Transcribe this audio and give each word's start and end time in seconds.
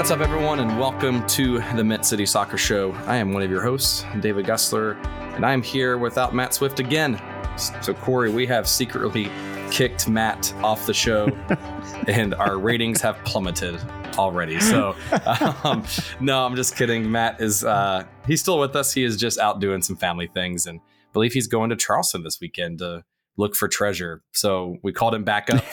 What's 0.00 0.10
up, 0.10 0.20
everyone, 0.20 0.60
and 0.60 0.80
welcome 0.80 1.26
to 1.26 1.58
the 1.76 1.84
Mint 1.84 2.06
City 2.06 2.24
Soccer 2.24 2.56
Show. 2.56 2.92
I 3.06 3.16
am 3.16 3.34
one 3.34 3.42
of 3.42 3.50
your 3.50 3.60
hosts, 3.60 4.02
David 4.20 4.46
Gusler, 4.46 4.96
and 5.36 5.44
I'm 5.44 5.60
here 5.60 5.98
without 5.98 6.34
Matt 6.34 6.54
Swift 6.54 6.80
again. 6.80 7.20
So, 7.82 7.92
Corey, 7.92 8.30
we 8.30 8.46
have 8.46 8.66
secretly 8.66 9.30
kicked 9.70 10.08
Matt 10.08 10.54
off 10.62 10.86
the 10.86 10.94
show, 10.94 11.26
and 12.08 12.32
our 12.32 12.58
ratings 12.58 13.02
have 13.02 13.22
plummeted 13.26 13.78
already. 14.16 14.58
So, 14.58 14.96
um, 15.64 15.84
no, 16.18 16.46
I'm 16.46 16.56
just 16.56 16.76
kidding. 16.76 17.12
Matt 17.12 17.38
is 17.38 17.62
uh, 17.62 18.04
he's 18.26 18.40
still 18.40 18.58
with 18.58 18.74
us. 18.76 18.94
He 18.94 19.04
is 19.04 19.18
just 19.18 19.38
out 19.38 19.60
doing 19.60 19.82
some 19.82 19.96
family 19.96 20.28
things, 20.28 20.64
and 20.64 20.80
I 20.80 21.12
believe 21.12 21.34
he's 21.34 21.46
going 21.46 21.68
to 21.68 21.76
Charleston 21.76 22.22
this 22.22 22.40
weekend 22.40 22.78
to 22.78 23.04
look 23.36 23.54
for 23.54 23.68
treasure. 23.68 24.22
So 24.32 24.76
we 24.82 24.92
called 24.92 25.14
him 25.14 25.24
back 25.24 25.48
up 25.50 25.64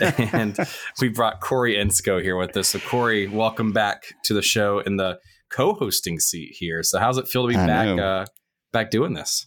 and 0.32 0.56
we 1.00 1.08
brought 1.08 1.40
Corey 1.40 1.74
Ensko 1.74 2.22
here 2.22 2.36
with 2.36 2.56
us. 2.56 2.68
So 2.68 2.78
Corey, 2.78 3.26
welcome 3.26 3.72
back 3.72 4.14
to 4.24 4.34
the 4.34 4.42
show 4.42 4.80
in 4.80 4.96
the 4.96 5.18
co-hosting 5.50 6.18
seat 6.20 6.54
here. 6.58 6.82
So 6.82 6.98
how's 6.98 7.18
it 7.18 7.28
feel 7.28 7.42
to 7.42 7.48
be 7.48 7.56
I 7.56 7.66
back 7.66 7.98
uh, 7.98 8.26
back 8.72 8.90
doing 8.90 9.14
this? 9.14 9.46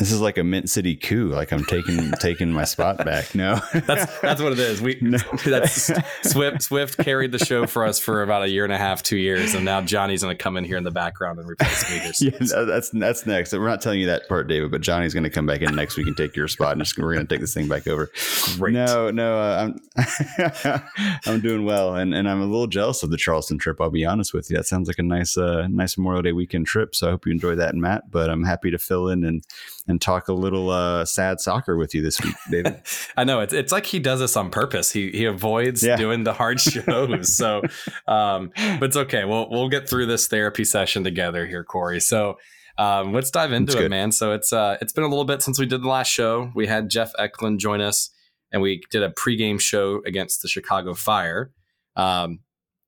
This 0.00 0.12
is 0.12 0.20
like 0.22 0.38
a 0.38 0.44
Mint 0.44 0.70
City 0.70 0.96
coup. 0.96 1.28
Like 1.28 1.52
I'm 1.52 1.62
taking 1.62 2.10
taking 2.20 2.50
my 2.50 2.64
spot 2.64 3.04
back. 3.04 3.34
No, 3.34 3.60
that's 3.74 4.20
that's 4.20 4.40
what 4.40 4.52
it 4.52 4.58
is. 4.58 4.80
We 4.80 4.96
no. 5.02 5.18
that's 5.44 5.92
Swift 6.22 6.62
Swift 6.62 6.96
carried 6.96 7.32
the 7.32 7.38
show 7.38 7.66
for 7.66 7.84
us 7.84 7.98
for 7.98 8.22
about 8.22 8.44
a 8.44 8.48
year 8.48 8.64
and 8.64 8.72
a 8.72 8.78
half, 8.78 9.02
two 9.02 9.18
years, 9.18 9.54
and 9.54 9.62
now 9.62 9.82
Johnny's 9.82 10.22
going 10.22 10.34
to 10.34 10.42
come 10.42 10.56
in 10.56 10.64
here 10.64 10.78
in 10.78 10.84
the 10.84 10.90
background 10.90 11.38
and 11.38 11.46
replace 11.46 11.90
me. 11.90 12.00
Yeah, 12.20 12.64
that's 12.64 12.88
that's 12.90 13.26
next. 13.26 13.52
We're 13.52 13.68
not 13.68 13.82
telling 13.82 14.00
you 14.00 14.06
that 14.06 14.26
part, 14.26 14.48
David, 14.48 14.70
but 14.70 14.80
Johnny's 14.80 15.12
going 15.12 15.24
to 15.24 15.30
come 15.30 15.46
back 15.46 15.60
in 15.60 15.74
next 15.74 15.98
week 15.98 16.06
and 16.06 16.16
take 16.16 16.34
your 16.34 16.48
spot, 16.48 16.72
and 16.72 16.92
we're 16.96 17.14
going 17.14 17.26
to 17.26 17.34
take 17.34 17.40
this 17.40 17.52
thing 17.52 17.68
back 17.68 17.86
over. 17.86 18.10
Great. 18.56 18.72
No, 18.72 19.10
no, 19.10 19.38
uh, 19.38 19.70
I'm 19.94 20.82
I'm 21.26 21.40
doing 21.40 21.66
well, 21.66 21.94
and 21.94 22.14
and 22.14 22.26
I'm 22.26 22.40
a 22.40 22.46
little 22.46 22.66
jealous 22.66 23.02
of 23.02 23.10
the 23.10 23.18
Charleston 23.18 23.58
trip. 23.58 23.80
I'll 23.82 23.90
be 23.90 24.06
honest 24.06 24.32
with 24.32 24.50
you. 24.50 24.56
That 24.56 24.66
sounds 24.66 24.88
like 24.88 24.98
a 24.98 25.02
nice 25.02 25.36
uh, 25.36 25.66
nice 25.68 25.98
Memorial 25.98 26.22
Day 26.22 26.32
weekend 26.32 26.66
trip. 26.66 26.94
So 26.94 27.08
I 27.08 27.10
hope 27.10 27.26
you 27.26 27.32
enjoy 27.32 27.54
that, 27.56 27.74
Matt. 27.74 28.10
But 28.10 28.30
I'm 28.30 28.44
happy 28.44 28.70
to 28.70 28.78
fill 28.78 29.08
in 29.08 29.24
and 29.24 29.44
and 29.90 30.00
talk 30.00 30.28
a 30.28 30.32
little 30.32 30.70
uh, 30.70 31.04
sad 31.04 31.40
soccer 31.40 31.76
with 31.76 31.94
you 31.94 32.00
this 32.00 32.20
week, 32.22 32.34
David. 32.50 32.80
I 33.16 33.24
know 33.24 33.40
it's 33.40 33.52
it's 33.52 33.72
like 33.72 33.86
he 33.86 33.98
does 33.98 34.20
this 34.20 34.36
on 34.36 34.50
purpose. 34.50 34.90
He 34.92 35.10
he 35.10 35.24
avoids 35.24 35.82
yeah. 35.82 35.96
doing 35.96 36.24
the 36.24 36.32
hard 36.32 36.60
shows. 36.60 37.36
so, 37.36 37.62
um, 38.06 38.52
but 38.56 38.84
it's 38.84 38.96
okay. 38.96 39.24
We'll 39.24 39.50
we'll 39.50 39.68
get 39.68 39.88
through 39.88 40.06
this 40.06 40.28
therapy 40.28 40.64
session 40.64 41.04
together 41.04 41.46
here, 41.46 41.64
Corey. 41.64 42.00
So. 42.00 42.38
Um, 42.78 43.12
let's 43.12 43.30
dive 43.30 43.52
into 43.52 43.84
it, 43.84 43.90
man. 43.90 44.10
So 44.10 44.32
it's 44.32 44.54
uh, 44.54 44.78
it's 44.80 44.94
been 44.94 45.04
a 45.04 45.08
little 45.08 45.26
bit 45.26 45.42
since 45.42 45.58
we 45.58 45.66
did 45.66 45.82
the 45.82 45.88
last 45.88 46.08
show. 46.08 46.50
We 46.54 46.66
had 46.66 46.88
Jeff 46.88 47.12
Eklund 47.18 47.60
join 47.60 47.82
us, 47.82 48.08
and 48.52 48.62
we 48.62 48.80
did 48.90 49.02
a 49.02 49.10
pregame 49.10 49.60
show 49.60 50.00
against 50.06 50.40
the 50.40 50.48
Chicago 50.48 50.94
Fire. 50.94 51.50
Um, 51.94 52.38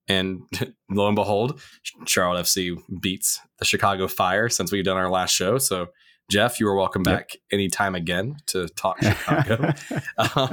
and 0.08 0.42
lo 0.90 1.08
and 1.08 1.16
behold, 1.16 1.60
Charlotte 2.06 2.44
FC 2.44 2.78
beats 3.02 3.40
the 3.58 3.66
Chicago 3.66 4.08
Fire 4.08 4.48
since 4.48 4.72
we've 4.72 4.84
done 4.84 4.96
our 4.96 5.10
last 5.10 5.34
show. 5.34 5.58
So 5.58 5.88
Jeff, 6.30 6.58
you 6.58 6.68
are 6.68 6.74
welcome 6.76 7.02
back 7.02 7.34
yep. 7.34 7.42
anytime 7.52 7.94
again 7.94 8.36
to 8.46 8.68
talk 8.68 8.98
Chicago. 9.02 9.72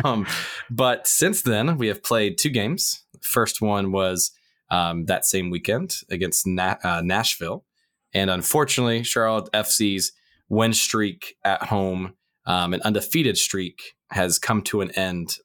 um, 0.03 0.25
but 0.69 1.07
since 1.07 1.41
then, 1.41 1.77
we 1.77 1.87
have 1.87 2.03
played 2.03 2.37
two 2.37 2.49
games. 2.49 3.03
First 3.21 3.61
one 3.61 3.91
was 3.91 4.31
um, 4.71 5.05
that 5.05 5.25
same 5.25 5.49
weekend 5.49 5.95
against 6.09 6.45
Na- 6.45 6.77
uh, 6.83 7.01
Nashville. 7.03 7.65
And 8.13 8.29
unfortunately, 8.29 9.03
Charlotte 9.03 9.51
FC's 9.53 10.11
win 10.49 10.73
streak 10.73 11.35
at 11.43 11.63
home, 11.63 12.15
um, 12.45 12.73
an 12.73 12.81
undefeated 12.81 13.37
streak, 13.37 13.93
has 14.11 14.39
come 14.39 14.61
to 14.63 14.81
an 14.81 14.91
end 14.91 15.35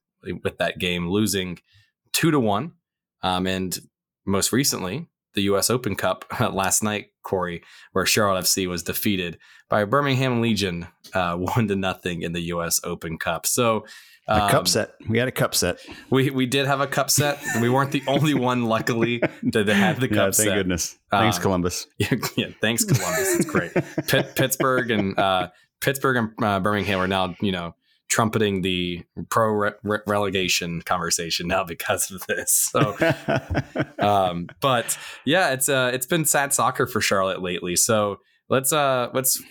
with 0.43 0.59
that 0.59 0.79
game, 0.79 1.09
losing 1.09 1.59
two 2.13 2.31
to 2.31 2.41
one. 2.41 2.73
Um, 3.23 3.47
and 3.47 3.79
most 4.27 4.53
recently, 4.53 5.07
the 5.35 5.43
U.S. 5.43 5.71
Open 5.71 5.95
Cup 5.95 6.25
last 6.41 6.83
night, 6.83 7.07
Corey, 7.23 7.63
where 7.93 8.07
Charlotte 8.07 8.45
FC 8.45 8.69
was 8.69 8.83
defeated 8.83 9.39
by 9.69 9.85
Birmingham 9.85 10.41
Legion, 10.41 10.87
uh, 11.13 11.37
one 11.37 11.69
to 11.69 11.77
nothing 11.77 12.23
in 12.23 12.33
the 12.33 12.43
U.S. 12.43 12.81
Open 12.85 13.19
Cup. 13.19 13.47
So. 13.47 13.85
Um, 14.27 14.41
a 14.41 14.51
cup 14.51 14.61
um, 14.61 14.67
set. 14.67 14.95
We 15.07 15.19
had 15.19 15.29
a 15.29 15.31
cup 15.31 15.55
set. 15.55 15.81
We 16.09 16.31
we 16.31 16.47
did 16.47 16.65
have 16.65 16.81
a 16.81 16.87
cup 16.87 17.11
set. 17.11 17.39
we 17.61 17.69
weren't 17.69 17.91
the 17.93 18.03
only 18.07 18.33
one, 18.33 18.65
luckily, 18.65 19.19
that 19.43 19.69
had 19.69 20.01
the 20.01 20.09
cup 20.09 20.17
yeah, 20.17 20.23
thank 20.23 20.35
set. 20.35 20.45
Thank 20.47 20.57
goodness. 20.57 20.99
Thanks, 21.11 21.37
um, 21.37 21.43
Columbus. 21.43 21.87
Yeah, 21.99 22.15
yeah, 22.35 22.47
thanks, 22.59 22.85
Columbus. 22.85 23.37
It's 23.37 23.45
great. 23.45 23.75
Pitt, 24.07 24.35
Pittsburgh 24.35 24.91
and 24.91 25.19
uh, 25.19 25.51
Pittsburgh 25.83 26.17
and 26.17 26.31
uh, 26.43 26.59
Birmingham 26.61 27.01
are 27.01 27.07
now, 27.07 27.35
you 27.43 27.53
know, 27.53 27.75
trumpeting 28.09 28.63
the 28.63 29.05
pro 29.29 29.73
re- 29.83 29.99
relegation 30.07 30.83
conversation 30.83 31.49
now 31.49 31.65
because 31.65 32.11
of 32.11 32.27
this. 32.27 32.71
So, 32.73 32.97
um, 33.99 34.49
but 34.61 34.99
yeah, 35.25 35.51
it's 35.51 35.69
uh, 35.69 35.91
it's 35.93 36.07
been 36.07 36.25
sad 36.25 36.53
soccer 36.53 36.87
for 36.87 37.01
Charlotte 37.01 37.43
lately. 37.43 37.77
So 37.77 38.21
let's 38.49 38.73
uh, 38.73 39.11
let's 39.13 39.43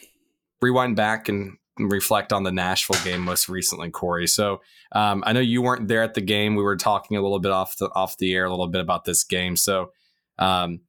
rewind 0.61 0.95
back 0.95 1.29
and 1.29 1.57
reflect 1.77 2.31
on 2.31 2.43
the 2.43 2.51
Nashville 2.51 3.03
game 3.03 3.21
most 3.21 3.49
recently, 3.49 3.89
Corey. 3.89 4.27
So 4.27 4.61
um, 4.91 5.23
I 5.25 5.33
know 5.33 5.39
you 5.39 5.61
weren't 5.61 5.87
there 5.87 6.03
at 6.03 6.13
the 6.13 6.21
game. 6.21 6.55
We 6.55 6.63
were 6.63 6.77
talking 6.77 7.17
a 7.17 7.21
little 7.21 7.39
bit 7.39 7.51
off 7.51 7.77
the 7.77 7.89
off 7.93 8.17
the 8.17 8.33
air 8.33 8.45
a 8.45 8.49
little 8.49 8.67
bit 8.67 8.81
about 8.81 9.05
this 9.05 9.23
game. 9.23 9.55
So 9.55 9.91
um, 10.39 10.81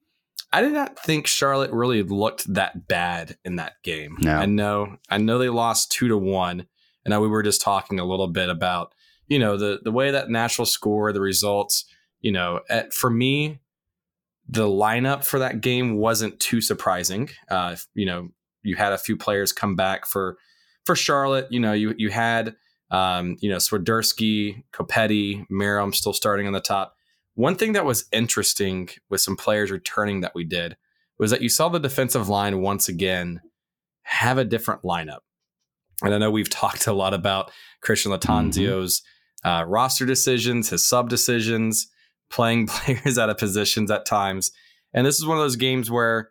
I 0.52 0.60
did 0.60 0.72
not 0.72 0.98
think 0.98 1.26
Charlotte 1.26 1.72
really 1.72 2.02
looked 2.02 2.52
that 2.54 2.86
bad 2.86 3.36
in 3.44 3.56
that 3.56 3.74
game. 3.82 4.16
No. 4.20 4.36
I 4.36 4.46
know 4.46 4.96
I 5.10 5.18
know 5.18 5.38
they 5.38 5.48
lost 5.48 5.90
two 5.90 6.08
to 6.08 6.16
one. 6.16 6.66
And 7.04 7.20
we 7.20 7.28
were 7.28 7.42
just 7.42 7.60
talking 7.60 8.00
a 8.00 8.04
little 8.04 8.28
bit 8.28 8.48
about, 8.48 8.94
you 9.28 9.38
know, 9.38 9.56
the 9.56 9.80
the 9.82 9.92
way 9.92 10.10
that 10.10 10.30
Nashville 10.30 10.66
score, 10.66 11.12
the 11.12 11.20
results. 11.20 11.84
You 12.20 12.32
know, 12.32 12.60
at, 12.70 12.94
for 12.94 13.10
me, 13.10 13.60
the 14.48 14.66
lineup 14.66 15.24
for 15.24 15.38
that 15.38 15.60
game 15.60 15.96
wasn't 15.96 16.40
too 16.40 16.60
surprising. 16.60 17.28
Uh, 17.50 17.76
you 17.94 18.06
know, 18.06 18.30
you 18.62 18.76
had 18.76 18.92
a 18.92 18.98
few 18.98 19.16
players 19.16 19.52
come 19.52 19.76
back 19.76 20.06
for 20.06 20.38
for 20.84 20.96
Charlotte. 20.96 21.48
You 21.50 21.60
know, 21.60 21.72
you 21.72 21.94
you 21.96 22.10
had 22.10 22.56
um, 22.90 23.36
you 23.40 23.50
know 23.50 23.56
Swiderski, 23.56 24.64
Copetti, 24.72 25.46
Meram 25.50 25.94
still 25.94 26.12
starting 26.12 26.46
on 26.46 26.52
the 26.52 26.60
top. 26.60 26.96
One 27.34 27.56
thing 27.56 27.72
that 27.72 27.84
was 27.84 28.06
interesting 28.12 28.88
with 29.10 29.20
some 29.20 29.36
players 29.36 29.70
returning 29.70 30.20
that 30.20 30.34
we 30.34 30.44
did 30.44 30.76
was 31.18 31.30
that 31.30 31.42
you 31.42 31.48
saw 31.48 31.68
the 31.68 31.80
defensive 31.80 32.28
line 32.28 32.60
once 32.60 32.88
again 32.88 33.40
have 34.02 34.38
a 34.38 34.44
different 34.44 34.82
lineup. 34.82 35.20
And 36.02 36.14
I 36.14 36.18
know 36.18 36.30
we've 36.30 36.50
talked 36.50 36.86
a 36.86 36.92
lot 36.92 37.14
about 37.14 37.50
Christian 37.82 38.12
Lattanzio's 38.12 39.02
mm-hmm. 39.44 39.48
uh, 39.48 39.64
roster 39.64 40.06
decisions, 40.06 40.70
his 40.70 40.86
sub 40.86 41.08
decisions, 41.08 41.88
playing 42.30 42.66
players 42.68 43.18
out 43.18 43.30
of 43.30 43.38
positions 43.38 43.90
at 43.90 44.06
times. 44.06 44.50
And 44.92 45.06
this 45.06 45.18
is 45.18 45.26
one 45.26 45.36
of 45.36 45.42
those 45.42 45.56
games 45.56 45.90
where 45.90 46.30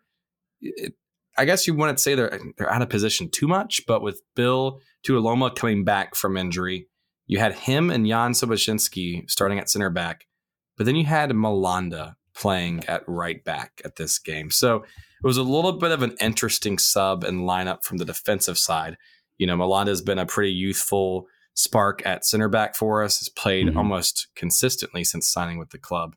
it, 0.60 0.94
I 1.36 1.44
guess 1.44 1.66
you 1.66 1.74
wouldn't 1.74 2.00
say 2.00 2.14
they're 2.14 2.38
they're 2.56 2.72
out 2.72 2.82
of 2.82 2.88
position 2.88 3.28
too 3.28 3.48
much, 3.48 3.82
but 3.86 4.02
with 4.02 4.22
Bill 4.36 4.80
Tuiloma 5.06 5.54
coming 5.54 5.84
back 5.84 6.14
from 6.14 6.36
injury, 6.36 6.86
you 7.26 7.38
had 7.38 7.54
him 7.54 7.90
and 7.90 8.06
Jan 8.06 8.32
Sobocinski 8.32 9.28
starting 9.28 9.58
at 9.58 9.68
center 9.68 9.90
back, 9.90 10.26
but 10.76 10.86
then 10.86 10.94
you 10.94 11.04
had 11.04 11.30
Malanda 11.30 12.14
playing 12.34 12.84
at 12.86 13.02
right 13.08 13.44
back 13.44 13.80
at 13.84 13.96
this 13.96 14.18
game. 14.18 14.50
So 14.50 14.76
it 15.24 15.26
was 15.26 15.36
a 15.36 15.42
little 15.42 15.72
bit 15.72 15.92
of 15.92 16.02
an 16.02 16.16
interesting 16.20 16.78
sub 16.78 17.24
and 17.24 17.40
lineup 17.40 17.82
from 17.82 17.98
the 17.98 18.04
defensive 18.04 18.58
side 18.58 18.96
you 19.38 19.46
know, 19.46 19.56
Malanda 19.56 19.88
has 19.88 20.02
been 20.02 20.18
a 20.18 20.26
pretty 20.26 20.52
youthful 20.52 21.26
spark 21.54 22.04
at 22.04 22.24
center 22.24 22.48
back 22.48 22.74
for 22.74 23.02
us, 23.02 23.20
has 23.20 23.28
played 23.28 23.68
mm-hmm. 23.68 23.78
almost 23.78 24.28
consistently 24.34 25.04
since 25.04 25.28
signing 25.28 25.58
with 25.58 25.70
the 25.70 25.78
club. 25.78 26.16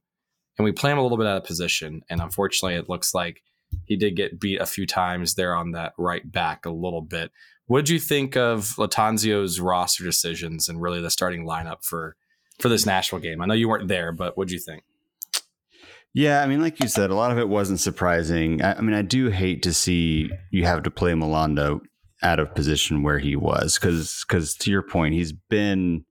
And 0.58 0.66
we 0.66 0.72
play 0.72 0.92
him 0.92 0.98
a 0.98 1.04
little 1.04 1.18
bit 1.18 1.28
out 1.28 1.38
of 1.38 1.44
position. 1.44 2.02
And 2.10 2.22
unfortunately, 2.22 2.76
it 2.76 2.90
looks 2.90 3.14
like 3.14 3.44
he 3.86 3.96
did 3.96 4.16
get 4.16 4.40
beat 4.40 4.60
a 4.60 4.66
few 4.66 4.88
times 4.88 5.36
there 5.36 5.56
on 5.56 5.72
that 5.72 5.94
right 5.98 6.30
back 6.30 6.66
a 6.66 6.72
little 6.72 7.02
bit. 7.02 7.31
What 7.68 7.86
do 7.86 7.94
you 7.94 8.00
think 8.00 8.36
of 8.36 8.75
Lattanzio's 8.78 9.60
roster 9.60 10.04
decisions 10.04 10.70
and 10.70 10.81
really 10.81 11.02
the 11.02 11.12
starting 11.12 11.46
lineup 11.46 11.84
for 11.84 12.16
for 12.60 12.70
this 12.70 12.86
Nashville 12.86 13.20
game? 13.20 13.42
I 13.42 13.46
know 13.46 13.54
you 13.54 13.70
weren't 13.70 13.90
there, 13.90 14.12
but 14.12 14.38
what 14.38 14.48
do 14.48 14.54
you 14.54 14.60
think? 14.60 14.84
Yeah, 16.13 16.42
I 16.42 16.48
mean, 16.48 16.62
like 16.62 16.80
you 16.80 16.88
said, 16.88 17.12
a 17.12 17.16
lot 17.16 17.31
of 17.31 17.38
it 17.38 17.50
wasn't 17.50 17.80
surprising. 17.80 18.62
I, 18.63 18.75
I 18.75 18.81
mean, 18.81 18.96
I 18.96 19.04
do 19.04 19.30
hate 19.30 19.62
to 19.63 19.74
see 19.74 20.31
you 20.50 20.66
have 20.66 20.81
to 20.84 20.90
play 20.90 21.12
Malanda 21.12 21.80
out 22.24 22.40
of 22.40 22.56
position 22.56 23.04
where 23.04 23.19
he 23.19 23.36
was. 23.36 23.78
Because 23.80 24.25
because 24.28 24.56
to 24.56 24.72
your 24.72 24.84
point 24.84 25.14
he's 25.14 25.34
been 25.34 26.06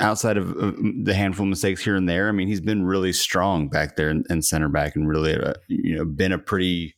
outside 0.00 0.36
of 0.36 0.52
uh, 0.52 0.72
the 1.02 1.14
handful 1.14 1.44
of 1.44 1.50
mistakes 1.50 1.82
here 1.82 1.96
and 1.96 2.08
there 2.08 2.28
i 2.28 2.32
mean 2.32 2.46
he's 2.46 2.60
been 2.60 2.84
really 2.84 3.12
strong 3.12 3.68
back 3.68 3.96
there 3.96 4.10
in, 4.10 4.22
in 4.30 4.40
center 4.40 4.68
back 4.68 4.94
and 4.94 5.08
really 5.08 5.34
uh, 5.34 5.54
you 5.66 5.96
know 5.96 6.04
been 6.04 6.30
a 6.30 6.38
pretty 6.38 6.94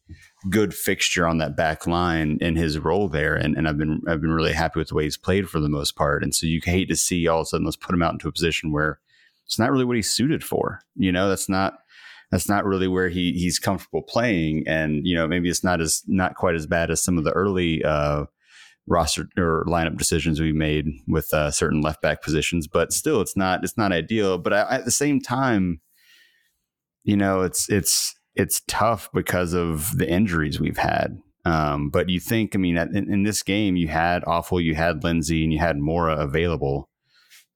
good 0.49 0.73
fixture 0.73 1.27
on 1.27 1.39
that 1.39 1.57
back 1.57 1.87
line 1.87 2.39
in 2.41 2.57
his 2.57 2.79
role 2.79 3.09
there. 3.09 3.35
And, 3.35 3.57
and 3.57 3.69
i've 3.69 3.77
been 3.77 4.01
i've 4.09 4.21
been 4.21 4.33
really 4.33 4.53
happy 4.53 4.79
with 4.79 4.89
the 4.89 4.95
way 4.95 5.05
he's 5.05 5.17
played 5.17 5.49
for 5.49 5.61
the 5.61 5.69
most 5.69 5.97
part. 5.97 6.23
And 6.23 6.35
so 6.35 6.47
you 6.47 6.61
hate 6.65 6.89
to 6.89 6.97
see 6.97 7.27
all 7.29 7.41
of 7.41 7.43
a 7.43 7.47
sudden 7.47 7.65
let's 7.67 7.77
put 7.77 7.95
him 7.95 8.03
out 8.03 8.13
into 8.13 8.29
a 8.29 8.33
position 8.33 8.73
where 8.73 9.01
it's 9.47 9.59
not 9.59 9.71
really 9.71 9.85
what 9.85 9.97
he's 9.97 10.11
suited 10.11 10.43
for. 10.43 10.81
You 10.97 11.13
know 11.13 11.29
that's 11.29 11.49
not 11.49 11.80
that's 12.31 12.49
not 12.49 12.65
really 12.65 12.89
where 12.89 13.09
he 13.09 13.33
he's 13.33 13.59
comfortable 13.59 14.03
playing. 14.03 14.65
And 14.67 15.07
you 15.07 15.15
know, 15.15 15.27
maybe 15.27 15.49
it's 15.49 15.65
not 15.65 15.81
as 15.81 16.03
not 16.07 16.37
quite 16.37 16.55
as 16.55 16.67
bad 16.67 16.91
as 16.91 17.03
some 17.03 17.19
of 17.19 17.25
the 17.25 17.33
early 17.33 17.85
uh, 17.85 18.25
roster 18.87 19.29
or 19.37 19.65
lineup 19.67 19.99
decisions 19.99 20.41
we 20.41 20.53
made 20.53 20.87
with 21.09 21.33
uh, 21.33 21.51
certain 21.51 21.81
left 21.81 22.03
back 22.03 22.23
positions, 22.23 22.67
but 22.67 22.93
still, 22.93 23.21
it's 23.21 23.37
not 23.37 23.65
it's 23.65 23.77
not 23.77 23.93
ideal. 23.93 24.39
But 24.39 24.53
I, 24.53 24.61
at 24.77 24.85
the 24.85 24.91
same 24.91 25.21
time, 25.21 25.81
you 27.05 27.17
know, 27.17 27.43
it's 27.43 27.69
it's 27.71 28.15
it's 28.35 28.63
tough 28.69 29.09
because 29.13 29.53
of 29.53 29.97
the 29.97 30.09
injuries 30.09 30.61
we've 30.61 30.79
had. 30.79 31.19
Um, 31.45 31.89
but 31.89 32.11
you 32.11 32.21
think, 32.21 32.55
I 32.55 32.59
mean, 32.59 32.77
in, 32.77 33.11
in, 33.11 33.23
this 33.23 33.43
game, 33.43 33.75
you 33.75 33.89
had 33.89 34.23
Afful, 34.25 34.63
you 34.63 34.75
had 34.75 35.03
Lindsey, 35.03 35.43
and 35.43 35.51
you 35.51 35.59
had 35.59 35.79
Mora 35.79 36.17
available. 36.17 36.91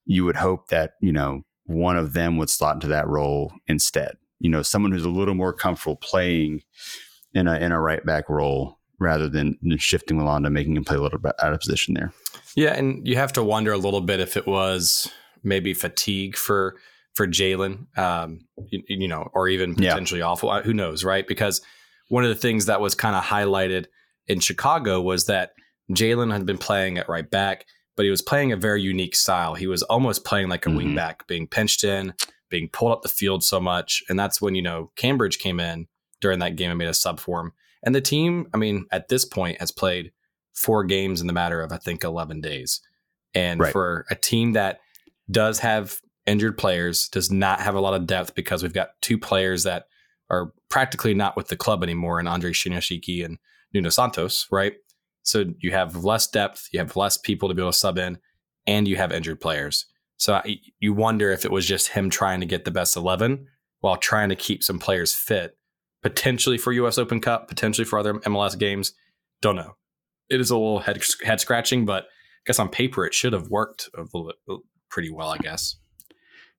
You 0.07 0.25
would 0.25 0.37
hope 0.37 0.69
that 0.69 0.93
you 1.01 1.13
know 1.13 1.43
one 1.67 1.97
of 1.97 2.13
them 2.13 2.37
would 2.39 2.51
slot 2.51 2.77
into 2.77 2.89
that 2.89 3.07
role 3.07 3.53
instead. 3.67 4.17
You 4.45 4.51
know, 4.51 4.61
someone 4.61 4.93
who's 4.93 5.07
a 5.07 5.09
little 5.09 5.35
more 5.35 5.55
comfortable 5.55 5.97
playing 5.97 6.63
in 7.33 7.49
a 7.49 7.57
in 7.57 7.73
a 7.73 7.81
right 7.81 8.05
back 8.05 8.29
role 8.29 8.79
rather 9.01 9.27
than, 9.29 9.59
than 9.63 9.79
shifting 9.79 10.19
Malanda, 10.19 10.53
making 10.53 10.77
him 10.77 10.85
play 10.85 10.97
a 10.97 11.01
little 11.01 11.19
bit 11.19 11.33
out 11.43 11.55
of 11.55 11.61
position 11.61 11.95
there. 11.95 12.13
Yeah, 12.55 12.75
and 12.75 13.07
you 13.09 13.17
have 13.17 13.33
to 13.33 13.43
wonder 13.43 13.73
a 13.73 13.79
little 13.79 14.03
bit 14.03 14.21
if 14.21 14.37
it 14.37 14.47
was 14.47 15.11
maybe 15.43 15.73
fatigue 15.73 16.37
for 16.37 16.77
for 17.15 17.27
Jaylin, 17.27 17.87
um, 17.97 18.41
you, 18.71 18.83
you, 18.89 19.09
know, 19.09 19.31
or 19.35 19.49
even 19.49 19.75
potentially 19.77 20.21
yeah. 20.21 20.27
Afful. 20.27 20.59
Uh, 20.59 20.63
who 20.63 20.75
knows, 20.75 21.05
right? 21.05 21.27
Because 21.27 21.63
one 22.09 22.25
of 22.25 22.29
the 22.29 22.35
things 22.35 22.67
that 22.67 22.81
was 22.81 22.95
kind 22.95 23.15
of 23.15 23.23
highlighted 23.23 23.87
in 24.27 24.41
Chicago 24.41 25.01
was 25.01 25.27
that 25.27 25.53
Jaylin 25.93 26.33
had 26.33 26.45
been 26.45 26.59
playing 26.59 26.99
at 26.99 27.09
right 27.09 27.31
back, 27.31 27.67
but 27.97 28.05
he 28.05 28.11
was 28.11 28.21
playing 28.21 28.53
a 28.53 28.57
very 28.57 28.83
unique 28.83 29.15
style. 29.15 29.55
He 29.55 29.69
was 29.69 29.83
almost 29.85 30.25
playing 30.25 30.49
like 30.49 30.67
a 30.67 30.69
mm-hmm. 30.69 30.77
wing 30.77 30.95
back, 30.97 31.27
being 31.29 31.47
pinched 31.47 31.85
in, 31.85 32.15
being 32.55 32.69
pulled 32.69 32.93
up 32.93 33.03
the 33.03 33.09
field 33.09 33.43
so 33.43 33.59
much, 33.59 34.05
and 34.09 34.17
that's 34.17 34.41
when 34.41 34.55
you 34.55 34.63
know 34.63 34.93
Cambridge 34.95 35.41
came 35.41 35.59
in 35.59 35.89
during 36.21 36.39
that 36.39 36.55
game 36.55 36.71
and 36.71 36.79
made 36.79 36.87
a 36.87 36.95
sub 36.95 37.19
for 37.19 37.41
him. 37.41 37.53
And 37.83 37.93
the 37.93 38.01
team, 38.01 38.47
I 38.55 38.59
mean, 38.59 38.87
at 38.93 39.09
this 39.09 39.25
point 39.25 39.59
has 39.59 39.73
played 39.73 40.13
four 40.53 40.85
games 40.85 41.21
in 41.21 41.27
the 41.27 41.33
matter 41.33 41.61
of 41.61 41.73
I 41.73 41.79
think 41.79 42.05
eleven 42.05 42.41
days, 42.41 42.81
and 43.35 43.59
right. 43.59 43.73
for 43.73 44.07
a 44.09 44.15
team 44.15 44.53
that 44.53 44.79
does 45.29 45.59
have 45.59 45.99
injured 46.27 46.57
players, 46.57 47.09
does 47.09 47.29
not 47.29 47.61
have 47.61 47.75
a 47.75 47.81
lot 47.81 47.95
of 47.95 48.07
depth 48.07 48.37
because 48.37 48.63
we've 48.63 48.73
got 48.73 48.91
two 49.03 49.19
players 49.19 49.65
that 49.65 49.87
are 50.31 50.53
practically 50.69 51.13
not 51.13 51.37
with 51.37 51.49
the 51.49 51.57
club 51.57 51.83
anymore 51.83 52.21
and 52.21 52.29
Andre 52.29 52.53
Shinyashiki 52.53 53.25
and 53.25 53.39
Nuno 53.73 53.89
Santos, 53.89 54.47
right? 54.53 54.75
So 55.25 55.47
you 55.59 55.73
have 55.73 56.05
less 56.05 56.29
depth, 56.29 56.69
you 56.73 56.79
have 56.79 56.95
less 56.95 57.17
people 57.19 57.49
to 57.49 57.55
be 57.55 57.63
able 57.63 57.73
to 57.73 57.77
sub 57.77 57.99
in, 57.99 58.19
and 58.65 58.87
you 58.87 58.97
have 58.97 59.11
injured 59.11 59.41
players. 59.41 59.87
So 60.17 60.35
I, 60.35 60.59
you 60.79 60.93
wonder 60.93 61.31
if 61.31 61.45
it 61.45 61.51
was 61.51 61.67
just 61.67 61.89
him 61.89 62.11
trying 62.11 62.41
to 62.41 62.47
get 62.47 62.65
the 62.65 62.71
best 62.71 62.97
11 62.97 63.47
while 63.81 63.97
trying 63.97 64.29
to 64.29 64.37
keep 64.37 64.63
some 64.63 64.79
players 64.79 65.13
fit, 65.13 65.57
potentially 66.03 66.59
for 66.59 66.73
US 66.73 66.99
Open 66.99 67.21
Cup, 67.21 67.49
potentially 67.49 67.85
for 67.85 67.99
other 67.99 68.15
MLS 68.15 68.59
games. 68.59 68.93
Don't 69.43 69.57
know. 69.57 69.77
It 70.31 70.41
is 70.41 70.51
a 70.51 70.57
little 70.57 70.81
head, 70.81 71.03
head 71.23 71.41
scratching, 71.41 71.85
but 71.85 72.05
I 72.05 72.47
guess 72.47 72.59
on 72.59 72.69
paper 72.69 73.05
it 73.05 73.15
should 73.15 73.33
have 73.33 73.49
worked 73.49 73.91
bit 73.95 74.59
pretty 74.89 75.11
well, 75.11 75.31
I 75.31 75.39
guess. 75.39 75.77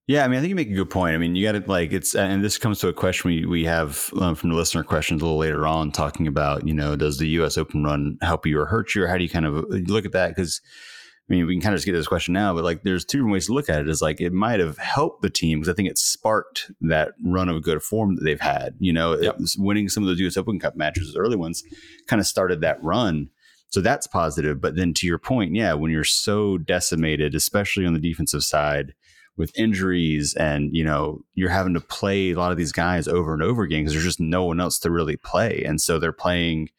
Yeah, 0.07 0.23
I 0.23 0.27
mean, 0.27 0.37
I 0.37 0.41
think 0.41 0.49
you 0.49 0.55
make 0.55 0.69
a 0.69 0.75
good 0.75 0.91
point. 0.91 1.15
I 1.15 1.17
mean, 1.17 1.35
you 1.35 1.43
got 1.43 1.53
to 1.53 1.71
like 1.71 1.91
it's, 1.91 2.13
and 2.13 2.43
this 2.43 2.59
comes 2.59 2.77
to 2.79 2.89
a 2.89 2.93
question 2.93 3.29
we 3.29 3.45
we 3.47 3.65
have 3.65 4.11
um, 4.21 4.35
from 4.35 4.49
the 4.51 4.55
listener 4.55 4.83
questions 4.83 5.21
a 5.21 5.25
little 5.25 5.39
later 5.39 5.65
on, 5.65 5.91
talking 5.91 6.27
about 6.27 6.67
you 6.67 6.75
know, 6.75 6.95
does 6.95 7.17
the 7.17 7.27
U.S. 7.29 7.57
Open 7.57 7.83
run 7.83 8.19
help 8.21 8.45
you 8.45 8.59
or 8.59 8.67
hurt 8.67 8.93
you, 8.93 9.03
or 9.03 9.07
how 9.07 9.17
do 9.17 9.23
you 9.23 9.29
kind 9.29 9.47
of 9.47 9.57
uh, 9.57 9.77
look 9.87 10.05
at 10.05 10.11
that? 10.11 10.29
Because 10.29 10.61
I 11.27 11.33
mean, 11.33 11.47
we 11.47 11.55
can 11.55 11.61
kind 11.61 11.73
of 11.73 11.77
just 11.77 11.87
get 11.87 11.93
to 11.93 11.97
this 11.97 12.07
question 12.07 12.35
now, 12.35 12.53
but 12.53 12.63
like, 12.63 12.83
there's 12.83 13.03
two 13.03 13.17
different 13.17 13.33
ways 13.33 13.47
to 13.47 13.53
look 13.53 13.67
at 13.67 13.81
it. 13.81 13.89
Is 13.89 14.01
like 14.01 14.21
it 14.21 14.31
might 14.31 14.59
have 14.59 14.77
helped 14.77 15.23
the 15.23 15.29
team 15.29 15.59
because 15.59 15.71
I 15.71 15.75
think 15.75 15.89
it 15.89 15.97
sparked 15.97 16.71
that 16.81 17.13
run 17.23 17.49
of 17.49 17.63
good 17.63 17.81
form 17.81 18.15
that 18.15 18.23
they've 18.23 18.39
had. 18.39 18.75
You 18.79 18.93
know, 18.93 19.19
yep. 19.19 19.39
winning 19.57 19.89
some 19.89 20.03
of 20.03 20.07
those 20.07 20.19
U.S. 20.19 20.37
Open 20.37 20.59
Cup 20.59 20.75
matches, 20.75 21.15
early 21.17 21.35
ones, 21.35 21.63
kind 22.07 22.19
of 22.19 22.27
started 22.27 22.61
that 22.61 22.83
run. 22.83 23.29
So 23.69 23.81
that's 23.81 24.05
positive. 24.05 24.61
But 24.61 24.75
then 24.75 24.93
to 24.93 25.07
your 25.07 25.17
point, 25.17 25.55
yeah, 25.55 25.73
when 25.73 25.89
you're 25.89 26.03
so 26.03 26.59
decimated, 26.59 27.33
especially 27.33 27.87
on 27.87 27.93
the 27.93 27.99
defensive 27.99 28.43
side 28.43 28.93
with 29.37 29.57
injuries 29.57 30.33
and 30.35 30.69
you 30.73 30.83
know 30.83 31.19
you're 31.33 31.49
having 31.49 31.73
to 31.73 31.81
play 31.81 32.31
a 32.31 32.35
lot 32.35 32.51
of 32.51 32.57
these 32.57 32.71
guys 32.71 33.07
over 33.07 33.33
and 33.33 33.43
over 33.43 33.63
again 33.63 33.81
because 33.81 33.93
there's 33.93 34.05
just 34.05 34.19
no 34.19 34.45
one 34.45 34.61
else 34.61 34.79
to 34.79 34.89
really 34.89 35.17
play 35.17 35.61
and 35.65 35.81
so 35.81 35.99
they're 35.99 36.13
playing 36.13 36.69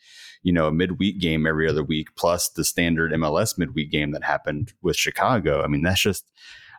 you 0.47 0.53
know 0.53 0.69
a 0.69 0.73
midweek 0.73 1.19
game 1.19 1.45
every 1.45 1.69
other 1.69 1.83
week 1.83 2.15
plus 2.15 2.49
the 2.51 2.63
standard 2.63 3.11
MLS 3.13 3.59
midweek 3.59 3.91
game 3.91 4.13
that 4.13 4.23
happened 4.23 4.73
with 4.81 4.97
Chicago 4.97 5.61
I 5.61 5.67
mean 5.67 5.83
that's 5.83 6.01
just 6.01 6.31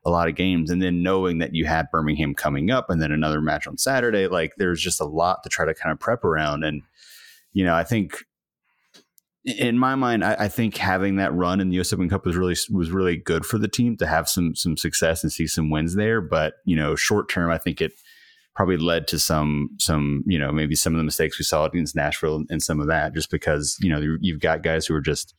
a 0.05 0.09
lot 0.09 0.29
of 0.29 0.35
games 0.35 0.71
and 0.71 0.81
then 0.81 1.03
knowing 1.03 1.39
that 1.39 1.53
you 1.53 1.65
had 1.65 1.91
Birmingham 1.91 2.33
coming 2.33 2.71
up 2.71 2.89
and 2.89 3.01
then 3.01 3.11
another 3.11 3.41
match 3.41 3.67
on 3.67 3.77
Saturday 3.77 4.27
like 4.27 4.53
there's 4.55 4.81
just 4.81 5.01
a 5.01 5.05
lot 5.05 5.43
to 5.43 5.49
try 5.49 5.65
to 5.65 5.73
kind 5.73 5.91
of 5.91 5.99
prep 5.99 6.23
around 6.23 6.63
and 6.63 6.81
you 7.51 7.65
know 7.65 7.75
I 7.75 7.83
think 7.83 8.23
in 9.43 9.77
my 9.77 9.95
mind, 9.95 10.25
I, 10.25 10.35
I, 10.39 10.47
think 10.49 10.75
having 10.75 11.15
that 11.17 11.33
run 11.33 11.61
in 11.61 11.69
the 11.69 11.75
U.S. 11.75 11.93
Open 11.93 12.09
Cup 12.09 12.25
was 12.25 12.35
really 12.35 12.57
was 12.69 12.91
really 12.91 13.15
good 13.15 13.45
for 13.45 13.57
the 13.57 13.69
team 13.69 13.95
to 13.95 14.05
have 14.05 14.27
some 14.27 14.55
some 14.55 14.75
success 14.75 15.23
and 15.23 15.31
see 15.31 15.47
some 15.47 15.69
wins 15.69 15.95
there. 15.95 16.19
But 16.19 16.55
you 16.65 16.75
know, 16.75 16.97
short 16.97 17.29
term, 17.29 17.49
I 17.49 17.57
think 17.57 17.79
it 17.79 17.93
probably 18.57 18.75
led 18.75 19.07
to 19.07 19.19
some 19.19 19.69
some 19.79 20.23
you 20.25 20.37
know 20.37 20.51
maybe 20.51 20.75
some 20.75 20.93
of 20.93 20.97
the 20.97 21.03
mistakes 21.03 21.39
we 21.39 21.45
saw 21.45 21.65
against 21.65 21.95
Nashville 21.95 22.43
and 22.49 22.61
some 22.61 22.81
of 22.81 22.87
that, 22.87 23.13
just 23.13 23.31
because 23.31 23.77
you 23.79 23.89
know 23.89 24.17
you've 24.19 24.41
got 24.41 24.63
guys 24.63 24.85
who 24.85 24.95
are 24.95 25.01
just 25.01 25.33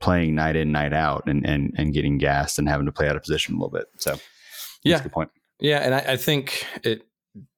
playing 0.00 0.34
night 0.34 0.56
in 0.56 0.72
night 0.72 0.92
out 0.92 1.22
and 1.26 1.46
and 1.46 1.72
and 1.76 1.92
getting 1.92 2.18
gassed 2.18 2.58
and 2.58 2.68
having 2.68 2.86
to 2.86 2.92
play 2.92 3.08
out 3.08 3.14
of 3.14 3.22
position 3.22 3.54
a 3.54 3.58
little 3.58 3.70
bit. 3.70 3.86
So 3.98 4.16
yeah, 4.82 5.02
good 5.02 5.12
point. 5.12 5.30
Yeah, 5.60 5.78
and 5.78 5.94
I, 5.94 5.98
I 5.98 6.16
think 6.16 6.66
it 6.82 7.02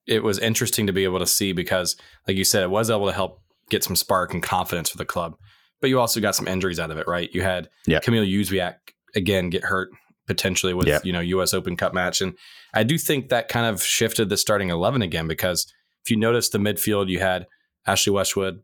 it 0.06 0.22
was 0.22 0.38
interesting 0.38 0.88
to 0.88 0.92
be 0.92 1.04
able 1.04 1.20
to 1.20 1.26
see 1.26 1.52
because, 1.52 1.96
like 2.26 2.36
you 2.36 2.44
said, 2.44 2.62
it 2.62 2.70
was 2.70 2.90
able 2.90 3.06
to 3.06 3.12
help 3.12 3.40
get 3.70 3.84
some 3.84 3.96
spark 3.96 4.34
and 4.34 4.42
confidence 4.42 4.90
for 4.90 4.98
the 4.98 5.04
club 5.04 5.36
but 5.80 5.90
you 5.90 6.00
also 6.00 6.20
got 6.20 6.34
some 6.34 6.48
injuries 6.48 6.80
out 6.80 6.90
of 6.90 6.98
it, 6.98 7.06
right? 7.06 7.30
You 7.32 7.42
had 7.42 7.68
yep. 7.86 8.02
Kamil 8.02 8.24
Józwiak 8.24 8.74
again 9.14 9.50
get 9.50 9.64
hurt 9.64 9.90
potentially 10.28 10.74
with 10.74 10.86
yep. 10.86 11.04
you 11.04 11.12
know 11.12 11.20
U.S. 11.20 11.52
Open 11.52 11.76
Cup 11.76 11.92
match, 11.92 12.20
and 12.20 12.34
I 12.72 12.84
do 12.84 12.96
think 12.96 13.30
that 13.30 13.48
kind 13.48 13.66
of 13.66 13.82
shifted 13.82 14.28
the 14.28 14.36
starting 14.36 14.70
eleven 14.70 15.02
again 15.02 15.26
because 15.26 15.72
if 16.04 16.10
you 16.10 16.16
notice 16.16 16.50
the 16.50 16.58
midfield, 16.58 17.08
you 17.08 17.18
had 17.18 17.46
Ashley 17.86 18.12
Westwood, 18.12 18.60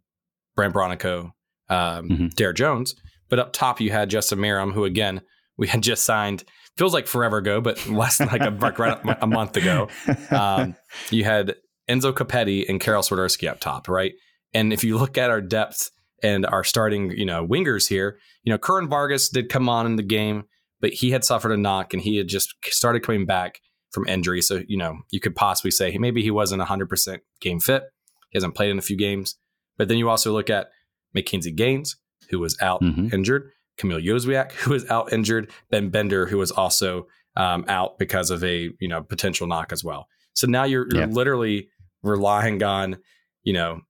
Brandt 0.54 0.74
Bronico, 0.74 1.32
um, 1.68 2.08
mm-hmm. 2.08 2.26
Derrick 2.28 2.56
Jones, 2.56 2.94
but 3.28 3.40
up 3.40 3.52
top 3.52 3.80
you 3.80 3.90
had 3.90 4.10
Justin 4.10 4.38
Meram, 4.38 4.72
who 4.72 4.84
again 4.84 5.22
we 5.56 5.66
had 5.66 5.82
just 5.82 6.04
signed. 6.04 6.44
Feels 6.76 6.92
like 6.92 7.06
forever 7.06 7.36
ago, 7.36 7.60
but 7.60 7.86
less 7.86 8.18
than 8.18 8.26
like 8.26 8.40
a, 8.40 9.18
a 9.22 9.26
month 9.28 9.56
ago. 9.56 9.88
Um, 10.32 10.74
you 11.10 11.22
had 11.22 11.54
Enzo 11.88 12.12
Copetti 12.12 12.68
and 12.68 12.80
Karol 12.80 13.02
Swiderski 13.02 13.48
up 13.48 13.60
top, 13.60 13.88
right? 13.88 14.14
And 14.52 14.72
if 14.72 14.82
you 14.82 14.98
look 14.98 15.16
at 15.16 15.30
our 15.30 15.40
depth 15.40 15.92
and 16.24 16.46
our 16.46 16.64
starting, 16.64 17.10
you 17.10 17.26
know, 17.26 17.46
wingers 17.46 17.88
here. 17.88 18.18
You 18.42 18.52
know, 18.52 18.58
Kerwin 18.58 18.88
Vargas 18.88 19.28
did 19.28 19.50
come 19.50 19.68
on 19.68 19.84
in 19.86 19.96
the 19.96 20.02
game, 20.02 20.44
but 20.84 20.92
he 20.92 21.12
had 21.12 21.24
suffered 21.24 21.50
a 21.50 21.56
knock 21.56 21.94
and 21.94 22.02
he 22.02 22.18
had 22.18 22.28
just 22.28 22.54
started 22.66 23.02
coming 23.02 23.24
back 23.24 23.62
from 23.90 24.06
injury. 24.06 24.42
So, 24.42 24.60
you 24.68 24.76
know, 24.76 24.98
you 25.10 25.18
could 25.18 25.34
possibly 25.34 25.70
say 25.70 25.96
maybe 25.96 26.22
he 26.22 26.30
wasn't 26.30 26.60
100% 26.60 27.20
game 27.40 27.58
fit. 27.58 27.84
He 28.28 28.36
hasn't 28.36 28.54
played 28.54 28.68
in 28.68 28.78
a 28.78 28.82
few 28.82 28.98
games. 28.98 29.38
But 29.78 29.88
then 29.88 29.96
you 29.96 30.10
also 30.10 30.30
look 30.30 30.50
at 30.50 30.68
McKinze 31.16 31.56
Gaines, 31.56 31.96
who 32.28 32.38
was 32.38 32.58
out 32.60 32.82
mm-hmm. 32.82 33.14
injured, 33.14 33.50
Kamil 33.78 33.96
Józwiak, 33.96 34.52
who 34.52 34.72
was 34.72 34.84
out 34.90 35.10
injured, 35.10 35.50
Ben 35.70 35.88
Bender, 35.88 36.26
who 36.26 36.36
was 36.36 36.50
also 36.50 37.06
um, 37.34 37.64
out 37.66 37.98
because 37.98 38.30
of 38.30 38.44
a, 38.44 38.68
you 38.78 38.86
know, 38.86 39.02
potential 39.02 39.46
knock 39.46 39.72
as 39.72 39.82
well. 39.82 40.06
So 40.34 40.46
now 40.46 40.64
you're, 40.64 40.86
you're 40.94 41.06
literally 41.06 41.70
relying 42.02 42.62
on, 42.62 42.98
you 43.42 43.54
know, 43.54 43.80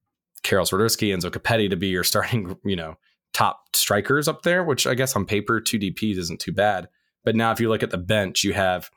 Karol 0.44 0.64
Swiderski 0.64 1.12
and 1.12 1.20
Zocapetti 1.20 1.68
to 1.70 1.76
be 1.76 1.88
your 1.88 2.04
starting, 2.04 2.56
you 2.64 2.76
know, 2.76 2.94
top 3.34 3.76
strikers 3.76 4.28
up 4.28 4.42
there, 4.42 4.64
which 4.64 4.86
I 4.86 4.94
guess 4.94 5.14
on 5.14 5.26
paper, 5.26 5.60
two 5.60 5.78
DPs 5.78 6.16
isn't 6.16 6.40
too 6.40 6.52
bad. 6.52 6.88
But 7.24 7.36
now 7.36 7.50
if 7.50 7.60
you 7.60 7.68
look 7.68 7.82
at 7.82 7.90
the 7.90 7.98
bench, 7.98 8.44
you 8.44 8.54
have 8.54 8.90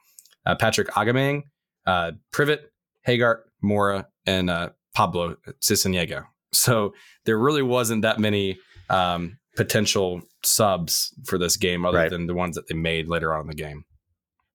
uh, 0.46 0.56
Patrick 0.56 0.88
Agyemang, 0.89 1.44
uh, 1.86 2.12
Privett, 2.32 2.62
Hegardt, 3.06 3.39
Mora, 3.62 4.08
and 4.25 4.50
uh, 4.50 4.70
Pablo 4.96 5.36
Sisniega. 5.62 6.25
So 6.53 6.94
there 7.25 7.38
really 7.38 7.62
wasn't 7.62 8.03
that 8.03 8.20
many 8.20 8.58
um, 8.89 9.38
potential 9.56 10.22
subs 10.44 11.13
for 11.25 11.38
this 11.38 11.58
game 11.58 11.86
other 11.86 11.98
right. 11.98 12.10
than 12.10 12.27
the 12.27 12.34
ones 12.34 12.56
that 12.56 12.67
they 12.67 12.75
made 12.75 13.08
later 13.08 13.34
on 13.34 13.41
in 13.41 13.48
the 13.48 13.56
game. 13.56 13.84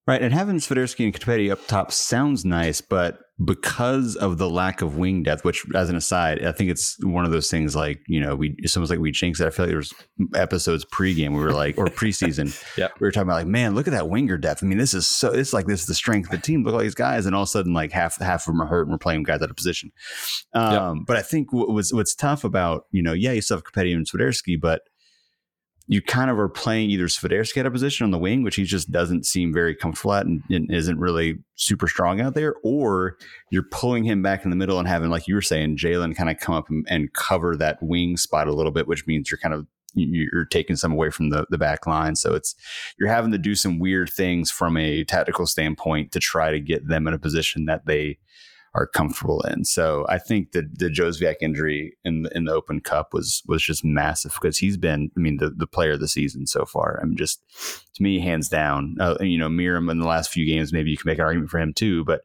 Right, 0.04 0.20
and 0.20 0.34
having 0.34 0.56
Swiderski 0.56 1.04
and 1.04 1.14
Copetti 1.14 1.52
up 1.52 1.64
top 1.68 1.92
sounds 1.92 2.44
nice, 2.44 2.80
but 2.80 3.20
because 3.44 4.16
of 4.16 4.36
the 4.36 4.50
lack 4.50 4.82
of 4.82 4.96
wing 4.96 5.22
depth, 5.22 5.44
which, 5.44 5.64
as 5.76 5.90
an 5.90 5.96
aside, 5.96 6.44
I 6.44 6.50
think 6.50 6.70
it's 6.70 6.96
one 7.04 7.24
of 7.24 7.30
those 7.30 7.48
things 7.48 7.76
like 7.76 8.00
you 8.08 8.18
know 8.18 8.34
we 8.34 8.56
it's 8.58 8.76
almost 8.76 8.90
like 8.90 8.98
we 8.98 9.12
jinxed 9.12 9.40
it. 9.40 9.46
I 9.46 9.50
feel 9.50 9.64
like 9.64 9.70
there 9.70 9.76
was 9.76 9.94
episodes 10.34 10.84
pregame 10.84 11.30
we 11.30 11.38
were 11.38 11.52
like 11.52 11.78
or 11.78 11.86
preseason, 11.86 12.52
yeah, 12.76 12.88
we 12.98 13.06
were 13.06 13.12
talking 13.12 13.28
about 13.28 13.36
like 13.36 13.46
man, 13.46 13.76
look 13.76 13.86
at 13.86 13.92
that 13.92 14.08
winger 14.08 14.36
depth. 14.38 14.64
I 14.64 14.66
mean, 14.66 14.78
this 14.78 14.92
is 14.92 15.08
so 15.08 15.32
it's 15.32 15.52
like 15.52 15.66
this 15.66 15.82
is 15.82 15.86
the 15.86 15.94
strength 15.94 16.26
of 16.26 16.32
the 16.32 16.44
team. 16.44 16.64
Look 16.64 16.74
at 16.74 16.76
all 16.78 16.82
these 16.82 16.96
guys, 16.96 17.24
and 17.24 17.36
all 17.36 17.42
of 17.42 17.48
a 17.48 17.50
sudden 17.50 17.72
like 17.72 17.92
half 17.92 18.18
half 18.20 18.42
of 18.42 18.46
them 18.46 18.62
are 18.62 18.66
hurt 18.66 18.82
and 18.82 18.90
we're 18.90 18.98
playing 18.98 19.22
guys 19.22 19.40
out 19.40 19.50
of 19.50 19.56
position. 19.56 19.92
Um, 20.52 20.98
yep. 20.98 21.06
But 21.06 21.16
I 21.16 21.22
think 21.22 21.52
what 21.52 21.68
was 21.68 21.92
what's 21.92 22.16
tough 22.16 22.42
about 22.42 22.86
you 22.90 23.02
know 23.02 23.12
yeah 23.12 23.30
you 23.30 23.40
still 23.40 23.58
have 23.58 23.64
Copetti 23.64 23.94
and 23.94 24.04
Swiderski, 24.04 24.60
but 24.60 24.82
you 25.88 26.00
kind 26.00 26.30
of 26.30 26.38
are 26.38 26.48
playing 26.48 26.90
either 26.90 27.06
Swiderski 27.06 27.58
at 27.58 27.66
a 27.66 27.70
position 27.70 28.04
on 28.04 28.10
the 28.10 28.18
wing, 28.18 28.42
which 28.42 28.56
he 28.56 28.64
just 28.64 28.90
doesn't 28.90 29.26
seem 29.26 29.52
very 29.52 29.74
comfortable 29.74 30.14
at 30.14 30.26
and, 30.26 30.42
and, 30.48 30.72
isn't 30.72 30.98
really 30.98 31.38
super 31.56 31.88
strong 31.88 32.20
out 32.20 32.34
there, 32.34 32.54
or 32.62 33.16
you're 33.50 33.64
pulling 33.64 34.04
him 34.04 34.22
back 34.22 34.44
in 34.44 34.50
the 34.50 34.56
middle 34.56 34.78
and 34.78 34.88
having, 34.88 35.10
like 35.10 35.26
you 35.26 35.34
were 35.34 35.42
saying, 35.42 35.76
Jaylin 35.76 36.16
kind 36.16 36.30
of 36.30 36.38
come 36.38 36.54
up 36.54 36.70
and, 36.70 36.86
and, 36.88 37.12
cover 37.14 37.56
that 37.56 37.82
wing 37.82 38.16
spot 38.16 38.46
a 38.46 38.54
little 38.54 38.72
bit, 38.72 38.86
which 38.86 39.06
means 39.06 39.30
you're 39.30 39.38
kind 39.38 39.54
of 39.54 39.66
you're 39.94 40.46
taking 40.46 40.76
some 40.76 40.92
away 40.92 41.10
from 41.10 41.28
the, 41.28 41.44
the 41.50 41.58
back 41.58 41.86
line. 41.86 42.16
So 42.16 42.34
it's 42.34 42.54
you're 42.98 43.10
having 43.10 43.32
to 43.32 43.38
do 43.38 43.54
some 43.54 43.78
weird 43.78 44.08
things 44.08 44.50
from 44.50 44.76
a 44.76 45.04
tactical 45.04 45.46
standpoint 45.46 46.12
to 46.12 46.20
try 46.20 46.50
to 46.50 46.60
get 46.60 46.88
them 46.88 47.06
in 47.06 47.12
a 47.12 47.18
position 47.18 47.66
that 47.66 47.84
they 47.84 48.18
are 48.74 48.86
comfortable 48.86 49.42
in. 49.42 49.64
So 49.64 50.06
I 50.08 50.18
think 50.18 50.52
that 50.52 50.78
the 50.78 50.88
Józwiak 50.88 51.36
injury 51.42 51.96
in 52.04 52.22
the, 52.22 52.30
in 52.34 52.44
the 52.44 52.52
Open 52.52 52.80
Cup 52.80 53.12
was 53.12 53.42
was 53.46 53.62
just 53.62 53.84
massive 53.84 54.32
because 54.32 54.56
he's 54.56 54.78
been, 54.78 55.10
I 55.16 55.20
mean, 55.20 55.36
the, 55.36 55.50
the 55.50 55.66
player 55.66 55.92
of 55.92 56.00
the 56.00 56.08
season 56.08 56.46
so 56.46 56.64
far. 56.64 56.98
I 57.00 57.04
mean, 57.04 57.16
just 57.16 57.42
to 57.94 58.02
me, 58.02 58.18
hands 58.18 58.48
down. 58.48 58.96
Uh, 58.98 59.16
you 59.20 59.36
know, 59.36 59.48
Meram 59.48 59.90
in 59.90 59.98
the 59.98 60.06
last 60.06 60.30
few 60.30 60.46
games, 60.46 60.72
maybe 60.72 60.90
you 60.90 60.96
can 60.96 61.08
make 61.08 61.18
an 61.18 61.24
argument 61.24 61.50
for 61.50 61.58
him 61.58 61.74
too, 61.74 62.04
but 62.04 62.22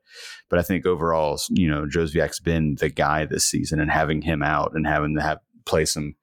but 0.49 0.59
I 0.59 0.61
think 0.61 0.85
overall, 0.85 1.39
you 1.49 1.69
know, 1.69 1.85
Józwiak's 1.85 2.39
been 2.39 2.75
the 2.75 2.89
guy 2.89 3.25
this 3.25 3.45
season, 3.45 3.79
and 3.81 3.91
having 3.91 4.21
him 4.21 4.41
out 4.41 4.71
and 4.73 4.87
having 4.87 5.15
to 5.15 5.21
have 5.21 5.39
play 5.65 5.85
some 5.85 6.15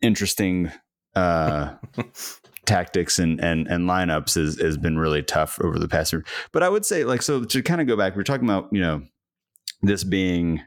interesting. 0.00 0.70
Uh, 1.16 1.74
tactics 2.68 3.18
and 3.18 3.40
and 3.40 3.66
and 3.66 3.88
lineups 3.88 4.34
has 4.34 4.60
has 4.60 4.76
been 4.76 4.98
really 4.98 5.22
tough 5.22 5.58
over 5.62 5.78
the 5.78 5.88
past 5.88 6.12
year. 6.12 6.24
But 6.52 6.62
I 6.62 6.68
would 6.68 6.84
say 6.84 7.04
like 7.04 7.22
so 7.22 7.42
to 7.42 7.62
kind 7.62 7.80
of 7.80 7.86
go 7.86 7.96
back, 7.96 8.14
we 8.14 8.20
are 8.20 8.24
talking 8.24 8.48
about 8.48 8.68
you 8.70 8.80
know 8.80 9.02
this 9.82 10.04
being 10.04 10.60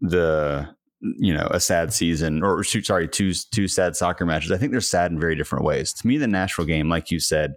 the 0.00 0.68
you 1.00 1.34
know 1.34 1.48
a 1.50 1.58
sad 1.58 1.92
season 1.92 2.42
or 2.42 2.62
sorry 2.62 3.08
two 3.08 3.32
two 3.32 3.66
sad 3.66 3.96
soccer 3.96 4.26
matches. 4.26 4.52
I 4.52 4.58
think 4.58 4.70
they're 4.70 4.80
sad 4.80 5.10
in 5.10 5.18
very 5.18 5.34
different 5.34 5.64
ways. 5.64 5.92
To 5.94 6.06
me, 6.06 6.18
the 6.18 6.28
Nashville 6.28 6.66
game, 6.66 6.88
like 6.88 7.10
you 7.10 7.18
said, 7.18 7.54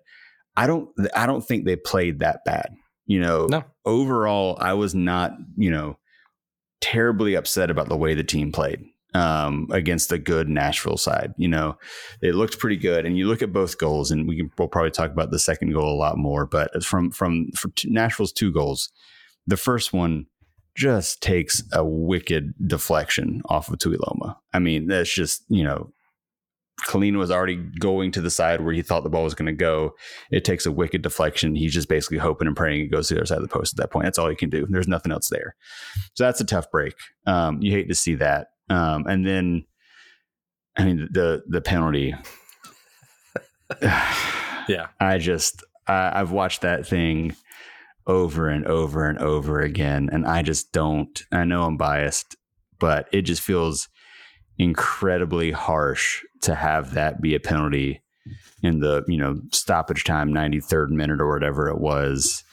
I 0.55 0.65
don't 0.65 0.89
I 1.13 1.25
don't 1.25 1.45
think 1.45 1.65
they 1.65 1.75
played 1.75 2.19
that 2.19 2.39
bad. 2.45 2.73
You 3.05 3.19
know, 3.19 3.45
no. 3.45 3.63
overall, 3.85 4.57
I 4.59 4.73
was 4.73 4.95
not 4.95 5.33
you 5.57 5.69
know 5.69 5.99
terribly 6.79 7.35
upset 7.35 7.69
about 7.69 7.89
the 7.89 7.97
way 7.97 8.13
the 8.13 8.23
team 8.23 8.51
played 8.51 8.83
um, 9.15 9.67
against 9.71 10.09
the 10.09 10.19
good 10.19 10.49
Nashville 10.49 10.97
side. 10.97 11.33
You 11.37 11.47
know, 11.47 11.77
it 12.21 12.35
looked 12.35 12.59
pretty 12.59 12.75
good. 12.75 13.05
And 13.05 13.17
you 13.17 13.27
look 13.27 13.41
at 13.41 13.53
both 13.53 13.77
goals, 13.77 14.11
and 14.11 14.27
we 14.27 14.35
can, 14.35 14.51
we'll 14.57 14.67
probably 14.67 14.91
talk 14.91 15.11
about 15.11 15.31
the 15.31 15.39
second 15.39 15.71
goal 15.71 15.93
a 15.93 15.95
lot 15.95 16.17
more. 16.17 16.45
But 16.45 16.83
from 16.83 17.11
from, 17.11 17.51
from 17.55 17.73
Nashville's 17.85 18.33
two 18.33 18.51
goals, 18.51 18.91
the 19.47 19.57
first 19.57 19.93
one 19.93 20.25
just 20.75 21.21
takes 21.21 21.63
a 21.71 21.85
wicked 21.85 22.53
deflection 22.67 23.41
off 23.45 23.69
of 23.69 23.79
Tuiloma. 23.79 24.35
I 24.53 24.59
mean, 24.59 24.87
that's 24.87 25.13
just 25.13 25.45
you 25.49 25.63
know. 25.63 25.91
Kahlina 26.85 27.17
was 27.17 27.31
already 27.31 27.55
going 27.55 28.11
to 28.11 28.21
the 28.21 28.29
side 28.29 28.59
where 28.59 28.73
he 28.73 28.81
thought 28.81 29.05
the 29.05 29.09
ball 29.09 29.23
was 29.23 29.33
going 29.33 29.45
to 29.45 29.53
go. 29.53 29.93
It 30.29 30.43
takes 30.43 30.65
a 30.65 30.73
wicked 30.73 31.01
deflection. 31.03 31.55
He's 31.55 31.73
just 31.73 31.87
basically 31.87 32.17
hoping 32.17 32.47
and 32.47 32.55
praying 32.55 32.81
it 32.81 32.91
goes 32.91 33.07
to 33.07 33.13
the 33.13 33.21
other 33.21 33.27
side 33.27 33.37
of 33.37 33.43
the 33.43 33.47
post 33.47 33.73
at 33.73 33.77
that 33.77 33.91
point. 33.91 34.03
That's 34.03 34.19
all 34.19 34.27
he 34.27 34.35
can 34.35 34.49
do. 34.49 34.67
There's 34.69 34.85
nothing 34.87 35.13
else 35.13 35.29
there. 35.29 35.55
So 36.15 36.25
that's 36.25 36.41
a 36.41 36.45
tough 36.45 36.69
break. 36.69 36.93
Um, 37.25 37.61
you 37.61 37.71
hate 37.71 37.87
to 37.87 37.95
see 37.95 38.15
that. 38.15 38.47
Um, 38.69 39.05
and 39.07 39.25
then, 39.25 39.65
I 40.77 40.85
mean, 40.85 41.07
the 41.11 41.43
the 41.47 41.61
penalty. 41.61 42.15
yeah, 43.81 44.87
I 44.99 45.17
just 45.17 45.63
I, 45.87 46.19
I've 46.19 46.31
watched 46.31 46.61
that 46.61 46.85
thing 46.85 47.35
over 48.07 48.49
and 48.49 48.65
over 48.65 49.07
and 49.09 49.19
over 49.19 49.61
again, 49.61 50.09
and 50.11 50.25
I 50.25 50.41
just 50.41 50.71
don't. 50.71 51.23
I 51.31 51.43
know 51.45 51.63
I'm 51.63 51.77
biased, 51.77 52.35
but 52.79 53.07
it 53.11 53.23
just 53.23 53.41
feels 53.41 53.89
incredibly 54.57 55.51
harsh 55.51 56.23
to 56.41 56.55
have 56.55 56.93
that 56.93 57.21
be 57.21 57.35
a 57.35 57.39
penalty 57.39 58.01
in 58.63 58.79
the 58.79 59.03
you 59.07 59.17
know 59.17 59.39
stoppage 59.51 60.03
time 60.03 60.33
93rd 60.33 60.89
minute 60.89 61.21
or 61.21 61.31
whatever 61.31 61.67
it 61.67 61.79
was 61.79 62.43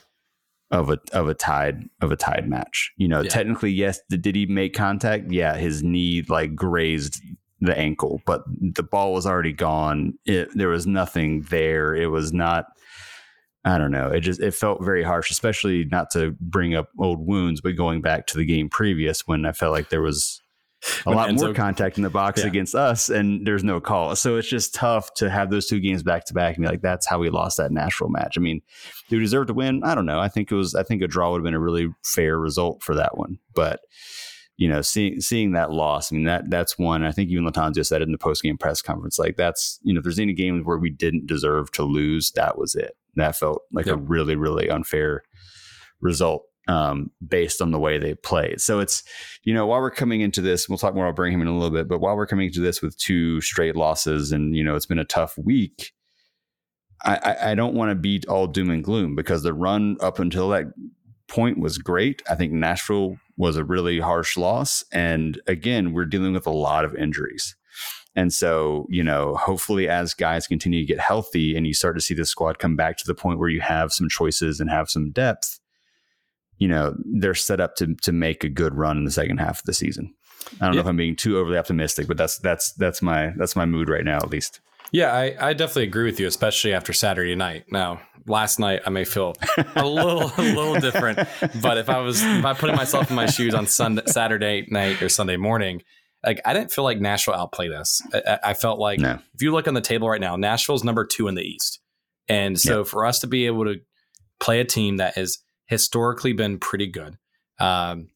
of 0.72 0.90
a 0.90 0.98
of 1.12 1.28
a 1.28 1.34
tied 1.34 1.88
of 2.00 2.10
a 2.10 2.16
tied 2.16 2.48
match. 2.48 2.92
You 2.96 3.06
know, 3.06 3.20
yeah. 3.20 3.28
technically, 3.28 3.70
yes. 3.70 4.00
Did 4.08 4.34
he 4.34 4.46
make 4.46 4.74
contact? 4.74 5.30
Yeah, 5.30 5.56
his 5.56 5.82
knee 5.82 6.22
like 6.28 6.56
grazed 6.56 7.22
the 7.60 7.78
ankle, 7.78 8.20
but 8.26 8.42
the 8.48 8.82
ball 8.82 9.12
was 9.12 9.26
already 9.26 9.52
gone. 9.52 10.14
It, 10.24 10.48
there 10.56 10.68
was 10.68 10.86
nothing 10.86 11.42
there. 11.42 11.94
It 11.94 12.08
was 12.08 12.32
not. 12.32 12.66
I 13.64 13.78
don't 13.78 13.92
know. 13.92 14.08
It 14.08 14.20
just 14.20 14.40
it 14.40 14.54
felt 14.54 14.82
very 14.82 15.04
harsh, 15.04 15.30
especially 15.30 15.84
not 15.84 16.10
to 16.12 16.34
bring 16.40 16.74
up 16.74 16.88
old 16.98 17.24
wounds, 17.24 17.60
but 17.60 17.76
going 17.76 18.00
back 18.00 18.26
to 18.28 18.36
the 18.36 18.44
game 18.44 18.68
previous 18.68 19.26
when 19.28 19.46
I 19.46 19.52
felt 19.52 19.72
like 19.72 19.90
there 19.90 20.02
was 20.02 20.41
a 21.06 21.10
lot 21.10 21.28
Enzo, 21.28 21.44
more 21.44 21.54
contact 21.54 21.96
in 21.96 22.02
the 22.02 22.10
box 22.10 22.40
yeah. 22.40 22.48
against 22.48 22.74
us, 22.74 23.08
and 23.08 23.46
there's 23.46 23.64
no 23.64 23.80
call. 23.80 24.16
So 24.16 24.36
it's 24.36 24.48
just 24.48 24.74
tough 24.74 25.12
to 25.14 25.30
have 25.30 25.50
those 25.50 25.66
two 25.66 25.80
games 25.80 26.02
back 26.02 26.24
to 26.26 26.34
back 26.34 26.56
and 26.56 26.64
be 26.64 26.68
like, 26.68 26.82
that's 26.82 27.06
how 27.06 27.18
we 27.18 27.30
lost 27.30 27.56
that 27.58 27.72
Nashville 27.72 28.08
match. 28.08 28.36
I 28.36 28.40
mean, 28.40 28.62
do 29.08 29.16
we 29.16 29.22
deserve 29.22 29.46
to 29.48 29.54
win? 29.54 29.82
I 29.84 29.94
don't 29.94 30.06
know. 30.06 30.20
I 30.20 30.28
think 30.28 30.50
it 30.50 30.54
was. 30.54 30.74
I 30.74 30.82
think 30.82 31.02
a 31.02 31.08
draw 31.08 31.30
would 31.30 31.38
have 31.38 31.44
been 31.44 31.54
a 31.54 31.60
really 31.60 31.88
fair 32.04 32.38
result 32.38 32.82
for 32.82 32.94
that 32.96 33.16
one, 33.16 33.38
but. 33.54 33.80
You 34.58 34.68
know, 34.68 34.82
seeing 34.82 35.20
seeing 35.20 35.52
that 35.52 35.72
loss, 35.72 36.12
I 36.12 36.14
mean 36.14 36.26
that 36.26 36.48
that's 36.48 36.78
one. 36.78 37.04
I 37.04 37.10
think 37.10 37.30
even 37.30 37.44
Lattanzio 37.44 37.84
said 37.84 38.00
it 38.00 38.04
in 38.04 38.12
the 38.12 38.18
post 38.18 38.42
game 38.42 38.58
press 38.58 38.80
conference. 38.80 39.18
Like 39.18 39.36
that's 39.36 39.80
you 39.82 39.92
know, 39.92 39.98
if 39.98 40.04
there's 40.04 40.20
any 40.20 40.34
games 40.34 40.64
where 40.64 40.76
we 40.76 40.90
didn't 40.90 41.26
deserve 41.26 41.72
to 41.72 41.82
lose, 41.82 42.30
that 42.32 42.58
was 42.58 42.76
it. 42.76 42.94
That 43.16 43.34
felt 43.34 43.62
like 43.72 43.86
yep. 43.86 43.96
a 43.96 43.98
really 43.98 44.36
really 44.36 44.68
unfair 44.68 45.22
result 46.00 46.44
um, 46.68 47.10
based 47.26 47.60
on 47.60 47.70
the 47.70 47.78
way 47.78 47.98
they 47.98 48.14
played. 48.14 48.60
So 48.60 48.80
it's, 48.80 49.02
you 49.42 49.52
know, 49.52 49.66
while 49.66 49.80
we're 49.80 49.90
coming 49.90 50.20
into 50.20 50.40
this, 50.40 50.68
we'll 50.68 50.78
talk 50.78 50.94
more 50.94 51.06
about 51.06 51.16
Birmingham 51.16 51.42
in 51.42 51.48
a 51.48 51.54
little 51.54 51.70
bit, 51.70 51.88
but 51.88 52.00
while 52.00 52.16
we're 52.16 52.26
coming 52.26 52.46
into 52.46 52.60
this 52.60 52.80
with 52.80 52.96
two 52.98 53.40
straight 53.40 53.76
losses 53.76 54.32
and, 54.32 54.56
you 54.56 54.62
know, 54.62 54.76
it's 54.76 54.86
been 54.86 54.98
a 54.98 55.04
tough 55.04 55.36
week, 55.36 55.92
I, 57.04 57.36
I 57.50 57.54
don't 57.56 57.74
want 57.74 57.90
to 57.90 57.96
be 57.96 58.22
all 58.28 58.46
doom 58.46 58.70
and 58.70 58.84
gloom 58.84 59.16
because 59.16 59.42
the 59.42 59.52
run 59.52 59.96
up 60.00 60.20
until 60.20 60.50
that 60.50 60.66
point 61.26 61.58
was 61.58 61.78
great. 61.78 62.22
I 62.30 62.36
think 62.36 62.52
Nashville 62.52 63.16
was 63.36 63.56
a 63.56 63.64
really 63.64 63.98
harsh 63.98 64.36
loss. 64.36 64.84
And 64.92 65.40
again, 65.48 65.92
we're 65.92 66.04
dealing 66.04 66.32
with 66.32 66.46
a 66.46 66.50
lot 66.50 66.84
of 66.84 66.94
injuries. 66.94 67.56
And 68.14 68.32
so, 68.32 68.86
you 68.90 69.02
know, 69.02 69.34
hopefully 69.36 69.88
as 69.88 70.14
guys 70.14 70.46
continue 70.46 70.80
to 70.80 70.86
get 70.86 71.00
healthy 71.00 71.56
and 71.56 71.66
you 71.66 71.72
start 71.72 71.96
to 71.96 72.00
see 72.02 72.14
the 72.14 72.26
squad 72.26 72.58
come 72.58 72.76
back 72.76 72.98
to 72.98 73.06
the 73.06 73.14
point 73.14 73.38
where 73.38 73.48
you 73.48 73.62
have 73.62 73.92
some 73.92 74.08
choices 74.08 74.60
and 74.60 74.70
have 74.70 74.90
some 74.90 75.10
depth, 75.10 75.58
you 76.62 76.68
know 76.68 76.94
they're 77.04 77.34
set 77.34 77.58
up 77.58 77.74
to 77.74 77.92
to 78.02 78.12
make 78.12 78.44
a 78.44 78.48
good 78.48 78.76
run 78.76 78.96
in 78.96 79.04
the 79.04 79.10
second 79.10 79.38
half 79.38 79.58
of 79.58 79.64
the 79.64 79.74
season. 79.74 80.14
I 80.60 80.66
don't 80.66 80.74
yeah. 80.74 80.76
know 80.76 80.80
if 80.82 80.86
I'm 80.86 80.96
being 80.96 81.16
too 81.16 81.36
overly 81.36 81.58
optimistic, 81.58 82.06
but 82.06 82.16
that's 82.16 82.38
that's 82.38 82.72
that's 82.74 83.02
my 83.02 83.32
that's 83.36 83.56
my 83.56 83.66
mood 83.66 83.88
right 83.88 84.04
now 84.04 84.18
at 84.18 84.30
least. 84.30 84.60
Yeah, 84.92 85.12
I, 85.12 85.34
I 85.40 85.52
definitely 85.54 85.84
agree 85.84 86.04
with 86.04 86.20
you, 86.20 86.28
especially 86.28 86.72
after 86.72 86.92
Saturday 86.92 87.34
night. 87.34 87.64
Now, 87.72 88.00
last 88.26 88.60
night 88.60 88.82
I 88.86 88.90
may 88.90 89.04
feel 89.04 89.34
a 89.74 89.84
little 89.84 90.30
a 90.36 90.42
little 90.42 90.78
different, 90.78 91.18
but 91.60 91.78
if 91.78 91.88
I 91.88 91.98
was 91.98 92.22
if 92.22 92.44
I 92.44 92.54
putting 92.54 92.76
myself 92.76 93.10
in 93.10 93.16
my 93.16 93.26
shoes 93.26 93.54
on 93.54 93.66
Sunday 93.66 94.02
Saturday 94.06 94.68
night 94.70 95.02
or 95.02 95.08
Sunday 95.08 95.36
morning, 95.36 95.82
like 96.24 96.40
I 96.44 96.54
didn't 96.54 96.70
feel 96.70 96.84
like 96.84 97.00
Nashville 97.00 97.34
outplayed 97.34 97.72
us. 97.72 98.00
I, 98.14 98.38
I 98.44 98.54
felt 98.54 98.78
like 98.78 99.00
no. 99.00 99.18
if 99.34 99.42
you 99.42 99.50
look 99.50 99.66
on 99.66 99.74
the 99.74 99.80
table 99.80 100.08
right 100.08 100.20
now, 100.20 100.36
Nashville's 100.36 100.84
number 100.84 101.04
two 101.04 101.26
in 101.26 101.34
the 101.34 101.42
East, 101.42 101.80
and 102.28 102.60
so 102.60 102.84
for 102.84 103.04
us 103.04 103.18
to 103.18 103.26
be 103.26 103.46
able 103.46 103.64
to 103.64 103.80
play 104.38 104.60
a 104.60 104.64
team 104.64 104.98
that 104.98 105.18
is 105.18 105.42
historically 105.72 106.34
been 106.34 106.58
pretty 106.58 106.86
good. 106.86 107.16
Um, 107.58 108.10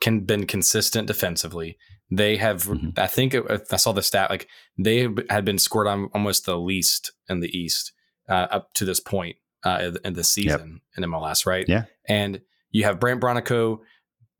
can 0.00 0.20
been 0.20 0.46
consistent 0.46 1.06
defensively. 1.06 1.76
They 2.10 2.36
have, 2.36 2.64
mm-hmm. 2.64 2.90
I 2.96 3.06
think 3.06 3.34
it, 3.34 3.44
I 3.70 3.76
saw 3.76 3.92
the 3.92 4.02
stat 4.02 4.30
like 4.30 4.48
they 4.78 5.08
had 5.28 5.44
been 5.44 5.58
scored 5.58 5.86
on 5.86 6.08
almost 6.14 6.46
the 6.46 6.56
least 6.56 7.12
in 7.28 7.40
the 7.40 7.56
East 7.56 7.92
uh, 8.28 8.46
up 8.50 8.72
to 8.74 8.84
this 8.86 9.00
point 9.00 9.36
uh, 9.62 9.92
in 10.04 10.14
the 10.14 10.24
season 10.24 10.80
yep. 10.96 11.04
in 11.04 11.10
MLS, 11.10 11.44
right? 11.44 11.66
Yeah, 11.68 11.84
and 12.08 12.40
you 12.70 12.84
have 12.84 13.00
Brandt 13.00 13.20
Bronico 13.20 13.80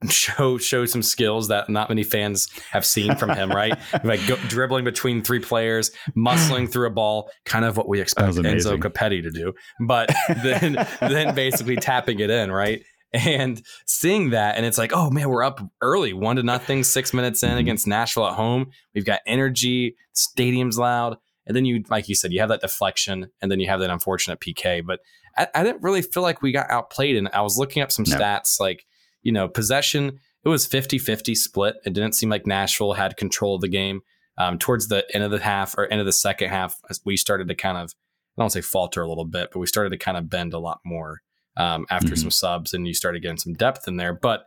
show 0.10 0.58
show 0.58 0.84
some 0.84 1.02
skills 1.02 1.48
that 1.48 1.68
not 1.70 1.88
many 1.88 2.02
fans 2.02 2.48
have 2.70 2.84
seen 2.84 3.16
from 3.16 3.30
him, 3.30 3.50
right? 3.50 3.78
like 4.04 4.24
go, 4.26 4.36
dribbling 4.48 4.84
between 4.84 5.22
three 5.22 5.40
players, 5.40 5.90
muscling 6.16 6.70
through 6.70 6.86
a 6.86 6.90
ball, 6.90 7.30
kind 7.44 7.64
of 7.64 7.76
what 7.76 7.88
we 7.88 8.00
expect 8.00 8.34
Enzo 8.34 8.78
Copetti 8.78 9.22
to 9.22 9.30
do, 9.30 9.52
but 9.86 10.10
then 10.42 10.74
then 11.00 11.34
basically 11.34 11.76
tapping 11.76 12.20
it 12.20 12.30
in, 12.30 12.50
right? 12.50 12.82
And 13.12 13.62
seeing 13.86 14.30
that, 14.30 14.56
and 14.56 14.66
it's 14.66 14.76
like, 14.76 14.92
oh 14.92 15.10
man, 15.10 15.30
we're 15.30 15.44
up 15.44 15.60
early, 15.80 16.12
one 16.12 16.36
to 16.36 16.42
nothing, 16.42 16.84
six 16.84 17.14
minutes 17.14 17.42
in 17.42 17.50
mm-hmm. 17.50 17.58
against 17.58 17.86
Nashville 17.86 18.26
at 18.26 18.34
home. 18.34 18.66
We've 18.94 19.06
got 19.06 19.20
energy, 19.26 19.96
stadium's 20.12 20.76
loud, 20.76 21.16
and 21.46 21.56
then 21.56 21.64
you, 21.64 21.82
like 21.88 22.08
you 22.08 22.14
said, 22.14 22.32
you 22.32 22.40
have 22.40 22.50
that 22.50 22.60
deflection, 22.60 23.28
and 23.40 23.50
then 23.50 23.60
you 23.60 23.68
have 23.68 23.80
that 23.80 23.90
unfortunate 23.90 24.40
PK. 24.40 24.84
But 24.84 25.00
I, 25.38 25.46
I 25.54 25.62
didn't 25.62 25.82
really 25.82 26.02
feel 26.02 26.22
like 26.22 26.42
we 26.42 26.52
got 26.52 26.68
outplayed, 26.68 27.16
and 27.16 27.28
I 27.32 27.40
was 27.40 27.56
looking 27.56 27.82
up 27.82 27.92
some 27.92 28.04
no. 28.06 28.16
stats 28.16 28.60
like 28.60 28.84
you 29.26 29.32
know, 29.32 29.48
possession, 29.48 30.20
it 30.44 30.48
was 30.48 30.66
50 30.66 30.98
50 30.98 31.34
split. 31.34 31.74
It 31.84 31.92
didn't 31.92 32.14
seem 32.14 32.28
like 32.28 32.46
Nashville 32.46 32.92
had 32.92 33.16
control 33.16 33.56
of 33.56 33.60
the 33.60 33.68
game. 33.68 34.02
Um, 34.38 34.56
towards 34.56 34.86
the 34.86 35.04
end 35.12 35.24
of 35.24 35.32
the 35.32 35.40
half 35.40 35.76
or 35.76 35.86
end 35.86 35.98
of 35.98 36.06
the 36.06 36.12
second 36.12 36.50
half, 36.50 36.76
we 37.04 37.16
started 37.16 37.48
to 37.48 37.56
kind 37.56 37.76
of, 37.76 37.92
I 38.38 38.42
don't 38.42 38.50
say 38.50 38.60
falter 38.60 39.02
a 39.02 39.08
little 39.08 39.24
bit, 39.24 39.48
but 39.52 39.58
we 39.58 39.66
started 39.66 39.90
to 39.90 39.96
kind 39.96 40.16
of 40.16 40.30
bend 40.30 40.54
a 40.54 40.60
lot 40.60 40.78
more 40.84 41.22
um, 41.56 41.86
after 41.90 42.08
mm-hmm. 42.08 42.16
some 42.16 42.30
subs 42.30 42.72
and 42.72 42.86
you 42.86 42.94
started 42.94 43.20
getting 43.20 43.38
some 43.38 43.54
depth 43.54 43.88
in 43.88 43.96
there. 43.96 44.12
But 44.12 44.44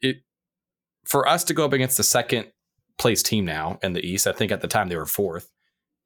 it, 0.00 0.16
for 1.04 1.28
us 1.28 1.44
to 1.44 1.54
go 1.54 1.64
up 1.64 1.72
against 1.72 1.98
the 1.98 2.02
second 2.02 2.50
place 2.98 3.22
team 3.22 3.44
now 3.44 3.78
in 3.84 3.92
the 3.92 4.04
East, 4.04 4.26
I 4.26 4.32
think 4.32 4.50
at 4.50 4.60
the 4.60 4.68
time 4.68 4.88
they 4.88 4.96
were 4.96 5.06
fourth, 5.06 5.52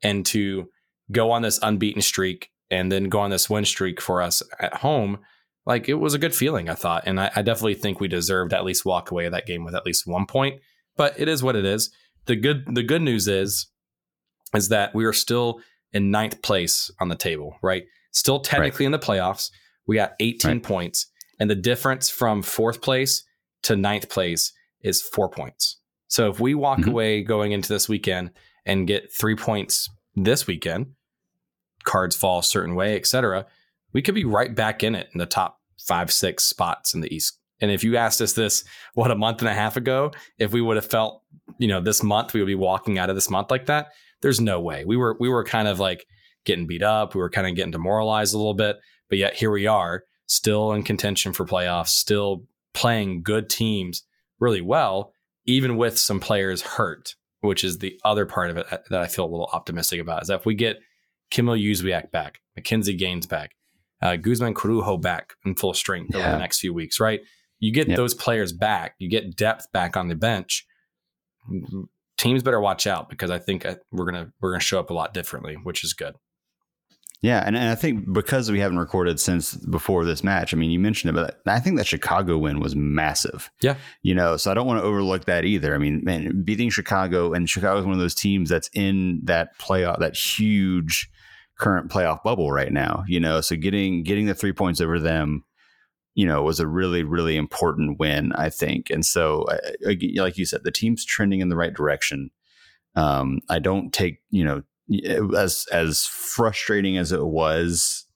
and 0.03 0.27
to 0.27 0.69
go 1.11 1.31
on 1.31 1.41
this 1.41 1.59
unbeaten 1.62 2.03
streak 2.03 2.50
and 2.71 2.93
then 2.93 3.05
go 3.05 3.21
on 3.21 3.31
this 3.31 3.49
win 3.49 3.65
streak 3.65 3.99
for 3.99 4.21
us 4.21 4.43
at 4.59 4.75
home 4.75 5.21
like 5.67 5.88
it 5.88 5.95
was 5.95 6.14
a 6.14 6.19
good 6.19 6.35
feeling, 6.35 6.69
I 6.69 6.75
thought. 6.75 7.05
And 7.07 7.21
I, 7.21 7.31
I 7.37 7.43
definitely 7.43 7.75
think 7.75 8.00
we 8.00 8.09
deserved 8.09 8.52
at 8.52 8.64
least 8.64 8.85
walk 8.85 9.11
away 9.11 9.29
that 9.29 9.47
game 9.47 9.64
with 9.64 9.75
at 9.75 9.87
least 9.87 10.07
one 10.07 10.26
point. 10.26 10.61
But 10.97 11.19
it 11.19 11.29
is 11.29 11.43
what 11.43 11.57
it 11.57 11.64
is. 11.64 11.90
The 12.26 12.37
good 12.37 12.75
the 12.75 12.83
good 12.83 13.02
news 13.02 13.29
is 13.29 13.67
is 14.55 14.69
that 14.69 14.95
we 14.95 15.05
are 15.05 15.12
still 15.12 15.61
in 15.93 16.11
ninth 16.11 16.43
place 16.43 16.90
on 17.00 17.09
the 17.09 17.17
table, 17.17 17.57
right? 17.62 17.85
Still 18.12 18.40
technically 18.40 18.85
right. 18.85 18.88
in 18.88 18.93
the 18.93 18.99
playoffs. 18.99 19.50
We 19.87 19.97
got 19.97 20.14
18 20.21 20.50
right. 20.50 20.62
points. 20.62 21.07
And 21.38 21.49
the 21.49 21.55
difference 21.55 22.11
from 22.11 22.43
fourth 22.43 22.83
place 22.83 23.25
to 23.62 23.76
ninth 23.76 24.09
place 24.09 24.52
is 24.83 25.02
four 25.02 25.29
points. 25.29 25.79
So 26.09 26.29
if 26.31 26.40
we 26.40 26.55
walk 26.55 26.81
mm-hmm. 26.81 26.90
away 26.90 27.23
going 27.23 27.52
into 27.52 27.69
this 27.69 27.88
weekend 27.88 28.31
and 28.67 28.87
get 28.87 29.12
three 29.12 29.37
points 29.37 29.88
this 30.17 30.47
weekend, 30.47 30.87
cards 31.85 32.17
fall 32.17 32.40
a 32.40 32.45
certain 32.45 32.75
way, 32.75 32.97
etc., 32.97 33.47
we 33.93 34.03
could 34.03 34.15
be 34.15 34.25
right 34.25 34.55
back 34.55 34.83
in 34.83 34.95
it 34.95 35.09
in 35.13 35.19
the 35.19 35.27
top 35.27 35.59
five, 35.79 36.13
six 36.13 36.45
spots 36.45 36.95
in 36.95 37.01
the 37.01 37.15
East. 37.15 37.39
And 37.61 37.71
if 37.71 37.85
you 37.85 37.97
asked 37.97 38.21
us 38.21 38.33
this, 38.33 38.65
what, 38.95 39.11
a 39.11 39.17
month 39.17 39.41
and 39.41 39.49
a 39.49 39.55
half 39.55 39.77
ago, 39.77 40.13
if 40.39 40.53
we 40.53 40.63
would 40.63 40.77
have 40.77 40.87
felt, 40.87 41.23
you 41.59 41.69
know, 41.69 41.81
this 41.81 42.03
month 42.03 42.33
we 42.33 42.41
would 42.41 42.47
be 42.47 42.55
walking 42.55 42.99
out 42.99 43.11
of 43.11 43.17
this 43.17 43.31
month 43.31 43.51
like 43.51 43.67
that, 43.67 43.89
there's 44.23 44.41
no 44.41 44.61
way. 44.61 44.85
We 44.85 44.97
were 44.97 45.17
we 45.19 45.29
were 45.29 45.45
kind 45.45 45.69
of 45.69 45.79
like 45.79 46.07
getting 46.45 46.67
beat 46.67 46.83
up. 46.83 47.15
We 47.15 47.21
were 47.21 47.31
kind 47.31 47.47
of 47.47 47.55
getting 47.55 47.71
demoralized 47.71 48.35
a 48.35 48.39
little 48.39 48.55
bit. 48.55 48.79
But 49.09 49.19
yet 49.19 49.35
here 49.35 49.51
we 49.51 49.67
are, 49.67 50.05
still 50.27 50.73
in 50.73 50.83
contention 50.83 51.33
for 51.33 51.45
playoffs, 51.45 51.89
still 51.89 52.45
playing 52.73 53.23
good 53.23 53.51
teams 53.51 54.05
really 54.39 54.61
well, 54.61 55.13
even 55.45 55.77
with 55.77 55.99
some 55.99 56.21
players 56.21 56.63
hurt, 56.63 57.17
which 57.41 57.65
is 57.65 57.79
the 57.79 57.99
other 58.05 58.25
part 58.25 58.51
of 58.51 58.57
it 58.57 58.67
that 58.91 59.01
I 59.01 59.07
feel 59.07 59.25
a 59.25 59.31
little 59.31 59.51
optimistic 59.53 60.01
about. 60.01 60.23
Is 60.23 60.29
that 60.29 60.41
if 60.41 60.47
we 60.47 60.55
get 60.55 60.79
Kamil 61.31 61.57
Józwiak 61.57 62.11
back, 62.11 62.39
McKinze 62.59 62.97
Gaines 62.97 63.27
back, 63.27 63.51
uh, 64.02 64.16
Guzman 64.16 64.54
Corujo 64.54 64.97
back 64.97 65.35
in 65.45 65.54
full 65.54 65.75
strength 65.75 66.14
yeah. 66.14 66.21
over 66.21 66.30
the 66.33 66.38
next 66.38 66.61
few 66.61 66.73
weeks, 66.73 67.00
right? 67.00 67.21
You 67.59 67.73
get 67.73 67.88
yep. 67.88 67.97
those 67.97 68.14
players 68.14 68.52
back, 68.52 68.95
you 68.99 69.09
get 69.09 69.37
depth 69.37 69.71
back 69.73 69.97
on 69.97 70.09
the 70.09 70.14
bench. 70.14 70.66
Teams 72.16 72.42
better 72.42 72.61
watch 72.61 72.87
out 72.87 73.09
because 73.09 73.30
I 73.30 73.38
think 73.38 73.64
uh, 73.64 73.76
we're 73.90 74.07
gonna 74.07 74.33
we're 74.40 74.52
gonna 74.52 74.61
show 74.61 74.80
up 74.80 74.90
a 74.90 74.95
lot 74.95 75.14
differently, 75.14 75.57
which 75.62 75.85
is 75.85 75.92
good. 75.92 76.14
Yeah, 77.23 77.42
and, 77.45 77.54
and 77.54 77.69
I 77.69 77.75
think 77.75 78.11
because 78.11 78.50
we 78.50 78.61
haven't 78.61 78.78
recorded 78.78 79.21
since 79.21 79.54
before 79.54 80.07
this 80.07 80.25
match, 80.25 80.54
I 80.54 80.57
mean, 80.57 80.71
you 80.71 80.78
mentioned 80.78 81.11
it, 81.11 81.21
but 81.21 81.40
I 81.47 81.61
think 81.61 81.76
that 81.76 81.87
Chicago 81.87 82.38
win 82.38 82.61
was 82.61 82.75
massive. 82.75 83.50
Yeah. 83.61 83.76
You 84.02 84.14
know, 84.14 84.38
so 84.38 84.50
I 84.50 84.54
don't 84.54 84.66
want 84.66 84.80
to 84.80 84.85
overlook 84.85 85.26
that 85.26 85.45
either. 85.45 85.75
I 85.75 85.78
mean, 85.78 86.00
man, 86.02 86.42
beating 86.42 86.71
Chicago, 86.71 87.35
and 87.35 87.49
Chicago 87.49 87.78
is 87.78 87.85
one 87.85 87.92
of 87.92 88.00
those 88.00 88.14
teams 88.14 88.49
that's 88.49 88.71
in 88.73 89.21
that 89.25 89.59
playoff, 89.59 89.99
that 89.99 90.16
huge 90.16 91.11
current 91.61 91.90
playoff 91.90 92.23
bubble 92.23 92.50
right 92.50 92.73
now, 92.73 93.05
you 93.07 93.21
know, 93.21 93.40
so 93.40 93.55
getting 93.55 94.02
getting 94.02 94.26
the 94.26 94.35
three 94.35 94.52
points 94.52 94.81
over 94.81 94.99
them, 94.99 95.45
you 96.14 96.26
know, 96.26 96.43
was 96.43 96.59
a 96.59 96.67
really, 96.67 97.05
really 97.05 97.37
important 97.37 97.99
win, 97.99 98.33
I 98.33 98.50
think. 98.50 98.90
And 98.90 99.05
so, 99.05 99.47
like 99.83 100.38
you 100.38 100.47
said, 100.47 100.64
the 100.64 100.73
team's 100.73 101.05
trending 101.05 101.40
in 101.40 101.50
the 101.50 101.57
right 101.57 101.75
direction. 101.75 102.31
Um, 102.97 103.40
I 103.49 103.59
don't 103.59 103.93
take, 103.93 104.21
you 104.31 104.45
know, 104.45 104.62
as 105.37 105.67
as 105.71 106.07
frustrating 106.07 106.97
as 106.97 107.12
it 107.12 107.25
was 107.25 108.07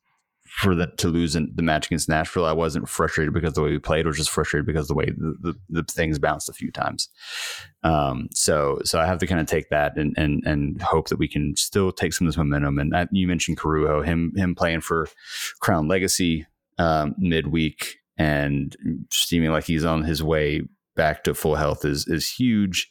for 0.54 0.74
the 0.74 0.86
to 0.98 1.08
lose 1.08 1.34
in 1.34 1.52
the 1.54 1.62
match 1.62 1.86
against 1.86 2.08
Nashville, 2.08 2.44
I 2.44 2.52
wasn't 2.52 2.88
frustrated 2.88 3.34
because 3.34 3.54
the 3.54 3.62
way 3.62 3.70
we 3.70 3.78
played, 3.80 4.06
was 4.06 4.16
just 4.16 4.30
frustrated 4.30 4.66
because 4.66 4.86
the 4.86 4.94
way 4.94 5.06
the, 5.06 5.34
the, 5.40 5.82
the 5.82 5.82
things 5.82 6.18
bounced 6.20 6.48
a 6.48 6.52
few 6.52 6.70
times. 6.70 7.08
Um, 7.82 8.28
so 8.30 8.78
so 8.84 9.00
I 9.00 9.06
have 9.06 9.18
to 9.18 9.26
kind 9.26 9.40
of 9.40 9.48
take 9.48 9.68
that 9.70 9.96
and 9.96 10.14
and 10.16 10.42
and 10.46 10.80
hope 10.80 11.08
that 11.08 11.18
we 11.18 11.26
can 11.26 11.56
still 11.56 11.90
take 11.90 12.12
some 12.12 12.26
of 12.26 12.32
this 12.32 12.38
momentum. 12.38 12.78
And 12.78 13.08
you 13.10 13.26
mentioned 13.26 13.58
Corujo, 13.58 14.02
him 14.02 14.32
him 14.36 14.54
playing 14.54 14.82
for 14.82 15.08
Crown 15.60 15.88
Legacy 15.88 16.46
um, 16.78 17.16
midweek 17.18 17.96
and 18.16 18.76
seeming 19.10 19.50
like 19.50 19.64
he's 19.64 19.84
on 19.84 20.04
his 20.04 20.22
way 20.22 20.62
back 20.94 21.24
to 21.24 21.34
full 21.34 21.56
health 21.56 21.84
is 21.84 22.06
is 22.06 22.30
huge. 22.30 22.88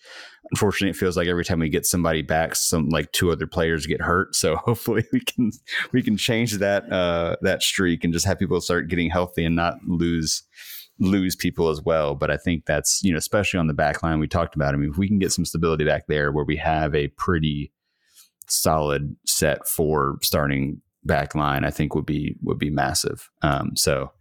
Unfortunately, 0.54 0.92
it 0.92 0.96
feels 0.96 1.18
like 1.18 1.28
every 1.28 1.44
time 1.44 1.58
we 1.58 1.68
get 1.68 1.84
somebody 1.84 2.22
back, 2.22 2.54
some 2.54 2.90
like 2.90 3.12
two 3.12 3.32
other 3.32 3.48
players 3.48 3.88
get 3.88 4.02
hurt. 4.02 4.36
So 4.36 4.56
hopefully 4.66 5.04
we 5.12 5.20
can 5.20 5.52
we 5.92 6.04
can 6.04 6.16
change 6.16 6.60
that 6.60 6.92
uh, 6.92 7.38
that 7.42 7.64
streak 7.64 8.04
and 8.04 8.14
just 8.14 8.28
have 8.28 8.38
people 8.38 8.62
start 8.62 8.88
getting 8.88 9.10
healthy 9.10 9.46
and 9.46 9.56
not 9.56 9.78
lose 9.88 10.44
lose 11.00 11.36
people 11.36 11.70
as 11.70 11.82
well. 11.82 12.14
But 12.14 12.30
I 12.30 12.38
think 12.38 12.66
that's 12.66 13.02
you 13.04 13.12
know 13.12 13.18
especially 13.18 13.60
on 13.60 13.66
the 13.66 13.74
back 13.74 14.04
line 14.04 14.20
we 14.20 14.28
talked 14.28 14.56
about. 14.56 14.76
I 14.76 14.78
mean, 14.78 14.92
if 14.92 14.98
we 14.98 15.08
can 15.08 15.18
get 15.18 15.32
some 15.32 15.46
stability 15.46 15.86
back 15.86 16.06
there 16.08 16.32
where 16.32 16.46
we 16.46 16.58
have 16.58 16.94
a 16.94 17.08
pretty 17.08 17.74
solid 18.48 19.16
set 19.26 19.68
for 19.68 20.18
starting 20.22 20.82
back 21.04 21.34
line, 21.34 21.66
I 21.66 21.72
think 21.72 21.96
would 21.96 22.06
be 22.06 22.36
would 22.44 22.60
be 22.60 22.70
massive. 22.70 23.28
Um, 23.42 23.76
so 23.76 24.12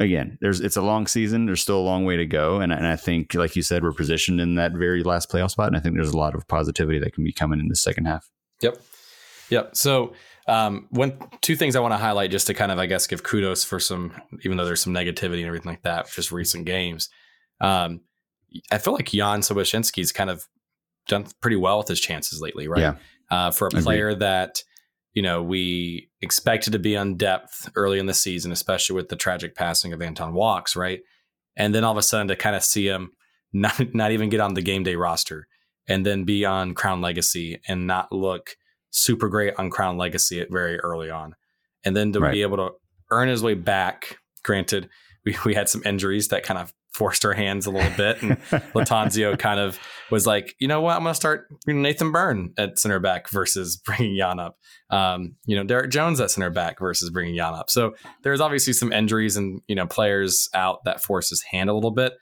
again, 0.00 0.38
there's 0.40 0.60
it's 0.60 0.76
a 0.76 0.82
long 0.82 1.06
season. 1.06 1.46
There's 1.46 1.60
still 1.60 1.78
a 1.78 1.82
long 1.82 2.04
way 2.04 2.16
to 2.16 2.26
go, 2.26 2.60
and 2.60 2.72
and 2.72 2.86
I 2.86 2.96
think, 2.96 3.34
like 3.34 3.54
you 3.54 3.62
said, 3.62 3.84
we're 3.84 3.92
positioned 3.92 4.40
in 4.40 4.56
that 4.56 4.72
very 4.72 5.04
last 5.04 5.30
playoff 5.30 5.50
spot, 5.50 5.68
and 5.68 5.76
I 5.76 5.80
think 5.80 5.94
there's 5.94 6.10
a 6.10 6.16
lot 6.16 6.34
of 6.34 6.48
positivity 6.48 6.98
that 6.98 7.14
can 7.14 7.22
be 7.22 7.32
coming 7.32 7.60
in 7.60 7.68
the 7.68 7.76
second 7.76 8.06
half. 8.06 8.28
Yep, 8.62 8.78
yep. 9.50 9.76
So, 9.76 10.14
um, 10.48 10.88
one 10.90 11.16
two 11.42 11.54
things 11.54 11.76
I 11.76 11.80
want 11.80 11.92
to 11.92 11.98
highlight 11.98 12.30
just 12.30 12.48
to 12.48 12.54
kind 12.54 12.72
of, 12.72 12.78
I 12.78 12.86
guess, 12.86 13.06
give 13.06 13.22
kudos 13.22 13.62
for 13.62 13.78
some, 13.78 14.12
even 14.42 14.56
though 14.56 14.64
there's 14.64 14.82
some 14.82 14.94
negativity 14.94 15.38
and 15.38 15.46
everything 15.46 15.70
like 15.70 15.82
that, 15.82 16.10
just 16.10 16.32
recent 16.32 16.64
games. 16.64 17.08
Um, 17.60 18.00
I 18.72 18.78
feel 18.78 18.94
like 18.94 19.06
Jan 19.06 19.42
Sobocinski's 19.42 20.10
kind 20.10 20.30
of 20.30 20.48
done 21.06 21.26
pretty 21.40 21.56
well 21.56 21.78
with 21.78 21.88
his 21.88 22.00
chances 22.00 22.40
lately, 22.40 22.66
right? 22.66 22.80
Yeah. 22.80 22.94
Uh, 23.30 23.50
for 23.52 23.68
a 23.68 23.70
player 23.70 24.08
Agreed. 24.08 24.22
that 24.22 24.62
you 25.14 25.22
know, 25.22 25.42
we 25.42 26.08
expected 26.22 26.72
to 26.72 26.78
be 26.78 26.96
on 26.96 27.16
depth 27.16 27.70
early 27.74 27.98
in 27.98 28.06
the 28.06 28.14
season, 28.14 28.52
especially 28.52 28.96
with 28.96 29.08
the 29.08 29.16
tragic 29.16 29.54
passing 29.54 29.92
of 29.92 30.00
Anton 30.00 30.34
Walkes, 30.34 30.76
right? 30.76 31.00
And 31.56 31.74
then 31.74 31.84
all 31.84 31.92
of 31.92 31.98
a 31.98 32.02
sudden 32.02 32.28
to 32.28 32.36
kind 32.36 32.56
of 32.56 32.62
see 32.62 32.86
him 32.86 33.12
not 33.52 33.94
not 33.94 34.12
even 34.12 34.28
get 34.28 34.40
on 34.40 34.54
the 34.54 34.62
game 34.62 34.84
day 34.84 34.94
roster 34.94 35.48
and 35.88 36.06
then 36.06 36.24
be 36.24 36.44
on 36.44 36.74
Crown 36.74 37.00
Legacy 37.00 37.60
and 37.66 37.86
not 37.86 38.12
look 38.12 38.56
super 38.90 39.28
great 39.28 39.54
on 39.58 39.70
Crown 39.70 39.96
Legacy 39.96 40.40
at 40.40 40.50
very 40.50 40.78
early 40.78 41.10
on. 41.10 41.34
And 41.84 41.96
then 41.96 42.12
to 42.12 42.20
right. 42.20 42.32
be 42.32 42.42
able 42.42 42.58
to 42.58 42.70
earn 43.10 43.28
his 43.28 43.42
way 43.42 43.54
back, 43.54 44.18
granted, 44.44 44.88
we, 45.24 45.36
we 45.44 45.54
had 45.54 45.68
some 45.68 45.82
injuries 45.84 46.28
that 46.28 46.44
kind 46.44 46.58
of 46.58 46.72
forced 46.92 47.22
her 47.22 47.32
hands 47.32 47.66
a 47.66 47.70
little 47.70 47.92
bit. 47.96 48.22
And 48.22 48.40
Lattanzio 48.74 49.38
kind 49.38 49.60
of 49.60 49.78
was 50.10 50.26
like, 50.26 50.54
you 50.58 50.66
know 50.66 50.80
what, 50.80 50.96
I'm 50.96 51.02
going 51.02 51.12
to 51.12 51.14
start 51.14 51.46
Nathan 51.66 52.12
Byrne 52.12 52.52
at 52.58 52.78
center 52.78 52.98
back 52.98 53.30
versus 53.30 53.76
bringing 53.76 54.16
Jan 54.16 54.40
up. 54.40 54.56
Um, 54.90 55.36
you 55.46 55.56
know, 55.56 55.64
Derrick 55.64 55.90
Jones 55.90 56.20
at 56.20 56.30
center 56.30 56.50
back 56.50 56.78
versus 56.78 57.10
bringing 57.10 57.36
Jan 57.36 57.54
up. 57.54 57.70
So 57.70 57.94
there's 58.22 58.40
obviously 58.40 58.72
some 58.72 58.92
injuries 58.92 59.36
and, 59.36 59.60
you 59.68 59.74
know, 59.74 59.86
players 59.86 60.48
out 60.54 60.84
that 60.84 61.02
force 61.02 61.30
his 61.30 61.42
hand 61.42 61.70
a 61.70 61.74
little 61.74 61.92
bit. 61.92 62.14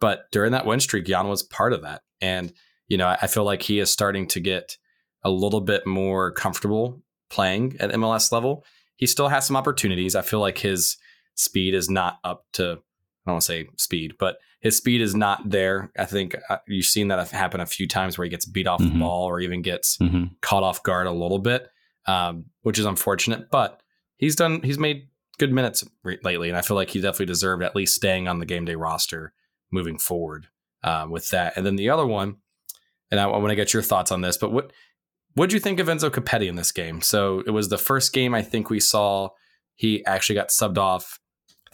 But 0.00 0.30
during 0.32 0.52
that 0.52 0.66
win 0.66 0.80
streak, 0.80 1.06
Jan 1.06 1.28
was 1.28 1.42
part 1.42 1.72
of 1.72 1.82
that. 1.82 2.02
And, 2.20 2.52
you 2.88 2.96
know, 2.96 3.08
I 3.08 3.26
feel 3.26 3.44
like 3.44 3.62
he 3.62 3.78
is 3.78 3.90
starting 3.90 4.26
to 4.28 4.40
get 4.40 4.76
a 5.22 5.30
little 5.30 5.60
bit 5.60 5.86
more 5.86 6.32
comfortable 6.32 7.02
playing 7.30 7.76
at 7.80 7.90
MLS 7.92 8.32
level. 8.32 8.64
He 8.96 9.06
still 9.06 9.28
has 9.28 9.46
some 9.46 9.56
opportunities. 9.56 10.14
I 10.14 10.22
feel 10.22 10.40
like 10.40 10.58
his 10.58 10.96
speed 11.34 11.74
is 11.74 11.90
not 11.90 12.18
up 12.24 12.44
to 12.54 12.78
I 13.24 13.30
don't 13.30 13.34
want 13.34 13.42
to 13.42 13.46
say 13.46 13.68
speed, 13.76 14.14
but 14.18 14.38
his 14.60 14.76
speed 14.76 15.00
is 15.00 15.14
not 15.14 15.48
there. 15.48 15.90
I 15.98 16.04
think 16.04 16.36
uh, 16.48 16.58
you've 16.66 16.86
seen 16.86 17.08
that 17.08 17.30
happen 17.30 17.60
a 17.60 17.66
few 17.66 17.86
times 17.86 18.16
where 18.16 18.24
he 18.24 18.30
gets 18.30 18.46
beat 18.46 18.66
off 18.66 18.80
mm-hmm. 18.80 18.94
the 18.94 18.98
ball 18.98 19.24
or 19.24 19.40
even 19.40 19.62
gets 19.62 19.98
mm-hmm. 19.98 20.24
caught 20.40 20.62
off 20.62 20.82
guard 20.82 21.06
a 21.06 21.12
little 21.12 21.38
bit, 21.38 21.68
um, 22.06 22.46
which 22.62 22.78
is 22.78 22.84
unfortunate. 22.84 23.50
But 23.50 23.80
he's 24.16 24.36
done. 24.36 24.62
He's 24.62 24.78
made 24.78 25.08
good 25.38 25.52
minutes 25.52 25.84
re- 26.02 26.18
lately, 26.22 26.48
and 26.48 26.58
I 26.58 26.62
feel 26.62 26.76
like 26.76 26.90
he 26.90 27.00
definitely 27.00 27.26
deserved 27.26 27.62
at 27.62 27.76
least 27.76 27.94
staying 27.94 28.28
on 28.28 28.38
the 28.38 28.46
game 28.46 28.64
day 28.64 28.74
roster 28.74 29.32
moving 29.70 29.98
forward 29.98 30.48
uh, 30.82 31.06
with 31.08 31.28
that. 31.30 31.54
And 31.56 31.66
then 31.66 31.76
the 31.76 31.90
other 31.90 32.06
one, 32.06 32.36
and 33.10 33.20
I, 33.20 33.24
I 33.24 33.38
want 33.38 33.50
to 33.50 33.56
get 33.56 33.72
your 33.72 33.82
thoughts 33.82 34.12
on 34.12 34.20
this, 34.20 34.36
but 34.36 34.52
what 34.52 34.72
what 35.34 35.50
do 35.50 35.56
you 35.56 35.60
think 35.60 35.80
of 35.80 35.88
Enzo 35.88 36.10
Copetti 36.10 36.48
in 36.48 36.54
this 36.54 36.72
game? 36.72 37.00
So 37.00 37.42
it 37.46 37.50
was 37.50 37.68
the 37.68 37.78
first 37.78 38.12
game 38.12 38.34
I 38.34 38.42
think 38.42 38.70
we 38.70 38.80
saw 38.80 39.30
he 39.74 40.04
actually 40.06 40.36
got 40.36 40.50
subbed 40.50 40.78
off 40.78 41.18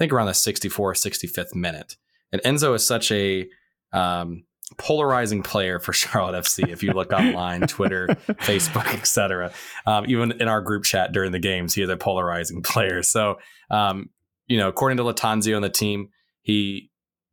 think 0.01 0.13
around 0.15 0.27
the 0.29 0.35
64, 0.35 0.95
65th 0.95 1.55
minute. 1.55 1.97
And 2.33 2.41
Enzo 2.43 2.75
is 2.75 2.87
such 2.87 3.13
a 3.13 3.47
um, 3.93 4.45
polarizing 4.79 5.43
player 5.43 5.79
for 5.79 5.93
Charlotte 6.03 6.43
FC. 6.43 6.67
If 6.69 6.83
you 6.83 6.93
look 6.93 7.13
online, 7.13 7.63
Twitter, 7.63 8.07
Facebook, 8.29 8.87
etc., 8.95 9.53
um, 9.87 10.07
even 10.09 10.33
in 10.41 10.49
our 10.49 10.63
group 10.63 10.85
chat 10.85 11.13
during 11.13 11.33
the 11.33 11.39
games, 11.39 11.75
he 11.75 11.83
is 11.83 11.91
a 11.91 11.99
polarizing 11.99 12.63
player. 12.63 13.03
So, 13.03 13.39
um, 13.71 14.09
you 14.49 14.57
know, 14.57 14.69
according 14.69 14.97
to 14.97 15.05
Lattanzio 15.05 15.55
and 15.55 15.63
the 15.63 15.71
team, 15.71 16.09
he, 16.41 16.91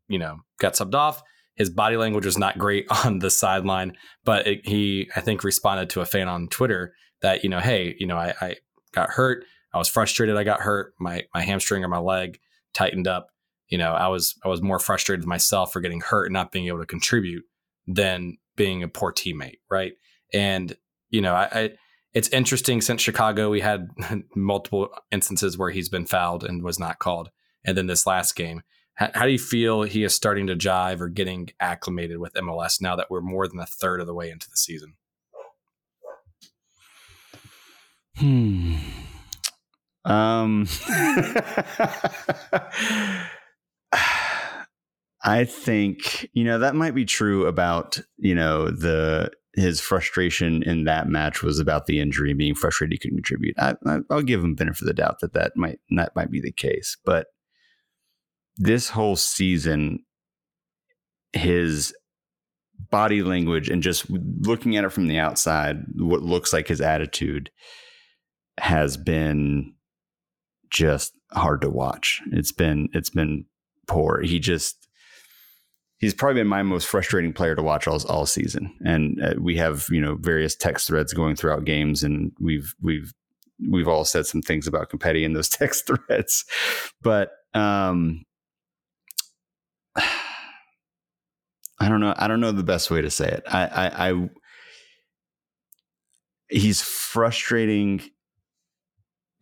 you 0.09 0.19
know, 0.19 0.41
got 0.59 0.73
subbed 0.73 0.93
off. 0.93 1.23
His 1.55 1.69
body 1.69 1.95
language 1.95 2.25
was 2.25 2.37
not 2.37 2.57
great 2.57 2.85
on 3.05 3.19
the 3.19 3.31
sideline, 3.31 3.95
but 4.25 4.45
it, 4.45 4.67
he, 4.67 5.09
I 5.15 5.21
think, 5.21 5.45
responded 5.45 5.89
to 5.91 6.01
a 6.01 6.05
fan 6.05 6.27
on 6.27 6.49
Twitter 6.49 6.93
that, 7.21 7.43
you 7.43 7.49
know, 7.49 7.59
hey, 7.59 7.95
you 7.97 8.07
know, 8.07 8.17
I, 8.17 8.33
I 8.41 8.55
got 8.91 9.09
hurt. 9.09 9.45
I 9.73 9.77
was 9.77 9.87
frustrated. 9.87 10.35
I 10.35 10.43
got 10.43 10.59
hurt. 10.59 10.93
My 10.99 11.23
my 11.33 11.43
hamstring 11.43 11.83
or 11.83 11.87
my 11.87 11.99
leg 11.99 12.39
tightened 12.77 13.07
up, 13.07 13.29
you 13.69 13.77
know, 13.77 13.93
I 13.93 14.07
was 14.07 14.35
I 14.43 14.47
was 14.47 14.61
more 14.61 14.79
frustrated 14.79 15.21
with 15.21 15.27
myself 15.27 15.73
for 15.73 15.81
getting 15.81 16.01
hurt 16.01 16.25
and 16.25 16.33
not 16.33 16.51
being 16.51 16.67
able 16.67 16.79
to 16.79 16.85
contribute 16.85 17.43
than 17.87 18.37
being 18.55 18.83
a 18.83 18.87
poor 18.87 19.11
teammate, 19.11 19.59
right? 19.69 19.93
And 20.33 20.75
you 21.09 21.21
know, 21.21 21.33
I, 21.33 21.49
I 21.51 21.71
it's 22.13 22.29
interesting 22.29 22.81
since 22.81 23.01
Chicago 23.01 23.49
we 23.49 23.61
had 23.61 23.89
multiple 24.35 24.89
instances 25.11 25.57
where 25.57 25.71
he's 25.71 25.89
been 25.89 26.05
fouled 26.05 26.43
and 26.43 26.63
was 26.63 26.79
not 26.79 26.99
called, 26.99 27.29
and 27.65 27.77
then 27.77 27.87
this 27.87 28.07
last 28.07 28.35
game. 28.35 28.61
How, 28.93 29.11
how 29.13 29.25
do 29.25 29.31
you 29.31 29.37
feel 29.37 29.83
he 29.83 30.03
is 30.03 30.15
starting 30.15 30.47
to 30.47 30.55
jive 30.55 31.01
or 31.01 31.07
getting 31.07 31.49
acclimated 31.59 32.17
with 32.17 32.33
MLS 32.33 32.81
now 32.81 32.95
that 32.95 33.11
we're 33.11 33.21
more 33.21 33.47
than 33.47 33.59
a 33.59 33.65
third 33.65 34.01
of 34.01 34.07
the 34.07 34.13
way 34.13 34.31
into 34.31 34.49
the 34.49 34.57
season? 34.57 34.95
Hmm. 38.15 38.77
Um, 40.07 40.67
I 45.23 45.43
think 45.43 46.29
you 46.33 46.45
know 46.45 46.59
that 46.59 46.75
might 46.75 46.95
be 46.95 47.03
true 47.03 47.45
about 47.45 47.99
you 48.17 48.33
know 48.33 48.69
the 48.69 49.31
his 49.53 49.81
frustration 49.81 50.63
in 50.63 50.85
that 50.85 51.09
match 51.09 51.43
was 51.43 51.59
about 51.59 51.87
the 51.87 51.99
injury 51.99 52.29
and 52.29 52.37
being 52.37 52.55
frustrated 52.55 52.93
he 52.93 52.99
couldn't 52.99 53.17
contribute. 53.17 53.55
I, 53.59 53.75
will 54.09 54.21
give 54.21 54.41
him 54.41 54.55
benefit 54.55 54.83
of 54.83 54.87
the 54.87 54.93
doubt 54.93 55.19
that 55.19 55.33
that 55.33 55.57
might 55.57 55.79
that 55.89 56.15
might 56.15 56.31
be 56.31 56.39
the 56.39 56.53
case, 56.53 56.95
but 57.03 57.27
this 58.55 58.89
whole 58.89 59.17
season, 59.17 60.05
his 61.33 61.93
body 62.91 63.23
language 63.23 63.69
and 63.69 63.83
just 63.83 64.09
looking 64.09 64.77
at 64.77 64.85
it 64.85 64.93
from 64.93 65.07
the 65.07 65.19
outside, 65.19 65.83
what 65.97 66.21
looks 66.21 66.53
like 66.53 66.69
his 66.69 66.79
attitude 66.79 67.51
has 68.59 68.95
been 68.95 69.73
just 70.69 71.13
hard 71.31 71.61
to 71.61 71.69
watch. 71.69 72.21
It's 72.31 72.51
been 72.51 72.89
it's 72.93 73.09
been 73.09 73.45
poor. 73.87 74.21
He 74.21 74.39
just 74.39 74.87
he's 75.97 76.13
probably 76.13 76.41
been 76.41 76.47
my 76.47 76.63
most 76.63 76.87
frustrating 76.87 77.33
player 77.33 77.55
to 77.55 77.63
watch 77.63 77.87
all, 77.87 77.99
all 78.07 78.25
season. 78.25 78.73
And 78.85 79.21
uh, 79.21 79.33
we 79.39 79.57
have, 79.57 79.87
you 79.89 80.01
know, 80.01 80.15
various 80.15 80.55
text 80.55 80.87
threads 80.87 81.13
going 81.13 81.35
throughout 81.35 81.65
games 81.65 82.03
and 82.03 82.31
we've, 82.39 82.73
we've, 82.81 83.13
we've 83.67 83.87
all 83.87 84.05
said 84.05 84.25
some 84.25 84.41
things 84.41 84.67
about 84.67 84.89
Copetti 84.89 85.23
in 85.23 85.33
those 85.33 85.49
text 85.57 85.87
threads, 85.87 86.45
but, 87.01 87.31
um, 87.53 88.23
I 91.79 91.89
don't 91.89 91.99
know. 91.99 92.15
I 92.17 92.27
don't 92.27 92.39
know 92.39 92.51
the 92.51 92.63
best 92.63 92.89
way 92.89 93.01
to 93.01 93.11
say 93.11 93.27
it. 93.27 93.43
I, 93.45 93.67
I, 93.67 94.09
I 94.09 94.29
he's 96.49 96.81
frustrating 96.81 98.01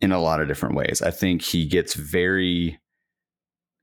in 0.00 0.12
a 0.12 0.20
lot 0.20 0.40
of 0.40 0.48
different 0.48 0.74
ways. 0.74 1.02
I 1.02 1.10
think 1.10 1.42
he 1.42 1.66
gets 1.66 1.94
very 1.94 2.78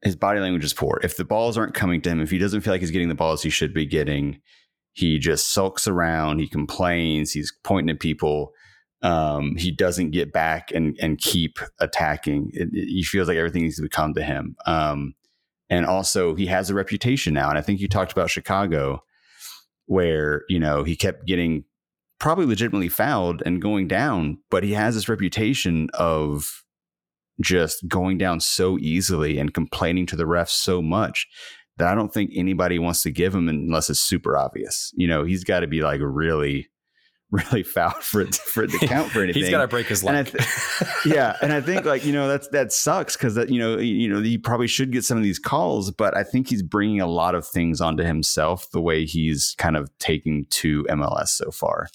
his 0.04 0.16
body 0.18 0.40
language 0.40 0.66
is 0.66 0.74
poor. 0.74 1.00
If 1.02 1.16
the 1.16 1.24
balls 1.24 1.58
aren't 1.58 1.74
coming 1.74 2.02
to 2.02 2.10
him, 2.10 2.20
if 2.20 2.30
he 2.30 2.38
doesn't 2.38 2.62
feel 2.62 2.74
like 2.74 2.82
he's 2.82 2.92
getting 2.92 3.08
the 3.08 3.16
balls 3.16 3.42
he 3.42 3.50
should 3.50 3.74
be 3.74 3.86
getting, 3.86 4.42
he 4.92 5.18
just 5.18 5.52
sulks 5.52 5.88
around. 5.88 6.40
He 6.40 6.48
complains. 6.48 7.32
He's 7.32 7.54
pointing 7.64 7.96
at 7.96 8.02
people. 8.02 8.52
Um, 9.02 9.56
he 9.56 9.72
doesn't 9.72 10.12
get 10.12 10.32
back 10.32 10.72
and 10.72 10.98
and 11.02 11.18
keep 11.18 11.60
attacking. 11.80 12.52
It, 12.54 12.70
it, 12.74 12.88
he 12.88 13.04
feels 13.04 13.28
like 13.28 13.38
everything 13.38 13.64
needs 13.64 13.80
to 13.80 13.90
come 13.90 14.14
to 14.14 14.24
him. 14.24 14.56
Um, 14.66 15.16
and 15.70 15.86
also, 15.86 16.36
he 16.36 16.46
has 16.48 16.70
a 16.70 16.76
reputation 16.76 17.34
now. 17.34 17.50
And 17.50 17.58
I 17.58 17.62
think 17.62 17.80
you 17.80 17.88
talked 17.88 18.12
about 18.12 18.30
Chicago, 18.30 19.04
where 19.86 20.44
you 20.50 20.60
know 20.60 20.84
he 20.84 20.96
kept 20.96 21.26
getting 21.26 21.64
probably 22.24 22.46
legitimately 22.46 22.88
fouled 22.88 23.44
and 23.46 23.62
going 23.62 23.86
down, 23.86 24.38
but 24.50 24.64
he 24.64 24.72
has 24.72 24.96
this 24.96 25.10
reputation 25.10 25.90
of 25.94 26.64
just 27.42 27.86
going 27.90 28.18
down 28.18 28.40
so 28.40 28.80
easily 28.80 29.38
and 29.38 29.54
complaining 29.54 30.06
to 30.06 30.16
the 30.16 30.24
refs 30.24 30.52
so 30.52 30.82
much 30.82 31.28
that 31.76 31.90
I 31.90 31.96
don't 31.96 32.14
think 32.14 32.32
anybody 32.34 32.80
wants 32.80 33.02
to 33.02 33.12
give 33.12 33.36
him 33.36 33.50
unless 33.50 33.90
it's 33.90 34.00
super 34.00 34.38
obvious. 34.38 34.94
You 34.96 35.06
know, 35.06 35.26
he's 35.26 35.44
got 35.44 35.60
to 35.60 35.68
be 35.68 35.82
like 35.82 36.00
really, 36.02 36.70
really 37.32 37.62
fouled 37.62 38.02
for 38.02 38.22
it 38.22 38.36
for 38.36 38.64
it 38.64 38.72
to 38.72 38.78
count 38.88 39.12
for 39.12 39.22
anything. 39.22 39.42
he's 39.42 39.52
got 39.52 39.62
to 39.62 39.68
break 39.68 39.88
his 39.88 40.02
leg. 40.02 40.28
th- 40.28 40.48
yeah, 41.06 41.36
and 41.42 41.52
I 41.52 41.60
think 41.60 41.84
like 41.84 42.06
you 42.06 42.14
know 42.14 42.30
that's 42.30 42.48
that 42.50 42.72
sucks 42.72 43.18
because 43.18 43.36
that 43.36 43.50
you 43.50 43.60
know 43.60 43.78
you 43.78 44.08
know 44.08 44.22
he 44.22 44.38
probably 44.38 44.68
should 44.68 44.94
get 44.94 45.04
some 45.04 45.18
of 45.18 45.26
these 45.26 45.40
calls, 45.40 45.92
but 45.92 46.16
I 46.16 46.24
think 46.24 46.48
he's 46.48 46.64
bringing 46.64 47.02
a 47.02 47.08
lot 47.08 47.36
of 47.36 47.46
things 47.46 47.82
onto 47.82 48.04
himself 48.04 48.72
the 48.72 48.80
way 48.80 49.04
he's 49.04 49.56
kind 49.58 49.76
of 49.76 49.92
taking 50.00 50.46
to 50.52 50.86
MLS 50.86 51.28
so 51.28 51.52
far. 51.52 51.90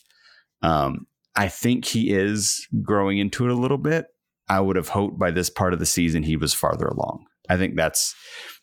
Um, 0.62 1.06
I 1.36 1.48
think 1.48 1.84
he 1.84 2.10
is 2.10 2.66
growing 2.82 3.18
into 3.18 3.44
it 3.44 3.52
a 3.52 3.58
little 3.58 3.78
bit. 3.78 4.06
I 4.48 4.60
would 4.60 4.76
have 4.76 4.88
hoped 4.88 5.18
by 5.18 5.30
this 5.30 5.50
part 5.50 5.72
of 5.72 5.78
the 5.78 5.86
season 5.86 6.22
he 6.22 6.36
was 6.36 6.54
farther 6.54 6.86
along. 6.86 7.26
I 7.48 7.56
think 7.56 7.76
that's 7.76 8.14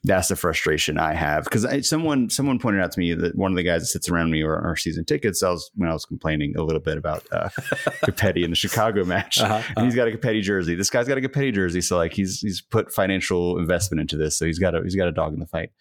that's 0.06 0.28
the 0.28 0.36
frustration 0.36 1.00
I 1.00 1.14
have 1.14 1.46
because 1.46 1.88
someone 1.88 2.30
someone 2.30 2.60
pointed 2.60 2.82
out 2.82 2.92
to 2.92 3.00
me 3.00 3.14
that 3.16 3.36
one 3.36 3.52
of 3.52 3.56
the 3.56 3.64
guys 3.64 3.82
that 3.82 3.88
sits 3.88 4.08
around 4.08 4.30
me 4.30 4.44
or 4.44 4.56
our 4.56 4.76
season 4.76 5.04
tickets. 5.04 5.42
I 5.42 5.50
was 5.50 5.72
when 5.76 5.90
I 5.90 5.94
was 5.94 6.06
complaining 6.06 6.56
a 6.56 6.64
little 6.64 6.80
bit 6.82 6.98
about 6.98 7.26
uh, 7.32 7.50
Copetti 8.06 8.44
in 8.44 8.52
the 8.52 8.56
Chicago 8.56 9.04
match, 9.04 9.40
uh-huh, 9.40 9.56
uh-huh. 9.56 9.74
and 9.78 9.86
he's 9.86 9.96
got 9.96 10.08
a 10.08 10.12
Copetti 10.12 10.42
jersey. 10.42 10.76
This 10.76 10.90
guy's 10.90 11.08
got 11.08 11.18
a 11.18 11.22
Copetti 11.22 11.54
jersey, 11.54 11.82
so 11.82 11.98
like 11.98 12.14
he's 12.14 12.40
he's 12.40 12.62
put 12.62 12.94
financial 12.94 13.58
investment 13.58 14.00
into 14.00 14.16
this, 14.16 14.38
so 14.38 14.46
he's 14.46 14.60
got 14.60 14.76
a 14.76 14.84
he's 14.84 14.96
got 14.96 15.08
a 15.08 15.12
dog 15.12 15.34
in 15.34 15.40
the 15.40 15.48
fight. 15.48 15.72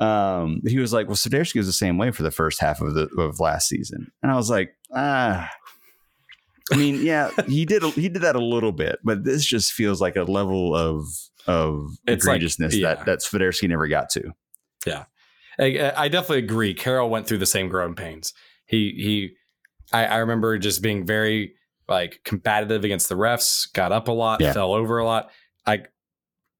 Um, 0.00 0.62
he 0.66 0.78
was 0.78 0.92
like, 0.92 1.06
"Well, 1.06 1.16
Swiderski 1.16 1.56
was 1.56 1.66
the 1.66 1.72
same 1.72 1.98
way 1.98 2.10
for 2.10 2.22
the 2.22 2.30
first 2.30 2.60
half 2.60 2.80
of 2.80 2.94
the 2.94 3.08
of 3.18 3.40
last 3.40 3.68
season," 3.68 4.10
and 4.22 4.32
I 4.32 4.36
was 4.36 4.50
like, 4.50 4.74
"Ah." 4.94 5.50
I 6.72 6.76
mean, 6.76 7.04
yeah, 7.04 7.30
he 7.46 7.64
did 7.64 7.84
he 7.84 8.08
did 8.08 8.22
that 8.22 8.34
a 8.34 8.44
little 8.44 8.72
bit, 8.72 8.98
but 9.04 9.22
this 9.22 9.44
just 9.44 9.72
feels 9.72 10.00
like 10.00 10.16
a 10.16 10.24
level 10.24 10.74
of 10.74 11.06
of 11.46 11.90
it's 12.06 12.26
egregiousness 12.26 12.72
like, 12.72 12.74
yeah. 12.74 12.94
that 12.94 13.06
that 13.06 13.18
Swiderski 13.20 13.68
never 13.68 13.88
got 13.88 14.10
to. 14.10 14.32
Yeah, 14.86 15.04
I, 15.58 15.92
I, 15.96 16.08
definitely 16.08 16.44
agree. 16.44 16.74
Karol 16.74 17.10
went 17.10 17.26
through 17.26 17.38
the 17.38 17.46
same 17.46 17.68
growing 17.68 17.94
pains. 17.94 18.32
He 18.66 18.92
he, 18.96 19.30
I, 19.92 20.06
I, 20.06 20.16
remember 20.18 20.58
just 20.58 20.82
being 20.82 21.06
very 21.06 21.54
like 21.88 22.20
combative 22.24 22.84
against 22.84 23.08
the 23.08 23.14
refs. 23.14 23.72
Got 23.72 23.92
up 23.92 24.08
a 24.08 24.12
lot, 24.12 24.40
yeah. 24.40 24.52
fell 24.52 24.72
over 24.72 24.98
a 24.98 25.04
lot. 25.04 25.30
I 25.66 25.84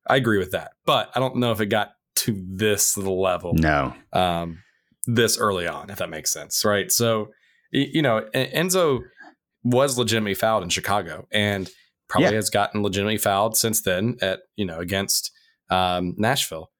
I 0.06 0.16
agree 0.16 0.38
with 0.38 0.52
that, 0.52 0.72
but 0.84 1.10
I 1.14 1.20
don't 1.20 1.36
know 1.36 1.52
if 1.52 1.60
it 1.60 1.66
got 1.66 1.92
to 2.16 2.44
this 2.48 2.96
level. 2.96 3.54
No, 3.54 3.94
um, 4.12 4.62
this 5.06 5.38
early 5.38 5.66
on, 5.66 5.90
if 5.90 5.98
that 5.98 6.10
makes 6.10 6.32
sense, 6.32 6.64
right? 6.64 6.90
So 6.90 7.30
you 7.70 8.02
know, 8.02 8.26
Enzo 8.34 9.00
was 9.62 9.98
legitimately 9.98 10.34
fouled 10.34 10.62
in 10.62 10.68
Chicago 10.68 11.26
and 11.32 11.68
probably 12.08 12.30
yeah. 12.30 12.36
has 12.36 12.50
gotten 12.50 12.82
legitimately 12.82 13.18
fouled 13.18 13.56
since 13.56 13.82
then 13.82 14.16
at, 14.20 14.40
you 14.56 14.64
know, 14.64 14.78
against 14.78 15.32
um, 15.70 16.14
Nashville. 16.16 16.70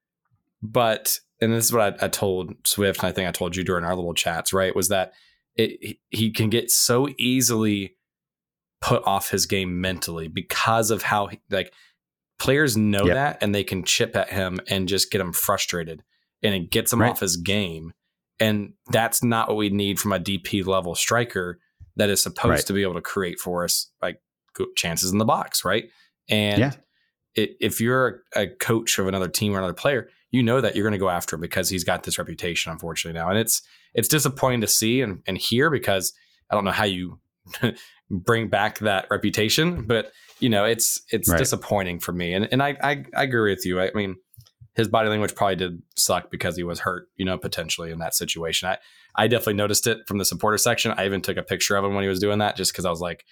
But, 0.62 1.18
and 1.40 1.52
this 1.52 1.66
is 1.66 1.72
what 1.72 2.02
I, 2.02 2.06
I, 2.06 2.08
told 2.08 2.54
Swift, 2.64 3.00
and 3.00 3.08
I 3.08 3.12
think 3.12 3.28
I 3.28 3.32
told 3.32 3.56
you 3.56 3.64
during 3.64 3.84
our 3.84 3.94
little 3.94 4.14
chats, 4.14 4.52
right? 4.52 4.74
Was 4.74 4.88
that 4.88 5.12
it, 5.56 5.98
he 6.10 6.30
can 6.30 6.50
get 6.50 6.70
so 6.70 7.08
easily 7.18 7.96
put 8.80 9.02
off 9.06 9.30
his 9.30 9.46
game 9.46 9.80
mentally 9.80 10.28
because 10.28 10.90
of 10.90 11.02
how, 11.02 11.26
he, 11.26 11.40
like, 11.50 11.72
players 12.38 12.76
know 12.76 13.06
yep. 13.06 13.14
that 13.14 13.38
and 13.42 13.54
they 13.54 13.64
can 13.64 13.84
chip 13.84 14.14
at 14.16 14.30
him 14.30 14.60
and 14.68 14.88
just 14.88 15.10
get 15.10 15.20
him 15.20 15.32
frustrated 15.32 16.02
and 16.42 16.54
it 16.54 16.70
gets 16.70 16.92
him 16.92 17.00
right. 17.00 17.10
off 17.10 17.20
his 17.20 17.36
game. 17.36 17.92
And 18.38 18.74
that's 18.90 19.22
not 19.24 19.48
what 19.48 19.56
we 19.56 19.70
need 19.70 19.98
from 19.98 20.12
a 20.12 20.20
DP 20.20 20.66
level 20.66 20.94
striker 20.94 21.58
that 21.96 22.10
is 22.10 22.22
supposed 22.22 22.50
right. 22.50 22.66
to 22.66 22.72
be 22.72 22.82
able 22.82 22.94
to 22.94 23.00
create 23.00 23.40
for 23.40 23.64
us 23.64 23.90
like 24.02 24.20
chances 24.76 25.12
in 25.12 25.18
the 25.18 25.24
box, 25.24 25.64
right? 25.64 25.84
And 26.28 26.58
yeah. 26.58 26.72
it, 27.34 27.56
if 27.60 27.80
you're 27.80 28.22
a 28.34 28.46
coach 28.46 28.98
of 28.98 29.06
another 29.06 29.28
team 29.28 29.54
or 29.54 29.58
another 29.58 29.74
player, 29.74 30.08
you 30.30 30.42
know 30.42 30.60
that 30.60 30.74
you're 30.74 30.84
going 30.84 30.92
to 30.92 30.98
go 30.98 31.08
after 31.08 31.36
him 31.36 31.40
because 31.40 31.68
he's 31.68 31.84
got 31.84 32.02
this 32.02 32.18
reputation, 32.18 32.72
unfortunately 32.72 33.18
now, 33.18 33.28
and 33.28 33.38
it's 33.38 33.62
it's 33.94 34.08
disappointing 34.08 34.60
to 34.60 34.66
see 34.66 35.00
and, 35.00 35.22
and 35.26 35.38
hear 35.38 35.70
because 35.70 36.12
I 36.50 36.54
don't 36.54 36.64
know 36.64 36.72
how 36.72 36.84
you 36.84 37.18
bring 38.10 38.48
back 38.48 38.78
that 38.80 39.06
reputation, 39.10 39.86
but 39.86 40.12
you 40.40 40.48
know 40.48 40.64
it's 40.64 41.00
it's 41.10 41.28
right. 41.28 41.38
disappointing 41.38 42.00
for 42.00 42.12
me, 42.12 42.34
and 42.34 42.48
and 42.50 42.62
I, 42.62 42.76
I 42.82 43.04
I 43.14 43.22
agree 43.22 43.52
with 43.52 43.64
you. 43.64 43.80
I 43.80 43.90
mean, 43.94 44.16
his 44.74 44.88
body 44.88 45.08
language 45.08 45.34
probably 45.34 45.56
did 45.56 45.82
suck 45.96 46.30
because 46.30 46.56
he 46.56 46.62
was 46.62 46.80
hurt, 46.80 47.08
you 47.16 47.24
know, 47.24 47.38
potentially 47.38 47.90
in 47.90 47.98
that 48.00 48.14
situation. 48.14 48.68
I 48.68 48.78
I 49.14 49.28
definitely 49.28 49.54
noticed 49.54 49.86
it 49.86 50.06
from 50.06 50.18
the 50.18 50.24
supporter 50.24 50.58
section. 50.58 50.92
I 50.96 51.06
even 51.06 51.22
took 51.22 51.38
a 51.38 51.42
picture 51.42 51.76
of 51.76 51.84
him 51.84 51.94
when 51.94 52.02
he 52.02 52.08
was 52.08 52.20
doing 52.20 52.38
that 52.38 52.56
just 52.56 52.72
because 52.72 52.84
I 52.84 52.90
was 52.90 53.00
like, 53.00 53.24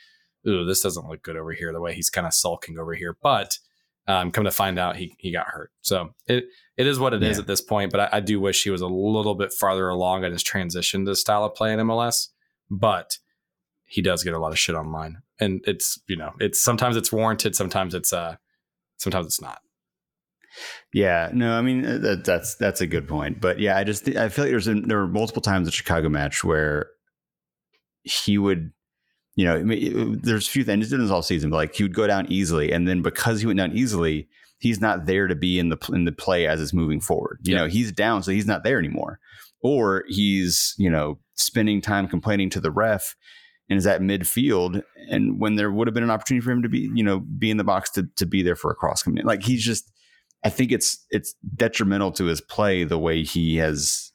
ooh, 0.46 0.64
this 0.64 0.80
doesn't 0.80 1.08
look 1.08 1.22
good 1.22 1.36
over 1.36 1.52
here, 1.52 1.72
the 1.72 1.80
way 1.80 1.94
he's 1.94 2.10
kind 2.10 2.26
of 2.26 2.34
sulking 2.34 2.78
over 2.78 2.94
here. 2.94 3.16
But 3.22 3.58
um, 4.06 4.30
come 4.30 4.44
to 4.44 4.50
find 4.50 4.78
out, 4.78 4.96
he 4.96 5.14
he 5.18 5.32
got 5.32 5.46
hurt. 5.46 5.70
So 5.80 6.10
it 6.26 6.44
it 6.76 6.86
is 6.86 6.98
what 6.98 7.14
it 7.14 7.22
yeah. 7.22 7.30
is 7.30 7.38
at 7.38 7.46
this 7.46 7.60
point. 7.60 7.90
But 7.90 8.00
I, 8.00 8.18
I, 8.18 8.20
do 8.20 8.40
wish 8.40 8.62
he 8.62 8.70
was 8.70 8.82
a 8.82 8.86
little 8.86 9.34
bit 9.34 9.52
farther 9.52 9.88
along 9.88 10.24
in 10.24 10.32
his 10.32 10.42
transition 10.42 11.06
to 11.06 11.16
style 11.16 11.44
of 11.44 11.54
play 11.54 11.72
in 11.72 11.78
MLS. 11.80 12.28
But 12.70 13.18
he 13.84 14.02
does 14.02 14.22
get 14.22 14.34
a 14.34 14.38
lot 14.38 14.52
of 14.52 14.58
shit 14.58 14.74
online, 14.74 15.22
and 15.40 15.62
it's 15.66 15.98
you 16.06 16.16
know 16.16 16.32
it's 16.38 16.62
sometimes 16.62 16.96
it's 16.96 17.12
warranted, 17.12 17.54
sometimes 17.54 17.94
it's 17.94 18.12
uh 18.12 18.36
sometimes 18.98 19.26
it's 19.26 19.40
not. 19.40 19.60
Yeah, 20.92 21.30
no, 21.32 21.52
I 21.56 21.62
mean 21.62 21.84
uh, 21.84 21.98
that, 21.98 22.24
that's 22.24 22.54
that's 22.56 22.80
a 22.80 22.86
good 22.86 23.08
point, 23.08 23.40
but 23.40 23.58
yeah, 23.58 23.76
I 23.76 23.84
just 23.84 24.06
I 24.08 24.28
feel 24.28 24.44
like 24.44 24.52
there's 24.52 24.68
a, 24.68 24.74
there 24.74 24.98
were 24.98 25.08
multiple 25.08 25.42
times 25.42 25.66
the 25.66 25.72
Chicago 25.72 26.08
match 26.08 26.44
where 26.44 26.90
he 28.02 28.38
would, 28.38 28.72
you 29.36 29.44
know, 29.44 30.14
there's 30.22 30.46
a 30.46 30.50
few 30.50 30.64
things. 30.64 30.90
Did 30.90 31.00
this 31.00 31.10
all 31.10 31.22
season, 31.22 31.50
but 31.50 31.56
like 31.56 31.74
he 31.74 31.82
would 31.82 31.94
go 31.94 32.06
down 32.06 32.26
easily, 32.30 32.72
and 32.72 32.86
then 32.86 33.02
because 33.02 33.40
he 33.40 33.46
went 33.46 33.58
down 33.58 33.72
easily, 33.72 34.28
he's 34.58 34.80
not 34.80 35.06
there 35.06 35.26
to 35.26 35.34
be 35.34 35.58
in 35.58 35.68
the 35.70 35.78
in 35.92 36.04
the 36.04 36.12
play 36.12 36.46
as 36.46 36.60
it's 36.60 36.72
moving 36.72 37.00
forward. 37.00 37.40
You 37.42 37.54
know, 37.54 37.66
he's 37.66 37.92
down, 37.92 38.22
so 38.22 38.30
he's 38.30 38.46
not 38.46 38.64
there 38.64 38.78
anymore, 38.78 39.18
or 39.60 40.04
he's 40.08 40.74
you 40.78 40.90
know 40.90 41.18
spending 41.34 41.80
time 41.80 42.06
complaining 42.06 42.50
to 42.50 42.60
the 42.60 42.70
ref 42.70 43.16
and 43.68 43.78
is 43.78 43.86
at 43.86 44.02
midfield 44.02 44.82
and 45.10 45.40
when 45.40 45.56
there 45.56 45.72
would 45.72 45.88
have 45.88 45.94
been 45.94 46.04
an 46.04 46.10
opportunity 46.10 46.44
for 46.44 46.52
him 46.52 46.62
to 46.62 46.68
be 46.68 46.90
you 46.94 47.02
know 47.02 47.20
be 47.20 47.50
in 47.50 47.56
the 47.56 47.64
box 47.64 47.90
to 47.90 48.06
to 48.14 48.26
be 48.26 48.42
there 48.42 48.54
for 48.54 48.70
a 48.70 48.74
cross 48.74 49.02
coming 49.02 49.18
in 49.18 49.26
like 49.26 49.42
he's 49.42 49.64
just 49.64 49.90
I 50.44 50.50
think 50.50 50.70
it's 50.70 51.04
it's 51.10 51.34
detrimental 51.56 52.12
to 52.12 52.26
his 52.26 52.40
play 52.40 52.84
the 52.84 52.98
way 52.98 53.24
he 53.24 53.56
has 53.56 54.12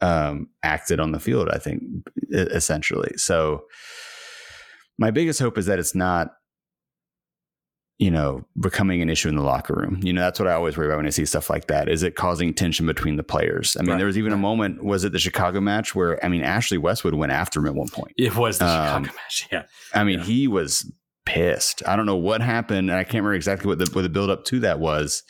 um, 0.00 0.48
acted 0.62 1.00
on 1.00 1.12
the 1.12 1.18
field. 1.18 1.48
I 1.50 1.58
think 1.58 1.82
essentially. 2.30 3.12
So 3.16 3.64
my 4.98 5.10
biggest 5.10 5.40
hope 5.40 5.58
is 5.58 5.66
that 5.66 5.78
it's 5.78 5.94
not 5.94 6.32
you 7.98 8.10
know, 8.10 8.44
becoming 8.60 9.00
an 9.02 9.08
issue 9.08 9.28
in 9.28 9.36
the 9.36 9.42
locker 9.42 9.72
room. 9.72 10.00
You 10.02 10.12
know, 10.12 10.20
that's 10.20 10.40
what 10.40 10.48
I 10.48 10.54
always 10.54 10.76
worry 10.76 10.88
about 10.88 10.96
when 10.96 11.06
I 11.06 11.10
see 11.10 11.24
stuff 11.24 11.48
like 11.48 11.68
that. 11.68 11.88
Is 11.88 12.02
it 12.02 12.16
causing 12.16 12.52
tension 12.52 12.86
between 12.86 13.14
the 13.14 13.22
players? 13.22 13.76
I 13.78 13.82
mean, 13.82 13.90
Right. 13.92 13.98
there 13.98 14.06
was 14.08 14.18
even 14.18 14.32
a 14.32 14.36
moment, 14.36 14.82
was 14.82 15.04
it 15.04 15.12
the 15.12 15.20
Chicago 15.20 15.60
match 15.60 15.94
where, 15.94 16.22
I 16.22 16.28
mean, 16.28 16.42
Ashley 16.42 16.76
Westwood 16.76 17.14
went 17.14 17.30
after 17.30 17.60
him 17.60 17.66
at 17.66 17.74
one 17.76 17.86
point. 17.86 18.12
It 18.18 18.34
was 18.34 18.58
the 18.58 18.64
Um, 18.66 19.04
Chicago 19.04 19.16
match. 19.22 19.48
Yeah. 19.52 19.62
I 19.94 20.02
mean, 20.02 20.18
Yeah. 20.18 20.24
he 20.24 20.48
was 20.48 20.92
pissed. 21.24 21.84
I 21.86 21.94
don't 21.94 22.04
know 22.06 22.16
what 22.16 22.40
happened. 22.42 22.90
And 22.90 22.98
I 22.98 23.04
can't 23.04 23.22
remember 23.22 23.34
exactly 23.34 23.68
what 23.68 23.78
the, 23.78 23.88
what 23.92 24.02
the 24.02 24.08
build 24.08 24.28
up 24.28 24.44
to 24.46 24.58
that 24.60 24.80
was, 24.80 25.22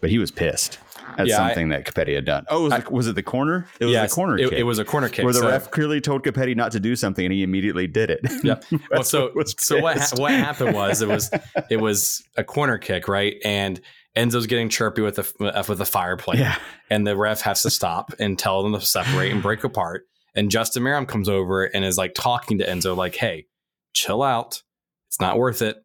but 0.00 0.10
he 0.10 0.18
was 0.18 0.32
pissed 0.32 0.80
at 1.18 1.26
Yeah, 1.26 1.42
I- 1.42 1.48
something 1.48 1.68
that 1.70 1.84
Copetti 1.84 2.14
had 2.14 2.24
done. 2.24 2.44
Oh, 2.48 2.64
was, 2.64 2.72
I- 2.72 2.78
it, 2.78 2.90
was 2.90 3.06
it 3.08 3.14
the 3.14 3.22
corner? 3.22 3.66
It 3.80 3.84
was 3.86 3.94
yeah, 3.94 4.06
the 4.06 4.12
corner 4.12 4.38
it, 4.38 4.50
kick. 4.50 4.58
it 4.58 4.62
was 4.64 4.78
a 4.78 4.84
corner 4.84 5.08
kick. 5.08 5.24
where 5.24 5.32
the 5.32 5.40
so- 5.40 5.48
ref 5.48 5.70
clearly 5.70 6.00
told 6.00 6.24
Copetti 6.24 6.54
not 6.56 6.72
to 6.72 6.80
do 6.80 6.94
something 6.96 7.24
and 7.24 7.32
he 7.32 7.42
immediately 7.42 7.86
did 7.86 8.10
it. 8.10 8.20
Yeah. 8.44 8.60
Well, 8.90 9.04
so 9.04 9.30
was 9.34 9.54
so 9.58 9.80
what 9.80 9.98
ha- 9.98 10.08
what 10.16 10.32
happened 10.32 10.74
was 10.74 11.02
it 11.02 11.08
was 11.08 11.30
it 11.70 11.76
was 11.80 12.22
a 12.36 12.44
corner 12.44 12.78
kick, 12.78 13.08
right? 13.08 13.36
And 13.44 13.80
Enzo's 14.16 14.46
getting 14.46 14.68
chirpy 14.68 15.00
with 15.02 15.16
the 15.16 15.64
with 15.68 15.78
the 15.78 15.86
fire 15.86 16.16
play, 16.16 16.38
Yeah. 16.38 16.56
and 16.90 17.06
the 17.06 17.16
ref 17.16 17.40
has 17.42 17.62
to 17.62 17.70
stop 17.70 18.12
and 18.18 18.38
tell 18.38 18.62
them 18.62 18.72
to 18.78 18.80
separate 18.84 19.32
and 19.32 19.42
break 19.42 19.64
apart. 19.64 20.02
And 20.34 20.50
Justin 20.50 20.82
Meram 20.82 21.06
comes 21.08 21.28
over 21.28 21.64
and 21.64 21.84
is 21.84 21.96
like 21.98 22.12
talking 22.14 22.58
to 22.58 22.66
Enzo, 22.66 22.94
like, 22.96 23.14
"Hey, 23.14 23.46
chill 23.94 24.22
out. 24.22 24.62
It's 25.08 25.20
not 25.20 25.38
worth 25.38 25.62
it. 25.62 25.76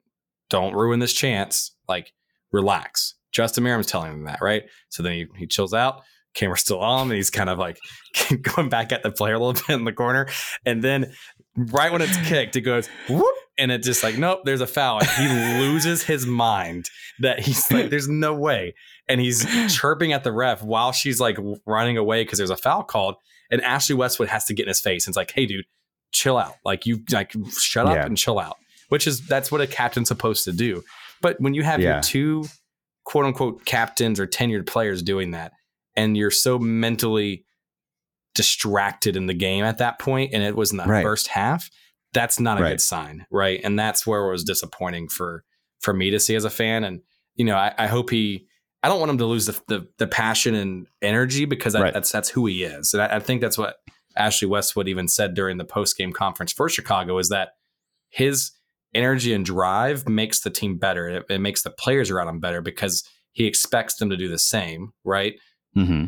Don't 0.49 0.73
ruin 0.73 0.99
this 0.99 1.13
chance. 1.13 1.73
Like, 1.87 2.11
relax." 2.51 3.13
Justin 3.31 3.63
Meram's 3.63 3.87
telling 3.87 4.11
him 4.11 4.23
that, 4.25 4.39
right? 4.41 4.63
So 4.89 5.03
then 5.03 5.13
he, 5.13 5.27
he 5.35 5.47
chills 5.47 5.73
out. 5.73 6.01
Camera's 6.33 6.61
still 6.61 6.79
on, 6.79 7.07
and 7.07 7.13
he's 7.15 7.29
kind 7.29 7.49
of 7.49 7.57
like 7.57 7.79
going 8.55 8.69
back 8.69 8.91
at 8.91 9.01
the 9.03 9.11
player 9.11 9.33
a 9.35 9.39
little 9.39 9.53
bit 9.53 9.69
in 9.73 9.85
the 9.85 9.93
corner. 9.93 10.27
And 10.65 10.83
then 10.83 11.13
right 11.55 11.91
when 11.91 12.01
it's 12.01 12.17
kicked, 12.27 12.55
it 12.55 12.61
goes 12.61 12.87
whoop, 13.09 13.25
and 13.57 13.71
it 13.71 13.81
just 13.83 14.03
like, 14.03 14.17
nope, 14.17 14.41
there's 14.45 14.61
a 14.61 14.67
foul. 14.67 14.99
And 14.99 15.09
he 15.09 15.59
loses 15.61 16.03
his 16.03 16.25
mind 16.27 16.89
that 17.19 17.39
he's 17.39 17.69
like, 17.71 17.89
there's 17.89 18.07
no 18.07 18.33
way. 18.35 18.75
And 19.09 19.19
he's 19.21 19.45
chirping 19.75 20.13
at 20.13 20.23
the 20.23 20.31
ref 20.31 20.61
while 20.61 20.91
she's 20.91 21.19
like 21.19 21.37
running 21.65 21.97
away 21.97 22.23
because 22.23 22.37
there's 22.37 22.49
a 22.51 22.57
foul 22.57 22.83
called. 22.83 23.15
And 23.49 23.61
Ashley 23.61 23.95
Westwood 23.95 24.27
has 24.27 24.43
to 24.45 24.53
get 24.53 24.63
in 24.63 24.67
his 24.67 24.81
face 24.81 25.07
and 25.07 25.11
it's 25.11 25.17
like, 25.17 25.31
hey, 25.31 25.45
dude, 25.45 25.65
chill 26.11 26.37
out. 26.37 26.55
Like 26.65 26.85
you 26.85 26.99
like 27.11 27.33
shut 27.57 27.87
up 27.87 27.95
Yeah. 27.95 28.05
and 28.05 28.17
chill 28.17 28.37
out. 28.37 28.57
Which 28.89 29.07
is 29.07 29.25
that's 29.25 29.51
what 29.51 29.61
a 29.61 29.67
captain's 29.67 30.09
supposed 30.09 30.43
to 30.43 30.51
do. 30.51 30.83
But 31.21 31.39
when 31.39 31.53
you 31.53 31.63
have 31.63 31.79
Yeah. 31.79 31.93
your 31.95 32.01
two 32.03 32.45
quote 33.07 33.23
unquote 33.25 33.63
captains 33.63 34.19
or 34.19 34.27
tenured 34.27 34.67
players 34.67 35.01
doing 35.01 35.31
that, 35.31 35.53
and 35.95 36.17
you're 36.17 36.29
so 36.29 36.59
mentally 36.59 37.45
distracted 38.35 39.15
in 39.15 39.25
the 39.27 39.33
game 39.33 39.63
at 39.63 39.77
that 39.79 39.97
point, 39.97 40.33
and 40.33 40.43
it 40.43 40.55
was 40.55 40.71
in 40.71 40.77
the 40.77 40.83
Right. 40.83 41.01
first 41.03 41.27
half, 41.27 41.69
that's 42.13 42.39
not 42.39 42.59
a 42.59 42.61
Right. 42.63 42.69
good 42.71 42.81
sign, 42.81 43.25
right? 43.31 43.59
And 43.63 43.79
that's 43.79 44.05
where 44.05 44.25
it 44.25 44.31
was 44.31 44.43
disappointing 44.43 45.07
for 45.09 45.43
for 45.79 45.93
me 45.93 46.09
to 46.09 46.19
see 46.19 46.35
as 46.35 46.43
a 46.43 46.49
fan. 46.49 46.83
And 46.83 47.01
you 47.35 47.45
know, 47.45 47.55
I, 47.55 47.73
I 47.77 47.87
hope 47.87 48.09
he. 48.09 48.45
I 48.83 48.89
don't 48.89 48.99
want 48.99 49.09
him 49.11 49.17
to 49.19 49.25
lose 49.25 49.45
the 49.47 49.59
the, 49.67 49.87
the 49.97 50.07
passion 50.07 50.53
and 50.55 50.87
energy 51.01 51.45
because 51.45 51.73
that, 51.73 51.81
Right. 51.81 51.93
that's 51.93 52.11
that's 52.11 52.29
who 52.29 52.45
he 52.45 52.63
is, 52.63 52.93
and 52.93 53.01
I, 53.01 53.15
I 53.15 53.19
think 53.19 53.41
that's 53.41 53.57
what 53.57 53.77
Ashley 54.15 54.47
Westwood 54.47 54.87
even 54.87 55.07
said 55.07 55.33
during 55.33 55.57
the 55.57 55.65
post 55.65 55.97
game 55.97 56.11
conference 56.11 56.51
for 56.51 56.67
Chicago 56.69 57.17
is 57.19 57.29
that 57.29 57.49
his 58.09 58.51
energy 58.97 59.33
and 59.33 59.45
drive 59.45 60.07
makes 60.09 60.41
the 60.41 60.49
team 60.49 60.77
better. 60.77 61.07
It, 61.07 61.25
it 61.29 61.39
makes 61.39 61.61
the 61.61 61.69
players 61.69 62.09
around 62.11 62.27
him 62.27 62.39
better 62.39 62.61
because 62.61 63.07
he 63.31 63.45
expects 63.45 63.95
them 63.95 64.09
to 64.09 64.17
do 64.17 64.27
the 64.27 64.39
same, 64.39 64.91
right? 65.05 65.35
hmm 65.73 66.05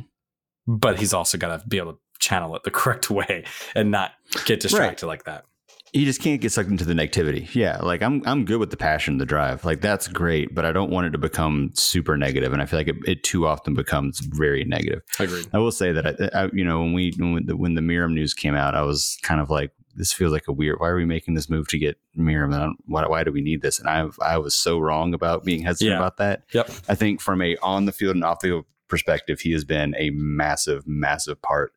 But 0.68 1.00
he's 1.00 1.14
also 1.14 1.38
got 1.38 1.62
to 1.62 1.68
be 1.68 1.78
able 1.78 1.94
to 1.94 2.00
channel 2.20 2.56
it 2.56 2.64
the 2.64 2.72
correct 2.80 3.10
way 3.10 3.46
and 3.76 3.92
not 3.92 4.12
get 4.46 4.60
distracted 4.60 5.08
like 5.08 5.24
that. 5.26 5.46
You 5.92 6.06
just 6.06 6.22
can't 6.22 6.40
get 6.40 6.52
sucked 6.52 6.70
into 6.70 6.86
the 6.86 6.94
negativity. 6.94 7.54
Yeah, 7.56 7.78
like 7.78 8.04
I'm 8.04 8.22
I'm 8.28 8.46
good 8.46 8.60
with 8.60 8.70
the 8.70 8.78
passion, 8.78 9.18
the 9.18 9.26
drive. 9.26 9.66
Like 9.66 9.82
that's 9.82 10.08
great, 10.08 10.54
but 10.54 10.64
I 10.64 10.72
don't 10.72 10.92
want 10.92 11.08
it 11.08 11.10
to 11.12 11.18
become 11.18 11.72
super 11.74 12.16
negative. 12.16 12.52
negative, 12.52 12.54
and 12.54 12.62
I 12.62 12.66
feel 12.68 12.80
like 12.80 12.88
it, 12.90 12.96
it 13.08 13.24
too 13.24 13.48
often 13.48 13.74
becomes 13.74 14.20
very 14.20 14.64
negative. 14.66 15.02
Agreed. 15.20 15.48
I 15.52 15.58
will 15.58 15.72
say 15.72 15.92
that 15.92 16.06
I, 16.06 16.44
I 16.44 16.50
you 16.54 16.64
know 16.64 16.80
when 16.82 16.94
we 16.94 17.14
when 17.18 17.46
the, 17.48 17.58
when 17.58 17.74
the 17.74 17.82
Meram 17.82 18.14
news 18.14 18.36
came 18.36 18.54
out, 18.54 18.76
I 18.76 18.84
was 18.84 19.18
kind 19.24 19.42
of 19.42 19.50
like, 19.50 19.72
this 20.00 20.12
feels 20.12 20.32
like 20.32 20.48
a 20.48 20.52
weird. 20.52 20.80
Why 20.80 20.88
are 20.88 20.96
we 20.96 21.06
making 21.06 21.36
this 21.36 21.50
move 21.50 21.68
to 21.68 21.78
get 21.78 22.00
Meram? 22.18 22.46
And 22.46 22.56
I 22.56 22.60
don't- 22.60 22.78
why 22.88 23.06
why 23.06 23.24
do 23.24 23.32
we 23.32 23.42
need 23.42 23.62
this? 23.62 23.78
And 23.80 23.88
I 23.88 24.08
I 24.22 24.38
was 24.40 24.56
so 24.56 24.80
wrong 24.80 25.14
about 25.14 25.44
being 25.46 25.62
hesitant 25.62 25.92
Yeah. 25.92 25.98
about 25.98 26.18
that. 26.18 26.44
Yep. 26.54 26.72
I 26.88 26.96
think 26.96 27.22
from 27.22 27.42
a 27.44 27.56
on 27.58 27.86
the 27.86 27.92
field 27.92 28.16
and 28.16 28.24
off 28.24 28.40
the 28.40 28.48
field 28.48 28.66
perspective, 28.88 29.42
he 29.42 29.52
has 29.52 29.64
been 29.66 29.94
a 30.00 30.10
massive 30.12 30.88
massive 30.88 31.40
part 31.44 31.74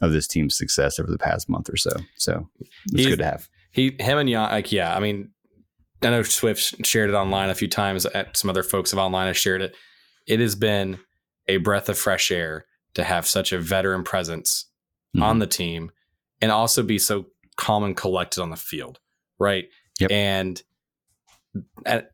of 0.00 0.10
this 0.12 0.26
team's 0.26 0.56
success 0.56 0.98
over 0.98 1.10
the 1.10 1.18
past 1.18 1.48
month 1.48 1.68
or 1.70 1.76
so. 1.76 1.90
So 2.16 2.48
it's 2.86 2.96
He's- 2.96 3.06
good 3.10 3.18
to 3.18 3.24
have. 3.26 3.48
He, 3.72 3.94
him, 4.00 4.18
and 4.18 4.28
Jan, 4.28 4.50
like, 4.50 4.72
yeah. 4.72 4.96
I 4.96 4.98
mean, 4.98 5.30
I 6.02 6.10
know 6.10 6.22
Swift 6.24 6.84
shared 6.84 7.08
it 7.10 7.14
online 7.14 7.50
a 7.50 7.54
few 7.54 7.68
times. 7.68 8.04
At 8.06 8.36
some 8.36 8.50
other 8.50 8.62
folks 8.64 8.90
have 8.90 8.98
online 8.98 9.28
have 9.28 9.36
shared 9.38 9.60
it. 9.62 9.76
It 10.26 10.40
has 10.40 10.56
been 10.56 10.98
a 11.46 11.58
breath 11.58 11.88
of 11.88 11.96
fresh 11.98 12.30
air 12.32 12.64
to 12.94 13.04
have 13.04 13.28
such 13.28 13.52
a 13.52 13.58
veteran 13.60 14.02
presence 14.02 14.64
Mhm. 15.16 15.22
on 15.22 15.38
the 15.38 15.46
team 15.46 15.92
and 16.40 16.50
also 16.50 16.82
be 16.82 16.98
so 16.98 17.26
calm 17.60 17.84
and 17.84 17.96
collected 17.96 18.42
on 18.42 18.50
the 18.50 18.56
field, 18.56 18.98
right? 19.38 19.66
Yep. 20.00 20.10
And 20.10 20.62
at, 21.84 22.12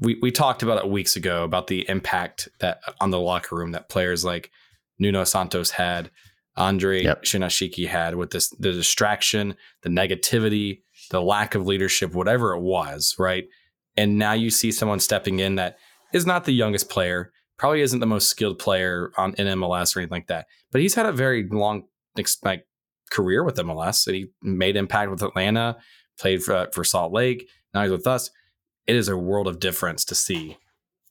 we 0.00 0.18
we 0.22 0.32
talked 0.32 0.62
about 0.62 0.78
it 0.78 0.90
weeks 0.90 1.14
ago 1.14 1.44
about 1.44 1.66
the 1.66 1.88
impact 1.88 2.48
that 2.60 2.80
on 3.00 3.10
the 3.10 3.20
locker 3.20 3.54
room 3.54 3.72
that 3.72 3.88
players 3.88 4.24
like 4.24 4.50
Nuno 4.98 5.24
Santos 5.24 5.70
had, 5.70 6.10
Andre 6.56 7.04
Yep. 7.04 7.22
Shinyashiki 7.24 7.86
had 7.86 8.14
with 8.16 8.30
this 8.30 8.48
the 8.50 8.72
distraction, 8.72 9.56
the 9.82 9.90
negativity, 9.90 10.82
the 11.10 11.20
lack 11.20 11.54
of 11.54 11.66
leadership, 11.66 12.14
whatever 12.14 12.54
it 12.54 12.60
was, 12.60 13.14
right? 13.18 13.44
And 13.96 14.18
now 14.18 14.32
you 14.32 14.48
see 14.50 14.72
someone 14.72 15.00
stepping 15.00 15.40
in 15.40 15.56
that 15.56 15.76
is 16.14 16.24
not 16.24 16.44
the 16.44 16.52
youngest 16.52 16.88
player, 16.88 17.32
probably 17.58 17.82
isn't 17.82 18.00
the 18.00 18.06
most 18.06 18.28
skilled 18.28 18.58
player 18.58 19.12
on 19.18 19.34
in 19.34 19.46
MLS 19.58 19.94
or 19.94 20.00
anything 20.00 20.16
like 20.16 20.28
that, 20.28 20.46
but 20.72 20.80
he's 20.80 20.94
had 20.94 21.04
a 21.06 21.12
very 21.12 21.46
long 21.50 21.84
like 22.42 22.66
career 23.08 23.42
with 23.44 23.56
MLS. 23.56 24.06
And 24.06 24.16
he 24.16 24.26
made 24.42 24.76
impact 24.76 25.10
with 25.10 25.22
Atlanta, 25.22 25.76
played 26.18 26.42
for, 26.42 26.68
for 26.72 26.84
Salt 26.84 27.12
Lake. 27.12 27.48
Now 27.74 27.82
he's 27.82 27.90
with 27.90 28.06
us. 28.06 28.30
It 28.86 28.96
is 28.96 29.08
a 29.08 29.16
world 29.16 29.46
of 29.48 29.60
difference 29.60 30.04
to 30.06 30.14
see 30.14 30.56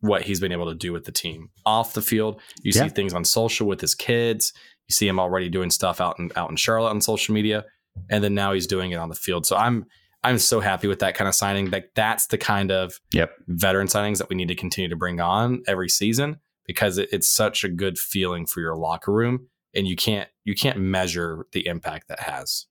what 0.01 0.23
he's 0.23 0.39
been 0.39 0.51
able 0.51 0.67
to 0.67 0.75
do 0.75 0.93
with 0.93 1.05
the 1.05 1.11
team 1.11 1.49
off 1.65 1.93
the 1.93 2.01
field. 2.01 2.39
You 2.63 2.71
Yeah. 2.75 2.83
see 2.83 2.89
things 2.89 3.13
on 3.13 3.25
social 3.25 3.67
with 3.67 3.81
his 3.81 3.95
kids. 3.95 4.53
You 4.87 4.93
see 4.93 5.07
him 5.07 5.19
already 5.19 5.49
doing 5.49 5.69
stuff 5.69 5.99
out 5.99 6.17
in 6.19 6.31
out 6.35 6.49
in 6.49 6.55
Charlotte 6.55 6.91
on 6.91 7.01
social 7.01 7.33
media, 7.35 7.65
and 8.09 8.23
then 8.23 8.33
now 8.33 8.53
he's 8.53 8.67
doing 8.67 8.91
it 8.91 8.95
on 8.97 9.09
the 9.09 9.15
field. 9.15 9.45
So 9.45 9.55
I'm 9.57 9.85
I'm 10.23 10.39
so 10.39 10.59
happy 10.59 10.87
with 10.87 10.99
that 10.99 11.13
kind 11.15 11.27
of 11.27 11.35
signing. 11.35 11.69
Like 11.69 11.91
that's 11.95 12.27
the 12.27 12.37
kind 12.37 12.71
of 12.71 12.99
Yep. 13.13 13.31
veteran 13.47 13.87
signings 13.87 14.17
that 14.19 14.29
we 14.29 14.35
need 14.35 14.47
to 14.47 14.55
continue 14.55 14.89
to 14.89 14.95
bring 14.95 15.19
on 15.19 15.61
every 15.67 15.89
season 15.89 16.37
because 16.65 16.97
it, 16.97 17.09
it's 17.11 17.27
such 17.27 17.63
a 17.63 17.69
good 17.69 17.97
feeling 17.99 18.45
for 18.45 18.59
your 18.61 18.75
locker 18.75 19.11
room, 19.13 19.47
and 19.75 19.87
you 19.87 19.95
can't 19.95 20.29
you 20.43 20.55
can't 20.55 20.79
measure 20.79 21.45
the 21.53 21.67
impact 21.67 22.07
that 22.09 22.19
has. 22.21 22.65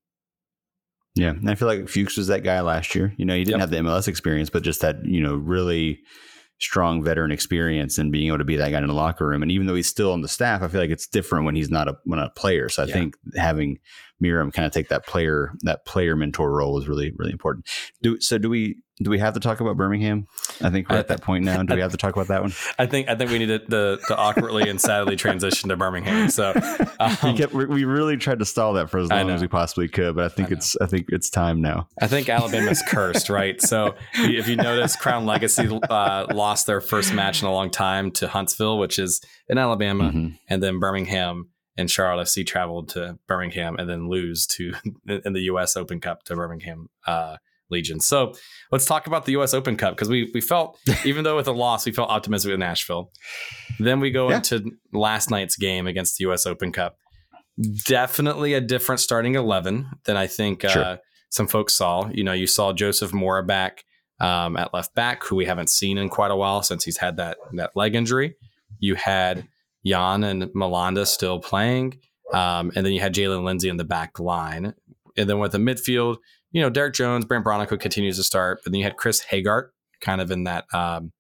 Yeah, 1.14 1.30
and 1.30 1.48
I 1.48 1.54
feel 1.54 1.68
like 1.68 1.88
Fuchs 1.88 2.16
was 2.16 2.26
that 2.26 2.42
guy 2.44 2.60
last 2.60 2.94
year. 2.94 3.14
You 3.16 3.24
know, 3.24 3.34
he 3.34 3.40
didn't 3.44 3.60
Yep. 3.60 3.60
have 3.60 3.70
the 3.70 3.76
MLS 3.78 4.06
experience, 4.08 4.50
but 4.50 4.62
just 4.62 4.80
that 4.82 5.04
you 5.04 5.22
know 5.22 5.34
really 5.34 6.00
strong 6.58 7.02
veteran 7.04 7.30
experience 7.32 7.98
and 7.98 8.10
being 8.10 8.28
able 8.28 8.38
to 8.38 8.44
be 8.44 8.56
that 8.56 8.70
guy 8.70 8.78
in 8.78 8.86
the 8.86 8.92
locker 8.94 9.26
room. 9.26 9.42
And 9.42 9.52
even 9.52 9.66
though 9.66 9.74
he's 9.74 9.86
still 9.88 10.12
on 10.12 10.22
the 10.22 10.28
staff, 10.28 10.62
I 10.62 10.68
feel 10.68 10.80
like 10.80 10.88
it's 10.90 11.06
different 11.06 11.44
when 11.44 11.54
he's 11.54 11.70
not 11.70 11.88
a 11.88 11.96
when 12.04 12.18
a 12.18 12.30
player. 12.30 12.68
So 12.68 12.82
I 12.82 12.86
Yeah. 12.86 12.94
think 12.94 13.16
having 13.36 13.78
Meram 14.22 14.52
kind 14.52 14.64
of 14.66 14.72
take 14.72 14.88
that 14.88 15.06
player 15.06 15.52
that 15.62 15.84
player 15.84 16.16
mentor 16.16 16.50
role 16.52 16.78
is 16.78 16.88
really 16.88 17.12
really 17.16 17.32
important. 17.32 17.66
Do 18.02 18.18
so? 18.20 18.38
Do 18.38 18.48
we 18.48 18.76
do 19.02 19.10
we 19.10 19.18
have 19.18 19.34
to 19.34 19.40
talk 19.40 19.60
about 19.60 19.76
Birmingham? 19.76 20.26
I 20.62 20.70
think 20.70 20.88
we're 20.88 20.96
I- 20.96 21.00
at 21.00 21.08
that 21.08 21.20
point 21.20 21.44
now. 21.44 21.62
Do 21.62 21.74
we 21.74 21.82
have 21.82 21.90
to 21.90 21.98
talk 21.98 22.14
about 22.16 22.28
that 22.28 22.40
one? 22.40 22.52
I 22.78 22.86
think 22.86 23.10
I 23.10 23.14
think 23.14 23.30
we 23.30 23.38
need 23.38 23.48
to, 23.48 23.58
the 23.68 24.00
to 24.08 24.16
awkwardly 24.16 24.70
and 24.70 24.80
sadly 24.80 25.16
transition 25.16 25.68
to 25.68 25.76
Birmingham. 25.76 26.30
So 26.30 26.54
um, 26.98 27.16
we, 27.24 27.34
kept, 27.34 27.52
we 27.52 27.84
really 27.84 28.16
tried 28.16 28.38
to 28.38 28.46
stall 28.46 28.72
that 28.74 28.88
for 28.88 28.98
as 28.98 29.10
long 29.10 29.28
as 29.28 29.42
we 29.42 29.48
possibly 29.48 29.86
could, 29.88 30.16
but 30.16 30.24
I 30.24 30.28
think 30.28 30.48
I 30.50 30.54
it's 30.54 30.76
I 30.80 30.86
think 30.86 31.06
it's 31.10 31.28
time 31.28 31.60
now. 31.60 31.88
I 32.00 32.06
think 32.06 32.30
Alabama's 32.30 32.82
cursed, 32.88 33.28
right? 33.28 33.60
So 33.60 33.96
if 34.14 34.48
you 34.48 34.56
notice, 34.56 34.96
Crown 34.96 35.26
Legacy 35.26 35.68
uh, 35.90 36.26
lost 36.32 36.66
their 36.66 36.80
first 36.80 37.12
match 37.12 37.42
in 37.42 37.48
a 37.48 37.52
long 37.52 37.70
time 37.70 38.10
to 38.12 38.28
Huntsville, 38.28 38.78
which 38.78 38.98
is 38.98 39.20
in 39.50 39.58
Alabama, 39.58 40.04
Mhm. 40.10 40.38
and 40.48 40.62
then 40.62 40.78
Birmingham 40.80 41.50
and 41.78 41.90
Charlotte 41.90 42.24
FC 42.26 42.46
traveled 42.46 42.88
to 42.90 43.18
Birmingham 43.26 43.76
and 43.78 43.88
then 43.88 44.08
lose 44.08 44.46
to 44.48 44.72
in 45.24 45.32
the 45.32 45.42
U.S. 45.42 45.76
Open 45.76 46.00
Cup 46.00 46.22
to 46.24 46.34
Birmingham 46.34 46.88
uh, 47.06 47.36
Legion. 47.70 48.00
So 48.00 48.34
let's 48.70 48.86
talk 48.86 49.06
about 49.06 49.24
the 49.26 49.32
U.S. 49.32 49.52
Open 49.54 49.76
Cup 49.76 49.94
because 49.94 50.08
we 50.08 50.30
we 50.32 50.40
felt 50.40 50.78
even 51.04 51.24
though 51.24 51.36
with 51.36 51.48
a 51.48 51.52
loss 51.52 51.84
we 51.86 51.92
felt 51.92 52.10
optimistic 52.10 52.50
with 52.50 52.60
Nashville. 52.60 53.10
Then 53.78 54.00
we 54.00 54.10
go 54.10 54.30
Yeah. 54.30 54.36
into 54.36 54.70
last 54.92 55.30
night's 55.30 55.56
game 55.56 55.86
against 55.86 56.16
the 56.18 56.22
U.S. 56.22 56.46
Open 56.46 56.72
Cup. 56.72 56.96
Definitely 57.86 58.52
a 58.54 58.60
different 58.60 59.00
starting 59.00 59.34
eleven 59.34 59.88
than 60.04 60.16
I 60.16 60.26
think 60.26 60.64
uh, 60.64 60.98
some 61.30 61.46
folks 61.46 61.74
saw. 61.74 62.08
You 62.12 62.22
know, 62.22 62.32
you 62.32 62.46
saw 62.46 62.72
Joseph 62.72 63.12
Mora 63.14 63.42
back 63.42 63.84
um, 64.20 64.56
at 64.58 64.74
left 64.74 64.94
back, 64.94 65.24
who 65.24 65.36
we 65.36 65.46
haven't 65.46 65.70
seen 65.70 65.96
in 65.98 66.08
quite 66.10 66.30
a 66.30 66.36
while 66.36 66.62
since 66.62 66.84
he's 66.84 66.98
had 66.98 67.16
that 67.16 67.38
that 67.54 67.70
leg 67.74 67.94
injury. 67.94 68.36
You 68.78 68.94
had 68.94 69.48
Jan 69.86 70.24
and 70.24 70.44
Malanda 70.54 71.06
still 71.06 71.38
playing, 71.38 71.98
um, 72.32 72.72
and 72.74 72.84
then 72.84 72.92
you 72.92 73.00
had 73.00 73.14
Jaylin 73.14 73.44
Lindsey 73.44 73.68
in 73.68 73.76
the 73.76 73.84
back 73.84 74.18
line, 74.18 74.74
and 75.16 75.30
then 75.30 75.38
with 75.38 75.52
the 75.52 75.58
midfield, 75.58 76.16
you 76.52 76.62
know, 76.62 76.70
Derrick 76.70 76.94
Jones, 76.94 77.24
Brandt 77.24 77.44
Bronico 77.44 77.78
continues 77.78 78.16
to 78.16 78.24
start, 78.24 78.60
but 78.62 78.72
then 78.72 78.78
you 78.78 78.84
had 78.84 78.96
Chris 78.96 79.24
Hegardt 79.24 79.68
kind 80.00 80.20
of 80.20 80.30
in 80.30 80.44
that, 80.44 80.64
um, 80.72 81.12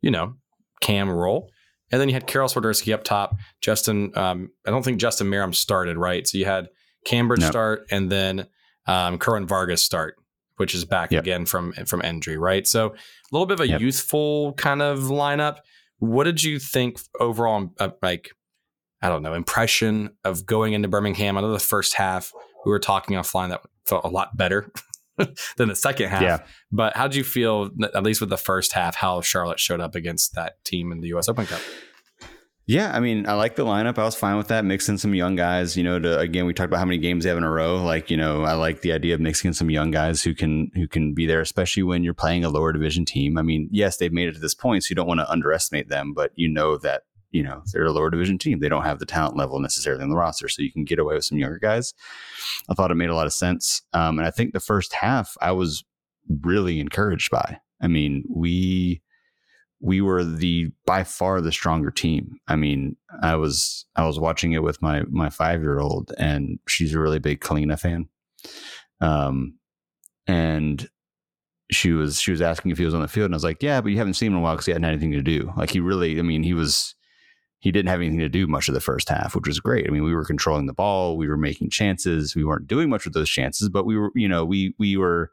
you 0.00 0.10
know, 0.10 0.34
cam 0.80 1.10
role. 1.10 1.50
And 1.90 2.00
then 2.00 2.08
you 2.08 2.14
had 2.14 2.26
Karol 2.26 2.48
Swiderski 2.48 2.94
up 2.94 3.02
top. 3.02 3.36
Justin, 3.60 4.12
um, 4.16 4.50
I 4.66 4.70
don't 4.70 4.84
think 4.84 5.00
Justin 5.00 5.28
Meram 5.28 5.54
started, 5.54 5.96
right? 5.96 6.26
So 6.26 6.38
you 6.38 6.44
had 6.44 6.68
Cambridge 7.04 7.40
nope. 7.40 7.50
start 7.50 7.86
and 7.90 8.10
then 8.10 8.46
um, 8.86 9.18
Kerwin 9.18 9.46
Vargas 9.46 9.82
start, 9.82 10.16
which 10.56 10.74
is 10.74 10.84
back 10.84 11.10
yep. 11.10 11.22
again 11.22 11.46
from 11.46 11.72
from 11.72 12.02
injury, 12.02 12.38
right? 12.38 12.66
So 12.66 12.88
a 12.88 12.92
little 13.32 13.46
bit 13.46 13.54
of 13.54 13.60
a 13.60 13.68
yep. 13.68 13.80
youthful 13.80 14.52
kind 14.54 14.82
of 14.82 15.00
lineup. 15.00 15.58
What 16.00 16.24
did 16.24 16.42
you 16.42 16.58
think 16.58 16.98
overall, 17.18 17.72
uh, 17.78 17.90
like, 18.02 18.32
I 19.00 19.08
don't 19.08 19.22
know, 19.22 19.34
impression 19.34 20.10
of 20.24 20.44
going 20.44 20.72
into 20.72 20.88
Birmingham? 20.88 21.38
I 21.38 21.40
know 21.40 21.52
the 21.52 21.58
first 21.58 21.94
half 21.94 22.32
we 22.64 22.70
were 22.70 22.78
talking 22.78 23.16
offline 23.16 23.50
that 23.50 23.62
felt 23.86 24.04
a 24.04 24.08
lot 24.08 24.36
better 24.36 24.70
than 25.56 25.68
the 25.68 25.76
second 25.76 26.08
half. 26.08 26.22
Yeah. 26.22 26.38
But 26.72 26.96
how 26.96 27.06
did 27.06 27.16
you 27.16 27.24
feel, 27.24 27.70
at 27.82 28.02
least 28.02 28.20
with 28.20 28.30
the 28.30 28.36
first 28.36 28.72
half, 28.72 28.96
how 28.96 29.20
Charlotte 29.20 29.60
showed 29.60 29.80
up 29.80 29.94
against 29.94 30.34
that 30.34 30.62
team 30.64 30.92
in 30.92 31.00
the 31.00 31.08
U.S. 31.08 31.28
Open 31.28 31.46
Cup? 31.46 31.60
Yeah, 32.66 32.94
I 32.94 33.00
mean, 33.00 33.26
I 33.26 33.32
like 33.32 33.56
the 33.56 33.64
lineup. 33.64 33.98
I 33.98 34.04
was 34.04 34.14
fine 34.14 34.36
with 34.36 34.48
that. 34.48 34.64
Mixing 34.64 34.96
some 34.96 35.14
young 35.14 35.34
guys, 35.34 35.76
you 35.76 35.82
know. 35.82 35.98
To 35.98 36.20
again, 36.20 36.46
we 36.46 36.54
talked 36.54 36.68
about 36.68 36.78
how 36.78 36.84
many 36.84 36.98
games 36.98 37.24
they 37.24 37.28
have 37.28 37.38
in 37.38 37.42
a 37.42 37.50
row. 37.50 37.82
Like, 37.82 38.10
you 38.10 38.16
know, 38.16 38.44
I 38.44 38.52
like 38.52 38.82
the 38.82 38.92
idea 38.92 39.14
of 39.14 39.20
mixing 39.20 39.52
some 39.52 39.70
young 39.70 39.90
guys 39.90 40.22
who 40.22 40.34
can 40.34 40.70
who 40.74 40.86
can 40.86 41.12
be 41.12 41.26
there, 41.26 41.40
especially 41.40 41.82
when 41.82 42.04
you're 42.04 42.14
playing 42.14 42.44
a 42.44 42.48
lower 42.48 42.72
division 42.72 43.04
team. 43.04 43.38
I 43.38 43.42
mean, 43.42 43.68
yes, 43.72 43.96
they've 43.96 44.12
made 44.12 44.28
it 44.28 44.34
to 44.34 44.40
this 44.40 44.54
point, 44.54 44.84
so 44.84 44.88
you 44.90 44.96
don't 44.96 45.08
want 45.08 45.18
to 45.18 45.28
underestimate 45.28 45.88
them, 45.88 46.12
but 46.14 46.30
you 46.36 46.48
know 46.48 46.76
that 46.78 47.02
you 47.32 47.42
know 47.42 47.62
they're 47.72 47.86
a 47.86 47.92
lower 47.92 48.10
division 48.10 48.38
team. 48.38 48.60
They 48.60 48.68
don't 48.68 48.84
have 48.84 49.00
the 49.00 49.06
talent 49.06 49.36
level 49.36 49.58
necessarily 49.58 50.04
in 50.04 50.10
the 50.10 50.16
roster, 50.16 50.48
so 50.48 50.62
you 50.62 50.72
can 50.72 50.84
get 50.84 51.00
away 51.00 51.14
with 51.14 51.24
some 51.24 51.38
younger 51.38 51.58
guys. 51.58 51.92
I 52.68 52.74
thought 52.74 52.92
it 52.92 52.96
made 52.96 53.10
a 53.10 53.16
lot 53.16 53.26
of 53.26 53.32
sense, 53.32 53.82
um, 53.94 54.18
and 54.18 54.28
I 54.28 54.30
think 54.30 54.52
the 54.52 54.60
first 54.60 54.92
half 54.92 55.36
I 55.40 55.50
was 55.52 55.82
really 56.42 56.78
encouraged 56.78 57.32
by. 57.32 57.58
I 57.82 57.88
mean, 57.88 58.24
we 58.28 59.02
we 59.80 60.00
were 60.00 60.24
the 60.24 60.70
by 60.86 61.04
far 61.04 61.40
the 61.40 61.52
stronger 61.52 61.90
team. 61.90 62.38
I 62.46 62.56
mean, 62.56 62.96
I 63.22 63.36
was 63.36 63.86
I 63.96 64.06
was 64.06 64.18
watching 64.18 64.52
it 64.52 64.62
with 64.62 64.80
my 64.82 65.02
my 65.10 65.30
five 65.30 65.62
year 65.62 65.78
old, 65.78 66.12
and 66.18 66.58
she's 66.68 66.94
a 66.94 67.00
really 67.00 67.18
big 67.18 67.40
Kahlina 67.40 67.78
fan. 67.78 68.08
Um, 69.00 69.58
and 70.26 70.88
she 71.70 71.92
was 71.92 72.20
she 72.20 72.30
was 72.30 72.42
asking 72.42 72.72
if 72.72 72.78
he 72.78 72.84
was 72.84 72.94
on 72.94 73.00
the 73.00 73.08
field, 73.08 73.26
and 73.26 73.34
I 73.34 73.36
was 73.36 73.44
like, 73.44 73.62
yeah, 73.62 73.80
but 73.80 73.90
you 73.90 73.98
haven't 73.98 74.14
seen 74.14 74.28
him 74.28 74.34
in 74.34 74.38
a 74.40 74.42
while 74.42 74.54
because 74.54 74.66
he 74.66 74.72
hadn't 74.72 74.84
had 74.84 74.92
anything 74.92 75.12
to 75.12 75.22
do. 75.22 75.52
Like 75.56 75.70
he 75.70 75.80
really, 75.80 76.18
I 76.18 76.22
mean, 76.22 76.42
he 76.42 76.54
was 76.54 76.94
he 77.60 77.70
didn't 77.70 77.88
have 77.88 78.00
anything 78.00 78.18
to 78.18 78.28
do 78.28 78.46
much 78.46 78.68
of 78.68 78.74
the 78.74 78.80
first 78.80 79.08
half, 79.08 79.34
which 79.34 79.46
was 79.46 79.60
great. 79.60 79.86
I 79.86 79.90
mean, 79.90 80.02
we 80.02 80.14
were 80.14 80.24
controlling 80.24 80.66
the 80.66 80.72
ball, 80.72 81.16
we 81.16 81.28
were 81.28 81.36
making 81.36 81.70
chances, 81.70 82.34
we 82.34 82.44
weren't 82.44 82.66
doing 82.66 82.88
much 82.88 83.04
with 83.04 83.14
those 83.14 83.28
chances, 83.28 83.68
but 83.68 83.84
we 83.84 83.96
were, 83.96 84.10
you 84.14 84.28
know, 84.28 84.44
we 84.44 84.74
we 84.78 84.96
were 84.96 85.30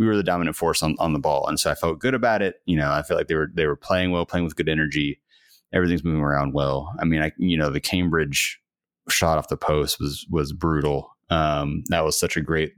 we 0.00 0.06
were 0.06 0.16
the 0.16 0.22
dominant 0.22 0.56
force 0.56 0.82
on, 0.82 0.96
on 0.98 1.12
the 1.12 1.18
ball, 1.18 1.46
and 1.46 1.60
so 1.60 1.70
I 1.70 1.74
felt 1.74 1.98
good 1.98 2.14
about 2.14 2.40
it. 2.40 2.62
You 2.64 2.78
know, 2.78 2.90
I 2.90 3.02
felt 3.02 3.18
like 3.20 3.28
they 3.28 3.34
were 3.34 3.50
they 3.52 3.66
were 3.66 3.76
playing 3.76 4.10
well, 4.10 4.24
playing 4.24 4.46
with 4.46 4.56
good 4.56 4.68
energy. 4.68 5.20
Everything's 5.74 6.02
moving 6.02 6.22
around 6.22 6.54
well. 6.54 6.94
I 6.98 7.04
mean, 7.04 7.20
I 7.20 7.32
you 7.36 7.58
know 7.58 7.68
the 7.68 7.82
Cambridge 7.82 8.58
shot 9.10 9.36
off 9.36 9.48
the 9.48 9.58
post 9.58 10.00
was 10.00 10.26
was 10.30 10.54
brutal. 10.54 11.14
Um, 11.28 11.84
that 11.88 12.02
was 12.02 12.18
such 12.18 12.38
a 12.38 12.40
great 12.40 12.72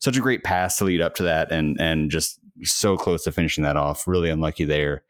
such 0.00 0.16
a 0.16 0.20
great 0.20 0.44
pass 0.44 0.78
to 0.78 0.84
lead 0.84 1.00
up 1.00 1.16
to 1.16 1.24
that, 1.24 1.50
and 1.50 1.78
and 1.80 2.12
just 2.12 2.38
so 2.62 2.96
close 2.96 3.24
to 3.24 3.32
finishing 3.32 3.64
that 3.64 3.76
off. 3.76 4.06
Really 4.06 4.30
unlucky 4.30 4.64
there. 4.64 5.02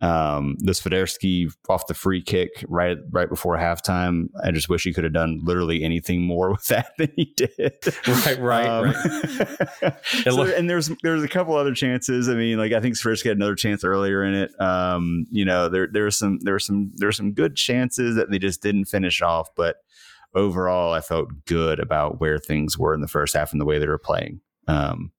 Um, 0.00 0.54
the 0.60 0.72
Swiderski 0.72 1.52
off 1.68 1.88
the 1.88 1.94
free 1.94 2.22
kick 2.22 2.64
right 2.68 2.98
right 3.10 3.28
before 3.28 3.56
halftime. 3.56 4.28
I 4.44 4.52
just 4.52 4.68
wish 4.68 4.84
he 4.84 4.92
could 4.92 5.02
have 5.02 5.12
done 5.12 5.40
literally 5.42 5.82
anything 5.82 6.22
more 6.22 6.50
with 6.52 6.66
that 6.66 6.92
than 6.98 7.10
he 7.16 7.34
did. 7.36 7.74
Right, 8.06 8.38
right, 8.38 8.66
um, 8.66 8.84
right. 9.82 9.94
so, 10.04 10.42
and 10.44 10.70
there's 10.70 10.90
there's 11.02 11.24
a 11.24 11.28
couple 11.28 11.56
other 11.56 11.74
chances. 11.74 12.28
I 12.28 12.34
mean, 12.34 12.58
like 12.58 12.72
I 12.72 12.80
think 12.80 12.94
Swiderski 12.94 13.26
had 13.26 13.38
another 13.38 13.56
chance 13.56 13.82
earlier 13.82 14.22
in 14.22 14.34
it. 14.34 14.60
Um, 14.60 15.26
you 15.30 15.44
know, 15.44 15.68
there 15.68 15.88
there's 15.92 16.16
some 16.16 16.38
there's 16.42 16.64
some 16.64 16.92
there's 16.94 17.16
some 17.16 17.32
good 17.32 17.56
chances 17.56 18.14
that 18.14 18.30
they 18.30 18.38
just 18.38 18.62
didn't 18.62 18.84
finish 18.84 19.20
off, 19.20 19.48
but 19.56 19.78
overall, 20.34 20.92
I 20.92 21.00
felt 21.00 21.28
good 21.46 21.80
about 21.80 22.20
where 22.20 22.38
things 22.38 22.78
were 22.78 22.94
in 22.94 23.00
the 23.00 23.08
first 23.08 23.34
half 23.34 23.52
and 23.52 23.60
the 23.60 23.64
way 23.64 23.78
they 23.78 23.88
were 23.88 23.98
playing. 23.98 24.40
Um, 24.68 25.12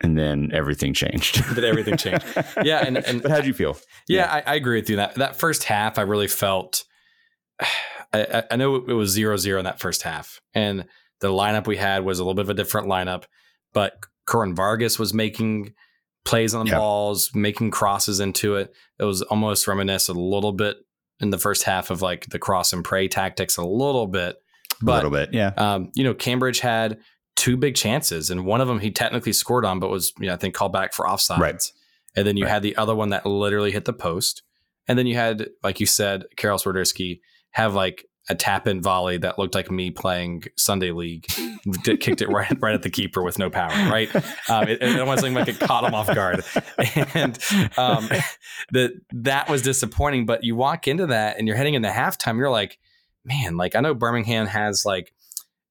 and 0.00 0.18
then 0.18 0.50
everything 0.52 0.94
changed. 0.94 1.44
then 1.54 1.64
everything 1.64 1.96
changed. 1.96 2.24
Yeah, 2.62 2.84
and, 2.84 2.96
and 2.98 3.22
but 3.22 3.30
how 3.30 3.40
do 3.40 3.46
you 3.46 3.54
feel? 3.54 3.76
Yeah, 4.08 4.22
yeah. 4.22 4.42
I, 4.46 4.52
I, 4.52 4.54
agree 4.54 4.80
with 4.80 4.90
you. 4.90 4.96
That 4.96 5.14
that 5.16 5.36
first 5.36 5.64
half, 5.64 5.98
I 5.98 6.02
really 6.02 6.28
felt. 6.28 6.84
I, 8.12 8.42
I 8.50 8.56
know 8.56 8.74
it 8.74 8.92
was 8.92 9.10
zero 9.10 9.36
zero 9.36 9.60
in 9.60 9.64
that 9.66 9.78
first 9.78 10.02
half, 10.02 10.40
and 10.52 10.86
the 11.20 11.28
lineup 11.28 11.68
we 11.68 11.76
had 11.76 12.04
was 12.04 12.18
a 12.18 12.24
little 12.24 12.34
bit 12.34 12.42
of 12.42 12.50
a 12.50 12.54
different 12.54 12.88
lineup, 12.88 13.24
but 13.72 14.00
Kerwin 14.26 14.54
Vargas 14.54 14.98
was 14.98 15.14
making 15.14 15.74
plays 16.24 16.54
on 16.54 16.66
the 16.66 16.70
yep. 16.70 16.78
balls, 16.78 17.30
making 17.34 17.70
crosses 17.70 18.20
into 18.20 18.56
it. 18.56 18.74
It 18.98 19.04
was 19.04 19.22
almost 19.22 19.66
reminiscent 19.66 20.18
a 20.18 20.20
little 20.20 20.52
bit 20.52 20.78
in 21.20 21.30
the 21.30 21.38
first 21.38 21.64
half 21.64 21.90
of 21.90 22.02
like 22.02 22.26
the 22.30 22.38
cross 22.38 22.72
and 22.72 22.84
pray 22.84 23.08
tactics, 23.08 23.56
a 23.56 23.64
little 23.64 24.06
bit. 24.06 24.36
But, 24.82 24.92
a 24.92 24.94
little 24.96 25.10
bit, 25.10 25.34
yeah. 25.34 25.52
Um, 25.56 25.90
you 25.94 26.04
know, 26.04 26.14
Cambridge 26.14 26.60
had 26.60 26.98
two 27.36 27.56
big 27.56 27.74
chances, 27.74 28.30
and 28.30 28.44
one 28.44 28.60
of 28.60 28.68
them 28.68 28.80
he 28.80 28.90
technically 28.90 29.32
scored 29.32 29.64
on, 29.64 29.80
but 29.80 29.90
was 29.90 30.12
you 30.18 30.26
know, 30.26 30.34
I 30.34 30.36
think 30.36 30.54
called 30.54 30.72
back 30.72 30.92
for 30.92 31.06
offsides. 31.06 31.38
Right. 31.38 31.62
And 32.16 32.26
then 32.26 32.36
you 32.36 32.44
right. 32.44 32.52
had 32.52 32.62
the 32.62 32.76
other 32.76 32.94
one 32.94 33.10
that 33.10 33.24
literally 33.24 33.70
hit 33.70 33.84
the 33.84 33.92
post, 33.92 34.42
and 34.88 34.98
then 34.98 35.06
you 35.06 35.14
had, 35.14 35.48
like 35.62 35.80
you 35.80 35.86
said, 35.86 36.24
Karol 36.36 36.58
Swiderski 36.58 37.20
have 37.52 37.74
like 37.74 38.06
a 38.28 38.34
tap 38.34 38.66
in 38.66 38.80
volley 38.80 39.16
that 39.18 39.38
looked 39.38 39.54
like 39.54 39.70
me 39.70 39.90
playing 39.90 40.44
Sunday 40.56 40.92
League, 40.92 41.26
kicked 41.84 42.22
it 42.22 42.28
right 42.28 42.52
right 42.60 42.74
at 42.74 42.82
the 42.82 42.90
keeper 42.90 43.22
with 43.22 43.38
no 43.38 43.50
power. 43.50 43.70
Right, 43.90 44.14
um, 44.48 44.68
it, 44.68 44.82
it 44.82 45.00
almost 45.00 45.22
like 45.22 45.48
it 45.48 45.58
caught 45.58 45.84
him 45.84 45.94
off 45.94 46.12
guard, 46.14 46.44
and 47.14 47.38
um, 47.76 48.08
that 48.72 48.92
that 49.12 49.48
was 49.48 49.62
disappointing. 49.62 50.26
But 50.26 50.44
you 50.44 50.56
walk 50.56 50.86
into 50.86 51.06
that 51.06 51.38
and 51.38 51.46
you're 51.48 51.56
heading 51.56 51.74
into 51.74 51.88
halftime, 51.88 52.36
you're 52.36 52.50
like, 52.50 52.78
man, 53.24 53.56
like 53.56 53.74
I 53.74 53.80
know 53.80 53.94
Birmingham 53.94 54.46
has 54.46 54.84
like 54.84 55.12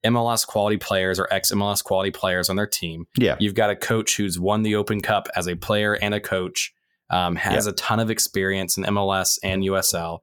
MLS 0.06 0.48
quality 0.48 0.78
players 0.78 1.20
or 1.20 1.28
ex 1.32 1.52
MLS 1.52 1.84
quality 1.84 2.12
players 2.12 2.50
on 2.50 2.56
their 2.56 2.68
team. 2.68 3.06
Yeah. 3.18 3.36
You've 3.40 3.56
got 3.56 3.70
a 3.70 3.76
coach 3.76 4.18
who's 4.18 4.40
won 4.40 4.64
the 4.64 4.76
Open 4.76 5.02
Cup 5.02 5.28
as 5.36 5.48
a 5.48 5.56
player 5.56 5.94
and 5.94 6.14
a 6.14 6.20
coach, 6.20 6.74
um, 7.10 7.36
has 7.36 7.66
yeah. 7.66 7.72
a 7.72 7.76
ton 7.76 8.00
of 8.00 8.10
experience 8.10 8.78
in 8.78 8.84
MLS 8.86 9.38
and 9.44 9.64
USL. 9.64 10.20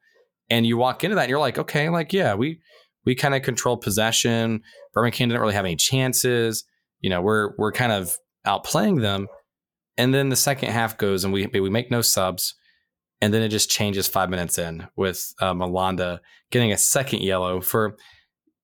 And 0.49 0.65
you 0.65 0.77
walk 0.77 1.05
into 1.05 1.17
that 1.17 1.23
and 1.23 1.31
you're 1.31 1.39
like, 1.39 1.59
okay, 1.59 1.89
like, 1.89 2.13
yeah, 2.13 2.35
we 2.35 2.61
we 3.05 3.15
kind 3.15 3.35
of 3.35 3.43
control 3.43 3.77
possession. 3.77 4.63
Birmingham 4.95 5.29
didn't 5.29 5.41
really 5.41 5.55
have 5.55 5.65
any 5.65 5.77
chances. 5.77 6.65
You 7.01 7.11
know, 7.11 7.21
we're 7.21 7.51
we're 7.59 7.73
kind 7.73 7.93
of 7.93 8.17
outplaying 8.47 9.01
them. 9.01 9.29
And 9.99 10.15
then 10.15 10.29
the 10.29 10.37
second 10.37 10.71
half 10.71 10.97
goes 10.99 11.25
and 11.25 11.33
we 11.33 11.47
we 11.47 11.71
make 11.71 11.91
no 11.91 12.01
subs. 12.01 12.55
And 13.21 13.33
then 13.33 13.43
it 13.43 13.49
just 13.49 13.71
changes 13.71 14.07
five 14.07 14.29
minutes 14.29 14.59
in 14.59 14.87
with 14.95 15.33
uh, 15.41 15.55
Malanda 15.55 16.21
getting 16.51 16.73
a 16.73 16.77
second 16.77 17.23
yellow 17.23 17.63
for 17.63 17.97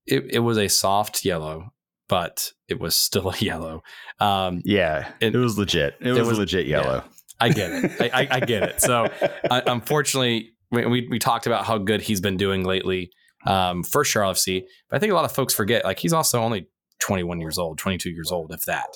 it, 0.07 0.35
it 0.35 0.39
was 0.41 0.59
a 0.59 0.69
soft 0.69 1.25
yellow, 1.25 1.73
but 2.09 2.53
it 2.69 2.81
was 2.81 2.97
still 2.97 3.31
a 3.35 3.37
yellow. 3.39 3.83
Um, 4.21 4.63
yeah, 4.65 5.13
it, 5.21 5.35
it, 5.35 5.39
was 5.39 5.59
legit. 5.59 5.95
It, 6.01 6.09
it 6.09 6.13
was, 6.13 6.29
was, 6.29 6.39
legit 6.39 6.67
yellow. 6.67 7.05
Yeah, 7.05 7.13
I 7.41 7.49
get 7.49 7.71
it. 7.73 8.01
I, 8.01 8.23
I, 8.23 8.29
I, 8.33 8.41
get 8.41 8.63
it. 8.63 8.81
So, 8.81 9.09
uh, 9.51 9.61
unfortunately, 9.67 10.51
we, 10.71 11.09
we 11.09 11.19
talked 11.19 11.47
about 11.47 11.67
how 11.67 11.79
good 11.79 12.01
he's 12.01 12.21
been 12.21 12.37
doing 12.37 12.65
lately 12.65 13.11
um, 13.47 13.83
for 13.83 14.05
Charlotte 14.05 14.37
FC, 14.37 14.63
but 14.89 14.97
I 14.97 15.01
think 15.01 15.13
a 15.13 15.15
lot 15.15 15.25
of 15.25 15.33
folks 15.33 15.53
forget 15.53 15.85
like 15.85 15.99
he's 15.99 16.13
also 16.13 16.41
only 16.41 16.69
21 17.01 17.41
years 17.41 17.59
old, 17.59 17.79
22 17.79 18.11
years 18.11 18.31
old, 18.31 18.53
if 18.53 18.65
that. 18.65 18.89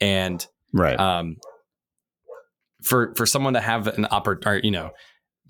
And 0.00 0.46
right, 0.74 0.98
um, 1.00 1.36
for 2.82 3.14
for 3.16 3.24
someone 3.24 3.54
to 3.54 3.60
have 3.60 3.86
an 3.86 4.04
opportunity, 4.06 4.68
you 4.68 4.72
know, 4.72 4.90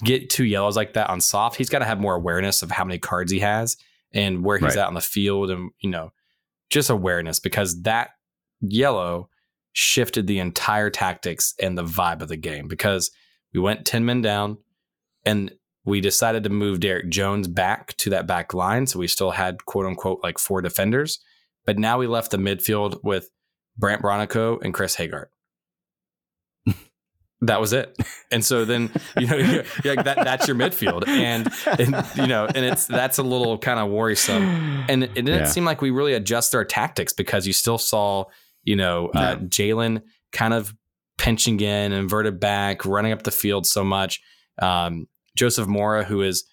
get 0.05 0.31
two 0.31 0.45
yellows 0.45 0.77
like 0.77 0.95
that 0.95 1.11
on 1.11 1.21
soft, 1.21 1.57
he's 1.57 1.68
got 1.68 1.81
to 1.81 1.85
have 1.85 2.01
more 2.01 2.14
awareness 2.14 2.62
of 2.62 2.70
how 2.70 2.85
many 2.85 2.99
cards 2.99 3.33
he 3.33 3.41
has 3.41 3.76
and 4.13 4.45
where 4.45 4.59
he's 4.59 4.77
right. 4.77 4.83
at 4.83 4.89
on 4.89 4.95
the 4.95 5.01
field 5.01 5.51
and 5.51 5.71
you 5.81 5.91
know 5.91 6.13
just 6.71 6.91
awareness 6.91 7.39
because 7.39 7.83
that 7.83 8.11
yellow 8.61 9.29
shifted 9.73 10.27
the 10.27 10.39
entire 10.39 10.91
tactics 10.91 11.55
and 11.61 11.77
the 11.77 11.85
vibe 11.85 12.23
of 12.23 12.29
the 12.29 12.37
game 12.37 12.67
because 12.67 13.11
we 13.53 13.61
went 13.61 13.85
10 13.85 14.05
men 14.05 14.23
down 14.23 14.57
and 15.25 15.53
we 15.85 16.01
decided 16.01 16.43
to 16.43 16.51
move 16.51 16.81
Derrick 16.81 17.11
Jones 17.11 17.47
back 17.47 17.97
to 17.99 18.11
that 18.11 18.27
back 18.27 18.55
line 18.55 18.87
so 18.87 18.99
we 18.99 19.07
still 19.07 19.33
had 19.33 19.65
quote 19.67 19.87
unquote 19.87 20.21
like 20.23 20.39
four 20.39 20.63
defenders 20.63 21.21
but 21.65 21.79
now 21.79 21.99
we 21.99 22.07
left 22.07 22.31
the 22.31 22.39
midfield 22.39 22.99
with 23.03 23.29
Brandt 23.77 24.03
Bronico 24.03 24.59
and 24.63 24.73
Chris 24.73 24.97
Hegardt 24.97 25.27
that 27.43 27.61
was 27.61 27.72
it. 27.72 27.97
And 28.30 28.45
so 28.45 28.64
then, 28.64 28.91
you 29.18 29.26
know, 29.26 29.37
you're, 29.37 29.64
you're 29.84 29.97
like 29.97 30.05
that, 30.05 30.24
that's 30.24 30.47
your 30.47 30.57
midfield. 30.57 31.07
And, 31.07 31.49
and, 31.66 32.07
you 32.16 32.26
know, 32.26 32.47
and 32.47 32.64
it's, 32.64 32.87
that's 32.87 33.18
a 33.18 33.22
little 33.22 33.59
kind 33.59 33.78
of 33.78 33.91
worrisome. 33.91 34.43
And 34.89 35.05
it 35.05 35.14
didn't 35.14 35.28
yeah. 35.28 35.45
seem 35.45 35.64
like 35.64 35.80
we 35.80 35.91
really 35.91 36.14
adjusted 36.14 36.57
our 36.57 36.64
tactics 36.64 37.12
because 37.12 37.47
you 37.47 37.53
still 37.53 37.78
saw, 37.78 38.24
you 38.64 38.76
know, 38.76 39.09
uh, 39.09 39.37
Jaylin 39.37 40.03
kind 40.32 40.55
of 40.55 40.74
pinching 41.18 41.61
in, 41.61 41.93
inverted 41.93 42.41
back, 42.41 42.84
running 42.84 43.12
up 43.12 43.22
the 43.22 43.30
field 43.30 43.66
so 43.66 43.84
much. 43.84 44.20
Um, 44.61 45.07
Joseph 45.34 45.68
Mora, 45.68 46.05
who 46.05 46.22
is 46.22 46.45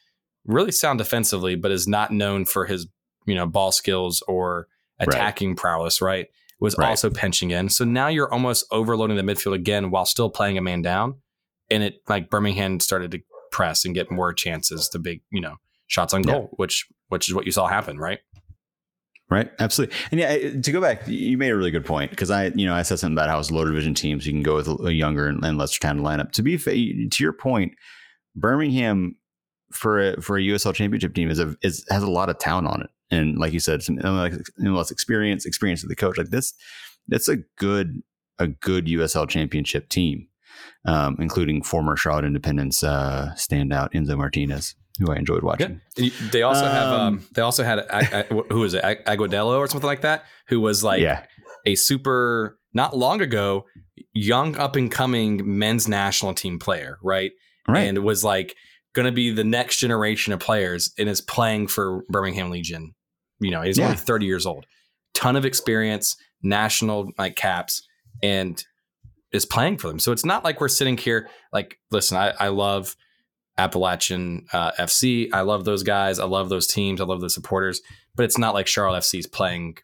really 0.46 0.72
sound 0.72 1.00
defensively, 1.00 1.56
but 1.56 1.72
is 1.72 1.88
not 1.88 2.12
known 2.12 2.46
for 2.46 2.66
his, 2.66 2.88
you 3.26 3.36
know, 3.36 3.48
ball 3.48 3.72
skills 3.72 4.22
or 4.28 4.68
attacking 5.00 5.50
right. 5.50 5.58
prowess, 5.58 6.02
right? 6.02 6.28
Was 6.64 6.76
Right. 6.78 6.90
also 6.90 7.10
pinching 7.12 7.52
in. 7.52 7.70
So 7.70 7.84
now 7.86 8.08
you're 8.08 8.32
almost 8.34 8.66
overloading 8.72 9.18
the 9.18 9.22
midfield 9.24 9.54
again 9.54 9.92
while 9.92 10.06
still 10.06 10.30
playing 10.32 10.58
a 10.58 10.62
man 10.62 10.82
down. 10.82 11.16
And 11.70 11.84
it 11.84 12.02
like 12.08 12.30
Birmingham 12.30 12.80
started 12.80 13.12
to 13.12 13.20
press 13.52 13.86
and 13.86 13.94
get 13.94 14.10
more 14.10 14.34
chances 14.34 14.90
to 14.90 15.00
big, 15.00 15.22
you 15.30 15.42
know, 15.42 15.58
shots 15.88 16.14
on 16.14 16.24
Yeah. 16.24 16.34
goal, 16.34 16.50
which 16.56 16.88
which 17.10 17.28
is 17.30 17.36
what 17.36 17.46
you 17.46 17.52
saw 17.52 17.68
happen, 17.68 18.00
right? 18.00 18.20
Right, 19.30 19.52
absolutely, 19.60 19.96
and 20.12 20.20
yeah, 20.20 20.28
eh, 20.28 20.62
to 20.62 20.72
go 20.72 20.80
back, 20.82 21.08
you 21.08 21.38
made 21.38 21.50
a 21.50 21.56
really 21.56 21.72
good 21.72 21.86
point 21.86 22.12
because 22.12 22.30
I, 22.30 22.48
you 22.56 22.66
know, 22.66 22.76
I 22.76 22.84
said 22.84 23.00
something 23.00 23.16
about 23.16 23.30
how 23.30 23.40
it's 23.40 23.50
low 23.52 23.66
division 23.66 23.94
teams. 23.94 24.28
You 24.28 24.34
can 24.34 24.44
go 24.44 24.56
with 24.56 24.68
a 24.86 24.94
younger 24.94 25.28
and, 25.28 25.44
and 25.44 25.58
lesser 25.58 25.80
talented 25.80 26.06
lineup. 26.06 26.32
To 26.34 26.42
be 26.44 26.58
to 26.58 27.24
your 27.24 27.34
point, 27.34 27.74
Birmingham 28.36 29.16
for 29.72 30.00
a, 30.00 30.22
for 30.22 30.38
a 30.38 30.42
USL 30.42 30.74
championship 30.74 31.14
team 31.16 31.30
is 31.30 31.40
a 31.40 31.56
is 31.64 31.86
has 31.90 32.04
a 32.04 32.12
lot 32.12 32.30
of 32.30 32.38
talent 32.38 32.68
on 32.68 32.82
it, 32.82 32.90
and 33.14 33.38
like 33.38 33.54
you 33.54 33.60
said, 33.60 33.84
some 33.84 33.98
less 34.58 34.92
experience, 34.92 35.46
experience 35.46 35.84
of 35.84 35.90
the 35.90 35.96
coach. 35.96 36.18
Like 36.18 36.30
this, 36.30 36.54
that's 37.08 37.28
a 37.28 37.38
good 37.58 38.02
a 38.40 38.48
good 38.48 38.88
USL 38.88 39.30
championship 39.30 39.90
team, 39.90 40.28
um, 40.86 41.18
including 41.20 41.64
former 41.64 41.96
Charlotte 41.96 42.26
Independence 42.26 42.84
uh, 42.84 43.32
standout 43.36 43.94
Enzo 43.94 44.18
Martinez, 44.18 44.76
who 45.00 45.12
I 45.12 45.18
enjoyed 45.18 45.44
watching. 45.44 45.82
And 45.98 46.12
They 46.32 46.42
also 46.42 46.66
have 46.66 46.88
um, 46.88 47.00
Um, 47.00 47.28
they 47.34 47.42
also 47.42 47.64
had 47.64 47.80
a, 47.80 48.20
a, 48.20 48.44
who 48.50 48.60
was 48.60 48.74
it 48.74 48.84
Ag- 48.84 49.06
Aguadelo 49.06 49.58
or 49.58 49.68
something 49.68 49.88
like 49.88 50.02
that, 50.02 50.26
who 50.48 50.60
was 50.60 50.84
like 50.84 51.02
yeah, 51.02 51.26
a 51.66 51.76
super 51.76 52.58
not 52.74 52.98
long 52.98 53.22
ago 53.22 53.66
young 54.14 54.58
up 54.58 54.76
and 54.76 54.92
coming 54.92 55.58
men's 55.58 55.88
national 55.88 56.34
team 56.34 56.60
player, 56.60 56.98
right? 57.04 57.32
right. 57.68 57.82
And 57.82 58.00
was 58.00 58.24
like 58.24 58.56
going 58.94 59.06
to 59.06 59.12
be 59.12 59.32
the 59.32 59.44
next 59.44 59.78
generation 59.78 60.34
of 60.34 60.40
players 60.40 60.94
and 60.98 61.10
is 61.10 61.22
playing 61.22 61.68
for 61.68 62.04
Birmingham 62.10 62.50
Legion. 62.50 62.94
You 63.44 63.52
know, 63.52 63.62
he's 63.62 63.78
Yeah. 63.78 63.86
only 63.86 63.98
30 63.98 64.26
years 64.26 64.46
old. 64.46 64.66
Ton 65.14 65.36
of 65.36 65.46
experience, 65.46 66.16
national 66.42 67.12
like 67.18 67.36
caps 67.36 67.88
and 68.22 68.64
is 69.32 69.46
playing 69.46 69.78
for 69.78 69.88
them. 69.88 70.00
So 70.00 70.12
it's 70.12 70.26
not 70.26 70.44
like 70.44 70.60
we're 70.62 70.68
sitting 70.68 70.98
here 70.98 71.30
like 71.52 71.80
listen, 71.92 72.18
I, 72.18 72.34
I 72.40 72.48
love 72.50 72.96
Appalachian 73.58 74.46
uh, 74.52 74.72
FC. 74.80 75.30
I 75.32 75.42
love 75.42 75.66
those 75.66 75.84
guys. 75.84 76.20
I 76.20 76.26
love 76.26 76.50
those 76.50 76.68
teams. 76.68 77.00
I 77.00 77.04
love 77.06 77.22
the 77.22 77.30
supporters. 77.30 77.82
But 78.16 78.24
it's 78.24 78.38
not 78.38 78.54
like 78.54 78.68
Charlotte 78.68 79.02
FC 79.04 79.20
is 79.20 79.28
playing, 79.28 79.78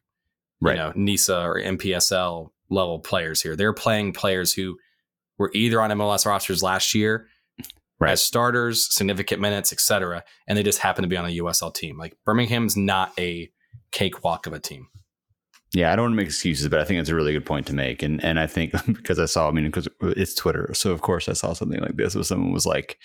Right. 0.61 0.73
you 0.73 0.77
know, 0.77 0.91
NISA 0.95 1.39
or 1.41 1.59
MPSL 1.59 2.49
level 2.69 2.99
players 2.99 3.41
here. 3.41 3.55
They're 3.55 3.73
playing 3.73 4.13
players 4.13 4.53
who 4.53 4.77
were 5.37 5.51
either 5.53 5.81
on 5.81 5.91
MLS 5.91 6.25
rosters 6.25 6.61
last 6.63 6.93
year 6.95 7.27
Right. 7.99 8.11
as 8.11 8.23
starters, 8.23 8.93
significant 8.93 9.41
minutes, 9.41 9.73
etc., 9.73 10.23
and 10.47 10.57
they 10.57 10.63
just 10.63 10.79
happen 10.79 11.01
to 11.01 11.09
be 11.09 11.17
on 11.17 11.25
a 11.25 11.37
USL 11.37 11.73
team. 11.73 11.97
Like 11.97 12.15
Birmingham's 12.25 12.77
not 12.77 13.11
a 13.19 13.51
cakewalk 13.91 14.47
of 14.47 14.53
a 14.53 14.59
team. 14.59 14.87
Yeah, 15.73 15.93
I 15.93 15.95
don't 15.95 16.05
want 16.05 16.13
to 16.13 16.17
make 16.17 16.27
excuses, 16.27 16.67
but 16.67 16.79
I 16.79 16.85
think 16.85 16.99
it's 16.99 17.09
a 17.09 17.15
really 17.15 17.33
good 17.33 17.45
point 17.45 17.67
to 17.67 17.75
make. 17.75 18.01
And 18.01 18.23
and 18.23 18.39
I 18.39 18.47
think 18.47 18.71
because 18.87 19.19
I 19.19 19.25
saw, 19.25 19.47
I 19.47 19.51
mean, 19.51 19.65
because 19.65 19.87
it's 20.01 20.33
Twitter, 20.33 20.71
so 20.73 20.91
of 20.91 21.01
course 21.01 21.29
I 21.29 21.33
saw 21.33 21.53
something 21.53 21.79
like 21.79 21.95
this 21.95 22.15
where 22.15 22.23
someone 22.23 22.51
was 22.53 22.65
like, 22.65 22.97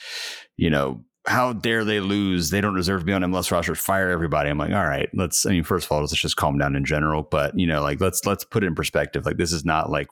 you 0.56 0.70
know, 0.70 1.04
how 1.26 1.52
dare 1.52 1.84
they 1.84 2.00
lose? 2.00 2.50
They 2.50 2.60
don't 2.60 2.76
deserve 2.76 3.00
to 3.00 3.06
be 3.06 3.12
on 3.12 3.22
MLS 3.22 3.50
rosters. 3.50 3.78
Fire 3.78 4.10
everybody. 4.10 4.50
I'm 4.50 4.58
like, 4.58 4.72
all 4.72 4.86
right, 4.86 5.08
let's. 5.14 5.46
I 5.46 5.50
mean, 5.50 5.64
first 5.64 5.86
of 5.86 5.92
all, 5.92 6.00
let's 6.00 6.12
just 6.14 6.36
calm 6.36 6.58
down 6.58 6.76
in 6.76 6.84
general. 6.84 7.22
But 7.22 7.58
you 7.58 7.66
know, 7.66 7.82
like 7.82 8.00
let's 8.00 8.24
let's 8.26 8.44
put 8.44 8.62
it 8.62 8.66
in 8.66 8.74
perspective. 8.74 9.26
Like 9.26 9.38
this 9.38 9.52
is 9.52 9.64
not 9.64 9.90
like 9.90 10.08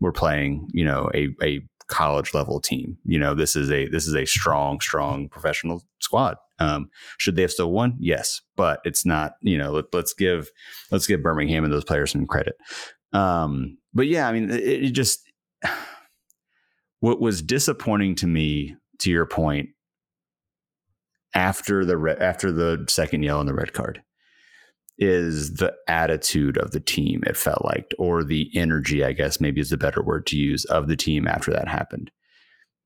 we're 0.00 0.12
playing, 0.12 0.68
you 0.72 0.84
know, 0.84 1.10
a 1.14 1.28
a 1.42 1.60
college 1.88 2.34
level 2.34 2.60
team. 2.60 2.98
You 3.04 3.18
know, 3.18 3.34
this 3.34 3.56
is 3.56 3.70
a 3.70 3.88
this 3.88 4.06
is 4.06 4.14
a 4.14 4.24
strong, 4.26 4.80
strong 4.80 5.28
professional 5.28 5.82
squad. 6.00 6.36
Um, 6.58 6.90
should 7.18 7.36
they 7.36 7.42
have 7.42 7.52
still 7.52 7.72
won? 7.72 7.96
Yes, 7.98 8.40
but 8.56 8.80
it's 8.84 9.04
not. 9.04 9.34
You 9.42 9.58
know, 9.58 9.72
let, 9.72 9.86
let's 9.92 10.14
give 10.14 10.50
let's 10.90 11.06
give 11.06 11.22
Birmingham 11.22 11.64
and 11.64 11.72
those 11.72 11.84
players 11.84 12.12
some 12.12 12.26
credit. 12.26 12.56
Um, 13.12 13.78
but 13.94 14.06
yeah, 14.06 14.28
I 14.28 14.32
mean, 14.32 14.50
it, 14.50 14.62
it 14.62 14.90
just 14.90 15.20
what 17.00 17.20
was 17.20 17.42
disappointing 17.42 18.14
to 18.16 18.26
me, 18.26 18.76
to 19.00 19.10
your 19.10 19.26
point, 19.26 19.70
after 21.34 21.84
the 21.84 21.96
re- 21.96 22.16
after 22.18 22.52
the 22.52 22.84
second 22.88 23.22
yellow 23.22 23.40
and 23.40 23.48
the 23.48 23.54
red 23.54 23.72
card, 23.72 24.02
is 24.98 25.54
the 25.54 25.72
attitude 25.86 26.58
of 26.58 26.72
the 26.72 26.80
team. 26.80 27.22
It 27.26 27.36
felt 27.36 27.64
like, 27.64 27.94
or 27.98 28.24
the 28.24 28.50
energy, 28.54 29.04
I 29.04 29.12
guess 29.12 29.40
maybe 29.40 29.60
is 29.60 29.70
the 29.70 29.76
better 29.76 30.02
word 30.02 30.26
to 30.26 30.36
use 30.36 30.64
of 30.66 30.88
the 30.88 30.96
team 30.96 31.28
after 31.28 31.52
that 31.52 31.68
happened, 31.68 32.10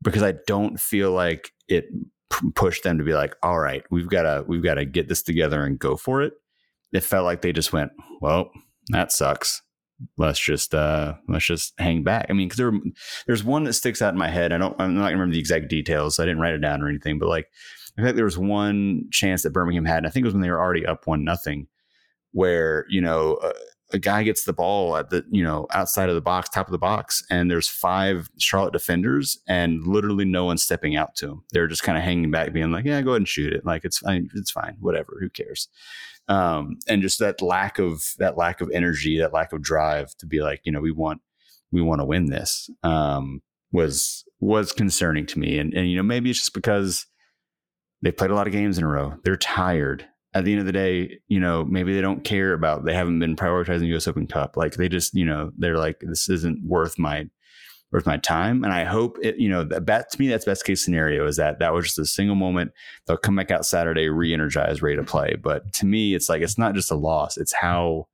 because 0.02 0.22
I 0.22 0.34
don't 0.46 0.78
feel 0.78 1.12
like 1.12 1.50
it 1.68 1.86
p- 2.30 2.50
pushed 2.54 2.84
them 2.84 2.98
to 2.98 3.04
be 3.04 3.14
like, 3.14 3.34
all 3.42 3.58
right, 3.58 3.82
we've 3.90 4.08
got 4.08 4.22
to 4.22 4.44
we've 4.46 4.62
got 4.62 4.74
to 4.74 4.84
get 4.84 5.08
this 5.08 5.22
together 5.22 5.64
and 5.64 5.78
go 5.78 5.96
for 5.96 6.22
it. 6.22 6.34
It 6.92 7.02
felt 7.02 7.24
like 7.24 7.40
they 7.40 7.52
just 7.52 7.72
went, 7.72 7.92
well, 8.20 8.50
that 8.88 9.12
sucks. 9.12 9.62
Let's 10.18 10.40
just 10.40 10.74
uh 10.74 11.14
let's 11.28 11.46
just 11.46 11.74
hang 11.78 12.02
back. 12.02 12.26
I 12.28 12.32
mean, 12.32 12.48
because 12.48 12.58
there 12.58 12.72
there's 13.26 13.44
one 13.44 13.64
that 13.64 13.74
sticks 13.74 14.02
out 14.02 14.12
in 14.12 14.18
my 14.18 14.28
head. 14.28 14.52
I 14.52 14.58
don't 14.58 14.74
I'm 14.80 14.94
not 14.94 15.02
gonna 15.02 15.12
remember 15.12 15.34
the 15.34 15.40
exact 15.40 15.68
details. 15.68 16.16
So 16.16 16.22
I 16.22 16.26
didn't 16.26 16.40
write 16.40 16.54
it 16.54 16.58
down 16.58 16.82
or 16.82 16.88
anything, 16.88 17.18
but 17.18 17.28
like 17.28 17.46
I 17.96 18.02
think 18.02 18.16
there 18.16 18.24
was 18.24 18.36
one 18.36 19.04
chance 19.12 19.42
that 19.42 19.52
Birmingham 19.52 19.84
had. 19.84 19.98
And 19.98 20.06
I 20.06 20.10
think 20.10 20.24
it 20.24 20.26
was 20.26 20.34
when 20.34 20.42
they 20.42 20.50
were 20.50 20.60
already 20.60 20.84
up 20.84 21.06
one 21.06 21.24
nothing, 21.24 21.68
where 22.32 22.86
you 22.88 23.00
know 23.00 23.38
a, 23.42 23.52
a 23.94 23.98
guy 23.98 24.22
gets 24.22 24.44
the 24.44 24.52
ball 24.52 24.96
at 24.96 25.10
the 25.10 25.24
you 25.30 25.42
know 25.42 25.66
outside 25.70 26.08
of 26.08 26.14
the 26.14 26.20
box, 26.20 26.48
top 26.48 26.66
of 26.66 26.72
the 26.72 26.78
box, 26.78 27.24
and 27.30 27.50
there's 27.50 27.68
five 27.68 28.30
Charlotte 28.38 28.72
defenders, 28.72 29.38
and 29.46 29.86
literally 29.86 30.24
no 30.24 30.44
one's 30.44 30.62
stepping 30.62 30.96
out 30.96 31.14
to 31.16 31.28
him. 31.28 31.44
They're 31.52 31.68
just 31.68 31.82
kind 31.82 31.98
of 31.98 32.04
hanging 32.04 32.30
back, 32.30 32.52
being 32.52 32.72
like, 32.72 32.84
"Yeah, 32.84 33.00
go 33.02 33.10
ahead 33.10 33.20
and 33.20 33.28
shoot 33.28 33.52
it. 33.52 33.64
Like 33.64 33.84
it's 33.84 33.98
fine, 33.98 34.28
it's 34.34 34.50
fine, 34.50 34.76
whatever. 34.80 35.18
Who 35.20 35.30
cares?" 35.30 35.68
Um, 36.28 36.78
and 36.88 37.02
just 37.02 37.18
that 37.18 37.42
lack 37.42 37.78
of 37.78 38.14
that 38.18 38.36
lack 38.36 38.60
of 38.60 38.70
energy, 38.72 39.18
that 39.18 39.32
lack 39.32 39.52
of 39.52 39.62
drive 39.62 40.16
to 40.18 40.26
be 40.26 40.40
like, 40.40 40.60
you 40.64 40.72
know, 40.72 40.80
we 40.80 40.92
want 40.92 41.20
we 41.72 41.82
want 41.82 42.00
to 42.00 42.04
win 42.04 42.26
this 42.26 42.70
um, 42.82 43.42
was 43.72 44.24
was 44.40 44.72
concerning 44.72 45.26
to 45.26 45.38
me, 45.38 45.58
and 45.58 45.74
and 45.74 45.90
you 45.90 45.96
know 45.96 46.02
maybe 46.02 46.30
it's 46.30 46.38
just 46.38 46.54
because 46.54 47.06
they 48.02 48.12
played 48.12 48.30
a 48.30 48.34
lot 48.34 48.46
of 48.46 48.52
games 48.52 48.78
in 48.78 48.84
a 48.84 48.88
row. 48.88 49.14
They're 49.24 49.36
tired. 49.36 50.06
At 50.34 50.44
the 50.44 50.52
end 50.52 50.60
of 50.60 50.66
the 50.66 50.72
day, 50.72 51.18
you 51.28 51.40
know, 51.40 51.64
maybe 51.64 51.94
they 51.94 52.00
don't 52.00 52.24
care 52.24 52.54
about. 52.54 52.84
They 52.84 52.94
haven't 52.94 53.18
been 53.18 53.36
prioritizing 53.36 53.88
U.S. 53.88 54.08
Open 54.08 54.26
Cup. 54.26 54.56
Like 54.56 54.74
they 54.74 54.88
just, 54.88 55.14
you 55.14 55.26
know, 55.26 55.52
they're 55.58 55.76
like, 55.76 56.00
this 56.00 56.28
isn't 56.30 56.64
worth 56.64 56.98
my 56.98 57.28
worth 57.92 58.06
my 58.06 58.16
time. 58.16 58.64
And 58.64 58.72
I 58.72 58.84
hope 58.84 59.18
it, 59.22 59.36
you 59.36 59.50
know, 59.50 59.64
that, 59.64 59.86
that 59.86 60.10
to 60.10 60.18
me, 60.18 60.28
that's 60.28 60.46
best 60.46 60.64
case 60.64 60.82
scenario 60.82 61.26
is 61.26 61.36
that 61.36 61.58
that 61.58 61.74
was 61.74 61.84
just 61.84 61.98
a 61.98 62.06
single 62.06 62.36
moment. 62.36 62.72
They'll 63.06 63.18
come 63.18 63.36
back 63.36 63.50
out 63.50 63.66
Saturday, 63.66 64.08
re-energized, 64.08 64.82
ready 64.82 64.96
to 64.96 65.04
play. 65.04 65.36
But 65.40 65.72
to 65.74 65.86
me, 65.86 66.14
it's 66.14 66.28
like 66.28 66.40
it's 66.40 66.58
not 66.58 66.74
just 66.74 66.90
a 66.90 66.96
loss; 66.96 67.36
it's 67.36 67.52
how 67.52 68.08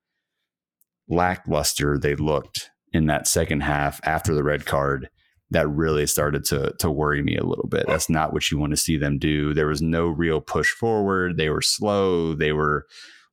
lackluster 1.09 1.97
they 1.97 2.17
looked 2.17 2.71
in 2.93 3.07
that 3.07 3.29
second 3.29 3.61
half 3.61 4.01
after 4.05 4.35
the 4.35 4.43
red 4.43 4.67
card 4.67 5.09
that 5.51 5.69
really 5.69 6.07
started 6.07 6.45
to 6.47 6.75
to 6.79 6.91
worry 6.91 7.23
me 7.23 7.37
a 7.37 7.45
little 7.45 7.69
bit. 7.69 7.87
That's 7.87 8.11
not 8.11 8.33
what 8.33 8.51
you 8.51 8.59
want 8.59 8.73
to 8.73 8.77
see 8.77 8.97
them 8.97 9.19
do. 9.19 9.55
There 9.55 9.67
was 9.67 9.83
no 9.83 10.09
real 10.09 10.41
push 10.41 10.71
forward. 10.71 11.37
They 11.37 11.49
were 11.49 11.63
slow. 11.63 12.35
They 12.35 12.53
were 12.53 12.87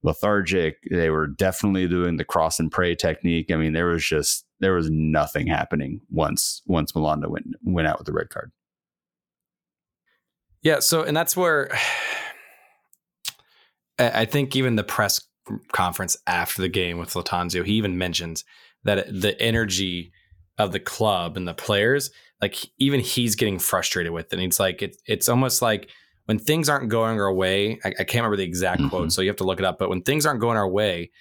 lethargic. 0.04 0.78
They 0.90 1.10
were 1.10 1.28
definitely 1.28 1.88
doing 1.88 2.18
the 2.18 2.24
cross 2.24 2.60
and 2.60 2.72
pray 2.72 2.96
technique. 2.96 3.52
I 3.52 3.58
mean, 3.58 3.74
there 3.74 3.88
was 3.88 4.06
just 4.06 4.46
there 4.60 4.74
was 4.74 4.90
nothing 4.90 5.48
happening 5.48 6.02
once 6.10 6.62
once 6.66 6.94
Malanda 6.94 7.28
went 7.28 7.48
went 7.64 7.88
out 7.88 7.98
with 7.98 8.08
the 8.08 8.14
red 8.14 8.30
card. 8.30 8.52
Yeah. 10.62 10.80
So, 10.80 11.04
and 11.04 11.16
that's 11.16 11.36
where 11.36 11.70
I 14.00 14.22
I 14.22 14.26
think 14.26 14.56
even 14.56 14.78
the 14.78 14.84
press 14.84 15.22
conference 15.74 16.18
after 16.26 16.62
the 16.62 16.70
game 16.70 16.98
with 16.98 17.14
Lattanzio, 17.14 17.66
he 17.66 17.74
even 17.74 17.98
mentions 17.98 18.46
that 18.84 19.08
the 19.08 19.40
energy 19.42 20.12
of 20.58 20.72
the 20.72 20.80
club 20.80 21.38
and 21.38 21.48
the 21.48 21.54
players, 21.54 22.12
like 22.42 22.58
even 22.78 23.00
he's 23.00 23.36
getting 23.36 23.60
frustrated 23.60 24.12
with 24.12 24.28
it. 24.32 24.34
And 24.34 24.44
it's 24.44 24.60
like, 24.60 24.82
it, 24.82 24.98
it's 25.06 25.28
almost 25.30 25.62
like 25.62 25.90
when 26.26 26.40
things 26.40 26.70
aren't 26.70 26.90
going 26.90 27.20
our 27.20 27.34
way, 27.34 27.80
I, 27.84 27.90
I 27.90 28.04
can't 28.04 28.16
remember 28.24 28.38
the 28.38 28.44
exact 28.44 28.82
Mhm. 28.82 28.90
quote, 28.90 29.12
so 29.12 29.22
you 29.22 29.30
have 29.30 29.38
to 29.38 29.44
look 29.44 29.60
it 29.60 29.66
up. 29.66 29.78
But 29.80 29.90
when 29.90 30.02
things 30.02 30.26
aren't 30.26 30.42
going 30.42 30.58
our 30.58 30.68
way, 30.70 31.12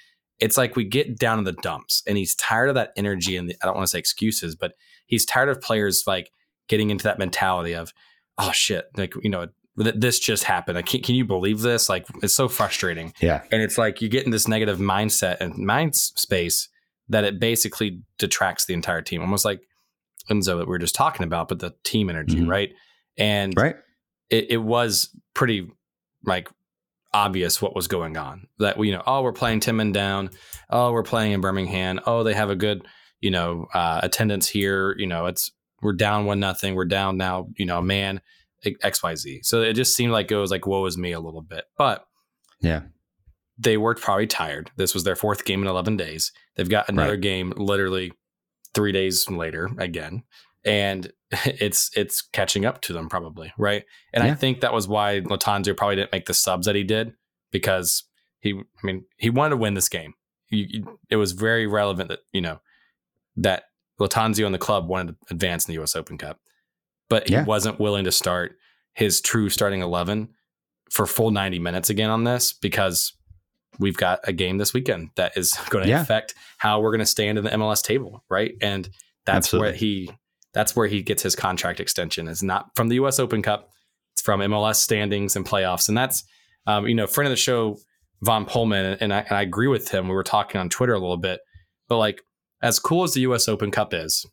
it's 0.41 0.57
like 0.57 0.77
we 0.77 0.85
get 0.85 1.19
down 1.19 1.39
in 1.39 1.45
the 1.45 1.53
dumps 1.53 2.03
and 2.07 2.17
he's 2.19 2.35
tired 2.35 2.69
of 2.69 2.75
that 2.75 2.91
energy. 2.97 3.37
And 3.37 3.49
the, 3.51 3.57
I 3.63 3.67
don't 3.67 3.77
want 3.77 3.87
to 3.87 3.91
say 3.91 3.99
excuses, 3.99 4.57
but 4.57 4.73
he's 5.07 5.25
tired 5.25 5.49
of 5.49 5.61
players 5.61 6.05
like 6.07 6.31
getting 6.69 6.91
into 6.91 7.05
that 7.05 7.19
mentality 7.19 7.75
of, 7.75 7.93
oh 8.39 8.51
shit, 8.53 8.87
like, 8.97 9.15
you 9.23 9.31
know, 9.31 9.49
th- 9.81 9.95
this 9.99 10.19
just 10.19 10.45
happened. 10.45 10.77
Like, 10.77 10.87
can, 10.87 11.03
can 11.03 11.15
you 11.15 11.25
believe 11.25 11.61
this? 11.61 11.89
Like, 11.89 12.07
it's 12.23 12.35
so 12.35 12.49
frustrating. 12.49 13.13
Yeah. 13.21 13.43
And 13.53 13.63
it's 13.63 13.79
like 13.79 14.01
you 14.01 14.09
get 14.09 14.25
in 14.25 14.31
this 14.31 14.49
negative 14.49 14.79
mindset 14.79 15.37
and 15.41 15.57
mind 15.59 15.95
space 15.95 16.69
that 17.09 17.25
it 17.25 17.39
basically 17.41 18.01
detracts 18.19 18.67
the 18.67 18.75
entire 18.75 19.03
team, 19.03 19.21
almost 19.21 19.45
like 19.45 19.61
Enzo 20.31 20.57
that 20.59 20.67
we 20.67 20.71
were 20.71 20.79
just 20.79 20.95
talking 20.95 21.25
about, 21.25 21.49
but 21.49 21.59
the 21.59 21.75
team 21.85 22.09
energy, 22.09 22.39
Mhm. 22.41 22.49
right? 22.49 22.71
And 23.19 23.55
Right. 23.57 23.77
it, 24.31 24.47
it 24.51 24.57
was 24.59 25.11
pretty 25.35 25.69
like 26.25 26.49
obvious 27.13 27.61
what 27.63 27.75
was 27.77 27.87
going 27.87 28.17
on. 28.17 28.49
That 28.59 28.83
you 28.83 28.93
know, 28.93 29.03
oh, 29.07 29.23
we're 29.23 29.33
playing 29.33 29.61
Timon 29.61 29.93
down. 29.93 30.31
Oh, 30.71 30.93
we're 30.93 31.03
playing 31.03 31.33
in 31.33 31.41
Birmingham. 31.41 32.01
Oh, 32.07 32.23
they 32.23 32.35
have 32.35 32.51
a 32.51 32.57
good 32.57 32.87
you 33.21 33.31
know 33.31 33.67
uh, 33.75 34.01
attendance 34.03 34.49
here. 34.49 34.95
You 34.99 35.07
know, 35.07 35.27
it's 35.27 35.51
we're 35.83 35.93
down 35.93 36.25
one 36.25 36.41
nothing. 36.41 36.75
We're 36.75 36.87
down 36.87 37.17
now. 37.19 37.49
You 37.59 37.67
know, 37.67 37.83
man, 37.83 38.21
X 38.83 39.03
Y 39.03 39.15
Z. 39.15 39.41
So 39.43 39.61
it 39.61 39.75
just 39.75 39.95
seemed 39.95 40.13
like 40.13 40.31
it 40.33 40.37
was 40.37 40.51
like 40.51 40.67
woe 40.67 40.87
is 40.87 40.97
me 40.97 41.13
a 41.13 41.21
little 41.21 41.43
bit, 41.43 41.65
but 41.77 42.05
Yeah. 42.61 42.81
They 43.59 43.77
were 43.77 43.95
probably 43.95 44.27
tired. 44.27 44.71
This 44.77 44.95
was 44.95 45.05
their 45.05 45.17
fourth 45.17 45.45
game 45.45 45.63
in 45.63 45.69
11 45.69 45.97
days. 45.97 46.33
They've 46.57 46.69
got 46.69 46.89
another 46.89 47.13
right. 47.13 47.21
game 47.21 47.53
literally 47.57 48.13
three 48.75 48.93
days 48.93 49.29
later 49.31 49.71
again. 49.79 50.25
And 50.65 51.13
it's 51.45 51.91
it's 51.97 52.23
catching 52.23 52.65
up 52.65 52.81
to 52.83 52.93
them 52.93 53.09
probably, 53.09 53.53
right? 53.57 53.85
And 54.13 54.25
yeah. 54.25 54.33
I 54.33 54.35
think 54.35 54.61
that 54.61 54.73
was 54.73 54.89
why 54.89 55.21
Lattanzio 55.21 55.77
probably 55.77 55.97
didn't 55.97 56.13
make 56.13 56.27
the 56.27 56.35
subs 56.35 56.67
that 56.67 56.75
he 56.75 56.85
did 56.85 57.15
because 57.51 58.05
he, 58.41 58.55
I 58.55 58.87
mean, 58.87 59.05
he 59.17 59.31
wanted 59.31 59.51
to 59.51 59.57
win 59.57 59.75
this 59.75 59.89
game. 59.89 60.15
He, 60.47 60.85
it 61.09 61.17
was 61.17 61.33
very 61.33 61.67
relevant 61.67 62.11
that 62.11 62.21
you 62.33 62.41
know 62.41 62.61
that 63.37 63.65
Lattanzio 64.01 64.47
and 64.47 64.55
the 64.55 64.59
club 64.59 64.89
wanted 64.89 65.13
to 65.13 65.35
advance 65.35 65.67
in 65.67 65.73
the 65.73 65.81
U.S. 65.81 65.97
Open 65.97 66.19
Cup, 66.19 66.39
but 67.09 67.29
he 67.29 67.35
yeah. 67.35 67.45
wasn't 67.45 67.81
willing 67.81 68.05
to 68.05 68.13
start 68.13 68.57
his 68.93 69.21
true 69.21 69.49
starting 69.49 69.81
eleven 69.81 70.29
for 70.91 71.07
full 71.07 71.31
ninety 71.31 71.59
minutes 71.59 71.91
again 71.91 72.11
on 72.11 72.25
this 72.25 72.53
because 72.53 73.15
we've 73.79 73.97
got 73.97 74.21
a 74.25 74.33
game 74.33 74.59
this 74.59 74.73
weekend 74.75 75.11
that 75.17 75.37
is 75.37 75.53
going 75.71 75.85
to 75.85 75.91
yeah. 75.91 76.01
affect 76.01 76.35
how 76.59 76.81
we're 76.81 76.91
going 76.91 77.01
to 77.01 77.07
stand 77.07 77.39
in 77.39 77.45
the 77.45 77.51
MLS 77.51 77.83
table, 77.83 78.25
right? 78.29 78.55
And 78.61 78.89
that's 79.27 79.49
Absolutely. 79.49 79.69
where 79.69 79.77
he 79.77 80.11
that's 80.53 80.77
where 80.77 80.87
he 80.87 81.03
gets 81.03 81.23
his 81.23 81.35
contract 81.35 81.81
extension. 81.81 82.29
It's 82.29 82.43
not 82.43 82.71
from 82.77 82.89
the 82.89 82.97
U.S. 82.97 83.19
Open 83.19 83.43
Cup; 83.43 83.71
it's 84.13 84.23
from 84.23 84.41
MLS 84.41 84.77
standings 84.77 85.37
and 85.37 85.45
playoffs, 85.45 85.89
and 85.89 85.97
that's 85.97 86.25
um, 86.67 86.87
you 86.87 86.95
know, 86.95 87.07
friend 87.07 87.27
of 87.27 87.33
the 87.33 87.37
show 87.37 87.79
Von 88.23 88.47
Pullman, 88.47 88.97
and 89.01 89.13
I, 89.13 89.21
and 89.21 89.33
I 89.33 89.43
agree 89.43 89.69
with 89.69 89.91
him. 89.91 90.09
We 90.09 90.15
were 90.15 90.23
talking 90.23 90.61
on 90.61 90.69
Twitter 90.69 90.95
a 90.95 90.99
little 90.99 91.17
bit, 91.17 91.41
but 91.89 91.99
like 91.99 92.23
as 92.63 92.79
cool 92.79 93.03
as 93.03 93.15
the 93.15 93.23
U.S. 93.23 93.49
Open 93.49 93.71
Cup 93.71 93.93
is, 93.93 94.25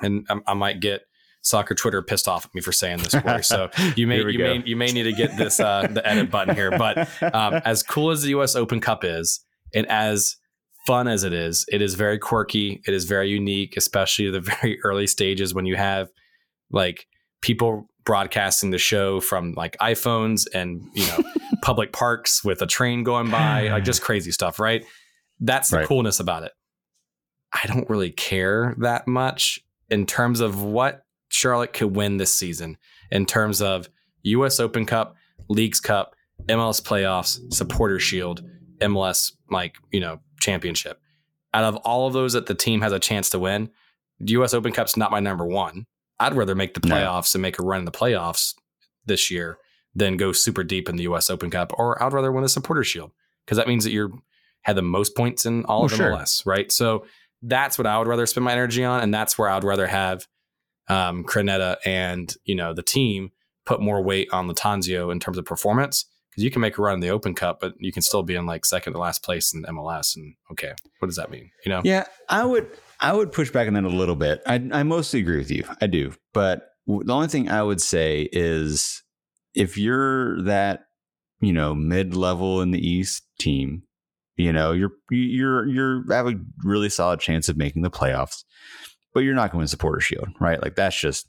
and 0.00 0.26
I, 0.28 0.38
I 0.48 0.54
might 0.54 0.80
get 0.80 1.02
soccer 1.42 1.74
Twitter 1.74 2.02
pissed 2.02 2.28
off 2.28 2.46
at 2.46 2.54
me 2.54 2.60
for 2.60 2.72
saying 2.72 2.98
this 2.98 3.14
word. 3.14 3.44
So 3.44 3.68
you 3.96 4.06
may 4.06 4.18
you 4.18 4.38
go. 4.38 4.44
may 4.44 4.62
you 4.64 4.76
may 4.76 4.86
need 4.86 5.02
to 5.04 5.12
get 5.12 5.36
this 5.36 5.60
uh, 5.60 5.86
the 5.90 6.06
edit 6.06 6.30
button 6.30 6.54
here. 6.54 6.70
But 6.76 7.08
um, 7.34 7.54
as 7.64 7.82
cool 7.82 8.10
as 8.10 8.22
the 8.22 8.30
U.S. 8.30 8.56
Open 8.56 8.80
Cup 8.80 9.04
is, 9.04 9.40
and 9.74 9.86
as 9.88 10.36
fun 10.86 11.08
as 11.08 11.24
it 11.24 11.32
is, 11.32 11.64
it 11.68 11.82
is 11.82 11.94
very 11.94 12.18
quirky. 12.18 12.80
It 12.86 12.94
is 12.94 13.04
very 13.04 13.28
unique, 13.28 13.76
especially 13.76 14.30
the 14.30 14.40
very 14.62 14.80
early 14.82 15.06
stages 15.06 15.52
when 15.54 15.66
you 15.66 15.76
have 15.76 16.08
like 16.70 17.06
people 17.42 17.88
broadcasting 18.04 18.70
the 18.70 18.78
show 18.78 19.20
from 19.20 19.52
like 19.52 19.76
iPhones 19.78 20.46
and 20.54 20.82
you 20.94 21.06
know 21.06 21.22
public 21.62 21.92
parks 21.92 22.42
with 22.44 22.62
a 22.62 22.66
train 22.66 23.04
going 23.04 23.30
by, 23.30 23.68
like 23.68 23.84
just 23.84 24.02
crazy 24.02 24.32
stuff, 24.32 24.58
right? 24.58 24.84
That's 25.40 25.70
the 25.70 25.78
right. 25.78 25.86
coolness 25.86 26.20
about 26.20 26.44
it. 26.44 26.52
I 27.52 27.66
don't 27.66 27.88
really 27.90 28.10
care 28.10 28.74
that 28.78 29.06
much 29.06 29.60
in 29.90 30.06
terms 30.06 30.40
of 30.40 30.62
what 30.62 31.02
Charlotte 31.32 31.72
could 31.72 31.96
win 31.96 32.18
this 32.18 32.34
season 32.34 32.76
in 33.10 33.26
terms 33.26 33.62
of 33.62 33.88
US 34.22 34.60
Open 34.60 34.84
Cup, 34.84 35.16
Leagues 35.48 35.80
Cup, 35.80 36.14
MLS 36.48 36.82
playoffs, 36.82 37.52
supporter 37.52 37.98
shield, 37.98 38.44
MLS 38.80 39.32
like, 39.50 39.76
you 39.90 40.00
know, 40.00 40.20
championship. 40.40 41.00
Out 41.54 41.64
of 41.64 41.76
all 41.76 42.06
of 42.06 42.12
those 42.12 42.34
that 42.34 42.46
the 42.46 42.54
team 42.54 42.82
has 42.82 42.92
a 42.92 42.98
chance 42.98 43.30
to 43.30 43.38
win, 43.38 43.70
US 44.20 44.54
Open 44.54 44.72
Cup's 44.72 44.96
not 44.96 45.10
my 45.10 45.20
number 45.20 45.46
one. 45.46 45.86
I'd 46.20 46.34
rather 46.34 46.54
make 46.54 46.74
the 46.74 46.80
playoffs 46.80 47.34
no. 47.34 47.38
and 47.38 47.42
make 47.42 47.58
a 47.58 47.62
run 47.62 47.80
in 47.80 47.84
the 47.86 47.90
playoffs 47.90 48.54
this 49.06 49.30
year 49.30 49.58
than 49.94 50.16
go 50.16 50.32
super 50.32 50.62
deep 50.62 50.88
in 50.88 50.96
the 50.96 51.04
US 51.04 51.30
Open 51.30 51.50
Cup, 51.50 51.72
or 51.78 52.00
I'd 52.02 52.12
rather 52.12 52.30
win 52.30 52.42
the 52.42 52.48
supporter 52.48 52.84
shield 52.84 53.10
because 53.44 53.56
that 53.56 53.68
means 53.68 53.84
that 53.84 53.90
you're 53.90 54.12
had 54.62 54.76
the 54.76 54.82
most 54.82 55.16
points 55.16 55.46
in 55.46 55.64
all 55.64 55.82
oh, 55.82 55.86
of 55.86 55.92
MLS, 55.92 56.42
sure. 56.42 56.52
right? 56.52 56.70
So 56.70 57.04
that's 57.42 57.78
what 57.78 57.86
I 57.86 57.98
would 57.98 58.06
rather 58.06 58.26
spend 58.26 58.44
my 58.44 58.52
energy 58.52 58.84
on, 58.84 59.00
and 59.02 59.12
that's 59.12 59.36
where 59.36 59.48
I'd 59.48 59.64
rather 59.64 59.86
have 59.86 60.26
um, 60.92 61.24
Krneta 61.24 61.76
and 61.84 62.34
you 62.44 62.54
know 62.54 62.74
the 62.74 62.82
team 62.82 63.30
put 63.64 63.80
more 63.80 64.02
weight 64.02 64.28
on 64.32 64.48
Lattanzio 64.48 65.10
in 65.12 65.20
terms 65.20 65.38
of 65.38 65.44
performance 65.44 66.04
because 66.30 66.44
you 66.44 66.50
can 66.50 66.62
make 66.62 66.78
a 66.78 66.82
run 66.82 66.94
in 66.94 67.00
the 67.00 67.10
Open 67.10 67.34
Cup, 67.34 67.60
but 67.60 67.74
you 67.78 67.92
can 67.92 68.02
still 68.02 68.22
be 68.22 68.34
in 68.34 68.46
like 68.46 68.64
second 68.64 68.94
to 68.94 68.98
last 68.98 69.22
place 69.22 69.52
in 69.52 69.62
MLS. 69.64 70.16
And 70.16 70.34
okay, 70.50 70.72
what 70.98 71.08
does 71.08 71.16
that 71.16 71.30
mean? 71.30 71.50
You 71.64 71.70
know? 71.70 71.82
Yeah, 71.84 72.06
I 72.28 72.44
would. 72.44 72.68
I 73.00 73.12
would 73.12 73.32
push 73.32 73.50
back 73.50 73.66
on 73.66 73.74
that 73.74 73.84
a 73.84 73.88
little 73.88 74.14
bit. 74.14 74.42
I, 74.46 74.64
I 74.72 74.84
mostly 74.84 75.18
agree 75.18 75.38
with 75.38 75.50
you. 75.50 75.64
I 75.80 75.88
do. 75.88 76.12
But 76.32 76.68
the 76.86 77.12
only 77.12 77.26
thing 77.26 77.48
I 77.48 77.60
would 77.60 77.80
say 77.80 78.28
is 78.30 79.02
if 79.54 79.76
you're 79.76 80.40
that, 80.44 80.84
you 81.40 81.52
know, 81.52 81.74
mid 81.74 82.14
level 82.14 82.62
in 82.62 82.70
the 82.70 82.78
East 82.78 83.24
team, 83.40 83.82
you 84.36 84.52
know, 84.52 84.70
you're, 84.70 84.92
you're, 85.10 85.66
you're 85.66 86.04
have 86.12 86.28
a 86.28 86.34
really 86.62 86.88
solid 86.88 87.18
chance 87.18 87.48
of 87.48 87.56
making 87.56 87.82
the 87.82 87.90
playoffs, 87.90 88.44
but 89.14 89.20
you're 89.20 89.34
not 89.34 89.50
going 89.50 89.52
to 89.52 89.58
win 89.58 89.68
supporter 89.68 90.00
shield, 90.00 90.28
right? 90.40 90.62
Like 90.62 90.74
that's 90.74 90.98
just, 90.98 91.28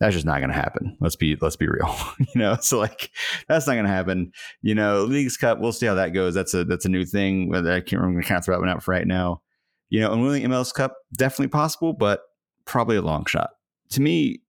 that's 0.00 0.14
just 0.14 0.26
not 0.26 0.38
going 0.38 0.50
to 0.50 0.54
happen. 0.54 0.96
Let's 1.00 1.16
be 1.16 1.36
let's 1.40 1.56
be 1.56 1.66
real. 1.66 1.94
you 2.18 2.40
know, 2.40 2.56
so 2.60 2.78
like 2.78 3.10
that's 3.48 3.66
not 3.66 3.74
going 3.74 3.84
to 3.84 3.90
happen. 3.90 4.32
You 4.62 4.74
know, 4.74 5.02
Leagues 5.04 5.36
Cup. 5.36 5.58
We'll 5.58 5.72
see 5.72 5.86
how 5.86 5.94
that 5.94 6.14
goes. 6.14 6.34
That's 6.34 6.54
a 6.54 6.64
that's 6.64 6.84
a 6.84 6.88
new 6.88 7.04
thing. 7.04 7.48
Whether 7.48 7.72
I 7.72 7.80
can't 7.80 8.00
remember, 8.00 8.22
kind 8.22 8.38
of 8.38 8.44
throw 8.44 8.54
that 8.54 8.60
one 8.60 8.68
out 8.68 8.82
for 8.82 8.92
right 8.92 9.06
now. 9.06 9.42
You 9.90 10.00
know, 10.00 10.12
and 10.12 10.22
winning 10.22 10.48
MLS 10.48 10.72
Cup 10.72 10.96
definitely 11.16 11.48
possible, 11.48 11.92
but 11.92 12.20
probably 12.64 12.96
a 12.96 13.02
long 13.02 13.24
shot. 13.24 13.50
To 13.90 14.00
me, 14.00 14.42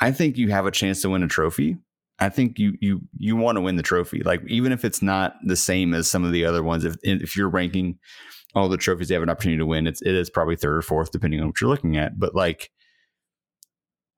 I 0.00 0.12
think 0.12 0.36
you 0.36 0.50
have 0.50 0.66
a 0.66 0.70
chance 0.70 1.00
to 1.02 1.10
win 1.10 1.22
a 1.22 1.28
trophy. 1.28 1.78
I 2.18 2.28
think 2.28 2.58
you 2.58 2.74
you 2.80 3.00
you 3.16 3.36
want 3.36 3.56
to 3.56 3.62
win 3.62 3.76
the 3.76 3.82
trophy. 3.82 4.22
Like 4.22 4.42
even 4.46 4.72
if 4.72 4.84
it's 4.84 5.00
not 5.00 5.36
the 5.44 5.56
same 5.56 5.94
as 5.94 6.10
some 6.10 6.24
of 6.24 6.32
the 6.32 6.44
other 6.44 6.62
ones, 6.62 6.84
if 6.84 6.96
if 7.02 7.34
you're 7.34 7.48
ranking 7.48 7.98
all 8.54 8.68
the 8.68 8.76
trophies 8.76 9.08
they 9.08 9.14
have 9.14 9.22
an 9.22 9.30
opportunity 9.30 9.58
to 9.58 9.66
win, 9.66 9.86
it's 9.86 10.02
it 10.02 10.14
is 10.14 10.30
probably 10.30 10.56
third 10.56 10.76
or 10.76 10.82
fourth 10.82 11.10
depending 11.10 11.40
on 11.40 11.48
what 11.48 11.60
you're 11.60 11.70
looking 11.70 11.96
at. 11.96 12.18
But 12.18 12.34
like, 12.34 12.70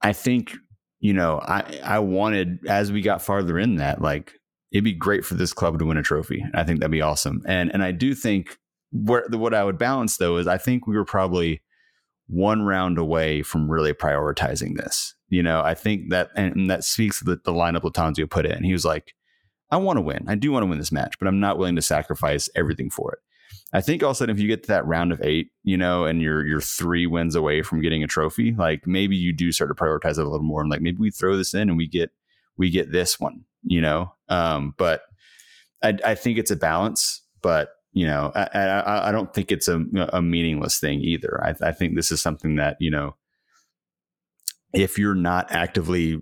I 0.00 0.12
think 0.12 0.54
you 1.00 1.12
know 1.12 1.40
I 1.40 1.80
I 1.82 1.98
wanted 1.98 2.66
as 2.66 2.92
we 2.92 3.02
got 3.02 3.22
farther 3.22 3.58
in 3.58 3.76
that 3.76 4.00
like 4.00 4.34
it'd 4.72 4.84
be 4.84 4.92
great 4.92 5.24
for 5.24 5.34
this 5.34 5.52
club 5.52 5.78
to 5.78 5.84
win 5.84 5.98
a 5.98 6.02
trophy. 6.02 6.44
I 6.54 6.64
think 6.64 6.80
that'd 6.80 6.90
be 6.90 7.02
awesome. 7.02 7.42
And 7.46 7.72
and 7.72 7.82
I 7.82 7.92
do 7.92 8.14
think 8.14 8.58
where 8.90 9.26
what 9.30 9.54
I 9.54 9.64
would 9.64 9.78
balance 9.78 10.16
though 10.16 10.38
is 10.38 10.46
I 10.46 10.58
think 10.58 10.86
we 10.86 10.96
were 10.96 11.04
probably 11.04 11.62
one 12.26 12.62
round 12.62 12.98
away 12.98 13.42
from 13.42 13.70
really 13.70 13.92
prioritizing 13.92 14.76
this. 14.76 15.14
You 15.28 15.42
know, 15.42 15.62
I 15.62 15.74
think 15.74 16.10
that 16.10 16.30
and 16.36 16.70
that 16.70 16.84
speaks 16.84 17.18
to 17.18 17.24
the, 17.24 17.40
the 17.44 17.52
lineup 17.52 17.82
Lattanzio 17.82 18.28
put 18.28 18.46
in. 18.46 18.64
He 18.64 18.72
was 18.72 18.84
like, 18.84 19.14
I 19.70 19.76
want 19.76 19.96
to 19.96 20.02
win. 20.02 20.24
I 20.28 20.34
do 20.34 20.52
want 20.52 20.62
to 20.62 20.66
win 20.66 20.78
this 20.78 20.92
match, 20.92 21.18
but 21.18 21.28
I'm 21.28 21.40
not 21.40 21.58
willing 21.58 21.76
to 21.76 21.82
sacrifice 21.82 22.48
everything 22.54 22.90
for 22.90 23.12
it. 23.12 23.18
I 23.72 23.80
think 23.80 24.02
also 24.02 24.26
if 24.26 24.38
you 24.38 24.48
get 24.48 24.62
to 24.64 24.68
that 24.68 24.86
round 24.86 25.12
of 25.12 25.22
eight, 25.22 25.50
you 25.64 25.76
know, 25.76 26.04
and 26.04 26.20
you're 26.20 26.46
you're 26.46 26.60
three 26.60 27.06
wins 27.06 27.34
away 27.34 27.62
from 27.62 27.80
getting 27.80 28.02
a 28.02 28.06
trophy, 28.06 28.52
like 28.52 28.86
maybe 28.86 29.16
you 29.16 29.32
do 29.32 29.52
start 29.52 29.70
to 29.70 29.82
prioritize 29.82 30.18
it 30.18 30.26
a 30.26 30.28
little 30.28 30.42
more 30.42 30.60
and 30.60 30.70
like 30.70 30.82
maybe 30.82 30.98
we 30.98 31.10
throw 31.10 31.36
this 31.36 31.54
in 31.54 31.68
and 31.68 31.78
we 31.78 31.86
get 31.86 32.10
we 32.56 32.70
get 32.70 32.92
this 32.92 33.18
one, 33.18 33.44
you 33.64 33.80
know. 33.80 34.12
Um, 34.28 34.74
but 34.76 35.02
I, 35.82 35.98
I 36.04 36.14
think 36.14 36.38
it's 36.38 36.50
a 36.50 36.56
balance, 36.56 37.22
but 37.40 37.70
you 37.92 38.06
know, 38.06 38.32
I, 38.34 38.48
I, 38.54 39.08
I 39.08 39.12
don't 39.12 39.32
think 39.34 39.52
it's 39.52 39.68
a, 39.68 39.84
a 40.12 40.22
meaningless 40.22 40.78
thing 40.78 41.00
either. 41.02 41.42
I, 41.44 41.54
I 41.68 41.72
think 41.72 41.94
this 41.94 42.10
is 42.10 42.22
something 42.22 42.56
that, 42.56 42.76
you 42.80 42.90
know, 42.90 43.16
if 44.72 44.98
you're 44.98 45.14
not 45.14 45.52
actively 45.52 46.18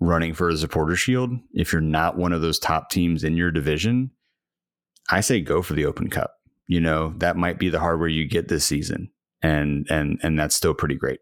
running 0.00 0.32
for 0.32 0.48
a 0.48 0.56
supporter 0.56 0.96
shield, 0.96 1.32
if 1.52 1.72
you're 1.72 1.82
not 1.82 2.16
one 2.16 2.32
of 2.32 2.40
those 2.40 2.58
top 2.58 2.90
teams 2.90 3.24
in 3.24 3.36
your 3.36 3.50
division, 3.50 4.10
I 5.10 5.20
say 5.20 5.40
go 5.40 5.60
for 5.60 5.74
the 5.74 5.84
Open 5.84 6.08
Cup. 6.08 6.34
You 6.66 6.80
know, 6.80 7.14
that 7.18 7.36
might 7.36 7.58
be 7.58 7.68
the 7.68 7.80
hardware 7.80 8.08
you 8.08 8.26
get 8.26 8.48
this 8.48 8.64
season. 8.64 9.10
And 9.42 9.86
and 9.90 10.20
and 10.22 10.38
that's 10.38 10.54
still 10.54 10.74
pretty 10.74 10.94
great. 10.94 11.18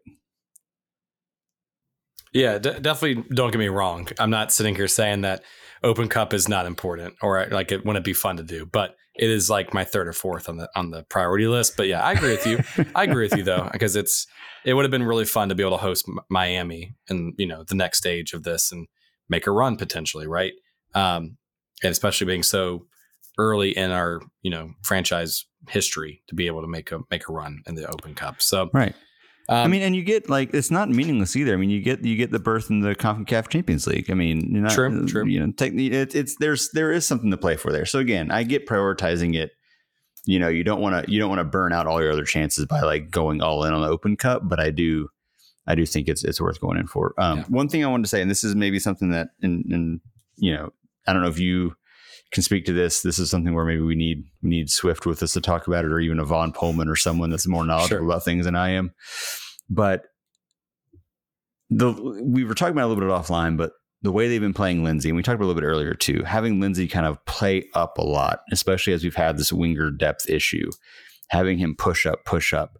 Yeah, 2.33 2.59
d- 2.59 2.79
definitely 2.79 3.25
don't 3.33 3.51
get 3.51 3.57
me 3.57 3.67
wrong. 3.67 4.07
I'm 4.19 4.29
not 4.29 4.51
sitting 4.51 4.75
here 4.75 4.87
saying 4.87 5.21
that 5.21 5.43
Open 5.83 6.07
Cup 6.07 6.33
is 6.33 6.47
not 6.47 6.65
important 6.65 7.15
or 7.21 7.45
like 7.47 7.71
it 7.71 7.85
wouldn't 7.85 8.05
be 8.05 8.13
fun 8.13 8.37
to 8.37 8.43
do, 8.43 8.65
but 8.65 8.95
it 9.15 9.29
is 9.29 9.49
like 9.49 9.73
my 9.73 9.83
third 9.83 10.07
or 10.07 10.13
fourth 10.13 10.47
on 10.47 10.57
the 10.57 10.69
on 10.75 10.91
the 10.91 11.03
priority 11.03 11.47
list. 11.47 11.75
But 11.75 11.87
yeah, 11.87 12.01
I 12.01 12.13
agree 12.13 12.31
with 12.31 12.47
you. 12.47 12.63
I 12.95 13.03
agree 13.03 13.25
with 13.25 13.37
you 13.37 13.43
though 13.43 13.69
because 13.71 13.95
it's 13.95 14.27
it 14.63 14.73
would 14.73 14.85
have 14.85 14.91
been 14.91 15.03
really 15.03 15.25
fun 15.25 15.49
to 15.49 15.55
be 15.55 15.63
able 15.63 15.77
to 15.77 15.83
host 15.83 16.05
Miami 16.29 16.95
and 17.09 17.33
you 17.37 17.47
know 17.47 17.63
the 17.63 17.75
next 17.75 17.97
stage 17.97 18.33
of 18.33 18.43
this 18.43 18.71
and 18.71 18.87
make 19.27 19.47
a 19.47 19.51
run 19.51 19.75
potentially, 19.75 20.27
right? 20.27 20.53
Um, 20.93 21.37
and 21.83 21.91
especially 21.91 22.27
being 22.27 22.43
so 22.43 22.85
early 23.37 23.75
in 23.77 23.91
our 23.91 24.21
you 24.41 24.51
know 24.51 24.71
franchise 24.83 25.45
history 25.69 26.21
to 26.27 26.35
be 26.35 26.47
able 26.47 26.61
to 26.61 26.67
make 26.67 26.91
a 26.91 26.99
make 27.09 27.27
a 27.27 27.31
run 27.31 27.61
in 27.67 27.75
the 27.75 27.87
Open 27.87 28.15
Cup. 28.15 28.41
So 28.41 28.69
right. 28.73 28.95
Um, 29.49 29.65
I 29.65 29.67
mean, 29.67 29.81
and 29.81 29.95
you 29.95 30.03
get 30.03 30.29
like 30.29 30.53
it's 30.53 30.71
not 30.71 30.89
meaningless 30.89 31.35
either. 31.35 31.53
I 31.53 31.57
mean, 31.57 31.69
you 31.69 31.81
get 31.81 32.05
you 32.05 32.15
get 32.15 32.31
the 32.31 32.39
berth 32.39 32.69
in 32.69 32.79
the 32.79 32.95
Concacaf 32.95 33.49
Champions 33.49 33.87
League. 33.87 34.09
I 34.09 34.13
mean, 34.13 34.53
you're 34.53 34.61
not, 34.61 34.71
true, 34.71 35.05
true. 35.07 35.25
You 35.25 35.45
know, 35.45 35.51
take, 35.51 35.73
it, 35.73 36.15
it's 36.15 36.35
there's 36.37 36.69
there 36.71 36.91
is 36.91 37.05
something 37.05 37.31
to 37.31 37.37
play 37.37 37.57
for 37.57 37.71
there. 37.71 37.85
So 37.85 37.99
again, 37.99 38.31
I 38.31 38.43
get 38.43 38.67
prioritizing 38.67 39.35
it. 39.35 39.51
You 40.25 40.39
know, 40.39 40.47
you 40.47 40.63
don't 40.63 40.79
want 40.79 41.05
to 41.05 41.11
you 41.11 41.19
don't 41.19 41.29
want 41.29 41.39
to 41.39 41.45
burn 41.45 41.73
out 41.73 41.87
all 41.87 42.01
your 42.01 42.11
other 42.11 42.23
chances 42.23 42.65
by 42.65 42.81
like 42.81 43.09
going 43.09 43.41
all 43.41 43.65
in 43.65 43.73
on 43.73 43.81
the 43.81 43.87
Open 43.87 44.15
Cup, 44.15 44.43
but 44.45 44.59
I 44.59 44.69
do 44.69 45.09
I 45.67 45.75
do 45.75 45.85
think 45.85 46.07
it's 46.07 46.23
it's 46.23 46.39
worth 46.39 46.61
going 46.61 46.77
in 46.77 46.87
for. 46.87 47.13
Um, 47.17 47.39
yeah. 47.39 47.45
One 47.49 47.67
thing 47.67 47.83
I 47.83 47.87
wanted 47.87 48.03
to 48.03 48.09
say, 48.09 48.21
and 48.21 48.31
this 48.31 48.43
is 48.43 48.55
maybe 48.55 48.79
something 48.79 49.09
that, 49.11 49.29
and 49.41 49.65
in 49.71 50.01
you 50.37 50.53
know, 50.53 50.71
I 51.07 51.13
don't 51.13 51.23
know 51.23 51.29
if 51.29 51.39
you 51.39 51.75
can 52.31 52.43
speak 52.43 52.65
to 52.65 52.73
this. 52.73 53.01
This 53.01 53.19
is 53.19 53.29
something 53.29 53.53
where 53.53 53.65
maybe 53.65 53.81
we 53.81 53.95
need 53.95 54.25
we 54.41 54.49
need 54.49 54.69
Swift 54.69 55.05
with 55.05 55.21
us 55.21 55.33
to 55.33 55.41
talk 55.41 55.67
about 55.67 55.85
it, 55.85 55.91
or 55.91 55.99
even 55.99 56.19
a 56.19 56.25
Von 56.25 56.53
Pullman 56.53 56.87
or 56.87 56.95
someone 56.95 57.29
that's 57.29 57.47
more 57.47 57.65
knowledgeable 57.65 57.97
sure. 57.97 58.05
about 58.05 58.23
things 58.23 58.45
than 58.45 58.55
I 58.55 58.71
am. 58.71 58.93
But 59.69 60.05
the 61.69 61.91
we 62.23 62.43
were 62.43 62.55
talking 62.55 62.73
about 62.73 62.85
a 62.85 62.91
little 62.93 63.03
bit 63.03 63.09
offline, 63.09 63.57
but 63.57 63.73
the 64.01 64.11
way 64.11 64.27
they've 64.27 64.41
been 64.41 64.53
playing 64.53 64.83
Lindsey, 64.83 65.09
and 65.09 65.15
we 65.15 65.23
talked 65.23 65.35
about 65.35 65.45
a 65.45 65.47
little 65.47 65.61
bit 65.61 65.67
earlier 65.67 65.93
too, 65.93 66.23
having 66.23 66.59
Lindsey 66.59 66.87
kind 66.87 67.05
of 67.05 67.23
play 67.25 67.65
up 67.75 67.97
a 67.97 68.03
lot, 68.03 68.41
especially 68.51 68.93
as 68.93 69.03
we've 69.03 69.15
had 69.15 69.37
this 69.37 69.53
winger 69.53 69.91
depth 69.91 70.27
issue, 70.29 70.71
having 71.29 71.57
him 71.57 71.75
push 71.75 72.05
up, 72.05 72.25
push 72.25 72.53
up. 72.53 72.77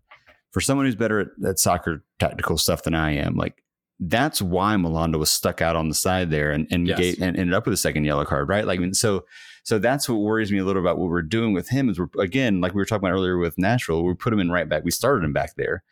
For 0.51 0.59
someone 0.59 0.85
who's 0.85 0.95
better 0.95 1.19
at, 1.19 1.27
at 1.45 1.59
soccer 1.59 2.03
tactical 2.19 2.57
stuff 2.57 2.83
than 2.83 2.95
I 2.95 3.11
am, 3.11 3.35
like 3.35 3.63
that's 4.01 4.41
why 4.41 4.75
Malanda 4.75 5.19
was 5.19 5.29
stuck 5.29 5.61
out 5.61 5.75
on 5.75 5.87
the 5.87 5.95
side 5.95 6.31
there 6.31 6.51
and 6.51 6.67
and, 6.71 6.87
yes. 6.87 6.97
gave, 6.97 7.21
and 7.21 7.37
ended 7.37 7.53
up 7.53 7.65
with 7.65 7.73
a 7.73 7.77
second 7.77 8.03
yellow 8.03 8.25
card, 8.25 8.49
right? 8.49 8.65
Like, 8.65 8.79
I 8.79 8.81
mean, 8.81 8.93
so 8.95 9.25
so 9.63 9.77
that's 9.77 10.09
what 10.09 10.15
worries 10.15 10.51
me 10.51 10.57
a 10.57 10.65
little 10.65 10.81
about 10.81 10.97
what 10.97 11.09
we're 11.09 11.21
doing 11.21 11.53
with 11.53 11.69
him 11.69 11.87
is 11.87 11.99
we're 11.99 12.09
again, 12.19 12.61
like 12.61 12.73
we 12.73 12.79
were 12.79 12.85
talking 12.85 13.07
about 13.07 13.13
earlier 13.15 13.37
with 13.37 13.59
Nashville, 13.59 14.03
we 14.03 14.13
put 14.15 14.33
him 14.33 14.39
in 14.39 14.51
right 14.51 14.67
back. 14.67 14.83
We 14.83 14.91
started 14.91 15.23
him 15.23 15.33
back 15.33 15.55
there. 15.55 15.83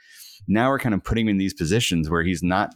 Now 0.47 0.69
we're 0.69 0.79
kind 0.79 0.95
of 0.95 1.03
putting 1.03 1.27
him 1.27 1.31
in 1.31 1.37
these 1.37 1.53
positions 1.53 2.09
where 2.09 2.23
he's 2.23 2.41
not 2.41 2.73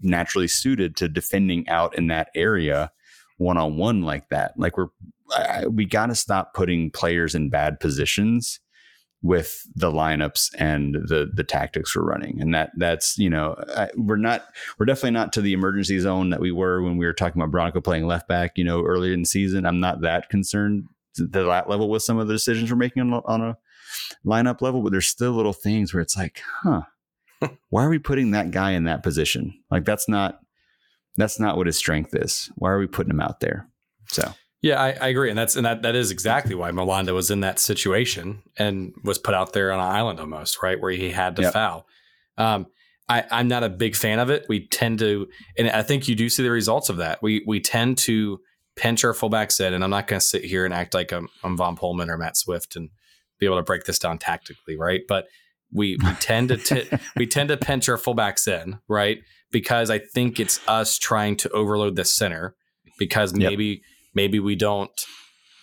naturally 0.00 0.48
suited 0.48 0.96
to 0.96 1.08
defending 1.08 1.68
out 1.68 1.96
in 1.96 2.08
that 2.08 2.30
area 2.34 2.90
one 3.38 3.56
on 3.56 3.76
one 3.76 4.02
like 4.02 4.28
that. 4.30 4.54
Like 4.56 4.76
we're 4.76 4.88
I, 5.30 5.66
we 5.66 5.84
got 5.84 6.06
to 6.06 6.14
stop 6.16 6.54
putting 6.54 6.90
players 6.90 7.36
in 7.36 7.48
bad 7.48 7.78
positions 7.78 8.58
with 9.22 9.66
the 9.74 9.90
lineups 9.90 10.50
and 10.58 10.94
the 10.94 11.30
the 11.32 11.44
tactics 11.44 11.94
we're 11.94 12.02
running. 12.02 12.40
And 12.40 12.54
that 12.54 12.72
that's 12.76 13.18
you 13.18 13.30
know 13.30 13.56
I, 13.76 13.90
we're 13.96 14.16
not 14.16 14.44
we're 14.78 14.86
definitely 14.86 15.12
not 15.12 15.32
to 15.34 15.40
the 15.40 15.52
emergency 15.52 15.98
zone 15.98 16.30
that 16.30 16.40
we 16.40 16.52
were 16.52 16.82
when 16.82 16.96
we 16.96 17.06
were 17.06 17.12
talking 17.12 17.40
about 17.40 17.52
Bronico 17.52 17.82
playing 17.82 18.06
left 18.06 18.28
back 18.28 18.52
you 18.56 18.64
know 18.64 18.82
earlier 18.82 19.12
in 19.12 19.22
the 19.22 19.28
season. 19.28 19.66
I'm 19.66 19.80
not 19.80 20.00
that 20.02 20.28
concerned 20.28 20.84
to 21.14 21.26
that 21.26 21.68
level 21.68 21.90
with 21.90 22.02
some 22.02 22.18
of 22.18 22.26
the 22.26 22.34
decisions 22.34 22.70
we're 22.70 22.76
making 22.76 23.02
on, 23.02 23.22
on 23.26 23.42
a 23.42 23.58
lineup 24.24 24.62
level 24.62 24.80
but 24.80 24.90
there's 24.90 25.06
still 25.06 25.32
little 25.32 25.52
things 25.52 25.92
where 25.92 26.00
it's 26.00 26.16
like 26.16 26.40
huh 26.62 26.80
why 27.70 27.84
are 27.84 27.88
we 27.88 27.98
putting 27.98 28.32
that 28.32 28.50
guy 28.50 28.72
in 28.72 28.84
that 28.84 29.02
position? 29.02 29.54
Like 29.70 29.84
that's 29.84 30.08
not 30.08 30.40
that's 31.16 31.38
not 31.38 31.56
what 31.56 31.66
his 31.66 31.76
strength 31.76 32.14
is. 32.14 32.50
Why 32.56 32.70
are 32.70 32.78
we 32.78 32.86
putting 32.86 33.10
him 33.10 33.20
out 33.20 33.40
there? 33.40 33.68
So 34.08 34.32
yeah, 34.62 34.80
I, 34.80 34.90
I, 34.92 35.08
agree, 35.08 35.28
and 35.28 35.36
that's 35.36 35.56
and 35.56 35.66
that 35.66 35.82
that 35.82 35.96
is 35.96 36.12
exactly 36.12 36.54
why 36.54 36.70
Malanda 36.70 37.12
was 37.12 37.32
in 37.32 37.40
that 37.40 37.58
situation 37.58 38.42
and 38.56 38.94
was 39.02 39.18
put 39.18 39.34
out 39.34 39.52
there 39.52 39.72
on 39.72 39.80
an 39.80 39.84
island 39.84 40.20
almost, 40.20 40.62
right, 40.62 40.80
where 40.80 40.92
he 40.92 41.10
had 41.10 41.34
to 41.36 41.42
yep. 41.42 41.52
foul. 41.52 41.86
Um, 42.38 42.66
I, 43.08 43.24
I'm 43.32 43.48
not 43.48 43.64
a 43.64 43.68
big 43.68 43.96
fan 43.96 44.20
of 44.20 44.30
it. 44.30 44.46
We 44.48 44.68
tend 44.68 45.00
to, 45.00 45.26
and 45.58 45.68
I 45.68 45.82
think 45.82 46.06
you 46.06 46.14
do 46.14 46.28
see 46.28 46.44
the 46.44 46.50
results 46.52 46.88
of 46.88 46.98
that. 46.98 47.20
We 47.22 47.42
we 47.44 47.58
tend 47.58 47.98
to 47.98 48.38
pinch 48.76 49.04
our 49.04 49.12
fullbacks 49.12 49.60
in, 49.60 49.74
and 49.74 49.82
I'm 49.82 49.90
not 49.90 50.06
going 50.06 50.20
to 50.20 50.24
sit 50.24 50.44
here 50.44 50.64
and 50.64 50.72
act 50.72 50.94
like 50.94 51.12
I'm, 51.12 51.28
I'm 51.42 51.56
Von 51.56 51.74
Pullman 51.74 52.08
or 52.08 52.16
Matt 52.16 52.36
Swift 52.36 52.76
and 52.76 52.90
be 53.40 53.46
able 53.46 53.56
to 53.56 53.64
break 53.64 53.82
this 53.84 53.98
down 53.98 54.18
tactically, 54.18 54.76
right? 54.76 55.00
But 55.08 55.26
we 55.72 55.96
we 56.04 56.12
tend 56.20 56.50
to 56.50 56.56
t- 56.56 56.88
we 57.16 57.26
tend 57.26 57.48
to 57.48 57.56
pinch 57.56 57.88
our 57.88 57.96
fullbacks 57.96 58.46
in, 58.46 58.78
right? 58.86 59.18
Because 59.50 59.90
I 59.90 59.98
think 59.98 60.38
it's 60.38 60.60
us 60.68 60.98
trying 60.98 61.36
to 61.38 61.50
overload 61.50 61.96
the 61.96 62.04
center 62.04 62.54
because 62.96 63.34
maybe. 63.34 63.64
Yep 63.64 63.80
maybe 64.14 64.38
we 64.40 64.56
don't 64.56 65.04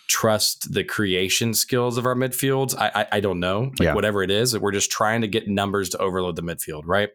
trust 0.08 0.74
the 0.74 0.82
creation 0.82 1.54
skills 1.54 1.96
of 1.96 2.04
our 2.04 2.16
midfields. 2.16 2.76
I 2.76 3.02
I, 3.02 3.06
I 3.12 3.20
don't 3.20 3.40
know. 3.40 3.70
Like 3.78 3.80
yeah. 3.80 3.94
whatever 3.94 4.22
it 4.22 4.30
is, 4.30 4.58
we're 4.58 4.72
just 4.72 4.90
trying 4.90 5.20
to 5.20 5.28
get 5.28 5.48
numbers 5.48 5.88
to 5.90 5.98
overload 5.98 6.36
the 6.36 6.42
midfield, 6.42 6.82
right? 6.84 7.10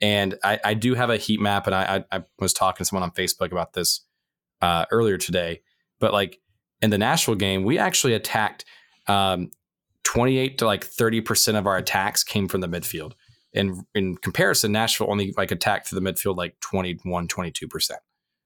And 0.00 0.38
I, 0.42 0.58
I 0.64 0.74
do 0.74 0.94
have 0.94 1.10
a 1.10 1.16
heat 1.16 1.40
map, 1.40 1.66
and 1.66 1.74
I, 1.74 2.04
I, 2.10 2.18
I 2.18 2.22
was 2.38 2.52
talking 2.52 2.78
to 2.78 2.84
someone 2.86 3.02
on 3.02 3.10
Facebook 3.10 3.52
about 3.52 3.74
this 3.74 4.00
uh, 4.62 4.86
earlier 4.90 5.18
today. 5.18 5.60
But 5.98 6.12
like 6.12 6.40
in 6.80 6.90
the 6.90 6.98
Nashville 6.98 7.34
game, 7.34 7.64
we 7.64 7.78
actually 7.78 8.14
attacked 8.14 8.64
um, 9.06 9.50
28 10.04 10.58
to 10.58 10.66
like 10.66 10.84
30 10.84 11.20
percent 11.20 11.56
of 11.56 11.66
our 11.66 11.76
attacks 11.76 12.24
came 12.24 12.48
from 12.48 12.62
the 12.62 12.68
midfield. 12.68 13.12
And 13.54 13.84
in 13.94 14.16
comparison, 14.16 14.72
Nashville 14.72 15.10
only 15.10 15.34
like 15.36 15.50
attacked 15.50 15.88
to 15.88 15.94
the 15.94 16.00
midfield 16.00 16.36
like 16.36 16.58
21, 16.60 17.28
22 17.28 17.68
percent. 17.68 18.00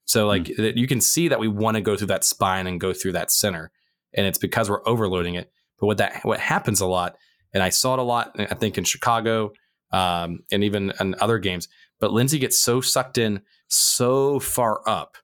So 0.04 0.26
like 0.26 0.44
mm. 0.44 0.76
you 0.76 0.86
can 0.86 1.00
see 1.00 1.28
that 1.28 1.40
we 1.40 1.48
want 1.48 1.76
to 1.76 1.80
go 1.80 1.96
through 1.96 2.08
that 2.08 2.24
spine 2.24 2.66
and 2.66 2.80
go 2.80 2.92
through 2.92 3.12
that 3.12 3.30
center, 3.30 3.70
and 4.14 4.26
it's 4.26 4.38
because 4.38 4.68
we're 4.68 4.86
overloading 4.86 5.34
it. 5.34 5.50
But 5.78 5.86
what 5.86 5.98
that 5.98 6.24
what 6.24 6.40
happens 6.40 6.80
a 6.80 6.86
lot, 6.86 7.16
and 7.52 7.62
I 7.62 7.70
saw 7.70 7.94
it 7.94 8.00
a 8.00 8.02
lot, 8.02 8.36
I 8.38 8.54
think 8.54 8.78
in 8.78 8.84
Chicago, 8.84 9.52
um, 9.92 10.40
and 10.52 10.64
even 10.64 10.92
in 11.00 11.14
other 11.20 11.38
games. 11.38 11.68
But 12.00 12.12
Lindsey 12.12 12.38
gets 12.38 12.58
so 12.58 12.80
sucked 12.80 13.18
in 13.18 13.42
so 13.68 14.40
far 14.40 14.82
up 14.86 15.16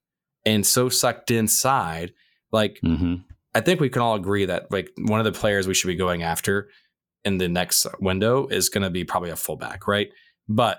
and 0.47 0.67
so 0.67 0.89
sucked 0.89 1.31
inside. 1.31 2.13
Like 2.53 2.81
mm-hmm. 2.85 3.17
I 3.55 3.61
think 3.61 3.81
we 3.81 3.91
can 3.91 4.03
all 4.03 4.15
agree 4.15 4.47
that 4.47 4.71
like 4.71 4.91
one 4.97 5.21
of 5.21 5.25
the 5.25 5.39
players 5.39 5.67
we 5.67 5.75
should 5.75 5.89
be 5.89 5.97
going 5.97 6.23
after 6.23 6.69
in 7.25 7.39
the 7.39 7.49
next 7.49 7.87
window 8.01 8.47
is 8.47 8.69
going 8.69 8.83
to 8.83 8.91
be 8.91 9.05
probably 9.05 9.31
a 9.31 9.37
fullback, 9.37 9.87
right? 9.87 10.09
But 10.49 10.79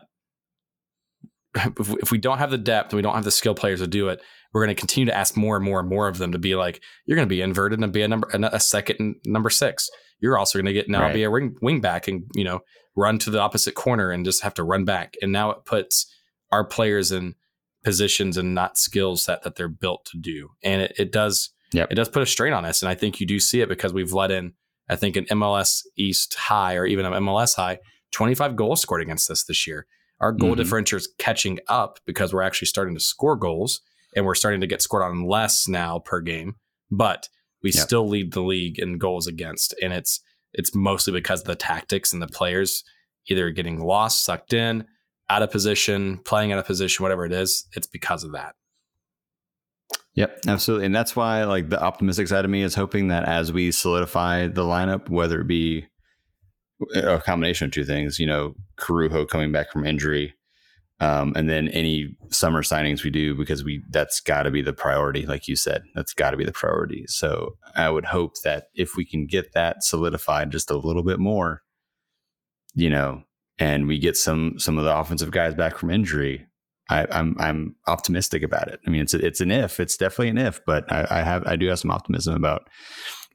if 1.77 2.11
we 2.11 2.17
don't 2.17 2.37
have 2.37 2.51
the 2.51 2.57
depth 2.57 2.91
and 2.91 2.97
we 2.97 3.01
don't 3.01 3.15
have 3.15 3.23
the 3.23 3.31
skill 3.31 3.55
players 3.55 3.79
to 3.79 3.87
do 3.87 4.09
it, 4.09 4.21
we're 4.53 4.63
going 4.63 4.75
to 4.75 4.79
continue 4.79 5.05
to 5.05 5.17
ask 5.17 5.37
more 5.37 5.55
and 5.55 5.65
more 5.65 5.79
and 5.79 5.89
more 5.89 6.07
of 6.07 6.17
them 6.17 6.31
to 6.31 6.39
be 6.39 6.55
like, 6.55 6.81
you're 7.05 7.15
going 7.15 7.27
to 7.27 7.33
be 7.33 7.41
inverted 7.41 7.79
and 7.79 7.93
be 7.93 8.01
a 8.01 8.07
number, 8.07 8.29
a 8.33 8.59
second 8.59 9.15
number 9.25 9.49
six. 9.49 9.89
You're 10.19 10.37
also 10.37 10.59
going 10.59 10.65
to 10.65 10.73
get 10.73 10.89
now 10.89 11.03
right. 11.03 11.13
be 11.13 11.23
a 11.23 11.31
wing, 11.31 11.55
wing 11.61 11.81
back 11.81 12.07
and, 12.07 12.23
you 12.35 12.43
know, 12.43 12.61
run 12.95 13.17
to 13.19 13.29
the 13.29 13.39
opposite 13.39 13.75
corner 13.75 14.11
and 14.11 14.25
just 14.25 14.43
have 14.43 14.53
to 14.55 14.63
run 14.63 14.85
back. 14.85 15.15
And 15.21 15.31
now 15.31 15.51
it 15.51 15.65
puts 15.65 16.13
our 16.51 16.65
players 16.65 17.11
in 17.11 17.35
positions 17.83 18.37
and 18.37 18.53
not 18.53 18.77
skills 18.77 19.23
set 19.23 19.43
that 19.43 19.55
they're 19.55 19.69
built 19.69 20.05
to 20.11 20.17
do. 20.19 20.49
And 20.63 20.81
it, 20.83 20.93
it 20.97 21.11
does, 21.11 21.49
yep. 21.73 21.91
it 21.91 21.95
does 21.95 22.09
put 22.09 22.21
a 22.21 22.27
strain 22.27 22.53
on 22.53 22.65
us. 22.65 22.81
And 22.81 22.89
I 22.89 22.95
think 22.95 23.19
you 23.19 23.25
do 23.25 23.39
see 23.39 23.61
it 23.61 23.69
because 23.69 23.93
we've 23.93 24.13
let 24.13 24.31
in, 24.31 24.53
I 24.89 24.95
think 24.95 25.15
an 25.15 25.25
MLS 25.25 25.81
East 25.97 26.35
high 26.35 26.75
or 26.75 26.85
even 26.85 27.05
an 27.05 27.13
MLS 27.23 27.55
high, 27.55 27.79
25 28.11 28.55
goals 28.55 28.81
scored 28.81 29.01
against 29.01 29.31
us 29.31 29.45
this 29.45 29.65
year. 29.65 29.87
Our 30.21 30.31
goal 30.31 30.51
mm-hmm. 30.51 30.59
differential 30.59 30.97
is 30.97 31.09
catching 31.17 31.59
up 31.67 31.99
because 32.05 32.33
we're 32.33 32.43
actually 32.43 32.67
starting 32.67 32.93
to 32.93 33.01
score 33.01 33.35
goals 33.35 33.81
and 34.15 34.25
we're 34.25 34.35
starting 34.35 34.61
to 34.61 34.67
get 34.67 34.81
scored 34.81 35.03
on 35.03 35.25
less 35.25 35.67
now 35.67 35.99
per 35.99 36.21
game, 36.21 36.55
but 36.91 37.27
we 37.63 37.71
yep. 37.71 37.83
still 37.83 38.07
lead 38.07 38.33
the 38.33 38.41
league 38.41 38.79
in 38.79 38.97
goals 38.97 39.27
against. 39.27 39.73
And 39.81 39.91
it's 39.93 40.21
it's 40.53 40.75
mostly 40.75 41.13
because 41.13 41.41
of 41.41 41.47
the 41.47 41.55
tactics 41.55 42.13
and 42.13 42.21
the 42.21 42.27
players 42.27 42.83
either 43.29 43.49
getting 43.51 43.79
lost, 43.79 44.23
sucked 44.23 44.53
in, 44.53 44.85
out 45.29 45.41
of 45.41 45.51
position, 45.51 46.17
playing 46.19 46.51
out 46.51 46.59
of 46.59 46.65
position, 46.65 47.03
whatever 47.03 47.25
it 47.25 47.31
is. 47.31 47.67
It's 47.75 47.87
because 47.87 48.23
of 48.23 48.33
that. 48.33 48.55
Yep, 50.15 50.41
absolutely. 50.47 50.85
And 50.87 50.95
that's 50.95 51.15
why 51.15 51.45
like 51.45 51.69
the 51.69 51.81
optimistic 51.81 52.27
side 52.27 52.43
of 52.43 52.51
me 52.51 52.63
is 52.63 52.75
hoping 52.75 53.07
that 53.07 53.23
as 53.23 53.51
we 53.51 53.71
solidify 53.71 54.47
the 54.47 54.63
lineup, 54.63 55.09
whether 55.09 55.39
it 55.41 55.47
be 55.47 55.87
a 56.95 57.19
combination 57.19 57.65
of 57.65 57.71
two 57.71 57.85
things. 57.85 58.19
You 58.19 58.27
know, 58.27 58.55
Corujo 58.77 59.25
coming 59.25 59.51
back 59.51 59.71
from 59.71 59.85
injury, 59.85 60.33
um, 60.99 61.33
and 61.35 61.49
then 61.49 61.67
any 61.69 62.15
summer 62.29 62.61
signings 62.61 63.03
we 63.03 63.09
do 63.09 63.35
because 63.35 63.63
we 63.63 63.81
that's 63.89 64.19
got 64.19 64.43
to 64.43 64.51
be 64.51 64.61
the 64.61 64.73
priority, 64.73 65.25
like 65.25 65.47
you 65.47 65.55
said. 65.55 65.83
That's 65.95 66.13
got 66.13 66.31
to 66.31 66.37
be 66.37 66.45
the 66.45 66.51
priority. 66.51 67.05
So 67.07 67.57
I 67.75 67.89
would 67.89 68.05
hope 68.05 68.33
that 68.43 68.65
if 68.75 68.95
we 68.95 69.05
can 69.05 69.25
get 69.25 69.53
that 69.53 69.83
solidified 69.83 70.51
just 70.51 70.69
a 70.69 70.77
little 70.77 71.03
bit 71.03 71.19
more, 71.19 71.63
you 72.75 72.89
know, 72.89 73.23
and 73.57 73.87
we 73.87 73.99
get 73.99 74.17
some 74.17 74.59
some 74.59 74.77
of 74.77 74.83
the 74.83 74.95
offensive 74.95 75.31
guys 75.31 75.55
back 75.55 75.77
from 75.77 75.89
injury, 75.89 76.45
I, 76.89 77.01
am 77.03 77.07
I'm, 77.09 77.35
I'm 77.39 77.75
optimistic 77.87 78.43
about 78.43 78.67
it. 78.67 78.79
I 78.85 78.89
mean, 78.89 79.01
it's 79.01 79.13
a, 79.13 79.25
it's 79.25 79.41
an 79.41 79.49
if. 79.49 79.79
It's 79.79 79.97
definitely 79.97 80.29
an 80.29 80.37
if, 80.37 80.61
but 80.65 80.91
I, 80.91 81.07
I 81.09 81.21
have 81.21 81.47
I 81.47 81.55
do 81.55 81.67
have 81.67 81.79
some 81.79 81.91
optimism 81.91 82.35
about 82.35 82.67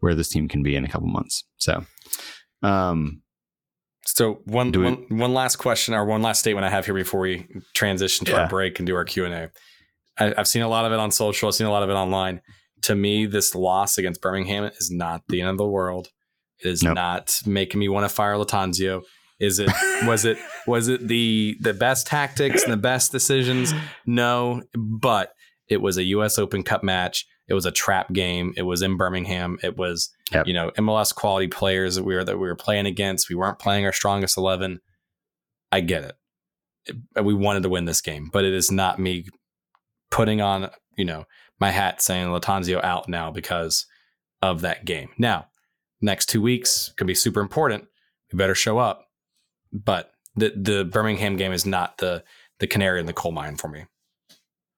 where 0.00 0.14
this 0.14 0.28
team 0.28 0.46
can 0.46 0.62
be 0.62 0.76
in 0.76 0.84
a 0.84 0.88
couple 0.88 1.08
months. 1.08 1.42
So, 1.56 1.84
um, 2.62 3.22
so 4.06 4.40
one, 4.44 4.72
one, 4.72 5.06
one 5.10 5.34
last 5.34 5.56
question 5.56 5.94
or 5.94 6.04
one 6.04 6.22
last 6.22 6.40
statement 6.40 6.64
I 6.64 6.70
have 6.70 6.84
here 6.84 6.94
before 6.94 7.20
we 7.20 7.46
transition 7.74 8.24
to 8.26 8.32
yeah. 8.32 8.42
our 8.42 8.48
break 8.48 8.78
and 8.78 8.86
do 8.86 8.94
our 8.94 9.04
Q 9.04 9.24
and 9.24 9.34
A. 9.34 9.50
I've 10.18 10.48
seen 10.48 10.62
a 10.62 10.68
lot 10.68 10.86
of 10.86 10.92
it 10.92 10.98
on 10.98 11.10
social. 11.10 11.48
I've 11.48 11.54
seen 11.54 11.66
a 11.66 11.70
lot 11.70 11.82
of 11.82 11.90
it 11.90 11.94
online. 11.94 12.40
To 12.82 12.94
me, 12.94 13.26
this 13.26 13.54
loss 13.54 13.98
against 13.98 14.22
Birmingham 14.22 14.64
is 14.64 14.90
not 14.90 15.22
the 15.28 15.40
end 15.40 15.50
of 15.50 15.58
the 15.58 15.66
world. 15.66 16.08
It 16.64 16.68
is 16.68 16.82
nope. 16.82 16.94
not 16.94 17.42
making 17.44 17.80
me 17.80 17.88
want 17.88 18.08
to 18.08 18.14
fire 18.14 18.34
Lattanzio. 18.34 19.02
Is 19.38 19.58
it? 19.58 19.70
Was 20.06 20.24
it? 20.24 20.38
Was 20.66 20.88
it 20.88 21.06
the 21.06 21.56
the 21.60 21.74
best 21.74 22.06
tactics 22.06 22.62
and 22.64 22.72
the 22.72 22.78
best 22.78 23.12
decisions? 23.12 23.74
No, 24.06 24.62
but 24.74 25.32
it 25.68 25.82
was 25.82 25.98
a 25.98 26.04
U.S. 26.04 26.38
Open 26.38 26.62
Cup 26.62 26.82
match. 26.82 27.26
It 27.48 27.54
was 27.54 27.66
a 27.66 27.70
trap 27.70 28.12
game. 28.12 28.52
It 28.56 28.62
was 28.62 28.82
in 28.82 28.96
Birmingham. 28.96 29.58
It 29.62 29.76
was 29.76 30.10
yep. 30.32 30.46
you 30.46 30.54
know 30.54 30.70
MLS 30.72 31.14
quality 31.14 31.48
players 31.48 31.94
that 31.94 32.04
we 32.04 32.14
were 32.14 32.24
that 32.24 32.38
we 32.38 32.46
were 32.46 32.56
playing 32.56 32.86
against. 32.86 33.28
We 33.28 33.36
weren't 33.36 33.58
playing 33.58 33.84
our 33.84 33.92
strongest 33.92 34.36
eleven. 34.36 34.80
I 35.70 35.80
get 35.80 36.04
it. 36.04 36.16
it. 37.16 37.24
We 37.24 37.34
wanted 37.34 37.62
to 37.62 37.68
win 37.68 37.84
this 37.84 38.00
game, 38.00 38.30
but 38.32 38.44
it 38.44 38.54
is 38.54 38.70
not 38.70 38.98
me 38.98 39.26
putting 40.10 40.40
on 40.40 40.70
you 40.96 41.04
know 41.04 41.26
my 41.60 41.70
hat 41.70 42.02
saying 42.02 42.28
Lattanzio 42.28 42.82
out 42.82 43.08
now 43.08 43.30
because 43.30 43.86
of 44.42 44.60
that 44.60 44.84
game. 44.84 45.10
Now, 45.18 45.46
next 46.00 46.26
two 46.26 46.42
weeks 46.42 46.92
could 46.96 47.06
be 47.06 47.14
super 47.14 47.40
important. 47.40 47.86
We 48.32 48.36
better 48.36 48.54
show 48.54 48.78
up. 48.78 49.08
But 49.72 50.12
the 50.34 50.52
the 50.56 50.84
Birmingham 50.84 51.36
game 51.36 51.52
is 51.52 51.66
not 51.66 51.98
the 51.98 52.24
the 52.58 52.66
canary 52.66 53.00
in 53.00 53.06
the 53.06 53.12
coal 53.12 53.32
mine 53.32 53.56
for 53.56 53.68
me. 53.68 53.84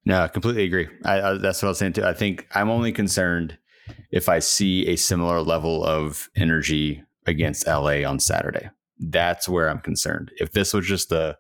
No, 0.09 0.22
I 0.22 0.28
completely 0.28 0.64
agree. 0.64 0.88
I, 1.04 1.20
I, 1.20 1.34
that's 1.34 1.62
what 1.62 1.68
I 1.68 1.70
was 1.70 1.78
saying 1.78 1.92
too. 1.92 2.04
I 2.04 2.14
think 2.14 2.46
I'm 2.54 2.70
only 2.70 2.92
concerned 2.92 3.59
if 4.11 4.28
I 4.30 4.38
see 4.38 4.88
a 4.88 4.96
similar 4.96 5.42
level 5.42 5.84
of 5.84 6.30
energy 6.34 7.04
against 7.26 7.66
LA 7.66 8.04
on 8.09 8.18
Saturday. 8.18 8.70
That's 8.98 9.50
where 9.50 9.68
I'm 9.68 9.80
concerned. 9.80 10.32
If 10.38 10.52
this 10.52 10.72
was 10.72 10.86
just 10.86 11.12
a 11.12 11.36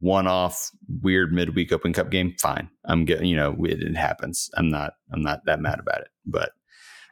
one 0.00 0.26
off 0.26 0.72
weird 1.00 1.32
midweek 1.32 1.70
Open 1.70 1.92
Cup 1.92 2.10
game, 2.10 2.34
fine. 2.40 2.68
I'm 2.84 3.04
getting, 3.04 3.26
you 3.26 3.36
know, 3.36 3.56
it, 3.60 3.80
it, 3.80 3.96
happens. 3.96 4.50
I'm 4.56 4.68
not, 4.68 4.94
I'm 5.12 5.22
not 5.22 5.46
that 5.46 5.60
mad 5.60 5.78
about 5.78 6.00
it. 6.00 6.08
But 6.26 6.50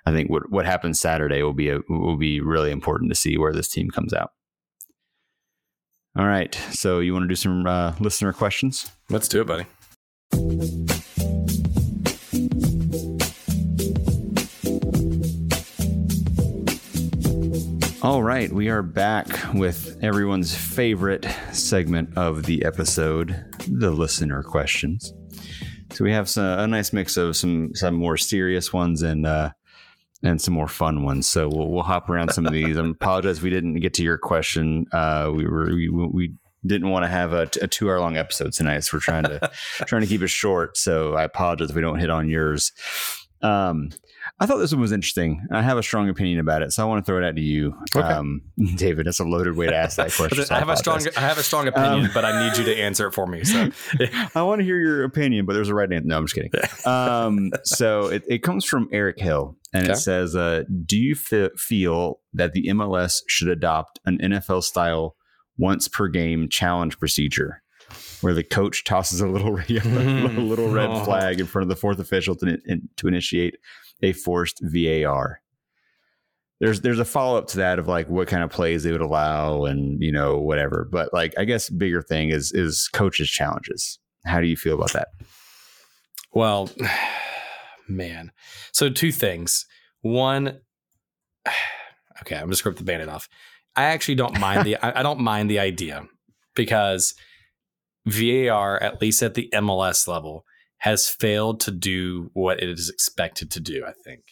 I 0.07 0.11
think 0.11 0.29
what 0.29 0.51
what 0.51 0.67
happens 0.67 0.99
Saturday 0.99 1.43
will 1.43 1.55
be 1.55 1.69
a 1.69 1.79
will 1.89 2.17
be 2.17 2.41
really 2.41 2.73
important 2.73 3.13
to 3.13 3.17
see 3.17 3.39
where 3.39 3.53
this 3.53 3.69
team 3.69 3.91
comes 3.91 4.13
out. 4.13 4.33
All 6.17 6.27
right, 6.27 6.53
so 6.73 6.99
you 6.99 7.13
want 7.13 7.25
to 7.25 7.29
do 7.29 7.37
some 7.37 7.65
uh, 7.65 7.95
listener 8.01 8.33
questions? 8.33 8.91
Let's 9.09 9.29
do 9.29 9.41
it, 9.43 9.47
buddy. 9.47 9.67
All 18.03 18.23
right, 18.23 18.51
we 18.51 18.71
are 18.71 18.83
back 18.83 19.27
with 19.53 19.99
everyone's 20.03 20.57
favorite 20.57 21.27
segment 21.53 22.17
of 22.17 22.45
the 22.45 22.65
episode, 22.65 23.45
the 23.69 23.91
listener 23.91 24.43
questions. 24.43 25.13
So 25.93 26.05
we 26.05 26.13
have 26.13 26.27
some, 26.27 26.59
a 26.59 26.67
nice 26.67 26.95
mix 26.95 27.19
of 27.19 27.37
some 27.37 27.75
some 27.75 27.95
more 27.95 28.17
serious 28.17 28.73
ones 28.73 29.03
and 29.03 29.27
uh, 29.27 29.51
and 30.23 30.41
some 30.41 30.55
more 30.55 30.67
fun 30.69 31.03
ones. 31.05 31.27
So 31.27 31.49
we'll, 31.49 31.71
we'll 31.71 31.83
hop 31.83 32.09
around 32.09 32.33
some 32.33 32.47
of 32.47 32.53
these. 32.53 32.79
I 32.79 32.87
apologize 32.87 33.43
we 33.43 33.51
didn't 33.51 33.81
get 33.81 33.93
to 33.95 34.03
your 34.03 34.17
question. 34.17 34.87
Uh, 34.93 35.31
we 35.35 35.47
were 35.47 35.67
we, 35.67 35.89
we 35.91 36.33
didn't 36.67 36.91
want 36.91 37.05
to 37.05 37.09
have 37.09 37.33
a, 37.33 37.49
a 37.61 37.67
two 37.67 37.89
hour 37.89 38.01
long 38.01 38.17
episode 38.17 38.53
tonight, 38.53 38.81
so 38.81 38.97
we're 38.97 39.01
trying 39.01 39.25
to 39.25 39.51
trying 39.87 40.03
to 40.03 40.09
keep 40.09 40.23
it 40.23 40.29
short. 40.29 40.77
So 40.77 41.15
I 41.15 41.25
apologize 41.25 41.71
if 41.71 41.77
we 41.77 41.83
don't 41.83 41.99
hit 41.99 42.11
on 42.11 42.29
yours. 42.29 42.73
Um, 43.43 43.91
I 44.39 44.47
thought 44.47 44.59
this 44.59 44.73
one 44.73 44.81
was 44.81 44.93
interesting. 44.93 45.47
I 45.51 45.63
have 45.63 45.79
a 45.79 45.83
strong 45.83 46.09
opinion 46.09 46.41
about 46.41 46.63
it, 46.63 46.73
so 46.73 46.83
I 46.83 46.87
want 46.87 47.05
to 47.05 47.11
throw 47.11 47.19
it 47.23 47.27
out 47.27 47.37
to 47.37 47.43
you, 47.43 47.75
okay. 47.95 48.07
um, 48.07 48.43
David. 48.77 49.07
That's 49.07 49.21
a 49.21 49.25
loaded 49.25 49.57
way 49.57 49.67
to 49.67 49.75
ask 49.75 49.97
that 49.97 50.13
question. 50.17 50.45
I, 50.51 50.59
have 50.59 50.69
a 50.69 50.77
strong, 50.77 51.01
I 51.17 51.21
have 51.21 51.39
a 51.39 51.43
strong 51.43 51.69
opinion, 51.69 52.07
um, 52.07 52.11
but 52.13 52.25
I 52.25 52.47
need 52.47 52.57
you 52.59 52.65
to 52.65 52.77
answer 52.77 53.07
it 53.07 53.13
for 53.13 53.27
me. 53.27 53.45
So 53.45 53.71
I 54.35 54.43
want 54.43 54.61
to 54.61 54.65
hear 54.65 54.79
your 54.79 55.05
opinion, 55.05 55.47
but 55.47 55.55
there's 55.55 55.69
a 55.69 55.75
right 55.75 55.91
answer. 55.91 56.07
No, 56.07 56.19
I'm 56.19 56.27
just 56.27 56.35
kidding. 56.35 56.51
Um, 56.85 57.53
so 57.65 58.09
it, 58.09 58.23
it, 58.29 58.43
comes 58.43 58.65
from 58.65 58.89
Eric 58.93 59.19
Hill, 59.19 59.57
and 59.73 59.85
okay. 59.85 59.93
it 59.93 59.97
says, 59.97 60.37
uh, 60.37 60.65
"Do 60.87 60.99
you 60.99 61.15
f- 61.15 61.53
feel 61.57 62.21
that 62.33 62.53
the 62.53 62.69
MLS 62.69 63.21
should 63.27 63.49
adopt 63.49 64.01
an 64.05 64.19
NFL 64.19 64.63
style 64.63 65.17
once 65.61 65.89
per 65.89 66.09
game 66.09 66.49
challenge 66.49 66.99
procedure?" 66.99 67.63
Where 68.21 68.35
the 68.35 68.45
coach 68.45 68.85
tosses 68.85 69.21
a 69.21 69.27
little, 69.27 69.57
a 69.59 69.63
mm-hmm. 69.63 70.39
little 70.39 70.69
red 70.69 70.91
oh. 70.91 71.05
flag 71.05 71.41
in 71.41 71.47
front 71.47 71.65
of 71.65 71.69
the 71.69 71.77
fourth 71.77 71.99
official 71.99 72.37
to, 72.37 72.59
to 72.97 73.09
initiate 73.09 73.57
a 74.03 74.13
forced 74.13 74.61
VAR. 74.63 75.41
There's 76.61 76.83
there's 76.83 76.99
a 76.99 77.05
follow 77.05 77.39
up 77.39 77.47
to 77.49 77.59
that 77.59 77.79
of 77.79 77.89
like 77.89 78.09
what 78.09 78.29
kind 78.29 78.43
of 78.43 78.51
plays 78.51 78.83
they 78.83 78.93
would 78.93 79.01
allow 79.01 79.65
and 79.65 80.01
you 80.03 80.13
know 80.13 80.39
whatever. 80.39 80.87
But 80.91 81.13
like 81.13 81.35
I 81.39 81.45
guess 81.45 81.71
bigger 81.71 82.03
thing 82.03 82.31
is 82.31 82.53
is 82.53 82.89
coaches 82.93 83.31
challenges. 83.31 83.99
How 84.27 84.41
do 84.41 84.47
you 84.47 84.57
feel 84.57 84.75
about 84.75 84.93
that? 84.93 85.09
Well, 86.33 86.71
man. 87.89 88.33
So 88.73 88.91
two 88.91 89.13
things. 89.13 89.67
One, 90.03 90.61
okay, 92.23 92.37
I'm 92.37 92.51
just 92.51 92.65
rip 92.65 92.77
the 92.77 92.85
bandit 92.85 93.09
off. 93.09 93.29
I 93.77 93.85
actually 93.85 94.17
don't 94.17 94.39
mind 94.39 94.65
the 94.67 94.77
I, 94.77 95.01
I 95.01 95.03
don't 95.03 95.21
mind 95.21 95.51
the 95.51 95.59
idea 95.59 96.07
because 96.55 97.15
VAR, 98.07 98.83
at 98.83 99.01
least 99.01 99.23
at 99.23 99.35
the 99.35 99.49
MLS 99.55 100.09
level, 100.09 100.45
has 100.79 101.09
failed 101.09 101.61
to 101.61 101.71
do 101.71 102.31
what 102.33 102.63
it 102.63 102.69
is 102.69 102.89
expected 102.89 103.51
to 103.53 103.61
do, 103.61 103.85
I 103.87 103.93
think. 104.05 104.23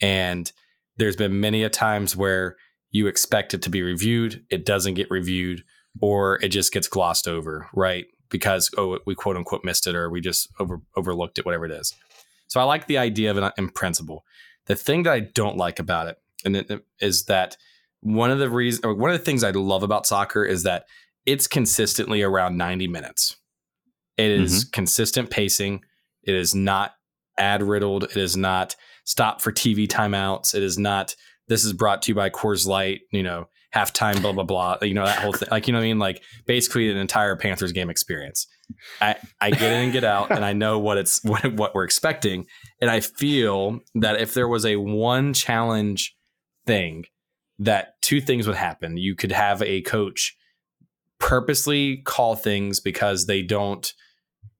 And 0.00 0.50
there's 0.96 1.16
been 1.16 1.40
many 1.40 1.62
a 1.62 1.70
times 1.70 2.16
where 2.16 2.56
you 2.90 3.06
expect 3.06 3.54
it 3.54 3.62
to 3.62 3.70
be 3.70 3.82
reviewed, 3.82 4.44
it 4.50 4.66
doesn't 4.66 4.94
get 4.94 5.10
reviewed, 5.10 5.64
or 6.00 6.38
it 6.42 6.48
just 6.48 6.72
gets 6.72 6.88
glossed 6.88 7.28
over, 7.28 7.68
right? 7.72 8.06
Because 8.28 8.70
oh, 8.76 8.98
we 9.06 9.14
quote 9.14 9.36
unquote 9.36 9.64
missed 9.64 9.86
it, 9.86 9.94
or 9.94 10.10
we 10.10 10.20
just 10.20 10.48
over, 10.58 10.80
overlooked 10.96 11.38
it, 11.38 11.46
whatever 11.46 11.64
it 11.64 11.72
is. 11.72 11.94
So 12.48 12.60
I 12.60 12.64
like 12.64 12.86
the 12.86 12.98
idea 12.98 13.30
of 13.30 13.38
it 13.38 13.52
in 13.56 13.70
principle. 13.70 14.24
The 14.66 14.76
thing 14.76 15.04
that 15.04 15.12
I 15.12 15.20
don't 15.20 15.56
like 15.56 15.78
about 15.78 16.08
it, 16.08 16.18
and 16.44 16.56
it, 16.56 16.84
is 17.00 17.24
that 17.24 17.56
one 18.02 18.30
of 18.30 18.38
the 18.38 18.50
reasons, 18.50 18.84
one 18.84 19.10
of 19.10 19.18
the 19.18 19.24
things 19.24 19.42
I 19.42 19.50
love 19.50 19.82
about 19.82 20.06
soccer 20.06 20.44
is 20.44 20.64
that 20.64 20.84
it's 21.24 21.46
consistently 21.46 22.22
around 22.22 22.56
90 22.56 22.88
minutes. 22.88 23.36
It 24.18 24.30
is 24.30 24.64
mm-hmm. 24.64 24.70
consistent 24.72 25.30
pacing. 25.30 25.82
It 26.24 26.34
is 26.34 26.54
not 26.54 26.92
ad 27.38 27.62
riddled. 27.62 28.04
It 28.04 28.16
is 28.16 28.36
not 28.36 28.76
stop 29.04 29.40
for 29.40 29.52
TV 29.52 29.86
timeouts. 29.86 30.54
It 30.54 30.62
is 30.62 30.78
not 30.78 31.14
this 31.48 31.64
is 31.64 31.72
brought 31.72 32.02
to 32.02 32.12
you 32.12 32.14
by 32.14 32.30
Coors 32.30 32.66
Light, 32.66 33.00
you 33.10 33.22
know, 33.22 33.48
halftime, 33.74 34.20
blah, 34.20 34.32
blah, 34.32 34.44
blah. 34.44 34.78
You 34.82 34.94
know, 34.94 35.04
that 35.04 35.18
whole 35.18 35.32
thing. 35.32 35.48
Like, 35.50 35.66
you 35.66 35.72
know 35.72 35.78
what 35.78 35.84
I 35.84 35.88
mean? 35.88 35.98
Like 35.98 36.22
basically 36.46 36.90
an 36.90 36.96
entire 36.96 37.36
Panthers 37.36 37.72
game 37.72 37.90
experience. 37.90 38.46
I, 39.00 39.16
I 39.40 39.50
get 39.50 39.72
in 39.72 39.84
and 39.84 39.92
get 39.92 40.04
out 40.04 40.30
and 40.30 40.44
I 40.44 40.52
know 40.52 40.78
what 40.78 40.98
it's 40.98 41.22
what 41.24 41.52
what 41.54 41.74
we're 41.74 41.84
expecting. 41.84 42.46
And 42.80 42.90
I 42.90 43.00
feel 43.00 43.80
that 43.94 44.20
if 44.20 44.34
there 44.34 44.48
was 44.48 44.64
a 44.66 44.76
one 44.76 45.34
challenge 45.34 46.16
thing, 46.66 47.04
that 47.58 48.00
two 48.02 48.20
things 48.20 48.46
would 48.46 48.56
happen. 48.56 48.96
You 48.96 49.14
could 49.14 49.32
have 49.32 49.62
a 49.62 49.82
coach 49.82 50.36
purposely 51.18 51.98
call 51.98 52.34
things 52.34 52.80
because 52.80 53.26
they 53.26 53.42
don't 53.42 53.92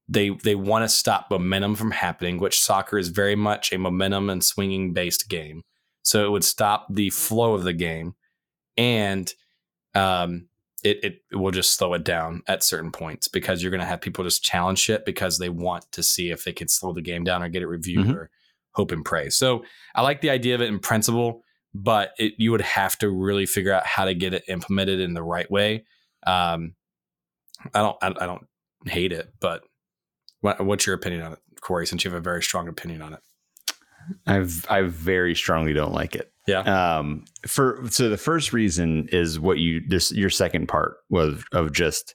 they 0.09 0.31
they 0.31 0.55
want 0.55 0.85
to 0.85 0.89
stop 0.89 1.31
momentum 1.31 1.75
from 1.75 1.91
happening, 1.91 2.39
which 2.39 2.61
soccer 2.61 2.99
is 2.99 3.09
very 3.09 3.37
much 3.37 3.73
a 3.73 3.79
momentum 3.79 4.31
and 4.31 4.45
swinging 4.45 4.93
based 4.93 5.29
game. 5.29 5.63
So 6.03 6.27
it 6.27 6.31
would 6.31 6.45
stop 6.45 6.87
the 6.91 7.11
flow 7.11 7.55
of 7.55 7.65
the 7.65 7.73
game, 7.73 8.15
and 8.77 9.33
um, 9.95 10.49
it 10.83 11.03
it 11.03 11.37
will 11.37 11.53
just 11.53 11.77
slow 11.77 11.95
it 11.95 12.05
down 12.05 12.43
at 12.47 12.63
certain 12.63 12.91
points 12.91 13.29
because 13.29 13.63
you're 13.63 13.71
going 13.71 13.81
to 13.81 13.87
have 13.87 14.01
people 14.01 14.25
just 14.25 14.45
challenge 14.45 14.81
shit 14.81 15.07
because 15.07 15.39
they 15.39 15.49
want 15.49 15.91
to 15.93 16.03
see 16.03 16.31
if 16.31 16.45
they 16.45 16.53
can 16.53 16.69
slow 16.69 16.93
the 16.93 17.03
game 17.03 17.25
down 17.25 17.43
or 17.43 17.49
get 17.49 17.63
it 17.63 17.69
reviewed 17.69 18.07
mm-hmm. 18.07 18.17
or 18.17 18.31
hope 18.73 18.93
and 18.93 19.05
pray. 19.05 19.31
So 19.31 19.65
I 19.95 20.03
like 20.03 20.21
the 20.21 20.31
idea 20.31 20.55
of 20.55 20.61
it 20.61 20.69
in 20.69 20.79
principle, 20.79 21.43
but 21.75 22.13
it, 22.19 22.35
you 22.39 22.51
would 22.51 22.61
have 22.61 22.99
to 22.99 23.09
really 23.09 23.47
figure 23.47 23.73
out 23.73 23.87
how 23.87 24.05
to 24.05 24.15
get 24.15 24.35
it 24.35 24.45
implemented 24.49 25.01
in 25.01 25.15
the 25.15 25.23
right 25.23 25.51
way. 25.51 25.85
Um, 26.27 26.75
I 27.75 27.81
don't 27.81 27.97
I, 28.03 28.09
I 28.09 28.27
don't 28.27 28.47
hate 28.87 29.13
it, 29.13 29.33
but 29.41 29.63
what, 30.41 30.65
what's 30.65 30.87
your 30.87 30.95
opinion 30.95 31.23
on 31.23 31.33
it, 31.35 31.39
Corey? 31.61 31.87
Since 31.87 32.05
you 32.05 32.11
have 32.11 32.19
a 32.19 32.23
very 32.23 32.43
strong 32.43 32.69
opinion 32.69 33.03
on 33.03 33.15
it, 33.15 33.21
I've 34.27 34.67
I 34.69 34.83
very 34.83 35.35
strongly 35.35 35.73
don't 35.73 35.93
like 35.93 36.15
it. 36.15 36.33
Yeah. 36.47 36.61
Um. 36.97 37.25
For 37.47 37.81
so 37.89 38.09
the 38.09 38.17
first 38.17 38.53
reason 38.53 39.09
is 39.13 39.39
what 39.39 39.59
you 39.59 39.81
this 39.87 40.11
your 40.13 40.31
second 40.31 40.67
part 40.67 40.97
was 41.09 41.45
of 41.53 41.73
just 41.73 42.15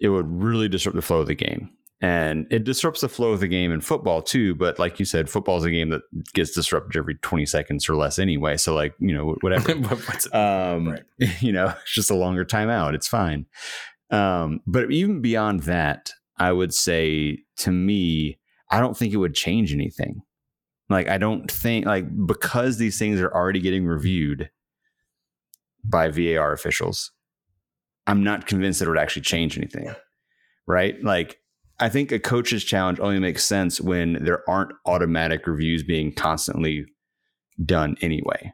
it 0.00 0.08
would 0.08 0.26
really 0.28 0.68
disrupt 0.68 0.96
the 0.96 1.02
flow 1.02 1.20
of 1.20 1.28
the 1.28 1.34
game. 1.34 1.70
And 2.00 2.46
it 2.50 2.64
disrupts 2.64 3.00
the 3.00 3.08
flow 3.08 3.32
of 3.32 3.40
the 3.40 3.48
game 3.48 3.72
in 3.72 3.80
football 3.80 4.20
too. 4.20 4.54
But 4.54 4.78
like 4.78 4.98
you 4.98 5.06
said, 5.06 5.30
football 5.30 5.56
is 5.56 5.64
a 5.64 5.70
game 5.70 5.90
that 5.90 6.02
gets 6.34 6.52
disrupted 6.52 6.96
every 6.98 7.14
20 7.14 7.46
seconds 7.46 7.88
or 7.88 7.94
less 7.94 8.18
anyway. 8.18 8.56
So 8.56 8.74
like, 8.74 8.94
you 8.98 9.14
know, 9.14 9.36
whatever. 9.40 9.72
um, 10.32 10.88
right. 10.88 11.02
you 11.40 11.52
know, 11.52 11.68
it's 11.68 11.94
just 11.94 12.10
a 12.10 12.14
longer 12.14 12.44
timeout. 12.44 12.94
It's 12.94 13.08
fine. 13.08 13.46
Um, 14.10 14.60
but 14.66 14.90
even 14.90 15.22
beyond 15.22 15.62
that, 15.62 16.12
I 16.36 16.52
would 16.52 16.74
say 16.74 17.38
to 17.58 17.70
me, 17.70 18.38
I 18.70 18.80
don't 18.80 18.96
think 18.96 19.14
it 19.14 19.18
would 19.18 19.34
change 19.34 19.72
anything. 19.72 20.22
Like, 20.88 21.08
I 21.08 21.18
don't 21.18 21.50
think, 21.50 21.86
like, 21.86 22.04
because 22.26 22.76
these 22.76 22.98
things 22.98 23.20
are 23.20 23.32
already 23.32 23.60
getting 23.60 23.86
reviewed 23.86 24.50
by 25.82 26.08
VAR 26.08 26.52
officials, 26.52 27.12
I'm 28.06 28.22
not 28.22 28.46
convinced 28.46 28.80
that 28.80 28.86
it 28.86 28.90
would 28.90 28.98
actually 28.98 29.22
change 29.22 29.56
anything. 29.56 29.94
Right. 30.66 31.02
Like, 31.02 31.38
I 31.80 31.88
think 31.88 32.12
a 32.12 32.18
coach's 32.18 32.64
challenge 32.64 33.00
only 33.00 33.18
makes 33.18 33.44
sense 33.44 33.80
when 33.80 34.24
there 34.24 34.48
aren't 34.48 34.72
automatic 34.86 35.46
reviews 35.46 35.82
being 35.82 36.12
constantly 36.12 36.86
done 37.64 37.96
anyway. 38.00 38.52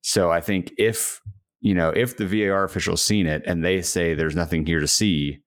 So 0.00 0.30
I 0.30 0.40
think 0.40 0.72
if, 0.76 1.20
you 1.60 1.74
know, 1.74 1.90
if 1.90 2.16
the 2.16 2.26
VAR 2.26 2.64
official's 2.64 3.02
seen 3.02 3.26
it 3.26 3.42
and 3.46 3.64
they 3.64 3.82
say 3.82 4.14
there's 4.14 4.36
nothing 4.36 4.66
here 4.66 4.80
to 4.80 4.88
see, 4.88 5.44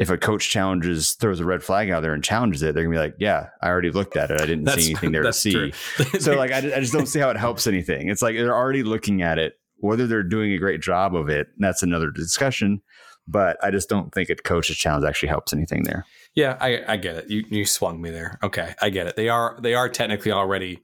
if 0.00 0.10
a 0.10 0.16
coach 0.16 0.48
challenges 0.48 1.12
throws 1.12 1.40
a 1.40 1.44
red 1.44 1.62
flag 1.62 1.90
out 1.90 2.00
there 2.00 2.14
and 2.14 2.24
challenges 2.24 2.62
it, 2.62 2.74
they're 2.74 2.84
gonna 2.84 2.94
be 2.94 2.98
like, 2.98 3.16
"Yeah, 3.18 3.48
I 3.60 3.68
already 3.68 3.90
looked 3.90 4.16
at 4.16 4.30
it. 4.30 4.40
I 4.40 4.46
didn't 4.46 4.66
see 4.68 4.90
anything 4.90 5.12
there 5.12 5.22
to 5.22 5.32
see." 5.32 5.72
so 6.18 6.36
like, 6.36 6.52
I, 6.52 6.58
I 6.58 6.80
just 6.80 6.94
don't 6.94 7.06
see 7.06 7.20
how 7.20 7.28
it 7.28 7.36
helps 7.36 7.66
anything. 7.66 8.08
It's 8.08 8.22
like 8.22 8.34
they're 8.34 8.56
already 8.56 8.82
looking 8.82 9.20
at 9.20 9.38
it. 9.38 9.54
Whether 9.76 10.06
they're 10.06 10.22
doing 10.22 10.52
a 10.52 10.58
great 10.58 10.80
job 10.80 11.14
of 11.14 11.28
it, 11.28 11.48
that's 11.58 11.82
another 11.82 12.10
discussion. 12.10 12.80
But 13.28 13.62
I 13.62 13.70
just 13.70 13.88
don't 13.88 14.12
think 14.12 14.28
a 14.28 14.34
coach's 14.34 14.76
challenge 14.76 15.04
actually 15.04 15.28
helps 15.28 15.52
anything 15.52 15.84
there. 15.84 16.04
Yeah, 16.34 16.56
I, 16.60 16.82
I 16.86 16.96
get 16.96 17.16
it. 17.16 17.30
You 17.30 17.44
you 17.48 17.64
swung 17.64 18.00
me 18.00 18.10
there. 18.10 18.38
Okay, 18.42 18.74
I 18.80 18.90
get 18.90 19.06
it. 19.06 19.16
They 19.16 19.28
are 19.28 19.58
they 19.60 19.74
are 19.74 19.88
technically 19.88 20.32
already 20.32 20.82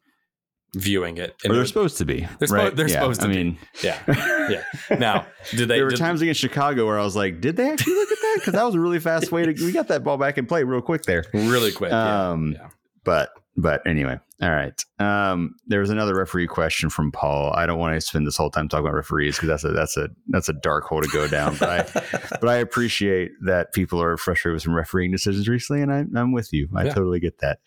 viewing 0.76 1.16
it. 1.16 1.34
And 1.43 1.51
or 1.51 1.55
they're 1.55 1.64
it, 1.64 1.68
supposed 1.68 1.99
to 1.99 2.05
be. 2.05 2.28
They're, 2.39 2.49
right? 2.49 2.74
they're 2.74 2.89
yeah, 2.89 2.95
supposed 2.95 3.20
to 3.22 3.26
I 3.26 3.30
mean, 3.30 3.53
be. 3.53 3.89
Yeah. 3.89 3.99
Yeah. 4.47 4.62
Now, 4.97 5.26
did 5.51 5.66
they? 5.66 5.74
There 5.74 5.87
were 5.87 5.91
did, 5.91 5.99
times 5.99 6.22
against 6.22 6.41
Chicago 6.41 6.87
where 6.87 7.01
I 7.01 7.03
was 7.03 7.16
like, 7.16 7.41
did 7.41 7.57
they 7.57 7.68
actually 7.68 7.95
look 7.95 8.12
at 8.12 8.18
that? 8.20 8.34
Because 8.39 8.53
that 8.53 8.62
was 8.62 8.76
a 8.76 8.80
really 8.80 9.01
fast 9.01 9.32
way 9.32 9.45
to. 9.45 9.53
We 9.64 9.72
got 9.72 9.89
that 9.89 10.05
ball 10.05 10.18
back 10.18 10.39
in 10.39 10.47
play 10.47 10.62
real 10.62 10.80
quick 10.80 11.03
there. 11.03 11.24
Really 11.34 11.72
quick. 11.72 11.93
Um, 11.93 12.53
yeah. 12.53 12.68
But 13.03 13.30
but 13.57 13.84
anyway, 13.89 14.20
All 14.43 14.51
right. 14.51 14.78
Um, 14.99 15.55
there 15.66 15.80
was 15.80 15.89
another 15.89 16.14
referee 16.14 16.47
question 16.47 16.91
from 16.91 17.11
Paul. 17.11 17.55
I 17.55 17.64
don't 17.64 17.78
want 17.78 17.95
to 17.95 18.01
spend 18.03 18.26
this 18.26 18.37
whole 18.37 18.51
time 18.51 18.68
talking 18.68 18.84
about 18.84 18.95
referees 18.95 19.37
because 19.37 19.49
that's 19.49 19.64
a 19.64 19.72
that's 19.72 19.97
a 19.97 20.11
that's 20.28 20.49
a 20.51 20.53
dark 20.53 20.84
hole 20.84 21.01
to 21.01 21.09
go 21.09 21.26
down. 21.26 21.57
But 21.57 21.70
I 21.70 22.18
but 22.41 22.49
I 22.49 22.57
appreciate 22.57 23.30
that 23.47 23.72
people 23.72 24.03
are 24.03 24.18
frustrated 24.18 24.57
with 24.57 24.62
some 24.62 24.74
refereeing 24.74 25.11
decisions 25.11 25.49
recently, 25.49 25.80
and 25.80 25.93
I, 25.93 26.05
I'm 26.20 26.32
with 26.32 26.53
you. 26.53 26.68
I 26.76 26.84
yeah. 26.84 26.95
totally 26.95 27.18
get 27.18 27.39
that. 27.39 27.61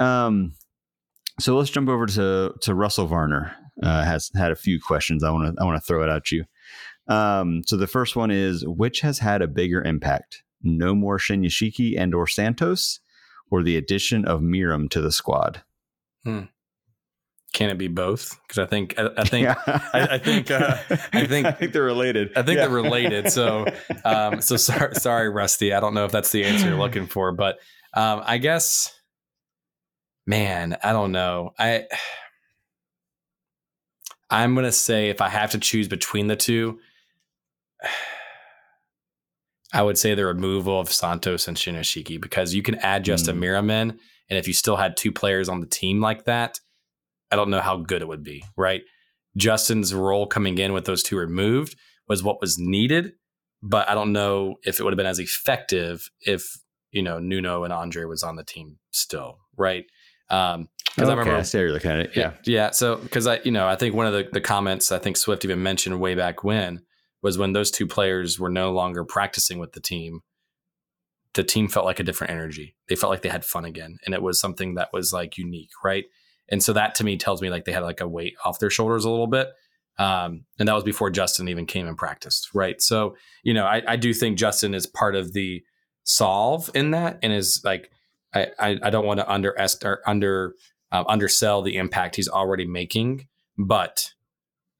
Um, 0.00 0.54
so 1.38 1.56
let's 1.56 1.70
jump 1.70 1.88
over 1.88 2.06
to 2.06 2.54
to 2.60 2.74
Russell 2.74 3.06
Varner. 3.06 3.54
Uh, 3.82 4.04
has 4.04 4.30
had 4.34 4.50
a 4.50 4.56
few 4.56 4.80
questions. 4.80 5.22
I 5.22 5.30
want 5.30 5.54
to 5.54 5.62
I 5.62 5.64
want 5.64 5.80
to 5.80 5.86
throw 5.86 6.02
it 6.02 6.08
at 6.08 6.32
you. 6.32 6.46
Um, 7.08 7.62
so 7.64 7.76
the 7.76 7.86
first 7.86 8.16
one 8.16 8.32
is 8.32 8.66
which 8.66 9.02
has 9.02 9.20
had 9.20 9.40
a 9.40 9.46
bigger 9.46 9.82
impact? 9.82 10.42
No 10.62 10.96
more 10.96 11.18
Shinyashiki 11.18 11.94
and 11.96 12.12
or 12.12 12.26
Santos, 12.26 12.98
or 13.50 13.62
the 13.62 13.76
addition 13.76 14.24
of 14.24 14.40
Meram 14.40 14.90
to 14.90 15.00
the 15.00 15.12
squad? 15.12 15.62
Hmm. 16.26 16.40
Can 17.52 17.70
it 17.70 17.78
be 17.78 17.86
both? 17.86 18.36
Because 18.42 18.58
I 18.58 18.66
think 18.66 18.98
I, 18.98 19.10
I 19.16 19.24
think 19.28 19.44
yeah. 19.44 19.54
I, 19.94 20.08
I, 20.10 20.18
think 20.18 20.50
uh, 20.50 20.76
I 21.12 21.24
think 21.24 21.46
I 21.46 21.52
think 21.52 21.72
they're 21.72 21.84
related. 21.84 22.32
I 22.36 22.42
think 22.42 22.56
yeah. 22.56 22.66
they're 22.66 22.74
related. 22.74 23.30
So 23.30 23.64
um, 24.04 24.40
so 24.40 24.56
sorry, 24.56 24.96
sorry, 24.96 25.28
Rusty. 25.28 25.72
I 25.72 25.78
don't 25.78 25.94
know 25.94 26.04
if 26.04 26.10
that's 26.10 26.32
the 26.32 26.44
answer 26.44 26.68
you're 26.68 26.78
looking 26.78 27.06
for, 27.06 27.30
but 27.30 27.58
um, 27.94 28.22
I 28.24 28.38
guess, 28.38 28.92
man, 30.26 30.76
I 30.82 30.92
don't 30.92 31.12
know. 31.12 31.52
I 31.60 31.84
I'm 34.28 34.56
gonna 34.56 34.72
say 34.72 35.10
if 35.10 35.20
I 35.20 35.28
have 35.28 35.52
to 35.52 35.58
choose 35.58 35.86
between 35.86 36.26
the 36.26 36.36
two, 36.36 36.80
I 39.72 39.82
would 39.82 39.96
say 39.96 40.14
the 40.16 40.26
removal 40.26 40.80
of 40.80 40.92
Santos 40.92 41.46
and 41.46 41.56
Shinyashiki 41.56 42.20
because 42.20 42.52
you 42.52 42.62
can 42.62 42.74
add 42.76 43.04
Justin 43.04 43.36
mm. 43.36 43.44
Meram 43.44 43.98
and 44.28 44.38
if 44.38 44.46
you 44.46 44.54
still 44.54 44.76
had 44.76 44.96
two 44.96 45.12
players 45.12 45.48
on 45.48 45.60
the 45.60 45.66
team 45.66 46.00
like 46.00 46.24
that, 46.24 46.58
I 47.30 47.36
don't 47.36 47.50
know 47.50 47.60
how 47.60 47.76
good 47.76 48.02
it 48.02 48.08
would 48.08 48.22
be, 48.22 48.44
right? 48.56 48.82
Justin's 49.36 49.94
role 49.94 50.26
coming 50.26 50.58
in 50.58 50.72
with 50.72 50.84
those 50.84 51.02
two 51.02 51.16
removed 51.16 51.76
was 52.08 52.22
what 52.22 52.40
was 52.40 52.58
needed, 52.58 53.12
but 53.62 53.88
I 53.88 53.94
don't 53.94 54.12
know 54.12 54.56
if 54.62 54.80
it 54.80 54.84
would 54.84 54.92
have 54.92 54.96
been 54.96 55.06
as 55.06 55.18
effective 55.18 56.08
if, 56.20 56.44
you 56.90 57.02
know, 57.02 57.18
Nuno 57.18 57.64
and 57.64 57.72
Andre 57.72 58.04
was 58.04 58.22
on 58.22 58.36
the 58.36 58.44
team 58.44 58.78
still, 58.92 59.38
right? 59.56 59.84
Um, 60.30 60.68
because 60.94 61.10
okay, 61.10 61.12
I 61.12 61.18
remember 61.18 61.38
I 61.38 61.42
see 61.42 61.58
you're 61.58 61.72
looking 61.72 61.90
at 61.90 62.00
it. 62.00 62.10
Yeah. 62.16 62.32
Yeah. 62.44 62.70
So, 62.70 62.96
because 62.96 63.26
I, 63.26 63.40
you 63.44 63.50
know, 63.50 63.68
I 63.68 63.76
think 63.76 63.94
one 63.94 64.06
of 64.06 64.14
the, 64.14 64.28
the 64.32 64.40
comments 64.40 64.90
I 64.90 64.98
think 64.98 65.18
Swift 65.18 65.44
even 65.44 65.62
mentioned 65.62 66.00
way 66.00 66.14
back 66.14 66.42
when 66.42 66.80
was 67.22 67.36
when 67.36 67.52
those 67.52 67.70
two 67.70 67.86
players 67.86 68.40
were 68.40 68.48
no 68.48 68.72
longer 68.72 69.04
practicing 69.04 69.58
with 69.58 69.72
the 69.72 69.80
team 69.80 70.20
the 71.36 71.44
team 71.44 71.68
felt 71.68 71.86
like 71.86 72.00
a 72.00 72.04
different 72.04 72.32
energy. 72.32 72.74
They 72.88 72.96
felt 72.96 73.10
like 73.10 73.22
they 73.22 73.28
had 73.28 73.44
fun 73.44 73.64
again. 73.64 73.98
And 74.04 74.14
it 74.14 74.22
was 74.22 74.40
something 74.40 74.74
that 74.74 74.92
was 74.92 75.12
like 75.12 75.38
unique, 75.38 75.70
right? 75.84 76.04
And 76.48 76.62
so 76.62 76.72
that 76.72 76.94
to 76.96 77.04
me 77.04 77.16
tells 77.16 77.42
me 77.42 77.50
like 77.50 77.64
they 77.64 77.72
had 77.72 77.82
like 77.82 78.00
a 78.00 78.08
weight 78.08 78.34
off 78.44 78.58
their 78.58 78.70
shoulders 78.70 79.04
a 79.04 79.10
little 79.10 79.26
bit. 79.26 79.48
Um, 79.98 80.44
and 80.58 80.68
that 80.68 80.74
was 80.74 80.84
before 80.84 81.10
Justin 81.10 81.48
even 81.48 81.66
came 81.66 81.86
and 81.86 81.96
practiced, 81.96 82.50
right? 82.54 82.80
So, 82.82 83.16
you 83.42 83.54
know, 83.54 83.64
I, 83.64 83.82
I 83.86 83.96
do 83.96 84.12
think 84.12 84.38
Justin 84.38 84.74
is 84.74 84.86
part 84.86 85.14
of 85.14 85.32
the 85.32 85.62
solve 86.04 86.70
in 86.74 86.90
that 86.90 87.18
and 87.22 87.32
is 87.32 87.62
like, 87.64 87.90
I, 88.34 88.48
I, 88.58 88.78
I 88.82 88.90
don't 88.90 89.06
want 89.06 89.20
to 89.20 89.30
under 89.30 89.56
or 89.84 90.00
under 90.06 90.54
uh, 90.92 91.04
undersell 91.08 91.62
the 91.62 91.76
impact 91.76 92.16
he's 92.16 92.28
already 92.28 92.66
making, 92.66 93.26
but 93.56 94.12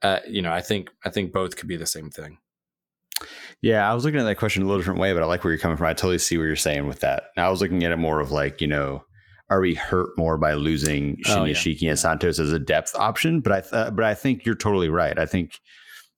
uh, 0.03 0.21
you 0.29 0.43
know, 0.43 0.53
I 0.53 0.61
think 0.61 0.91
I 1.05 1.11
think 1.11 1.33
both 1.33 1.57
could 1.57 1.69
be 1.69 1.77
the 1.77 1.87
same 1.87 2.11
thing. 2.11 2.39
Yeah, 3.63 3.91
I 3.91 3.95
was 3.95 4.05
looking 4.05 4.21
at 4.21 4.25
that 4.25 4.37
question 4.37 4.63
a 4.63 4.67
little 4.67 4.81
different 4.81 5.01
way, 5.01 5.13
but 5.13 5.23
I 5.23 5.27
like 5.27 5.43
where 5.43 5.53
you're 5.53 5.61
coming 5.61 5.77
from. 5.77 5.87
I 5.87 5.95
totally 5.95 6.19
see 6.19 6.37
what 6.37 6.45
you're 6.45 6.57
saying 6.57 6.87
with 6.87 7.01
that. 7.01 7.25
I 7.37 7.49
was 7.49 7.61
looking 7.61 7.83
at 7.85 7.93
it 7.93 7.97
more 7.97 8.21
of 8.21 8.31
like, 8.31 8.61
you 8.61 8.67
know, 8.67 9.03
are 9.49 9.61
we 9.61 9.75
hurt 9.75 10.11
more 10.19 10.37
by 10.37 10.55
losing 10.55 11.17
Shinyashiki 11.25 11.77
oh, 11.77 11.79
yeah. 11.81 11.91
and 11.91 11.99
Santos 11.99 12.39
as 12.39 12.53
a 12.53 12.59
depth 12.59 12.95
option? 12.97 13.41
But 13.41 13.53
I, 13.53 13.61
th- 13.61 13.95
but 13.95 14.05
I 14.05 14.15
think 14.15 14.45
you're 14.45 14.55
totally 14.55 14.89
right. 14.89 15.19
I 15.19 15.27
think, 15.27 15.59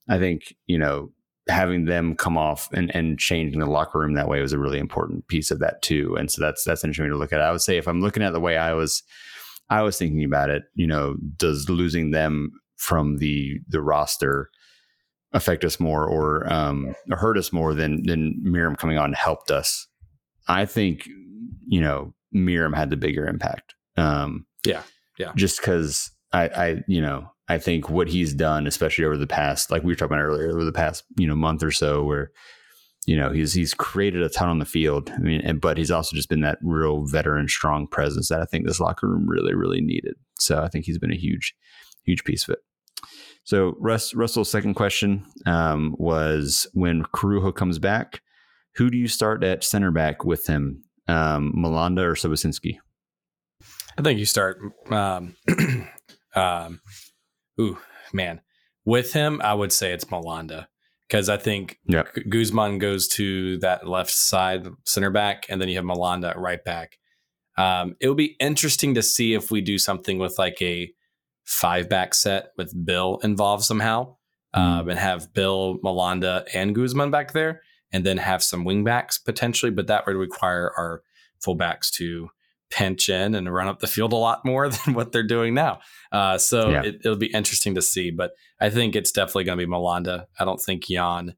I 0.09 0.19
think 0.19 0.55
you 0.67 0.79
know, 0.79 1.13
having 1.49 1.87
them 1.87 2.15
come 2.15 2.37
off 2.37 2.69
and, 2.73 2.95
and 2.95 3.19
changing 3.19 3.61
the 3.61 3.67
locker 3.67 3.99
room 3.99 4.15
that 4.15 4.29
way 4.29 4.41
was 4.41 4.53
a 4.53 4.59
really 4.59 4.79
important 4.79 5.27
piece 5.29 5.51
of 5.51 5.59
that 5.61 5.83
too. 5.83 6.17
And 6.19 6.31
so 6.31 6.41
that's 6.41 6.65
that's 6.65 6.85
interesting 6.85 7.11
to 7.11 7.19
look 7.19 7.33
at. 7.33 7.41
I 7.41 7.53
would 7.53 7.61
say 7.61 7.77
if 7.77 7.87
I'm 7.87 8.01
looking 8.01 8.23
at 8.23 8.33
the 8.33 8.41
way 8.41 8.57
I 8.57 8.73
was, 8.73 9.03
I 9.71 9.83
was 9.83 9.99
thinking 9.99 10.25
about 10.25 10.51
it. 10.51 10.65
You 10.75 10.87
know, 10.87 11.17
does 11.37 11.69
losing 11.69 12.11
them 12.11 12.53
from 12.77 13.19
the 13.19 13.59
the 13.69 13.83
roster 13.83 14.51
affect 15.33 15.65
us 15.65 15.79
more 15.79 16.07
or 16.07 16.51
um, 16.53 16.95
or 17.11 17.17
hurt 17.17 17.39
us 17.39 17.53
more 17.53 17.75
than 17.75 18.03
than 18.05 18.43
Meram 18.45 18.77
coming 18.77 18.99
on 18.99 19.13
helped 19.13 19.51
us. 19.51 19.87
I 20.47 20.65
think 20.65 21.09
you 21.67 21.81
know 21.81 22.15
Meram 22.35 22.75
had 22.75 22.91
the 22.91 22.97
bigger 22.97 23.27
impact. 23.27 23.75
Um, 23.97 24.47
yeah, 24.65 24.83
yeah. 25.19 25.33
Just 25.37 25.61
because 25.61 26.11
I, 26.33 26.49
I, 26.49 26.85
you 26.87 27.01
know, 27.01 27.31
I 27.49 27.59
think 27.59 27.89
what 27.89 28.09
he's 28.09 28.35
done, 28.35 28.67
especially 28.67 29.05
over 29.05 29.17
the 29.17 29.27
past, 29.27 29.71
like 29.71 29.83
we 29.83 29.93
were 29.93 29.97
talking 29.97 30.17
about 30.17 30.25
earlier, 30.25 30.51
over 30.51 30.65
the 30.65 30.73
past 30.73 31.05
you 31.17 31.27
know 31.27 31.35
month 31.35 31.63
or 31.63 31.71
so, 31.71 32.03
where 32.05 32.31
you 33.07 33.17
know 33.17 33.31
he's 33.31 33.53
he's 33.53 33.75
created 33.75 34.23
a 34.23 34.29
ton 34.29 34.49
on 34.49 34.59
the 34.59 34.65
field. 34.65 35.11
I 35.11 35.19
mean, 35.19 35.41
and, 35.43 35.61
but 35.61 35.79
he's 35.79 35.91
also 35.91 36.15
just 36.15 36.29
been 36.29 36.43
that 36.43 36.59
real 36.63 37.07
veteran, 37.07 37.49
strong 37.49 37.87
presence 37.87 38.29
that 38.29 38.41
I 38.41 38.45
think 38.45 38.67
this 38.67 38.81
locker 38.81 39.09
room 39.09 39.29
really, 39.29 39.55
really 39.55 39.81
needed. 39.81 40.15
So 40.39 40.63
I 40.63 40.69
think 40.69 40.85
he's 40.85 40.99
been 40.99 41.13
a 41.13 41.17
huge, 41.17 41.55
huge 42.05 42.25
piece 42.25 42.47
of 42.49 42.55
it. 42.55 42.61
So 43.49 43.77
Russ, 43.79 44.13
Russell's 44.13 44.51
second 44.51 44.75
question 44.75 45.25
um, 45.47 45.97
was 45.99 46.67
when 46.75 47.03
Corujo 47.15 47.51
comes 47.51 47.79
back, 47.79 48.21
who 48.75 48.91
do 48.91 48.99
you 48.99 49.09
start 49.09 49.43
at 49.43 49.65
center 49.65 49.91
back 49.91 50.23
with 50.23 50.47
him, 50.47 50.85
um, 51.07 51.55
Malanda 51.57 52.03
or 52.03 52.13
Sobocinski? 52.13 52.77
I 53.97 54.03
think 54.03 54.19
you 54.19 54.27
start. 54.27 54.61
Um, 54.91 55.35
um, 56.37 56.83
ooh, 57.59 57.79
man, 58.13 58.43
with 58.85 59.15
him, 59.15 59.41
I 59.43 59.55
would 59.55 59.73
say 59.73 59.93
it's 59.93 60.05
Malanda 60.05 60.67
because 61.09 61.31
I 61.31 61.39
think 61.39 61.79
yep. 61.87 62.15
Guzman 62.29 62.77
goes 62.77 63.09
to 63.09 63.57
that 63.61 63.89
left 63.89 64.11
side 64.11 64.69
center 64.85 65.09
back, 65.09 65.47
and 65.49 65.59
then 65.59 65.71
you 65.71 65.77
have 65.77 65.87
Malanda 65.87 66.33
at 66.33 66.39
right 66.39 66.63
back. 66.63 66.99
Um, 67.57 67.97
it 67.99 68.09
will 68.09 68.15
be 68.15 68.37
interesting 68.41 68.95
to 68.95 69.03
see 69.03 69.33
if 69.33 69.51
we 69.51 69.63
do 69.63 69.79
something 69.79 70.19
with 70.19 70.39
like 70.39 70.61
a 70.61 70.93
five 71.49 71.89
back 71.89 72.15
set 72.15 72.53
with 72.59 72.75
Bill 72.85 73.19
involved 73.23 73.65
somehow, 73.65 74.17
mm. 74.55 74.61
um, 74.61 74.89
and 74.89 74.99
have 74.99 75.33
Bill, 75.33 75.79
Malanda, 75.83 76.47
and 76.55 76.75
Guzman 76.75 77.11
back 77.11 77.33
there, 77.33 77.63
and 77.91 78.05
then 78.05 78.19
have 78.19 78.43
some 78.43 78.65
wing 78.65 78.85
backs 78.85 79.19
potentially. 79.19 79.73
But 79.73 79.87
that 79.87 80.07
would 80.07 80.17
require 80.17 80.73
our 80.77 81.03
fullbacks 81.45 81.91
to 81.93 82.29
pinch 82.71 83.09
in 83.09 83.35
and 83.35 83.53
run 83.53 83.67
up 83.67 83.81
the 83.81 83.87
field 83.87 84.13
a 84.13 84.17
lot 84.17 84.45
more 84.45 84.69
than 84.85 84.93
what 84.93 85.11
they're 85.11 85.27
doing 85.27 85.55
now. 85.55 85.81
Uh, 86.13 86.37
so 86.37 86.71
yeah. 86.71 86.83
it, 86.85 87.01
will 87.05 87.17
be 87.17 87.33
interesting 87.33 87.75
to 87.75 87.83
see. 87.83 88.11
But 88.11 88.33
I 88.61 88.69
think 88.69 88.95
it's 88.95 89.11
definitely 89.11 89.45
going 89.45 89.59
to 89.59 89.67
be 89.67 89.73
Malanda. 89.73 90.27
I 90.39 90.45
don't 90.45 90.61
think 90.61 90.85
Jan 90.85 91.35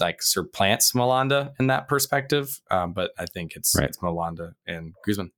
like 0.00 0.22
surplants 0.22 0.92
Malanda 0.92 1.52
in 1.60 1.66
that 1.66 1.88
perspective, 1.88 2.60
um, 2.70 2.92
but 2.94 3.10
I 3.18 3.26
think 3.26 3.56
it's 3.56 3.74
right. 3.76 3.88
it's 3.88 3.98
Malanda 3.98 4.52
and 4.66 4.94
Guzman. 5.04 5.32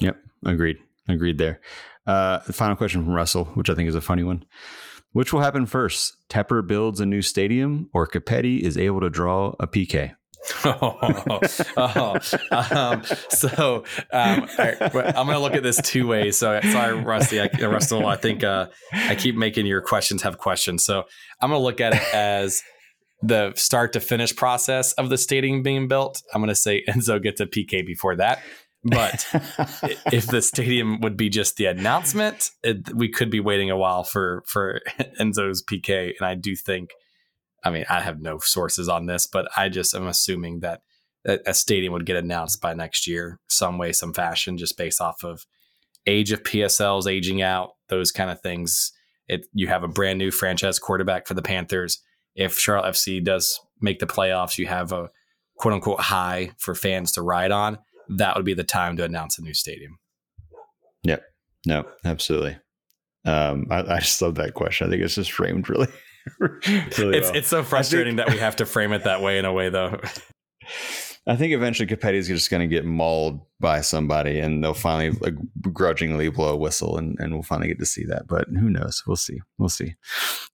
Yep, 0.00 0.16
agreed. 0.46 0.78
Agreed 1.08 1.36
there. 1.36 1.60
Uh, 2.06 2.38
the 2.46 2.52
final 2.52 2.76
question 2.76 3.04
from 3.04 3.12
Russell, 3.12 3.46
which 3.54 3.70
I 3.70 3.74
think 3.74 3.88
is 3.88 3.94
a 3.94 4.00
funny 4.00 4.22
one. 4.22 4.44
Which 5.12 5.32
will 5.32 5.40
happen 5.40 5.66
first? 5.66 6.16
Tepper 6.28 6.66
builds 6.66 7.00
a 7.00 7.06
new 7.06 7.22
stadium 7.22 7.90
or 7.92 8.06
Copetti 8.06 8.60
is 8.60 8.78
able 8.78 9.00
to 9.00 9.10
draw 9.10 9.54
a 9.58 9.66
PK? 9.66 10.14
oh, 10.64 11.40
oh, 11.76 12.14
um, 12.52 13.02
so 13.28 13.84
um, 14.12 14.48
right, 14.58 14.76
I'm 14.80 15.26
going 15.26 15.36
to 15.36 15.38
look 15.38 15.54
at 15.54 15.62
this 15.62 15.80
two 15.82 16.06
ways. 16.06 16.38
So 16.38 16.60
sorry, 16.62 16.94
Rusty, 16.94 17.40
I, 17.40 17.48
Russell. 17.66 18.06
I 18.06 18.16
think 18.16 18.42
uh, 18.42 18.68
I 18.92 19.14
keep 19.16 19.36
making 19.36 19.66
your 19.66 19.80
questions 19.80 20.22
have 20.22 20.38
questions. 20.38 20.84
So 20.84 21.04
I'm 21.40 21.50
going 21.50 21.60
to 21.60 21.64
look 21.64 21.80
at 21.80 21.94
it 21.94 22.14
as 22.14 22.62
the 23.22 23.52
start 23.54 23.92
to 23.92 24.00
finish 24.00 24.34
process 24.34 24.92
of 24.92 25.10
the 25.10 25.18
stadium 25.18 25.62
being 25.62 25.88
built. 25.88 26.22
I'm 26.32 26.40
going 26.40 26.48
to 26.48 26.54
say 26.54 26.84
Enzo 26.88 27.22
gets 27.22 27.40
a 27.40 27.46
PK 27.46 27.84
before 27.84 28.16
that. 28.16 28.40
But 28.82 29.26
if 30.12 30.26
the 30.26 30.40
stadium 30.42 31.00
would 31.00 31.16
be 31.16 31.28
just 31.28 31.56
the 31.56 31.66
announcement, 31.66 32.50
it, 32.62 32.94
we 32.94 33.08
could 33.08 33.30
be 33.30 33.40
waiting 33.40 33.70
a 33.70 33.76
while 33.76 34.04
for 34.04 34.42
for 34.46 34.80
Enzo's 35.20 35.62
PK. 35.62 36.12
And 36.18 36.26
I 36.26 36.34
do 36.34 36.56
think, 36.56 36.90
I 37.62 37.70
mean, 37.70 37.84
I 37.90 38.00
have 38.00 38.20
no 38.20 38.38
sources 38.38 38.88
on 38.88 39.06
this, 39.06 39.26
but 39.26 39.48
I 39.56 39.68
just 39.68 39.94
am 39.94 40.06
assuming 40.06 40.60
that 40.60 40.82
a 41.26 41.52
stadium 41.52 41.92
would 41.92 42.06
get 42.06 42.16
announced 42.16 42.62
by 42.62 42.72
next 42.72 43.06
year, 43.06 43.40
some 43.46 43.76
way, 43.76 43.92
some 43.92 44.14
fashion, 44.14 44.56
just 44.56 44.78
based 44.78 45.02
off 45.02 45.22
of 45.22 45.44
age 46.06 46.32
of 46.32 46.42
PSLs 46.42 47.06
aging 47.06 47.42
out, 47.42 47.72
those 47.90 48.10
kind 48.10 48.30
of 48.30 48.40
things. 48.40 48.92
It 49.28 49.46
you 49.52 49.66
have 49.66 49.82
a 49.82 49.88
brand 49.88 50.18
new 50.18 50.30
franchise 50.30 50.78
quarterback 50.78 51.26
for 51.26 51.34
the 51.34 51.42
Panthers. 51.42 52.02
If 52.34 52.58
Charlotte 52.58 52.94
FC 52.94 53.22
does 53.22 53.60
make 53.82 53.98
the 53.98 54.06
playoffs, 54.06 54.56
you 54.56 54.66
have 54.66 54.92
a 54.92 55.10
quote 55.56 55.74
unquote 55.74 56.00
high 56.00 56.52
for 56.58 56.74
fans 56.74 57.12
to 57.12 57.22
ride 57.22 57.50
on 57.50 57.78
that 58.16 58.36
would 58.36 58.44
be 58.44 58.54
the 58.54 58.64
time 58.64 58.96
to 58.96 59.04
announce 59.04 59.38
a 59.38 59.42
new 59.42 59.54
stadium. 59.54 59.98
Yep. 61.02 61.22
No, 61.66 61.84
absolutely. 62.04 62.58
Um, 63.24 63.66
I, 63.70 63.96
I 63.96 63.98
just 64.00 64.20
love 64.22 64.36
that 64.36 64.54
question. 64.54 64.86
I 64.86 64.90
think 64.90 65.02
it's 65.02 65.14
just 65.14 65.32
framed 65.32 65.68
really, 65.68 65.88
really 66.38 66.58
it's, 66.64 66.98
well. 66.98 67.36
it's 67.36 67.48
so 67.48 67.62
frustrating 67.62 68.16
think, 68.16 68.28
that 68.28 68.34
we 68.34 68.40
have 68.40 68.56
to 68.56 68.66
frame 68.66 68.92
it 68.92 69.04
that 69.04 69.20
way 69.20 69.38
in 69.38 69.44
a 69.44 69.52
way 69.52 69.68
though. 69.68 70.00
I 71.26 71.36
think 71.36 71.52
eventually 71.52 71.86
Copetti's 71.86 72.28
just 72.28 72.50
going 72.50 72.62
to 72.62 72.66
get 72.66 72.86
mauled 72.86 73.40
by 73.60 73.82
somebody, 73.82 74.40
and 74.40 74.64
they'll 74.64 74.72
finally 74.72 75.10
like, 75.20 75.34
begrudgingly 75.60 76.30
blow 76.30 76.54
a 76.54 76.56
whistle, 76.56 76.96
and, 76.96 77.16
and 77.20 77.34
we'll 77.34 77.42
finally 77.42 77.68
get 77.68 77.78
to 77.78 77.86
see 77.86 78.04
that. 78.06 78.26
But 78.26 78.48
who 78.48 78.70
knows? 78.70 79.02
We'll 79.06 79.16
see. 79.16 79.38
We'll 79.58 79.68
see. 79.68 79.94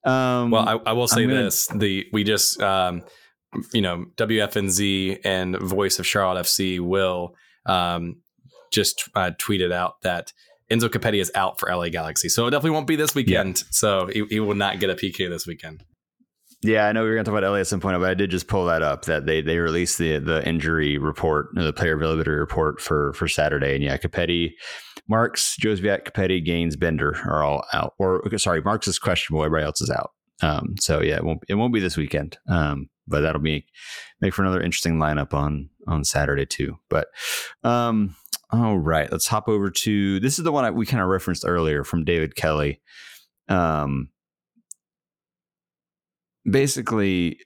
Um, 0.04 0.50
well, 0.50 0.68
I, 0.68 0.90
I, 0.90 0.92
will 0.92 1.07
say 1.07 1.24
gonna, 1.24 1.44
this: 1.44 1.68
the 1.68 2.07
we 2.12 2.24
just 2.24 2.61
um, 2.61 3.04
you 3.72 3.80
know 3.80 4.07
WFNZ 4.16 5.20
and 5.24 5.57
Voice 5.57 6.00
of 6.00 6.07
Charlotte 6.07 6.44
FC 6.44 6.80
will 6.80 7.36
um, 7.66 8.16
just 8.72 9.08
uh, 9.14 9.32
tweeted 9.38 9.72
out 9.72 10.00
that 10.02 10.32
Enzo 10.70 10.88
Copetti 10.88 11.20
is 11.20 11.30
out 11.34 11.60
for 11.60 11.68
LA 11.68 11.88
Galaxy, 11.88 12.28
so 12.28 12.46
it 12.46 12.50
definitely 12.50 12.70
won't 12.70 12.86
be 12.86 12.96
this 12.96 13.14
weekend. 13.14 13.58
Yeah. 13.58 13.64
So 13.70 14.06
he, 14.06 14.24
he 14.28 14.40
will 14.40 14.54
not 14.54 14.80
get 14.80 14.90
a 14.90 14.94
PK 14.94 15.28
this 15.28 15.46
weekend. 15.46 15.84
Yeah, 16.62 16.86
I 16.86 16.92
know 16.92 17.02
we 17.02 17.08
were 17.10 17.14
going 17.14 17.24
to 17.24 17.30
talk 17.30 17.38
about 17.38 17.48
LA 17.48 17.58
at 17.58 17.66
some 17.66 17.80
point, 17.80 17.98
but 18.00 18.10
I 18.10 18.14
did 18.14 18.30
just 18.30 18.48
pull 18.48 18.66
that 18.66 18.82
up 18.82 19.04
that 19.04 19.26
they 19.26 19.40
they 19.40 19.58
released 19.58 19.98
the 19.98 20.18
the 20.18 20.46
injury 20.48 20.98
report, 20.98 21.48
the 21.54 21.72
player 21.72 21.94
availability 21.94 22.30
report 22.30 22.80
for 22.80 23.12
for 23.12 23.28
Saturday, 23.28 23.74
and 23.74 23.84
yeah, 23.84 23.96
Copetti, 23.96 24.52
Marks, 25.08 25.56
Józwiak, 25.62 26.04
Copetti, 26.04 26.44
Gaines, 26.44 26.76
Bender 26.76 27.16
are 27.24 27.44
all 27.44 27.64
out. 27.72 27.94
Or 27.98 28.22
sorry, 28.38 28.62
Marks 28.62 28.88
is 28.88 28.98
questionable. 28.98 29.44
Everybody 29.44 29.66
else 29.66 29.80
is 29.80 29.90
out. 29.90 30.10
Um, 30.42 30.74
so 30.80 31.02
yeah, 31.02 31.16
it 31.16 31.24
won't 31.24 31.42
it 31.48 31.54
won't 31.54 31.74
be 31.74 31.80
this 31.80 31.96
weekend. 31.96 32.38
Um, 32.48 32.88
but 33.06 33.20
that'll 33.20 33.40
be 33.40 33.66
make 34.20 34.34
for 34.34 34.42
another 34.42 34.62
interesting 34.62 34.96
lineup 34.96 35.32
on 35.32 35.68
on 35.87 36.05
Saturday 36.05 36.47
too. 36.47 36.78
But 36.89 37.09
um, 37.64 38.16
all 38.51 38.78
right, 38.78 39.11
let's 39.11 39.26
hop 39.26 39.49
over 39.49 39.70
to 39.70 40.20
this 40.20 40.39
is 40.39 40.45
the 40.45 40.53
one 40.53 40.64
I, 40.64 40.70
we 40.70 40.87
kind 40.87 41.03
of 41.03 41.09
referenced 41.09 41.45
earlier 41.47 41.84
from 41.84 42.05
David 42.05 42.37
Kelly. 42.37 42.80
Um, 43.49 44.11
basically, 46.49 47.41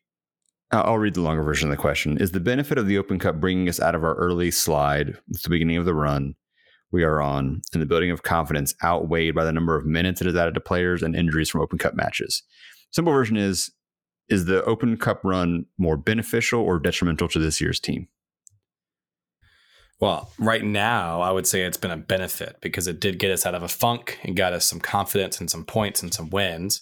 I'll 0.70 0.98
read 0.98 1.14
the 1.14 1.22
longer 1.22 1.42
version 1.42 1.70
of 1.70 1.76
the 1.76 1.80
question. 1.80 2.18
Is 2.18 2.32
the 2.32 2.40
benefit 2.40 2.78
of 2.78 2.86
the 2.86 2.98
Open 2.98 3.18
Cup 3.18 3.40
bringing 3.40 3.68
us 3.68 3.80
out 3.80 3.94
of 3.94 4.04
our 4.04 4.14
early 4.14 4.50
slide 4.50 5.10
at 5.34 5.42
the 5.42 5.50
beginning 5.50 5.76
of 5.76 5.84
the 5.84 5.94
run 5.94 6.34
we 6.92 7.02
are 7.02 7.20
on 7.20 7.62
and 7.72 7.80
the 7.80 7.86
building 7.86 8.10
of 8.10 8.22
confidence 8.22 8.74
outweighed 8.84 9.34
by 9.34 9.44
the 9.44 9.52
number 9.52 9.76
of 9.76 9.86
minutes 9.86 10.20
it 10.20 10.26
has 10.26 10.36
added 10.36 10.54
to 10.54 10.60
players 10.60 11.02
and 11.02 11.16
injuries 11.16 11.48
from 11.48 11.60
Open 11.60 11.78
Cup 11.78 11.94
matches? 11.94 12.42
Simple 12.90 13.12
version 13.12 13.36
is 13.36 13.70
is 14.28 14.44
the 14.44 14.62
Open 14.64 14.96
Cup 14.96 15.20
run 15.24 15.66
more 15.76 15.96
beneficial 15.96 16.60
or 16.60 16.78
detrimental 16.78 17.26
to 17.28 17.40
this 17.40 17.60
year's 17.60 17.80
team? 17.80 18.06
Well, 20.00 20.32
right 20.38 20.64
now, 20.64 21.20
I 21.20 21.30
would 21.30 21.46
say 21.46 21.62
it's 21.62 21.76
been 21.76 21.90
a 21.90 21.96
benefit 21.96 22.56
because 22.62 22.86
it 22.86 23.00
did 23.00 23.18
get 23.18 23.30
us 23.30 23.44
out 23.44 23.54
of 23.54 23.62
a 23.62 23.68
funk 23.68 24.18
and 24.22 24.34
got 24.34 24.54
us 24.54 24.66
some 24.66 24.80
confidence 24.80 25.40
and 25.40 25.50
some 25.50 25.64
points 25.64 26.02
and 26.02 26.12
some 26.12 26.30
wins. 26.30 26.80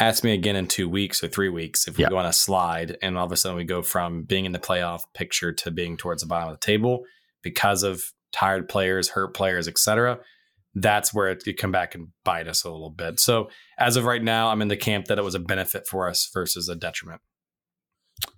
Ask 0.00 0.24
me 0.24 0.32
again 0.32 0.56
in 0.56 0.66
two 0.66 0.88
weeks 0.88 1.22
or 1.22 1.28
three 1.28 1.50
weeks 1.50 1.86
if 1.86 1.98
we 1.98 2.06
go 2.06 2.16
on 2.16 2.26
a 2.26 2.32
slide 2.32 2.96
and 3.00 3.16
all 3.16 3.26
of 3.26 3.32
a 3.32 3.36
sudden 3.36 3.56
we 3.56 3.64
go 3.64 3.82
from 3.82 4.22
being 4.22 4.44
in 4.44 4.52
the 4.52 4.58
playoff 4.58 5.02
picture 5.14 5.52
to 5.52 5.70
being 5.70 5.96
towards 5.96 6.22
the 6.22 6.28
bottom 6.28 6.48
of 6.48 6.58
the 6.58 6.66
table 6.66 7.04
because 7.42 7.82
of 7.82 8.02
tired 8.32 8.68
players, 8.68 9.10
hurt 9.10 9.34
players, 9.34 9.68
etc. 9.68 10.18
That's 10.74 11.12
where 11.12 11.28
it 11.28 11.44
could 11.44 11.58
come 11.58 11.70
back 11.70 11.94
and 11.94 12.08
bite 12.24 12.48
us 12.48 12.64
a 12.64 12.70
little 12.70 12.90
bit. 12.90 13.20
So 13.20 13.50
as 13.78 13.96
of 13.96 14.04
right 14.04 14.22
now, 14.22 14.48
I'm 14.48 14.62
in 14.62 14.68
the 14.68 14.76
camp 14.76 15.06
that 15.06 15.18
it 15.18 15.24
was 15.24 15.34
a 15.34 15.40
benefit 15.40 15.86
for 15.86 16.08
us 16.08 16.28
versus 16.32 16.68
a 16.68 16.74
detriment. 16.74 17.20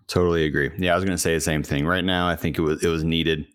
Totally 0.09 0.45
agree. 0.45 0.71
Yeah, 0.79 0.93
I 0.93 0.97
was 0.97 1.05
going 1.05 1.17
to 1.17 1.23
say 1.23 1.35
the 1.35 1.41
same 1.41 1.63
thing. 1.63 1.87
Right 1.87 2.05
now, 2.05 2.29
I 2.29 2.37
think 2.37 2.59
it 2.59 2.63
was 2.63 2.85
it 2.85 2.89
was 2.89 3.05
needed. 3.05 3.47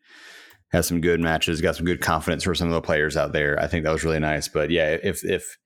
Has 0.71 0.85
some 0.85 0.99
good 0.99 1.21
matches, 1.21 1.61
got 1.61 1.77
some 1.77 1.85
good 1.85 2.01
confidence 2.01 2.43
for 2.43 2.53
some 2.53 2.67
of 2.67 2.73
the 2.73 2.81
players 2.81 3.15
out 3.15 3.31
there. 3.31 3.57
I 3.59 3.67
think 3.67 3.85
that 3.85 3.91
was 3.91 4.03
really 4.03 4.19
nice. 4.19 4.47
But 4.47 4.69
yeah, 4.69 4.97
if 5.01 5.23
if 5.23 5.57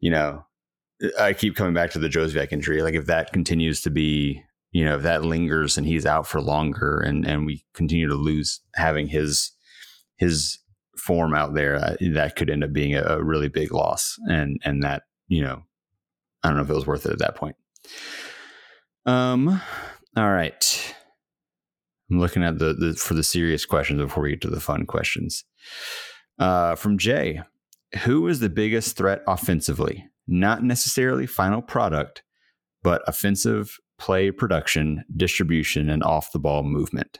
you 0.00 0.10
know 0.10 0.44
I 1.18 1.32
keep 1.32 1.56
coming 1.56 1.74
back 1.74 1.90
to 1.92 1.98
the 1.98 2.08
Józwiak 2.08 2.52
injury. 2.52 2.82
Like 2.82 2.94
if 2.94 3.06
that 3.06 3.32
continues 3.32 3.80
to 3.82 3.90
be, 3.90 4.42
you 4.72 4.84
know, 4.84 4.96
if 4.96 5.02
that 5.02 5.24
lingers 5.24 5.78
and 5.78 5.86
he's 5.86 6.06
out 6.06 6.26
for 6.26 6.40
longer, 6.40 7.00
and 7.00 7.26
and 7.26 7.46
we 7.46 7.64
continue 7.74 8.08
to 8.08 8.14
lose 8.14 8.60
having 8.74 9.08
his 9.08 9.52
his 10.16 10.58
form 10.98 11.34
out 11.34 11.54
there, 11.54 11.76
uh, 11.76 11.96
that 12.12 12.36
could 12.36 12.50
end 12.50 12.62
up 12.62 12.72
being 12.72 12.94
a, 12.94 13.02
a, 13.02 13.22
really 13.22 13.48
big 13.48 13.72
loss. 13.72 14.16
And 14.28 14.60
and 14.64 14.82
that 14.82 15.04
you 15.28 15.42
know, 15.42 15.62
I 16.42 16.48
don't 16.48 16.56
know 16.56 16.64
if 16.64 16.70
it 16.70 16.74
was 16.74 16.86
worth 16.86 17.06
it 17.06 17.12
at 17.12 17.18
that 17.18 17.36
point. 17.36 17.56
Um. 19.06 19.60
All 20.16 20.30
right. 20.30 20.94
I'm 22.10 22.18
looking 22.18 22.42
at 22.42 22.58
the, 22.58 22.74
the 22.74 22.94
for 22.94 23.14
the 23.14 23.22
serious 23.22 23.64
questions 23.64 24.00
before 24.00 24.24
we 24.24 24.30
get 24.30 24.40
to 24.42 24.50
the 24.50 24.60
fun 24.60 24.86
questions. 24.86 25.44
Uh, 26.38 26.74
from 26.74 26.98
Jay, 26.98 27.42
who 28.02 28.26
is 28.26 28.40
the 28.40 28.48
biggest 28.48 28.96
threat 28.96 29.22
offensively? 29.26 30.10
not 30.30 30.62
necessarily 30.62 31.26
final 31.26 31.60
product, 31.60 32.22
but 32.82 33.02
offensive 33.06 33.78
play 33.98 34.30
production, 34.30 35.04
distribution, 35.14 35.90
and 35.90 36.02
off 36.04 36.32
the 36.32 36.38
ball 36.38 36.62
movement. 36.62 37.18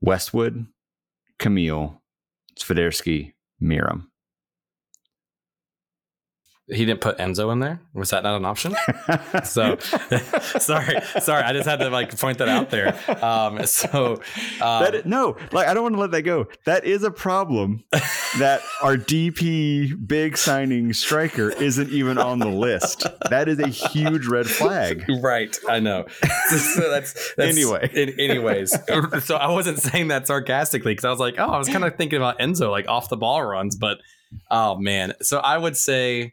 Westwood, 0.00 0.66
Kamil, 1.38 2.00
Swiderski, 2.58 3.34
Meram 3.60 4.06
he 6.68 6.84
didn't 6.84 7.00
put 7.00 7.16
Enzo 7.18 7.52
in 7.52 7.60
there. 7.60 7.80
Was 7.94 8.10
that 8.10 8.24
not 8.24 8.36
an 8.36 8.44
option? 8.44 8.74
so 9.44 9.76
sorry, 10.58 11.00
sorry. 11.20 11.42
I 11.44 11.52
just 11.52 11.68
had 11.68 11.78
to 11.78 11.90
like 11.90 12.18
point 12.18 12.38
that 12.38 12.48
out 12.48 12.70
there. 12.70 12.98
Um, 13.24 13.64
so 13.66 14.14
um, 14.60 14.82
that, 14.82 15.06
no, 15.06 15.36
like 15.52 15.68
I 15.68 15.74
don't 15.74 15.84
want 15.84 15.94
to 15.94 16.00
let 16.00 16.10
that 16.10 16.22
go. 16.22 16.48
That 16.64 16.84
is 16.84 17.04
a 17.04 17.12
problem 17.12 17.84
that 18.38 18.62
our 18.82 18.96
DP 18.96 20.08
big 20.08 20.36
signing 20.36 20.92
striker 20.92 21.50
isn't 21.50 21.90
even 21.90 22.18
on 22.18 22.40
the 22.40 22.48
list. 22.48 23.06
That 23.30 23.48
is 23.48 23.60
a 23.60 23.68
huge 23.68 24.26
red 24.26 24.48
flag. 24.48 25.04
Right, 25.22 25.56
I 25.68 25.78
know. 25.78 26.06
So 26.48 26.90
that's, 26.90 27.34
that's 27.36 27.56
anyway. 27.56 27.90
In, 27.94 28.18
anyways, 28.18 28.76
so 29.24 29.36
I 29.36 29.52
wasn't 29.52 29.78
saying 29.78 30.08
that 30.08 30.26
sarcastically 30.26 30.92
because 30.92 31.04
I 31.04 31.10
was 31.10 31.20
like, 31.20 31.36
oh, 31.38 31.46
I 31.46 31.58
was 31.58 31.68
kind 31.68 31.84
of 31.84 31.96
thinking 31.96 32.16
about 32.16 32.40
Enzo 32.40 32.70
like 32.70 32.88
off 32.88 33.08
the 33.08 33.16
ball 33.16 33.44
runs, 33.44 33.76
but 33.76 33.98
oh 34.50 34.76
man. 34.76 35.12
So 35.22 35.38
I 35.38 35.58
would 35.58 35.76
say 35.76 36.32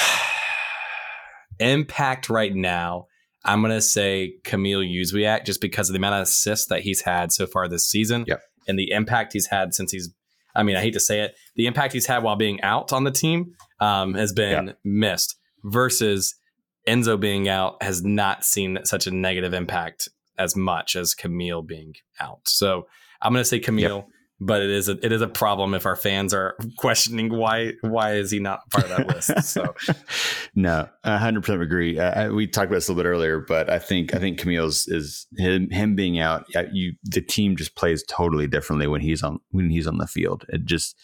impact 1.60 2.28
right 2.30 2.54
now, 2.54 3.06
I'm 3.44 3.62
gonna 3.62 3.80
say 3.80 4.34
Kamil 4.44 4.80
Józwiak 4.80 5.44
just 5.44 5.60
because 5.60 5.88
of 5.88 5.94
the 5.94 5.98
amount 5.98 6.16
of 6.16 6.22
assists 6.22 6.66
that 6.66 6.82
he's 6.82 7.02
had 7.02 7.32
so 7.32 7.46
far 7.46 7.68
this 7.68 7.88
season, 7.88 8.24
yep. 8.26 8.42
and 8.68 8.78
the 8.78 8.90
impact 8.90 9.32
he's 9.32 9.46
had 9.46 9.74
since 9.74 9.92
he's. 9.92 10.12
I 10.54 10.64
mean, 10.64 10.76
I 10.76 10.80
hate 10.80 10.94
to 10.94 11.00
say 11.00 11.20
it, 11.20 11.36
the 11.54 11.66
impact 11.66 11.92
he's 11.92 12.06
had 12.06 12.24
while 12.24 12.34
being 12.34 12.60
out 12.62 12.92
on 12.92 13.04
the 13.04 13.12
team 13.12 13.52
um, 13.78 14.14
has 14.14 14.32
been 14.32 14.66
yep. 14.66 14.78
missed. 14.84 15.36
Versus 15.62 16.34
Enzo 16.88 17.20
being 17.20 17.48
out 17.48 17.82
has 17.82 18.02
not 18.02 18.44
seen 18.44 18.78
such 18.84 19.06
a 19.06 19.10
negative 19.10 19.54
impact 19.54 20.08
as 20.38 20.56
much 20.56 20.96
as 20.96 21.14
Kamil 21.14 21.62
being 21.62 21.94
out. 22.18 22.40
So 22.46 22.86
I'm 23.22 23.32
gonna 23.32 23.44
say 23.44 23.60
Kamil. 23.60 23.96
Yep 23.96 24.08
but 24.40 24.62
it 24.62 24.70
is 24.70 24.88
a 24.88 24.92
it 25.04 25.12
is 25.12 25.20
a 25.20 25.28
problem 25.28 25.74
if 25.74 25.84
our 25.84 25.96
fans 25.96 26.32
are 26.32 26.56
questioning 26.76 27.36
why 27.36 27.72
why 27.82 28.14
is 28.14 28.30
he 28.30 28.38
not 28.38 28.68
part 28.70 28.84
of 28.84 28.90
that 28.90 29.08
list. 29.08 29.44
So, 29.44 29.74
no, 30.54 30.88
hundred 31.04 31.42
percent 31.42 31.62
agree. 31.62 32.00
We 32.30 32.46
talked 32.46 32.66
about 32.68 32.76
this 32.76 32.88
a 32.88 32.92
little 32.92 33.02
bit 33.02 33.08
earlier, 33.08 33.40
but 33.40 33.68
I 33.68 33.78
think 33.78 34.14
I 34.14 34.18
think 34.18 34.40
Kamil's 34.40 34.88
is 34.88 35.26
him, 35.36 35.70
him 35.70 35.94
being 35.94 36.18
out. 36.18 36.46
You 36.72 36.94
the 37.04 37.20
team 37.20 37.56
just 37.56 37.76
plays 37.76 38.02
totally 38.04 38.46
differently 38.46 38.86
when 38.86 39.02
he's 39.02 39.22
on 39.22 39.40
when 39.50 39.68
he's 39.68 39.86
on 39.86 39.98
the 39.98 40.06
field. 40.06 40.46
It 40.48 40.64
just 40.64 40.96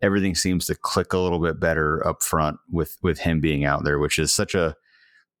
everything 0.00 0.34
seems 0.34 0.66
to 0.66 0.74
click 0.74 1.12
a 1.12 1.18
little 1.18 1.40
bit 1.40 1.58
better 1.58 2.06
up 2.06 2.22
front 2.22 2.58
with 2.70 2.96
with 3.02 3.18
him 3.18 3.40
being 3.40 3.64
out 3.64 3.84
there, 3.84 3.98
which 3.98 4.18
is 4.18 4.32
such 4.32 4.54
a 4.54 4.76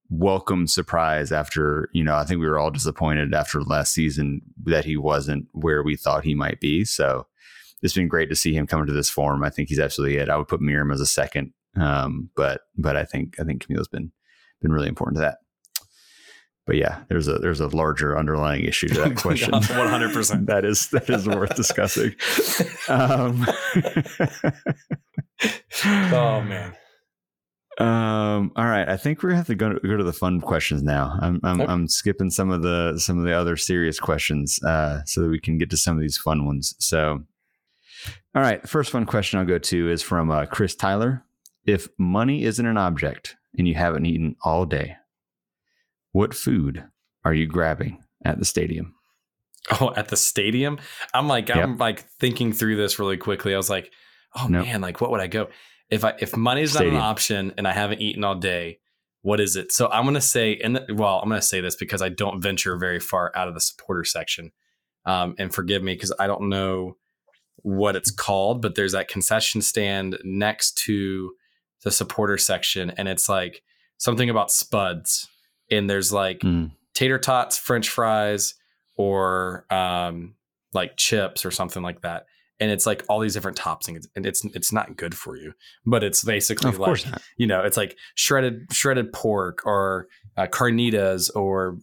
welcome 0.08 0.66
surprise 0.68 1.32
after 1.32 1.88
you 1.92 2.04
know 2.04 2.14
i 2.14 2.24
think 2.24 2.38
we 2.38 2.46
were 2.46 2.60
all 2.60 2.70
disappointed 2.70 3.34
after 3.34 3.60
last 3.62 3.92
season 3.92 4.40
that 4.64 4.84
he 4.84 4.96
wasn't 4.96 5.44
where 5.50 5.82
we 5.82 5.96
thought 5.96 6.22
he 6.22 6.32
might 6.32 6.60
be 6.60 6.84
so 6.84 7.26
it's 7.82 7.94
been 7.94 8.08
great 8.08 8.28
to 8.30 8.36
see 8.36 8.54
him 8.54 8.66
come 8.66 8.80
into 8.80 8.92
this 8.92 9.10
form. 9.10 9.44
I 9.44 9.50
think 9.50 9.68
he's 9.68 9.78
absolutely 9.78 10.18
it. 10.18 10.28
I 10.30 10.36
would 10.36 10.48
put 10.48 10.60
Meram 10.60 10.92
as 10.92 11.00
a 11.00 11.06
second, 11.06 11.52
um, 11.76 12.30
but 12.36 12.62
but 12.76 12.96
I 12.96 13.04
think 13.04 13.38
I 13.40 13.44
think 13.44 13.66
Kamil's 13.66 13.88
been 13.88 14.12
been 14.60 14.72
really 14.72 14.88
important 14.88 15.16
to 15.16 15.20
that. 15.22 15.38
But 16.66 16.76
yeah, 16.76 17.04
there's 17.08 17.28
a 17.28 17.38
there's 17.38 17.60
a 17.60 17.68
larger 17.68 18.18
underlying 18.18 18.64
issue 18.64 18.88
to 18.88 19.00
that 19.02 19.16
question. 19.22 19.52
One 19.52 19.62
hundred 19.62 20.12
percent. 20.12 20.46
That 20.46 20.64
is 20.64 20.88
that 20.90 21.08
is 21.08 21.26
worth 21.26 21.54
discussing. 21.54 22.14
Um, 22.88 23.44
oh 26.12 26.40
man. 26.40 26.72
Um. 27.78 28.52
All 28.54 28.64
right. 28.64 28.88
I 28.88 28.96
think 28.96 29.22
we're 29.22 29.30
gonna 29.30 29.38
have 29.38 29.48
to 29.48 29.56
go 29.56 29.72
to, 29.72 29.80
go 29.80 29.96
to 29.96 30.04
the 30.04 30.12
fun 30.12 30.40
questions 30.40 30.84
now. 30.84 31.18
I'm 31.20 31.40
I'm, 31.42 31.60
okay. 31.60 31.72
I'm 31.72 31.88
skipping 31.88 32.30
some 32.30 32.50
of 32.50 32.62
the 32.62 32.96
some 32.98 33.18
of 33.18 33.24
the 33.24 33.32
other 33.32 33.56
serious 33.56 33.98
questions, 33.98 34.62
uh, 34.62 35.00
so 35.04 35.22
that 35.22 35.28
we 35.30 35.40
can 35.40 35.58
get 35.58 35.68
to 35.70 35.76
some 35.76 35.96
of 35.96 36.00
these 36.00 36.16
fun 36.16 36.46
ones. 36.46 36.76
So, 36.78 37.24
all 38.34 38.42
right. 38.42 38.60
The 38.60 38.68
first 38.68 38.94
one 38.94 39.06
question 39.06 39.38
I'll 39.38 39.46
go 39.46 39.58
to 39.58 39.90
is 39.90 40.02
from 40.02 40.30
uh, 40.30 40.46
Chris 40.46 40.74
Tyler. 40.74 41.24
If 41.64 41.88
money 41.98 42.44
isn't 42.44 42.64
an 42.64 42.76
object 42.76 43.36
and 43.58 43.66
you 43.66 43.74
haven't 43.74 44.06
eaten 44.06 44.36
all 44.44 44.66
day, 44.66 44.96
what 46.12 46.34
food 46.34 46.84
are 47.24 47.34
you 47.34 47.46
grabbing 47.46 48.02
at 48.24 48.38
the 48.38 48.44
stadium? 48.44 48.94
Oh, 49.80 49.92
at 49.96 50.08
the 50.08 50.16
stadium? 50.16 50.78
I'm 51.12 51.26
like, 51.26 51.48
yep. 51.48 51.58
I'm 51.58 51.76
like 51.76 52.08
thinking 52.20 52.52
through 52.52 52.76
this 52.76 52.98
really 52.98 53.16
quickly. 53.16 53.52
I 53.52 53.56
was 53.56 53.70
like, 53.70 53.90
oh 54.36 54.46
nope. 54.48 54.66
man, 54.66 54.80
like 54.80 55.00
what 55.00 55.10
would 55.10 55.20
I 55.20 55.26
go? 55.26 55.48
If 55.90 56.04
I 56.04 56.14
if 56.20 56.36
money's 56.36 56.72
stadium. 56.72 56.94
not 56.94 57.00
an 57.00 57.04
option 57.04 57.54
and 57.58 57.66
I 57.66 57.72
haven't 57.72 58.00
eaten 58.00 58.22
all 58.22 58.36
day, 58.36 58.78
what 59.22 59.40
is 59.40 59.56
it? 59.56 59.72
So 59.72 59.88
I'm 59.90 60.04
gonna 60.04 60.20
say, 60.20 60.56
and 60.62 60.80
well, 60.90 61.18
I'm 61.20 61.28
gonna 61.28 61.42
say 61.42 61.60
this 61.60 61.74
because 61.74 62.00
I 62.00 62.10
don't 62.10 62.40
venture 62.40 62.76
very 62.76 63.00
far 63.00 63.32
out 63.34 63.48
of 63.48 63.54
the 63.54 63.60
supporter 63.60 64.04
section. 64.04 64.52
Um, 65.04 65.34
and 65.38 65.52
forgive 65.52 65.82
me 65.82 65.94
because 65.94 66.12
I 66.18 66.26
don't 66.26 66.48
know 66.48 66.96
what 67.62 67.96
it's 67.96 68.10
called, 68.10 68.62
but 68.62 68.74
there's 68.74 68.92
that 68.92 69.08
concession 69.08 69.60
stand 69.62 70.18
next 70.24 70.78
to 70.84 71.32
the 71.82 71.90
supporter 71.90 72.38
section, 72.38 72.90
and 72.90 73.08
it's 73.08 73.28
like 73.28 73.62
something 73.98 74.30
about 74.30 74.50
spuds, 74.50 75.28
and 75.70 75.88
there's 75.88 76.12
like 76.12 76.40
Mm. 76.40 76.72
tater 76.94 77.18
tots, 77.18 77.56
French 77.58 77.88
fries, 77.88 78.54
or 78.96 79.66
um, 79.70 80.34
like 80.72 80.96
chips 80.96 81.44
or 81.44 81.50
something 81.50 81.82
like 81.82 82.02
that. 82.02 82.26
And 82.58 82.70
it's 82.70 82.86
like 82.86 83.04
all 83.08 83.20
these 83.20 83.34
different 83.34 83.58
toppings, 83.58 84.06
and 84.16 84.24
it's 84.24 84.44
it's 84.46 84.72
not 84.72 84.96
good 84.96 85.14
for 85.14 85.36
you, 85.36 85.52
but 85.84 86.02
it's 86.02 86.24
basically 86.24 86.70
Of 86.70 86.78
like 86.78 87.04
you 87.36 87.46
know, 87.46 87.62
it's 87.62 87.76
like 87.76 87.96
shredded 88.14 88.72
shredded 88.72 89.12
pork 89.12 89.66
or 89.66 90.08
uh, 90.36 90.46
carnitas 90.46 91.30
or 91.34 91.78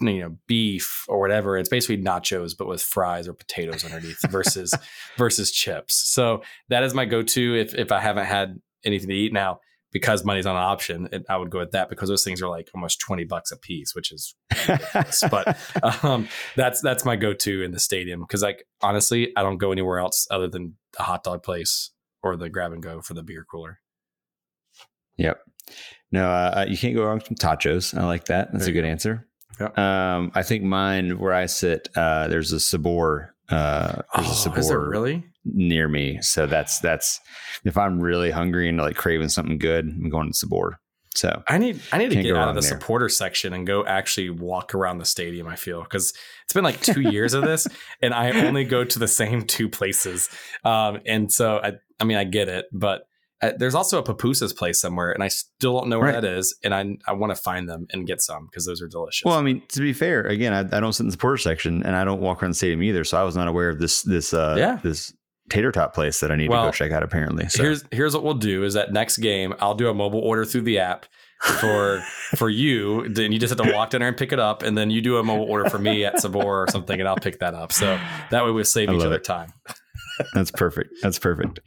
you 0.00 0.20
know 0.20 0.36
beef 0.46 1.04
or 1.08 1.20
whatever. 1.20 1.58
It's 1.58 1.68
basically 1.68 2.02
nachos 2.02 2.56
but 2.56 2.68
with 2.68 2.82
fries 2.82 3.26
or 3.26 3.32
potatoes 3.32 3.84
underneath 3.84 4.20
versus 4.30 4.72
versus 5.16 5.50
chips. 5.50 5.94
So 5.94 6.42
that 6.68 6.84
is 6.84 6.94
my 6.94 7.04
go 7.04 7.22
to 7.22 7.56
if 7.56 7.74
if 7.74 7.90
I 7.90 8.00
haven't 8.00 8.26
had 8.26 8.60
anything 8.84 9.08
to 9.08 9.14
eat 9.14 9.32
now 9.32 9.60
because 9.94 10.24
money's 10.24 10.44
not 10.44 10.56
an 10.56 10.62
option. 10.62 11.08
It, 11.12 11.24
I 11.30 11.38
would 11.38 11.48
go 11.48 11.60
with 11.60 11.70
that 11.70 11.88
because 11.88 12.10
those 12.10 12.24
things 12.24 12.42
are 12.42 12.48
like 12.48 12.68
almost 12.74 13.00
twenty 13.00 13.24
bucks 13.24 13.50
a 13.52 13.56
piece, 13.56 13.94
which 13.94 14.12
is 14.12 14.34
but 15.30 15.56
um, 16.02 16.28
that's 16.56 16.82
that's 16.82 17.06
my 17.06 17.16
go 17.16 17.32
to 17.32 17.62
in 17.62 17.70
the 17.70 17.78
stadium 17.80 18.20
because 18.20 18.42
like 18.42 18.66
honestly, 18.82 19.32
I 19.36 19.42
don't 19.42 19.56
go 19.56 19.72
anywhere 19.72 20.00
else 20.00 20.26
other 20.30 20.48
than 20.48 20.74
the 20.98 21.04
hot 21.04 21.22
dog 21.24 21.42
place 21.42 21.92
or 22.22 22.36
the 22.36 22.50
grab 22.50 22.72
and 22.72 22.82
go 22.82 23.00
for 23.00 23.14
the 23.14 23.22
beer 23.22 23.46
cooler. 23.48 23.80
Yep. 25.16 25.40
No, 26.10 26.28
uh, 26.28 26.66
you 26.68 26.76
can't 26.76 26.94
go 26.94 27.04
wrong 27.04 27.22
with 27.28 27.38
tachos. 27.38 27.96
I 27.96 28.04
like 28.04 28.26
that. 28.26 28.52
That's 28.52 28.66
a 28.66 28.72
good 28.72 28.82
go. 28.82 28.88
answer. 28.88 29.28
Yep. 29.60 29.78
Um, 29.78 30.32
I 30.34 30.42
think 30.42 30.64
mine, 30.64 31.18
where 31.18 31.32
I 31.32 31.46
sit, 31.46 31.88
uh, 31.94 32.26
there's 32.26 32.52
a 32.52 32.58
Sabor. 32.58 33.34
Uh, 33.48 34.02
there's 34.16 34.46
a 34.46 34.50
Oh, 34.50 34.54
is 34.54 34.68
there 34.68 34.80
really? 34.80 35.24
Near 35.44 35.88
me, 35.88 36.18
so 36.22 36.46
that's 36.46 36.78
that's 36.78 37.20
if 37.64 37.76
I'm 37.76 38.00
really 38.00 38.30
hungry 38.30 38.68
and 38.68 38.78
like 38.78 38.96
craving 38.96 39.28
something 39.28 39.58
good, 39.58 39.84
I'm 39.86 40.08
going 40.08 40.28
to 40.32 40.34
Sabor. 40.34 40.80
So 41.14 41.42
I 41.46 41.58
need 41.58 41.80
I 41.92 41.98
need 41.98 42.10
to 42.10 42.22
get 42.22 42.34
out 42.34 42.48
of 42.48 42.54
the 42.54 42.60
there. 42.62 42.70
supporter 42.70 43.08
section 43.10 43.52
and 43.52 43.66
go 43.66 43.84
actually 43.84 44.30
walk 44.30 44.74
around 44.74 44.98
the 44.98 45.04
stadium. 45.04 45.46
I 45.46 45.56
feel 45.56 45.82
because 45.82 46.14
it's 46.44 46.52
been 46.54 46.64
like 46.64 46.80
two 46.80 47.00
years 47.12 47.34
of 47.34 47.44
this, 47.44 47.66
and 48.00 48.14
I 48.14 48.30
only 48.46 48.64
go 48.64 48.84
to 48.84 48.98
the 48.98 49.06
same 49.06 49.42
two 49.42 49.68
places. 49.68 50.28
Um, 50.64 51.00
and 51.06 51.30
so 51.30 51.58
I 51.62 51.74
I 52.00 52.04
mean 52.04 52.16
I 52.16 52.24
get 52.24 52.48
it, 52.48 52.64
but 52.72 53.02
uh, 53.42 53.52
there's 53.58 53.74
also 53.74 53.98
a 53.98 54.02
Pupusa's 54.02 54.54
place 54.54 54.80
somewhere, 54.80 55.12
and 55.12 55.22
I 55.22 55.28
still 55.28 55.78
don't 55.78 55.88
know 55.90 55.98
where 55.98 56.12
Right. 56.14 56.22
that 56.22 56.24
is, 56.38 56.58
and 56.64 56.74
I 56.74 56.96
I 57.06 57.12
want 57.12 57.36
to 57.36 57.40
find 57.40 57.68
them 57.68 57.86
and 57.92 58.06
get 58.06 58.22
some 58.22 58.46
because 58.46 58.64
those 58.64 58.80
are 58.80 58.88
delicious. 58.88 59.26
Well, 59.26 59.38
I 59.38 59.42
mean, 59.42 59.62
to 59.68 59.80
be 59.80 59.92
fair, 59.92 60.22
again, 60.22 60.54
I, 60.54 60.60
I 60.76 60.80
don't 60.80 60.94
sit 60.94 61.02
in 61.02 61.08
the 61.08 61.12
supporter 61.12 61.36
section 61.36 61.82
and 61.84 61.94
I 61.94 62.04
don't 62.04 62.22
walk 62.22 62.42
around 62.42 62.52
the 62.52 62.56
stadium 62.56 62.82
either, 62.82 63.04
so 63.04 63.18
I 63.20 63.22
was 63.24 63.36
not 63.36 63.46
aware 63.46 63.68
of 63.68 63.78
this 63.78 64.00
this 64.02 64.32
uh 64.32 64.56
Yeah. 64.58 64.78
this 64.82 65.12
tater 65.54 65.72
tot 65.72 65.94
place 65.94 66.20
that 66.20 66.30
I 66.30 66.36
need 66.36 66.48
to 66.48 66.54
go 66.54 66.70
check 66.70 66.92
out. 66.92 67.02
Apparently, 67.02 67.48
so 67.48 67.62
here's 67.62 67.84
here's 67.90 68.14
what 68.14 68.24
we'll 68.24 68.34
do 68.34 68.64
is 68.64 68.74
that 68.74 68.92
next 68.92 69.18
game 69.18 69.54
I'll 69.60 69.74
do 69.74 69.88
a 69.88 69.94
mobile 69.94 70.20
order 70.20 70.44
through 70.44 70.62
the 70.62 70.78
app 70.78 71.06
for 71.60 72.00
for 72.36 72.48
you. 72.48 73.08
Then 73.08 73.32
you 73.32 73.38
just 73.38 73.56
have 73.56 73.66
to 73.66 73.72
walk 73.74 73.90
down 73.90 74.00
there 74.00 74.08
and 74.08 74.16
pick 74.16 74.32
it 74.32 74.40
up, 74.40 74.62
and 74.62 74.76
then 74.76 74.90
you 74.90 75.00
do 75.00 75.18
a 75.18 75.22
mobile 75.22 75.44
order 75.44 75.70
for 75.70 75.78
me 75.78 76.04
at 76.04 76.20
Sabor 76.20 76.62
or 76.62 76.66
something, 76.70 76.98
and 76.98 77.08
I'll 77.08 77.16
pick 77.16 77.38
that 77.40 77.54
up. 77.54 77.72
So 77.72 77.98
that 78.30 78.44
way 78.44 78.50
we 78.50 78.64
save 78.64 78.90
each 78.90 79.02
other 79.02 79.16
it. 79.16 79.24
time. 79.24 79.52
that's 80.34 80.50
perfect. 80.50 80.90
That's 81.02 81.18
perfect. 81.18 81.60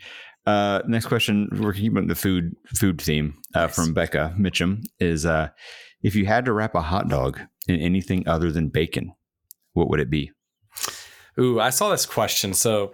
Uh, 0.45 0.81
next 0.88 1.07
question, 1.07 1.49
we're 1.59 1.73
keeping 1.73 2.07
the 2.07 2.15
food 2.15 2.55
food 2.75 3.01
theme 3.01 3.35
uh, 3.53 3.65
Nice. 3.65 3.75
from 3.75 3.93
Becca 3.93 4.35
Mitchum 4.39 4.83
is 4.99 5.25
uh, 5.25 5.49
if 6.01 6.15
you 6.15 6.25
had 6.25 6.45
to 6.45 6.53
wrap 6.53 6.75
a 6.75 6.81
hot 6.81 7.09
dog 7.09 7.39
in 7.67 7.79
anything 7.79 8.27
other 8.27 8.51
than 8.51 8.69
bacon, 8.69 9.13
what 9.73 9.89
would 9.89 9.99
it 9.99 10.09
be? 10.09 10.31
Ooh, 11.39 11.59
I 11.59 11.69
saw 11.69 11.91
this 11.91 12.05
question. 12.05 12.53
So 12.53 12.93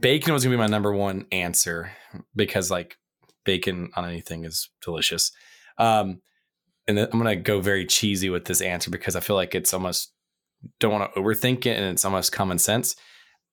bacon 0.00 0.32
was 0.32 0.44
gonna 0.44 0.54
be 0.54 0.58
my 0.58 0.66
number 0.66 0.92
one 0.92 1.26
answer 1.32 1.92
because 2.34 2.70
like 2.70 2.96
bacon 3.44 3.90
on 3.96 4.04
anything 4.08 4.44
is 4.44 4.70
delicious. 4.84 5.32
Um, 5.78 6.20
and 6.88 6.98
then 6.98 7.08
I'm 7.12 7.18
gonna 7.18 7.36
go 7.36 7.60
very 7.60 7.86
cheesy 7.86 8.30
with 8.30 8.44
this 8.44 8.60
answer 8.60 8.90
because 8.90 9.16
I 9.16 9.20
feel 9.20 9.36
like 9.36 9.54
it's 9.54 9.72
almost 9.74 10.12
don't 10.78 10.92
want 10.92 11.12
to 11.12 11.20
overthink 11.20 11.66
it 11.66 11.76
and 11.76 11.86
it's 11.86 12.04
almost 12.04 12.30
common 12.32 12.58
sense. 12.58 12.94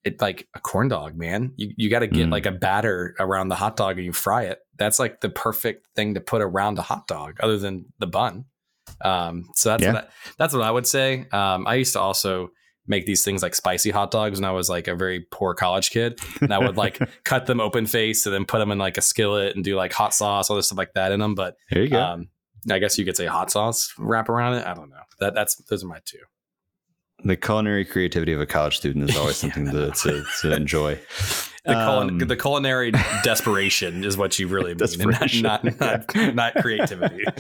It 0.04 0.22
like 0.22 0.48
a 0.56 0.60
corn 0.60 0.88
dog, 0.90 1.16
man. 1.18 1.54
You 1.58 1.74
you 1.76 1.90
got 1.90 2.00
to 2.00 2.08
get 2.08 2.28
Mm. 2.28 2.32
like 2.32 2.46
a 2.46 2.52
batter 2.52 3.16
around 3.20 3.50
the 3.50 3.56
hot 3.56 3.76
dog 3.76 3.98
and 3.98 4.06
you 4.06 4.14
fry 4.14 4.44
it. 4.44 4.60
That's 4.78 5.00
like 5.00 5.20
the 5.20 5.30
perfect 5.30 5.88
thing 5.96 6.14
to 6.14 6.22
put 6.22 6.42
around 6.42 6.78
a 6.78 6.84
hot 6.84 7.08
dog, 7.08 7.38
other 7.42 7.58
than 7.58 7.86
the 8.00 8.08
bun. 8.08 8.46
Um, 9.04 9.50
so 9.56 9.70
that's 9.70 9.84
Yeah. 9.84 9.94
what 9.94 10.04
I, 10.06 10.08
that's 10.38 10.54
what 10.54 10.64
I 10.64 10.72
would 10.72 10.88
say. 10.88 11.28
Um, 11.32 11.68
I 11.68 11.76
used 11.76 11.94
to 11.94 12.00
also 12.00 12.52
make 12.90 13.06
these 13.06 13.24
things 13.24 13.42
like 13.42 13.56
spicy 13.56 13.92
hot 13.92 14.12
dogs 14.12 14.40
when 14.40 14.46
I 14.46 14.52
was 14.52 14.70
like 14.70 14.88
a 14.90 14.96
very 14.96 15.22
poor 15.32 15.54
college 15.54 15.92
kid, 15.92 16.20
and 16.42 16.54
I 16.54 16.58
would 16.60 16.76
like 16.76 17.00
cut 17.24 17.46
them 17.46 17.62
open 17.62 17.86
face 17.86 18.26
and 18.26 18.36
then 18.36 18.44
put 18.46 18.58
them 18.60 18.72
in 18.72 18.78
like 18.80 18.98
a 18.98 19.02
skillet 19.02 19.56
and 19.56 19.64
do 19.64 19.76
like 19.78 19.94
hot 19.94 20.14
sauce, 20.14 20.50
all 20.50 20.56
this 20.58 20.66
stuff 20.66 20.78
like 20.78 20.94
that 20.96 21.12
in 21.14 21.20
them. 21.22 21.36
But 21.36 21.56
There 21.70 21.84
you 21.84 21.90
go. 21.90 22.02
um, 22.02 22.30
I 22.70 22.80
guess 22.80 22.98
you 22.98 23.06
could 23.06 23.16
say 23.16 23.26
hot 23.28 23.52
sauce 23.52 23.94
wrap 23.98 24.28
around 24.28 24.56
it. 24.56 24.66
I 24.66 24.74
don't 24.74 24.90
know. 24.90 24.98
That 25.20 25.34
that's 25.36 25.56
those 25.70 25.84
are 25.84 25.88
my 25.88 26.00
two. 26.04 26.18
the 27.24 27.36
culinary 27.38 27.86
creativity 27.86 28.34
of 28.34 28.42
a 28.42 28.46
college 28.46 28.78
student 28.78 29.10
is 29.10 29.16
always 29.16 29.38
something 29.44 29.66
to, 29.72 29.92
to, 29.92 30.24
to 30.42 30.54
enjoy. 30.56 31.00
The, 31.70 31.76
culin- 31.76 32.22
Um, 32.22 32.28
the 32.28 32.36
culinary 32.36 32.92
desperation 33.24 34.04
is 34.04 34.18
what 34.18 34.38
you 34.40 34.48
really 34.48 34.76
mean, 34.76 35.10
not, 35.42 35.64
not, 35.64 35.80
not, 35.80 36.36
not 36.36 36.56
creativity. 36.56 37.24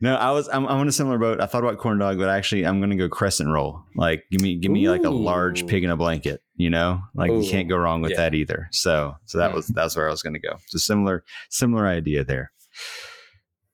No, 0.00 0.16
I 0.16 0.32
was 0.32 0.48
I'm, 0.48 0.66
I'm 0.66 0.78
on 0.80 0.88
a 0.88 0.92
similar 0.92 1.16
boat. 1.16 1.40
I 1.40 1.46
thought 1.46 1.62
about 1.62 1.78
corn 1.78 1.98
dog, 1.98 2.18
but 2.18 2.28
actually 2.28 2.66
I'm 2.66 2.78
going 2.78 2.90
to 2.90 2.96
go 2.96 3.08
crescent 3.08 3.48
roll. 3.48 3.84
Like 3.96 4.24
give 4.30 4.42
me 4.42 4.56
give 4.56 4.70
me 4.70 4.90
like 4.90 5.04
a 5.04 5.08
large 5.08 5.66
pig 5.66 5.82
in 5.82 5.88
a 5.88 5.96
blanket. 5.96 6.42
You 6.56 6.68
know, 6.68 7.00
like 7.14 7.30
you 7.30 7.48
can't 7.48 7.70
go 7.70 7.76
wrong 7.78 8.02
with 8.02 8.10
yeah. 8.10 8.16
that 8.18 8.34
either. 8.34 8.68
So 8.70 9.14
so 9.24 9.38
that 9.38 9.52
Mm. 9.52 9.54
was 9.54 9.68
that's 9.68 9.96
where 9.96 10.06
I 10.06 10.10
was 10.10 10.20
going 10.20 10.34
to 10.34 10.40
go. 10.40 10.56
So 10.66 10.76
similar 10.78 11.24
similar 11.48 11.86
idea 11.86 12.22
there. 12.24 12.52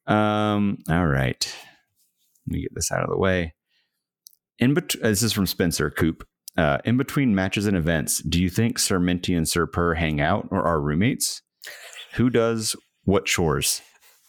Um. 0.06 0.78
All 0.88 1.06
right. 1.06 1.52
Let 2.46 2.52
me 2.54 2.62
get 2.62 2.74
this 2.74 2.92
out 2.92 3.02
of 3.02 3.10
the 3.10 3.18
way. 3.18 3.54
In 4.60 4.74
bet- 4.74 4.94
this 5.02 5.22
is 5.22 5.32
from 5.32 5.46
Spencer 5.46 5.90
Coop. 5.90 6.24
Uh, 6.60 6.76
in 6.84 6.98
between 6.98 7.34
matches 7.34 7.66
and 7.66 7.74
events, 7.74 8.18
do 8.18 8.38
you 8.38 8.50
think 8.50 8.78
Sir 8.78 8.98
Minty 8.98 9.32
and 9.32 9.48
Sir 9.48 9.64
Purr 9.66 9.94
hang 9.94 10.20
out 10.20 10.46
or 10.50 10.60
are 10.62 10.78
roommates? 10.78 11.40
Who 12.16 12.28
does 12.28 12.76
what 13.04 13.24
chores? 13.24 13.80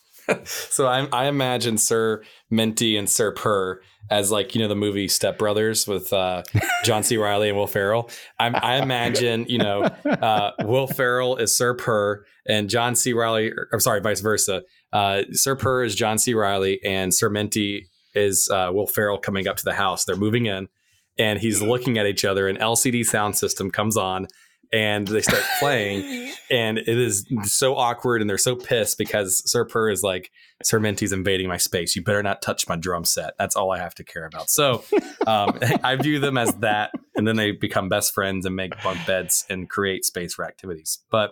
so 0.46 0.88
I, 0.88 1.08
I 1.12 1.26
imagine 1.26 1.78
Sir 1.78 2.24
Minty 2.50 2.96
and 2.96 3.10
Sir 3.10 3.34
Purr 3.34 3.82
as 4.10 4.32
like 4.32 4.56
you 4.56 4.62
know 4.62 4.70
the 4.70 4.78
movie 4.78 5.10
Step 5.10 5.38
Brothers 5.38 5.86
with 5.86 6.14
uh, 6.14 6.44
John 6.86 7.04
C. 7.04 7.18
Reilly 7.18 7.50
and 7.50 7.58
Will 7.58 7.68
Ferrell. 7.68 8.10
I, 8.40 8.48
I 8.48 8.76
imagine 8.78 9.46
you 9.50 9.58
know 9.58 9.82
uh, 10.06 10.52
Will 10.62 10.88
Ferrell 10.88 11.36
is 11.36 11.54
Sir 11.54 11.74
Purr 11.74 12.24
and 12.48 12.70
John 12.70 12.96
C. 12.96 13.12
Reilly. 13.12 13.52
I'm 13.74 13.82
sorry, 13.82 14.00
vice 14.00 14.22
versa. 14.22 14.64
Uh, 14.94 15.24
Sir 15.34 15.58
Purr 15.58 15.84
is 15.84 15.96
John 15.96 16.18
C. 16.18 16.34
Reilly 16.34 16.80
and 16.86 17.14
Sir 17.14 17.30
Minty 17.30 17.90
is 18.16 18.48
uh, 18.50 18.70
Will 18.72 18.88
Ferrell 18.88 19.18
coming 19.18 19.50
up 19.50 19.58
to 19.58 19.66
the 19.66 19.74
house. 19.74 20.06
They're 20.06 20.16
moving 20.16 20.46
in, 20.46 20.70
and 21.18 21.40
he's 21.40 21.62
looking 21.62 21.98
at 21.98 22.06
each 22.06 22.26
other. 22.26 22.48
An 22.48 22.58
LCD 22.58 23.06
sound 23.06 23.38
system 23.38 23.72
comes 23.72 23.98
on, 23.98 24.28
and 24.72 25.08
they 25.08 25.22
start 25.22 25.44
playing 25.60 26.32
and 26.52 26.78
it 26.78 26.88
is 26.88 27.26
so 27.44 27.76
awkward 27.76 28.22
and 28.22 28.30
they're 28.30 28.38
so 28.38 28.56
pissed 28.56 28.98
because 28.98 29.42
Sir 29.50 29.66
Purr 29.66 29.90
is 29.90 30.04
like 30.04 30.32
Sir 30.64 30.80
Minty's 30.80 31.12
invading 31.12 31.48
my 31.48 31.58
space. 31.58 31.96
You 31.96 32.04
better 32.04 32.24
not 32.24 32.42
touch 32.42 32.68
my 32.68 32.76
drum 32.76 33.04
set. 33.04 33.34
That's 33.38 33.56
all 33.56 33.72
I 33.72 33.80
have 33.80 33.96
to 33.96 34.04
care 34.04 34.26
about. 34.26 34.50
So 34.50 34.84
um, 35.28 35.60
I 35.84 35.96
view 35.96 36.20
them 36.20 36.38
as 36.38 36.54
that, 36.56 36.92
and 37.16 37.28
then 37.28 37.36
they 37.36 37.52
become 37.52 37.90
best 37.90 38.14
friends 38.14 38.46
and 38.46 38.56
make 38.56 38.82
bunk 38.84 39.06
beds 39.06 39.46
and 39.50 39.70
create 39.70 40.06
space 40.06 40.36
for 40.36 40.46
activities. 40.46 41.00
But 41.10 41.32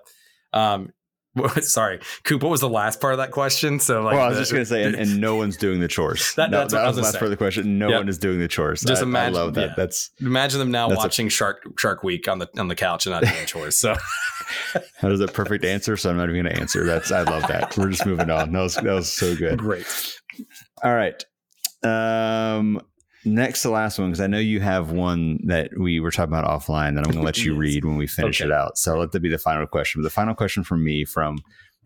um, 0.54 0.92
sorry, 1.62 2.00
Coop. 2.24 2.42
What 2.44 2.50
was 2.50 2.62
the 2.62 2.70
last 2.70 3.00
part 3.00 3.14
of 3.14 3.18
that 3.20 3.32
question? 3.32 3.80
So 3.80 4.02
like, 4.02 4.16
well, 4.16 4.26
I 4.26 4.30
was 4.30 4.38
the- 4.38 4.42
just 4.42 4.52
going 4.52 4.62
to 4.64 4.66
say, 4.70 4.84
and, 4.84 4.96
and 4.96 5.22
no 5.22 5.36
one's 5.36 5.58
doing 5.58 5.80
the 5.80 5.88
chores. 5.88 6.34
That- 6.36 6.52
that's 6.52 6.74
what 6.74 6.84
I 6.84 6.88
was 6.88 6.96
the 6.96 7.02
last 7.04 7.14
say. 7.14 7.20
part 7.20 7.28
of 7.28 7.32
the 7.32 7.38
question. 7.38 7.78
No 7.78 7.90
Yep. 7.90 8.00
one 8.00 8.10
is 8.10 8.18
doing 8.18 8.40
the 8.40 8.48
chores. 8.48 8.82
Just 8.82 9.02
I, 9.02 9.06
imagine- 9.06 9.36
I 9.36 9.40
love 9.40 9.54
that. 9.54 9.68
yeah. 9.70 9.74
That's 9.78 10.10
imagine 10.20 10.60
them 10.60 10.72
now 10.72 10.88
That's 10.90 11.00
a- 11.00 11.04
watching 11.04 11.30
Shark 11.30 11.64
Shark 11.78 12.04
Week 12.04 12.28
on 12.28 12.40
the 12.40 12.48
on 12.58 12.68
the 12.68 12.76
couch 12.76 13.06
and 13.06 13.14
not 13.14 13.24
doing 13.24 13.46
chores. 13.46 13.78
So 13.80 13.96
that 15.02 15.12
is 15.12 15.20
a 15.20 15.28
perfect 15.28 15.64
answer. 15.66 15.96
So 15.98 16.10
I'm 16.10 16.18
not 16.18 16.30
even 16.30 16.44
going 16.44 16.56
to 16.56 16.60
answer. 16.62 16.84
That's 16.86 17.12
I 17.12 17.22
love 17.24 17.44
that. 17.48 17.78
We're 17.78 17.90
just 17.90 18.06
moving 18.06 18.30
on. 18.32 18.52
That 18.52 18.62
was 18.62 18.76
that 18.76 18.84
was 18.86 19.12
so 19.12 19.36
good. 19.36 19.60
great. 19.60 19.86
All 20.84 20.94
right. 20.96 21.24
Um, 21.84 22.82
next 23.26 23.62
to 23.64 23.70
last 23.70 24.00
one 24.00 24.10
because 24.10 24.22
I 24.22 24.28
know 24.28 24.40
you 24.40 24.60
have 24.62 24.92
one 24.92 25.40
that 25.48 25.72
we 25.80 26.00
were 26.00 26.12
talking 26.12 26.34
about 26.34 26.46
offline 26.46 26.96
that 26.96 27.00
I'm 27.06 27.12
going 27.12 27.18
to 27.20 27.22
let 27.22 27.44
you 27.44 27.56
read 27.58 27.86
when 27.86 27.98
we 27.98 28.08
finish 28.08 28.42
Okay. 28.42 28.50
it 28.50 28.54
out. 28.54 28.78
So 28.78 28.98
let 28.98 29.12
that 29.12 29.20
be 29.20 29.30
the 29.30 29.38
final 29.38 29.68
question. 29.68 30.02
But 30.02 30.06
the 30.06 30.10
final 30.14 30.36
question 30.36 30.64
from 30.64 30.84
me 30.84 31.06
from 31.06 31.38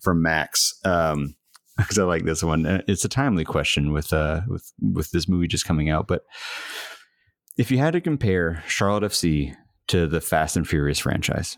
from 0.01 0.21
Max. 0.21 0.73
Um, 0.85 1.35
because 1.77 1.97
I 1.97 2.03
like 2.03 2.23
this 2.25 2.43
one. 2.43 2.65
Uh, 2.65 2.81
It's 2.87 3.03
a 3.05 3.09
timely 3.09 3.43
question 3.45 3.91
with 3.93 4.13
uh 4.13 4.41
with 4.47 4.71
with 4.79 5.09
this 5.11 5.27
movie 5.27 5.47
just 5.47 5.65
coming 5.65 5.89
out. 5.89 6.07
But 6.07 6.21
if 7.57 7.71
you 7.71 7.77
had 7.79 7.93
to 7.93 8.01
compare 8.01 8.63
Charlotte 8.67 9.03
FC 9.11 9.55
to 9.87 10.05
the 10.07 10.21
Fast 10.21 10.55
and 10.55 10.67
Furious 10.67 10.99
franchise, 10.99 11.57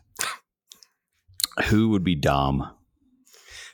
who 1.66 1.90
would 1.90 2.04
be 2.04 2.16
Dom? 2.16 2.70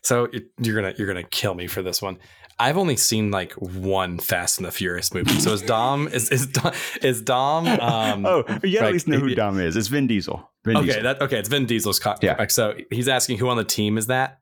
So 0.03 0.26
it, 0.26 0.45
you're 0.60 0.76
gonna 0.76 0.94
you're 0.98 1.07
gonna 1.07 1.23
kill 1.23 1.53
me 1.53 1.68
for 1.68 1.82
this 1.84 2.02
one. 2.02 2.18
I've 2.61 2.77
only 2.77 2.95
seen 2.95 3.31
like 3.31 3.53
one 3.53 4.19
Fast 4.19 4.57
and 4.59 4.67
the 4.67 4.71
Furious 4.71 5.13
movie. 5.13 5.39
So 5.39 5.51
is 5.53 5.61
Dom 5.61 6.07
is 6.07 6.29
is 6.29 6.47
Dom, 6.47 6.73
is 7.01 7.21
Dom? 7.21 7.67
Um, 7.67 8.25
oh, 8.27 8.38
you 8.39 8.45
gotta 8.45 8.61
like, 8.63 8.81
at 8.83 8.93
least 8.93 9.07
know 9.07 9.19
who 9.19 9.33
Dom 9.35 9.59
is. 9.59 9.75
It's 9.75 9.88
Vin 9.88 10.07
Diesel. 10.07 10.47
Vin 10.63 10.77
okay, 10.77 10.85
Diesel. 10.88 11.03
that 11.03 11.21
okay. 11.21 11.39
It's 11.39 11.49
Vin 11.49 11.65
Diesel's. 11.65 11.99
Co- 11.99 12.15
Yeah. 12.21 12.35
like, 12.38 12.51
So 12.51 12.75
he's 12.91 13.07
asking 13.07 13.39
who 13.39 13.49
on 13.49 13.57
the 13.57 13.63
team 13.63 13.97
is 13.97 14.07
that? 14.07 14.39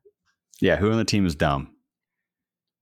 yeah, 0.60 0.76
who 0.76 0.90
on 0.90 0.98
the 0.98 1.04
team 1.04 1.24
is 1.26 1.34
Dom? 1.34 1.74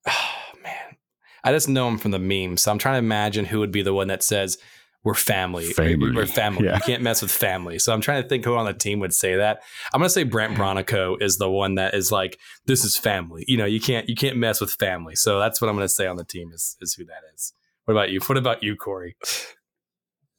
Oh 0.06 0.12
man, 0.62 0.96
I 1.44 1.52
just 1.52 1.68
know 1.68 1.86
him 1.88 1.98
from 1.98 2.10
the 2.10 2.18
memes. 2.18 2.62
So 2.62 2.70
I'm 2.72 2.78
trying 2.78 2.94
to 2.94 2.98
imagine 3.06 3.44
who 3.46 3.60
would 3.60 3.72
be 3.72 3.82
the 3.82 3.94
one 3.94 4.08
that 4.08 4.22
says 4.22 4.58
we're 5.04 5.14
family. 5.14 5.66
Family. 5.66 6.12
We're 6.12 6.26
family. 6.26 6.66
Yeah. 6.66 6.74
You 6.74 6.80
can't 6.80 7.02
mess 7.02 7.22
with 7.22 7.30
family. 7.30 7.78
So 7.78 7.92
I'm 7.92 8.00
trying 8.00 8.22
to 8.22 8.28
think 8.28 8.44
who 8.44 8.56
on 8.56 8.66
the 8.66 8.74
team 8.74 9.00
would 9.00 9.14
say 9.14 9.36
that. 9.36 9.62
I'm 9.94 10.00
gonna 10.00 10.10
say 10.10 10.24
Brent 10.24 10.54
mm-hmm. 10.54 10.62
Bronico 10.62 11.20
is 11.22 11.38
the 11.38 11.50
one 11.50 11.76
that 11.76 11.94
is 11.94 12.10
like, 12.10 12.38
this 12.66 12.84
is 12.84 12.96
family. 12.96 13.44
You 13.46 13.56
know, 13.56 13.64
you 13.64 13.80
can't 13.80 14.08
you 14.08 14.16
can't 14.16 14.36
mess 14.36 14.60
with 14.60 14.72
family. 14.72 15.14
So 15.14 15.38
that's 15.38 15.60
what 15.60 15.68
I'm 15.68 15.76
gonna 15.76 15.88
say 15.88 16.06
on 16.06 16.16
the 16.16 16.24
team 16.24 16.50
is 16.52 16.76
is 16.80 16.94
who 16.94 17.04
that 17.04 17.22
is. 17.34 17.52
What 17.84 17.94
about 17.94 18.10
you? 18.10 18.20
What 18.20 18.36
about 18.36 18.62
you, 18.62 18.76
Corey? 18.76 19.16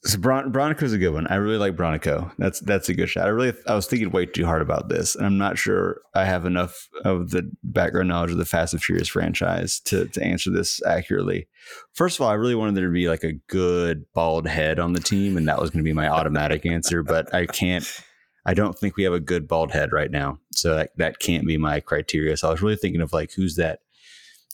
So 0.05 0.17
Bron- 0.17 0.53
Bronico's 0.53 0.93
a 0.93 0.97
good 0.97 1.13
one. 1.13 1.27
I 1.27 1.35
really 1.35 1.57
like 1.57 1.75
Bronico. 1.75 2.31
That's 2.37 2.61
that's 2.61 2.87
a 2.87 2.93
good 2.93 3.09
shot. 3.09 3.25
I 3.25 3.29
really 3.29 3.53
I 3.67 3.75
was 3.75 3.85
thinking 3.85 4.11
way 4.11 4.25
too 4.25 4.45
hard 4.45 4.61
about 4.61 4.87
this, 4.87 5.13
and 5.13 5.25
I'm 5.25 5.37
not 5.37 5.57
sure 5.57 6.01
I 6.15 6.23
have 6.23 6.45
enough 6.45 6.87
of 7.03 7.31
the 7.31 7.51
background 7.63 8.07
knowledge 8.07 8.31
of 8.31 8.37
the 8.37 8.45
Fast 8.45 8.73
and 8.73 8.81
Furious 8.81 9.09
franchise 9.09 9.81
to 9.81 10.05
to 10.07 10.23
answer 10.23 10.51
this 10.51 10.81
accurately. 10.85 11.49
First 11.93 12.17
of 12.17 12.21
all, 12.21 12.29
I 12.29 12.35
really 12.35 12.55
wanted 12.55 12.75
there 12.75 12.85
to 12.85 12.93
be 12.93 13.09
like 13.09 13.25
a 13.25 13.33
good 13.49 14.05
bald 14.13 14.47
head 14.47 14.79
on 14.79 14.93
the 14.93 15.01
team, 15.01 15.35
and 15.35 15.45
that 15.49 15.59
was 15.59 15.69
going 15.69 15.83
to 15.83 15.89
be 15.89 15.93
my 15.93 16.07
automatic 16.07 16.65
answer. 16.65 17.03
But 17.03 17.33
I 17.33 17.45
can't. 17.45 17.85
I 18.45 18.53
don't 18.53 18.79
think 18.79 18.95
we 18.95 19.03
have 19.03 19.13
a 19.13 19.19
good 19.19 19.49
bald 19.49 19.71
head 19.71 19.91
right 19.91 20.09
now, 20.09 20.39
so 20.55 20.75
that 20.75 20.91
that 20.95 21.19
can't 21.19 21.45
be 21.45 21.57
my 21.57 21.81
criteria. 21.81 22.37
So 22.37 22.47
I 22.47 22.51
was 22.51 22.61
really 22.61 22.77
thinking 22.77 23.01
of 23.01 23.11
like 23.11 23.33
who's 23.33 23.57
that, 23.57 23.79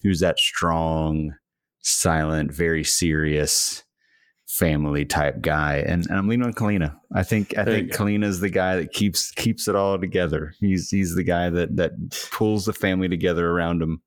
who's 0.01 0.21
that 0.21 0.39
strong, 0.39 1.35
silent, 1.81 2.51
very 2.51 2.83
serious 2.83 3.83
family 4.57 5.05
type 5.05 5.41
guy, 5.41 5.77
and, 5.77 6.05
and 6.07 6.17
I'm 6.17 6.27
leaning 6.27 6.45
on 6.47 6.53
Kahlina. 6.53 6.95
I 7.13 7.23
think 7.23 7.57
I 7.57 7.63
There 7.63 7.75
think. 7.79 7.93
Kahlina's 7.93 8.39
the 8.39 8.49
guy 8.49 8.75
that 8.77 8.91
keeps 8.93 9.31
keeps 9.31 9.67
it 9.67 9.75
all 9.75 9.99
together. 9.99 10.53
He's 10.59 10.89
he's 10.89 11.15
the 11.15 11.23
guy 11.23 11.49
that 11.49 11.75
that 11.77 11.91
pulls 12.31 12.65
the 12.65 12.73
family 12.73 13.07
together 13.09 13.49
around 13.49 13.81
him. 13.81 14.01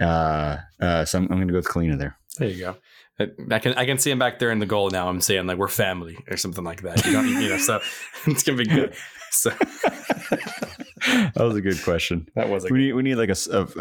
Uh, 0.00 0.56
uh, 0.80 1.04
so 1.04 1.18
I'm, 1.18 1.24
I'm 1.24 1.36
going 1.36 1.48
to 1.48 1.52
go 1.52 1.58
with 1.58 1.68
Kalina 1.68 1.98
there. 1.98 2.16
There 2.38 2.48
you 2.48 2.58
go. 2.60 2.76
I- 3.20 3.28
I 3.50 3.58
can 3.58 3.74
I 3.74 3.84
can 3.86 3.98
see 3.98 4.10
him 4.10 4.18
back 4.18 4.38
there 4.38 4.50
in 4.50 4.58
the 4.58 4.66
goal 4.66 4.90
now. 4.90 5.08
I'm 5.08 5.20
saying 5.20 5.46
like 5.46 5.58
we're 5.58 5.68
family 5.68 6.16
or 6.30 6.36
something 6.36 6.64
like 6.64 6.82
that. 6.82 7.04
You, 7.04 7.12
don't, 7.12 7.28
you 7.28 7.48
know, 7.50 7.58
so 7.58 7.80
it's 8.26 8.42
gonna 8.42 8.58
be 8.58 8.64
good. 8.66 8.94
So 9.32 9.50
that 11.06 11.32
was 11.38 11.56
a 11.56 11.60
good 11.60 11.82
question. 11.82 12.28
that 12.34 12.48
was 12.48 12.64
a 12.64 12.68
We 12.68 12.78
need, 12.78 12.92
we 12.92 13.02
need 13.02 13.14
like 13.14 13.30
a 13.30 13.34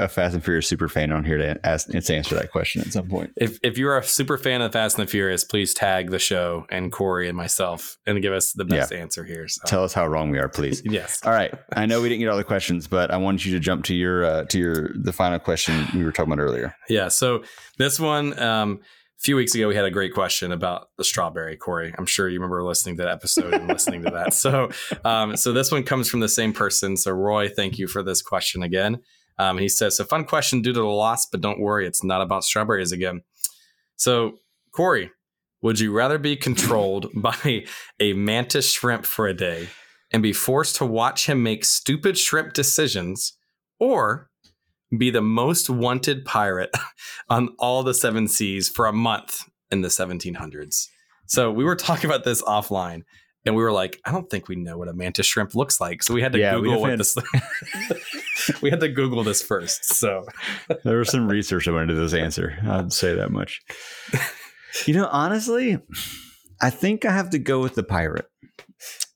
Fast 0.07 0.33
and 0.33 0.43
Furious 0.43 0.67
super 0.67 0.87
fan 0.87 1.11
on 1.11 1.23
here 1.23 1.37
to 1.37 1.59
ask 1.65 1.87
to 1.89 2.15
answer 2.15 2.35
that 2.35 2.51
question 2.51 2.81
at 2.81 2.93
some 2.93 3.07
point. 3.07 3.31
If 3.35 3.59
if 3.61 3.77
you're 3.77 3.97
a 3.97 4.03
super 4.03 4.37
fan 4.37 4.61
of 4.61 4.71
Fast 4.71 4.97
and 4.97 5.07
the 5.07 5.11
Furious, 5.11 5.43
please 5.43 5.73
tag 5.73 6.09
the 6.09 6.19
show 6.19 6.65
and 6.69 6.91
Corey 6.91 7.27
and 7.27 7.37
myself 7.37 7.97
and 8.07 8.21
give 8.21 8.33
us 8.33 8.53
the 8.53 8.65
best 8.65 8.93
answer 8.93 9.23
here. 9.23 9.47
So. 9.47 9.61
Tell 9.65 9.83
us 9.83 9.93
how 9.93 10.07
wrong 10.07 10.31
we 10.31 10.39
are, 10.39 10.49
please. 10.49 10.81
yes. 10.85 11.19
All 11.25 11.33
right. 11.33 11.53
I 11.73 11.85
know 11.85 12.01
we 12.01 12.09
didn't 12.09 12.21
get 12.21 12.29
all 12.29 12.37
the 12.37 12.43
questions, 12.43 12.87
but 12.87 13.11
I 13.11 13.17
wanted 13.17 13.45
you 13.45 13.53
to 13.53 13.59
jump 13.59 13.83
to 13.85 13.95
your 13.95 14.23
uh, 14.23 14.45
to 14.45 14.57
your 14.57 14.91
the 14.95 15.13
final 15.13 15.39
question 15.39 15.85
we 15.93 16.05
were 16.05 16.11
talking 16.13 16.31
about 16.31 16.41
earlier. 16.41 16.75
Yeah. 16.89 17.09
So 17.09 17.43
this 17.77 17.99
one, 17.99 18.39
um, 18.39 18.79
a 18.79 18.79
few 19.21 19.35
weeks 19.35 19.53
ago, 19.53 19.67
we 19.67 19.75
had 19.75 19.85
a 19.85 19.91
great 19.91 20.13
question 20.13 20.51
about 20.51 20.87
the 20.97 21.03
strawberry, 21.03 21.55
Corey. 21.55 21.93
I'm 21.97 22.07
sure 22.07 22.27
you 22.27 22.39
remember 22.39 22.63
listening 22.63 22.97
to 22.97 23.03
that 23.03 23.11
episode 23.11 23.53
and 23.53 23.67
listening 23.67 24.03
to 24.03 24.09
that. 24.11 24.33
So, 24.41 24.71
um, 25.05 25.37
so 25.37 25.53
this 25.53 25.71
one 25.71 25.83
comes 25.83 26.09
from 26.09 26.21
the 26.21 26.29
same 26.29 26.53
person. 26.53 26.97
So, 26.97 27.11
Roy, 27.11 27.47
thank 27.47 27.77
you 27.77 27.87
for 27.87 28.01
this 28.01 28.21
question 28.21 28.63
again. 28.63 29.01
Um, 29.37 29.59
he 29.59 29.69
says, 29.69 29.99
"A 29.99 30.05
fun 30.05 30.25
question 30.25 30.61
due 30.61 30.73
to 30.73 30.79
the 30.79 30.85
loss, 30.85 31.27
but 31.27 31.41
don't 31.41 31.59
worry, 31.59 31.85
it's 31.85 32.03
not 32.03 32.21
about 32.21 32.43
strawberries 32.43 32.91
again." 32.91 33.21
So, 33.97 34.39
Corey, 34.71 35.11
would 35.61 35.79
you 35.79 35.91
rather 35.91 36.17
be 36.17 36.35
controlled 36.35 37.09
by 37.15 37.65
a 37.99 38.13
mantis 38.13 38.71
shrimp 38.71 39.05
for 39.05 39.27
a 39.27 39.33
day 39.33 39.69
and 40.11 40.23
be 40.23 40.33
forced 40.33 40.77
to 40.77 40.85
watch 40.85 41.27
him 41.27 41.43
make 41.43 41.65
stupid 41.65 42.17
shrimp 42.17 42.53
decisions, 42.53 43.37
or 43.79 44.30
be 44.97 45.09
the 45.09 45.21
most 45.21 45.69
wanted 45.69 46.25
pirate 46.25 46.71
on 47.29 47.49
all 47.59 47.83
the 47.83 47.93
seven 47.93 48.27
seas 48.27 48.69
for 48.69 48.85
a 48.85 48.93
month 48.93 49.43
in 49.69 49.81
the 49.81 49.87
1700s. 49.87 50.87
So 51.27 51.51
we 51.51 51.63
were 51.63 51.75
talking 51.75 52.09
about 52.09 52.25
this 52.25 52.41
offline 52.41 53.03
and 53.45 53.55
we 53.55 53.63
were 53.63 53.71
like, 53.71 53.99
I 54.05 54.11
don't 54.11 54.29
think 54.29 54.47
we 54.47 54.55
know 54.55 54.77
what 54.77 54.87
a 54.87 54.93
mantis 54.93 55.25
shrimp 55.25 55.55
looks 55.55 55.79
like. 55.79 56.03
So 56.03 56.13
we 56.13 56.21
had 56.21 56.33
to 56.33 56.39
Yeah, 56.39 56.55
Google 56.55 56.81
what 56.81 56.97
this 56.97 57.15
we 58.61 58.69
had 58.69 58.81
to 58.81 58.89
Google 58.89 59.23
this 59.23 59.41
first. 59.41 59.85
So 59.85 60.25
There 60.83 60.97
was 60.97 61.09
some 61.09 61.27
research 61.27 61.65
that 61.65 61.73
went 61.73 61.89
into 61.89 62.01
this 62.01 62.13
answer. 62.13 62.57
I'd 62.67 62.93
say 62.93 63.15
that 63.15 63.31
much. 63.31 63.61
You 64.85 64.93
know, 64.93 65.07
honestly, 65.11 65.79
I 66.61 66.69
think 66.69 67.05
I 67.05 67.11
have 67.11 67.29
to 67.31 67.39
go 67.39 67.59
with 67.59 67.75
the 67.75 67.83
pirate. 67.83 68.25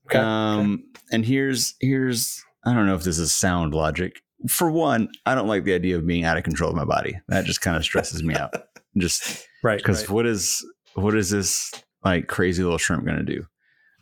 Okay. 0.07 0.19
Um, 0.19 0.83
and 1.11 1.25
here's 1.25 1.75
here's 1.79 2.43
I 2.65 2.73
don't 2.73 2.87
know 2.87 2.95
if 2.95 3.03
this 3.03 3.19
is 3.19 3.35
sound 3.35 3.73
logic. 3.73 4.21
For 4.47 4.69
one, 4.69 5.09
I 5.25 5.35
don't 5.35 5.47
like 5.47 5.63
the 5.63 5.73
idea 5.73 5.97
of 5.97 6.05
being 6.05 6.23
out 6.23 6.37
of 6.37 6.43
control 6.43 6.69
of 6.69 6.75
my 6.75 6.85
body. 6.85 7.19
That 7.27 7.45
just 7.45 7.61
kind 7.61 7.77
of 7.77 7.83
stresses 7.83 8.23
me 8.23 8.35
out. 8.35 8.53
Just 8.97 9.45
right. 9.61 9.77
because 9.77 10.03
right. 10.03 10.09
what 10.09 10.25
is 10.25 10.65
what 10.93 11.15
is 11.15 11.29
this 11.29 11.73
like 12.05 12.27
crazy 12.27 12.63
little 12.63 12.77
shrimp 12.77 13.03
going 13.03 13.17
to 13.17 13.23
do? 13.23 13.45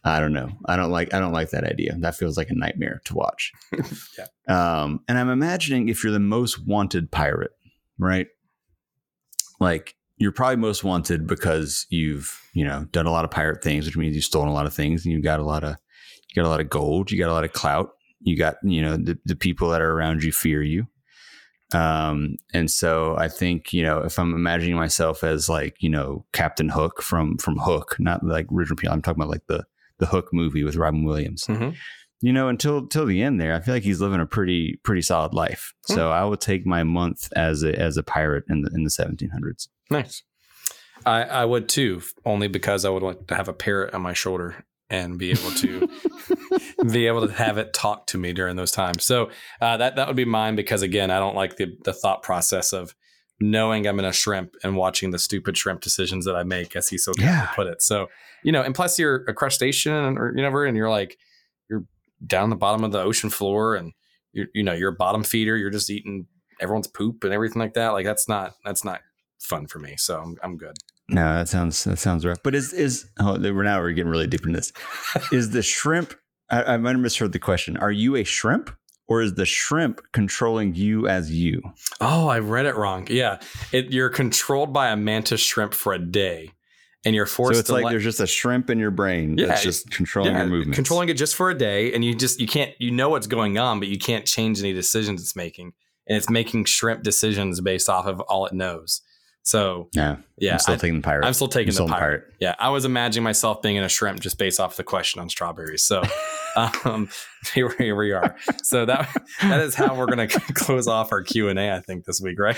I 0.03 0.19
don't 0.19 0.33
know. 0.33 0.49
I 0.65 0.75
don't 0.75 0.91
like 0.91 1.13
I 1.13 1.19
don't 1.19 1.31
like 1.31 1.49
that 1.51 1.63
idea. 1.63 1.95
That 1.99 2.15
feels 2.15 2.37
like 2.37 2.49
a 2.49 2.55
nightmare 2.55 3.01
to 3.05 3.15
watch. 3.15 3.51
Yeah. 4.17 4.27
Um, 4.47 4.99
and 5.07 5.17
I'm 5.17 5.29
imagining 5.29 5.87
if 5.87 6.03
you're 6.03 6.13
the 6.13 6.19
most 6.19 6.67
wanted 6.67 7.09
pirate, 7.09 7.51
right? 7.97 8.27
Like 9.59 9.95
you're 10.17 10.33
probably 10.33 10.57
most 10.57 10.83
wanted 10.83 11.25
because 11.25 11.87
you've 11.89 12.39
you 12.53 12.65
know 12.65 12.85
done 12.91 13.07
a 13.07 13.11
lot 13.11 13.25
of 13.25 13.31
pirate 13.31 13.63
things, 13.63 13.85
which 13.85 13.97
means 13.97 14.15
you've 14.15 14.25
stolen 14.25 14.49
a 14.49 14.53
lot 14.53 14.65
of 14.65 14.73
things, 14.73 15.05
and 15.05 15.13
you've 15.13 15.23
got 15.23 15.39
a 15.39 15.43
lot 15.43 15.63
of 15.63 15.77
you 16.29 16.41
got 16.41 16.47
a 16.47 16.51
lot 16.51 16.59
of 16.59 16.69
gold, 16.69 17.09
you 17.09 17.17
got 17.17 17.29
a 17.29 17.33
lot 17.33 17.45
of 17.45 17.53
clout, 17.53 17.91
you 18.23 18.37
got 18.37 18.55
you 18.63 18.81
know 18.81 18.97
the, 18.97 19.17
the 19.25 19.35
people 19.35 19.69
that 19.69 19.81
are 19.81 19.91
around 19.91 20.23
you 20.23 20.31
fear 20.31 20.61
you. 20.61 20.87
Um, 21.73 22.35
and 22.53 22.69
so 22.69 23.15
I 23.17 23.27
think, 23.27 23.73
you 23.73 23.83
know, 23.83 23.99
if 23.99 24.19
I'm 24.19 24.35
imagining 24.35 24.75
myself 24.75 25.23
as 25.23 25.49
like, 25.49 25.75
you 25.79 25.89
know, 25.89 26.25
Captain 26.31 26.69
Hook 26.69 27.01
from 27.01 27.37
from 27.37 27.57
Hook, 27.57 27.95
not 27.99 28.23
like 28.23 28.47
original 28.51 28.77
people, 28.77 28.93
I'm 28.93 29.01
talking 29.01 29.21
about 29.21 29.31
like 29.31 29.47
the 29.47 29.65
the 29.99 30.05
Hook 30.05 30.29
movie 30.31 30.63
with 30.63 30.75
Robin 30.75 31.03
Williams. 31.03 31.45
Mhm. 31.45 31.75
You 32.21 32.31
know, 32.31 32.47
until 32.47 32.87
till 32.87 33.05
the 33.05 33.21
end 33.21 33.41
there, 33.41 33.53
I 33.53 33.59
feel 33.59 33.73
like 33.73 33.83
he's 33.83 34.01
living 34.01 34.21
a 34.21 34.25
pretty 34.25 34.79
pretty 34.83 35.01
solid 35.01 35.33
life. 35.33 35.73
Hmm. 35.87 35.93
So 35.93 36.11
I 36.11 36.23
would 36.23 36.41
take 36.41 36.65
my 36.65 36.83
month 36.83 37.29
as 37.35 37.63
a 37.63 37.77
as 37.77 37.97
a 37.97 38.03
pirate 38.03 38.45
in 38.49 38.61
the 38.61 38.71
in 38.73 38.83
the 38.83 38.89
1700s. 38.89 39.67
Nice. 39.89 40.23
I, 41.05 41.23
I 41.23 41.45
would 41.45 41.67
too, 41.67 42.01
only 42.25 42.47
because 42.47 42.85
I 42.85 42.89
would 42.89 43.03
like 43.03 43.27
to 43.27 43.35
have 43.35 43.49
a 43.49 43.53
parrot 43.53 43.93
on 43.93 44.01
my 44.01 44.13
shoulder 44.13 44.63
and 44.93 45.17
be 45.17 45.31
able 45.31 45.51
to 45.51 45.89
be 46.91 47.07
able 47.07 47.27
to 47.27 47.33
have 47.33 47.57
it 47.57 47.73
talk 47.73 48.05
to 48.07 48.17
me 48.17 48.31
during 48.31 48.55
those 48.55 48.71
times. 48.71 49.03
So 49.03 49.29
uh, 49.59 49.77
that 49.77 49.95
that 49.95 50.07
would 50.07 50.15
be 50.15 50.25
mine 50.25 50.55
because 50.55 50.81
again, 50.83 51.09
I 51.11 51.19
don't 51.19 51.35
like 51.35 51.57
the 51.57 51.75
the 51.83 51.93
thought 51.93 52.21
process 52.23 52.71
of 52.73 52.95
knowing 53.39 53.87
I'm 53.87 53.97
in 53.99 54.05
a 54.05 54.13
shrimp 54.13 54.55
and 54.63 54.77
watching 54.77 55.09
the 55.11 55.19
stupid 55.19 55.57
shrimp 55.57 55.81
decisions 55.81 56.25
that 56.25 56.35
I 56.35 56.43
make, 56.43 56.75
as 56.75 56.87
he 56.87 56.97
so 56.97 57.11
Yeah. 57.17 57.47
put 57.55 57.67
it. 57.67 57.81
So 57.81 58.07
you 58.43 58.51
know, 58.51 58.61
and 58.61 58.75
plus 58.75 58.99
you're 58.99 59.25
a 59.27 59.33
crustacean 59.33 60.17
or 60.17 60.29
you 60.35 60.41
never, 60.41 60.65
and 60.65 60.77
you're 60.77 60.89
like 60.89 61.17
you're 61.69 61.85
down 62.25 62.49
the 62.51 62.55
bottom 62.55 62.83
of 62.83 62.91
the 62.91 63.01
ocean 63.01 63.29
floor, 63.31 63.75
and 63.75 63.93
you're 64.31 64.47
you 64.53 64.63
know 64.63 64.73
you're 64.73 64.91
a 64.91 64.95
bottom 64.95 65.23
feeder. 65.23 65.57
You're 65.57 65.71
just 65.71 65.89
eating 65.89 66.27
everyone's 66.61 66.87
poop 66.87 67.23
and 67.23 67.33
everything 67.33 67.59
like 67.59 67.73
that. 67.73 67.89
Like 67.89 68.05
that's 68.05 68.29
not 68.29 68.53
that's 68.63 68.85
not 68.85 69.01
fun 69.39 69.65
for 69.67 69.79
me. 69.79 69.95
So 69.97 70.19
I'm 70.21 70.37
I'm 70.43 70.57
good. 70.57 70.75
No, 71.09 71.33
that 71.35 71.49
sounds 71.49 71.83
that 71.83 71.99
sounds 71.99 72.25
rough. 72.25 72.39
But 72.43 72.55
is 72.55 72.73
is 72.73 73.09
oh 73.19 73.37
we're 73.39 73.63
now 73.63 73.79
we're 73.79 73.91
getting 73.91 74.11
really 74.11 74.27
deep 74.27 74.45
in 74.45 74.53
this. 74.53 74.71
is 75.31 75.51
the 75.51 75.61
shrimp 75.61 76.13
I, 76.49 76.73
I 76.73 76.77
might 76.77 76.91
have 76.91 76.99
misheard 76.99 77.31
the 77.33 77.39
question. 77.39 77.77
Are 77.77 77.91
you 77.91 78.15
a 78.15 78.23
shrimp 78.23 78.69
or 79.07 79.21
is 79.21 79.33
the 79.33 79.45
shrimp 79.45 80.01
controlling 80.13 80.75
you 80.75 81.07
as 81.07 81.31
you? 81.31 81.61
Oh, 81.99 82.27
I 82.27 82.39
read 82.39 82.65
it 82.65 82.75
wrong. 82.75 83.07
Yeah, 83.09 83.39
it, 83.71 83.91
you're 83.91 84.09
controlled 84.09 84.71
by 84.71 84.89
a 84.89 84.95
mantis 84.95 85.41
shrimp 85.41 85.73
for 85.73 85.93
a 85.93 85.99
day, 85.99 86.51
and 87.05 87.15
you're 87.15 87.25
forced 87.25 87.55
So 87.55 87.59
it's 87.59 87.69
like 87.69 87.85
let- 87.85 87.91
there's 87.91 88.03
just 88.03 88.19
a 88.19 88.27
shrimp 88.27 88.69
in 88.69 88.79
your 88.79 88.91
brain 88.91 89.37
Yeah, 89.37 89.47
that's 89.47 89.63
just 89.63 89.89
controlling 89.91 90.35
your 90.35 90.45
movements. 90.45 90.75
controlling 90.75 91.09
it 91.09 91.17
just 91.17 91.35
for 91.35 91.49
a 91.49 91.57
day, 91.57 91.93
and 91.93 92.05
you 92.05 92.15
just 92.15 92.39
you 92.39 92.47
can't 92.47 92.71
you 92.79 92.91
know 92.91 93.09
what's 93.09 93.27
going 93.27 93.57
on, 93.57 93.79
but 93.79 93.87
you 93.87 93.97
can't 93.97 94.25
change 94.25 94.59
any 94.59 94.73
decisions 94.73 95.21
it's 95.21 95.35
making, 95.35 95.73
and 96.07 96.17
it's 96.17 96.29
making 96.29 96.65
shrimp 96.65 97.03
decisions 97.03 97.59
based 97.61 97.89
off 97.89 98.05
of 98.05 98.19
all 98.21 98.45
it 98.45 98.53
knows. 98.53 99.01
So 99.45 99.89
Yeah, 99.91 100.17
yeah, 100.37 100.53
I'm 100.53 100.59
still 100.59 100.73
I, 100.75 100.77
taking 100.77 100.95
the 100.95 101.01
pirate. 101.01 101.25
I'm 101.25 101.33
still 101.33 101.49
taking 101.49 101.67
I'm 101.69 101.71
the 101.71 101.73
still 101.73 101.87
pirate. 101.89 102.23
Yeah, 102.39 102.55
I 102.59 102.69
was 102.69 102.85
imagining 102.85 103.25
myself 103.25 103.61
being 103.61 103.75
in 103.75 103.83
a 103.83 103.89
shrimp 103.89 104.21
just 104.21 104.37
based 104.37 104.57
off 104.59 104.77
the 104.77 104.85
question 104.85 105.19
on 105.19 105.29
strawberries. 105.29 105.83
So 105.83 106.01
um, 106.85 107.09
here, 107.53 107.75
here 107.77 107.95
we 107.95 108.13
are. 108.13 108.37
So 108.63 108.85
that 108.85 109.09
that 109.41 109.59
is 109.59 109.75
how 109.75 109.95
we're 109.95 110.05
going 110.05 110.27
to 110.29 110.39
close 110.53 110.87
off 110.87 111.11
our 111.11 111.21
Q 111.21 111.49
and 111.49 111.59
A. 111.59 111.75
I 111.75 111.81
think 111.81 112.05
this 112.05 112.21
week, 112.21 112.39
right? 112.39 112.55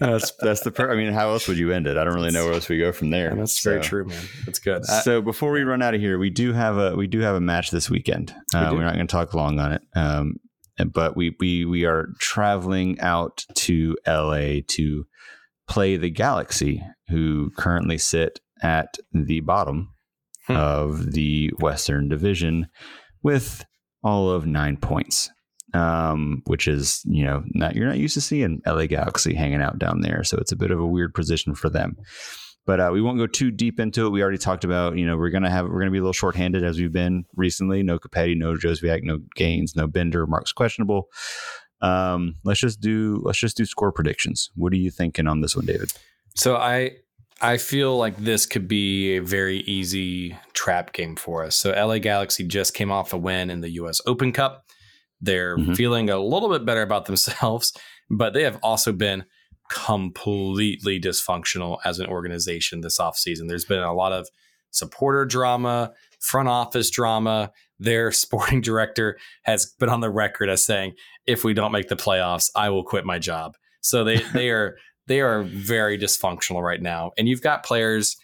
that's 0.00 0.32
that's 0.40 0.62
the. 0.62 0.70
Per- 0.70 0.90
I 0.90 0.96
mean, 0.96 1.12
how 1.12 1.28
else 1.28 1.46
would 1.46 1.58
you 1.58 1.72
end 1.72 1.86
it? 1.86 1.98
I 1.98 2.04
don't 2.04 2.14
really 2.14 2.30
know 2.30 2.46
where 2.46 2.54
else 2.54 2.70
we 2.70 2.78
go 2.78 2.90
from 2.90 3.10
there. 3.10 3.28
And 3.28 3.38
that's 3.38 3.62
very 3.62 3.82
true, 3.82 4.06
man. 4.06 4.22
That's 4.46 4.58
good. 4.58 4.82
I- 4.88 5.00
So 5.02 5.20
before 5.20 5.52
we 5.52 5.62
run 5.62 5.82
out 5.82 5.94
of 5.94 6.00
here, 6.00 6.18
we 6.18 6.30
do 6.30 6.54
have 6.54 6.78
a 6.78 6.96
we 6.96 7.06
do 7.06 7.20
have 7.20 7.34
a 7.36 7.40
match 7.40 7.70
this 7.70 7.90
weekend. 7.90 8.34
We 8.54 8.60
uh, 8.60 8.72
we're 8.72 8.84
not 8.84 8.94
going 8.94 9.06
to 9.06 9.12
talk 9.12 9.34
long 9.34 9.58
on 9.58 9.72
it, 9.72 9.82
um, 9.94 10.36
but 10.90 11.18
we 11.18 11.36
we 11.38 11.66
we 11.66 11.84
are 11.84 12.08
traveling 12.18 12.98
out 13.00 13.44
to 13.56 13.94
LA 14.06 14.60
to 14.68 15.06
play 15.68 15.96
the 15.96 16.10
Galaxy, 16.10 16.82
who 17.08 17.50
currently 17.56 17.98
sit 17.98 18.40
at 18.62 18.96
the 19.12 19.40
bottom 19.40 19.94
hmm. 20.46 20.56
of 20.56 21.12
the 21.12 21.52
Western 21.60 22.08
Division 22.08 22.66
with 23.22 23.64
all 24.02 24.30
of 24.30 24.46
nine 24.46 24.76
points. 24.76 25.30
Um, 25.74 26.40
which 26.46 26.66
is 26.66 27.02
you 27.04 27.26
know 27.26 27.44
not 27.48 27.76
you're 27.76 27.86
not 27.86 27.98
used 27.98 28.14
to 28.14 28.22
seeing 28.22 28.62
LA 28.66 28.86
Galaxy 28.86 29.34
hanging 29.34 29.60
out 29.60 29.78
down 29.78 30.00
there, 30.00 30.24
so 30.24 30.38
it's 30.38 30.50
a 30.50 30.56
bit 30.56 30.70
of 30.70 30.80
a 30.80 30.86
weird 30.86 31.12
position 31.12 31.54
for 31.54 31.68
them. 31.68 31.94
But 32.64 32.80
uh, 32.80 32.90
we 32.90 33.02
won't 33.02 33.18
go 33.18 33.26
too 33.26 33.50
deep 33.50 33.78
into 33.78 34.06
it. 34.06 34.10
We 34.10 34.22
already 34.22 34.38
talked 34.38 34.64
about 34.64 34.96
you 34.96 35.04
know 35.04 35.18
we're 35.18 35.28
gonna 35.28 35.50
have 35.50 35.66
we're 35.66 35.80
gonna 35.80 35.90
be 35.90 35.98
a 35.98 36.00
little 36.00 36.14
shorthanded 36.14 36.64
as 36.64 36.78
we've 36.78 36.92
been 36.92 37.24
recently. 37.36 37.82
No 37.82 37.98
Copetti, 37.98 38.34
no 38.34 38.54
Józwiak, 38.54 39.00
no 39.02 39.18
Gaines, 39.36 39.76
no 39.76 39.86
Bender. 39.86 40.26
Mark's 40.26 40.52
questionable. 40.52 41.08
Um, 41.80 42.34
let's 42.44 42.60
just 42.60 42.80
do 42.80 43.20
let's 43.24 43.38
just 43.38 43.56
do 43.56 43.64
score 43.64 43.92
predictions. 43.92 44.50
What 44.56 44.72
are 44.72 44.76
you 44.76 44.90
thinking 44.90 45.26
on 45.26 45.40
this 45.40 45.54
one, 45.54 45.66
David? 45.66 45.92
So 46.34 46.56
I 46.56 46.92
I 47.40 47.56
feel 47.56 47.96
like 47.96 48.16
this 48.16 48.46
could 48.46 48.66
be 48.66 49.16
a 49.16 49.20
very 49.20 49.58
easy 49.60 50.36
trap 50.54 50.92
game 50.92 51.14
for 51.14 51.44
us. 51.44 51.56
So 51.56 51.70
LA 51.70 51.98
Galaxy 51.98 52.44
just 52.44 52.74
came 52.74 52.90
off 52.90 53.12
a 53.12 53.16
win 53.16 53.50
in 53.50 53.60
the 53.60 53.70
US 53.70 54.00
Open 54.06 54.32
Cup. 54.32 54.64
They're 55.20 55.56
mm-hmm. 55.56 55.74
feeling 55.74 56.10
a 56.10 56.18
little 56.18 56.48
bit 56.48 56.64
better 56.64 56.82
about 56.82 57.06
themselves, 57.06 57.72
but 58.10 58.34
they 58.34 58.42
have 58.42 58.58
also 58.62 58.92
been 58.92 59.24
completely 59.70 60.98
dysfunctional 61.00 61.78
as 61.84 62.00
an 62.00 62.06
organization 62.06 62.80
this 62.80 62.98
offseason. 62.98 63.48
There's 63.48 63.66
been 63.66 63.82
a 63.82 63.94
lot 63.94 64.12
of 64.12 64.28
supporter 64.70 65.24
drama, 65.24 65.92
front 66.18 66.48
office 66.48 66.90
drama. 66.90 67.52
Their 67.78 68.12
sporting 68.12 68.60
director 68.60 69.18
has 69.42 69.66
been 69.66 69.88
on 69.88 70.00
the 70.00 70.10
record 70.10 70.48
as 70.48 70.64
saying, 70.64 70.94
if 71.26 71.44
we 71.44 71.54
don't 71.54 71.72
make 71.72 71.88
the 71.88 71.96
playoffs, 71.96 72.50
I 72.54 72.70
will 72.70 72.84
quit 72.84 73.04
my 73.04 73.18
job. 73.18 73.56
So 73.80 74.04
they 74.04 74.18
they 74.32 74.50
are 74.50 74.76
they 75.06 75.20
are 75.20 75.42
very 75.42 75.98
dysfunctional 75.98 76.62
right 76.62 76.82
now. 76.82 77.12
And 77.18 77.28
you've 77.28 77.42
got 77.42 77.64
players. 77.64 78.16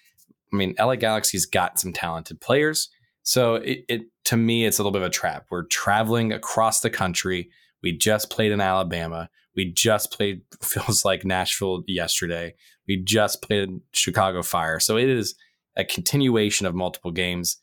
I 0.52 0.56
mean, 0.56 0.74
LA 0.78 0.96
Galaxy's 0.96 1.46
got 1.46 1.80
some 1.80 1.92
talented 1.92 2.40
players. 2.40 2.88
So 3.22 3.56
it, 3.56 3.84
it 3.88 4.02
to 4.26 4.36
me, 4.36 4.66
it's 4.66 4.78
a 4.78 4.82
little 4.82 4.92
bit 4.92 5.02
of 5.02 5.08
a 5.08 5.10
trap. 5.10 5.46
We're 5.50 5.64
traveling 5.64 6.32
across 6.32 6.80
the 6.80 6.90
country. 6.90 7.50
We 7.82 7.96
just 7.96 8.30
played 8.30 8.52
in 8.52 8.60
Alabama. 8.60 9.30
We 9.56 9.72
just 9.72 10.12
played 10.12 10.42
feels 10.62 11.04
like 11.04 11.24
Nashville 11.24 11.82
yesterday. 11.86 12.54
We 12.86 12.98
just 12.98 13.42
played 13.42 13.80
Chicago 13.92 14.42
Fire. 14.42 14.78
So 14.78 14.96
it 14.96 15.08
is 15.08 15.34
a 15.76 15.84
continuation 15.84 16.66
of 16.66 16.74
multiple 16.74 17.10
games, 17.10 17.56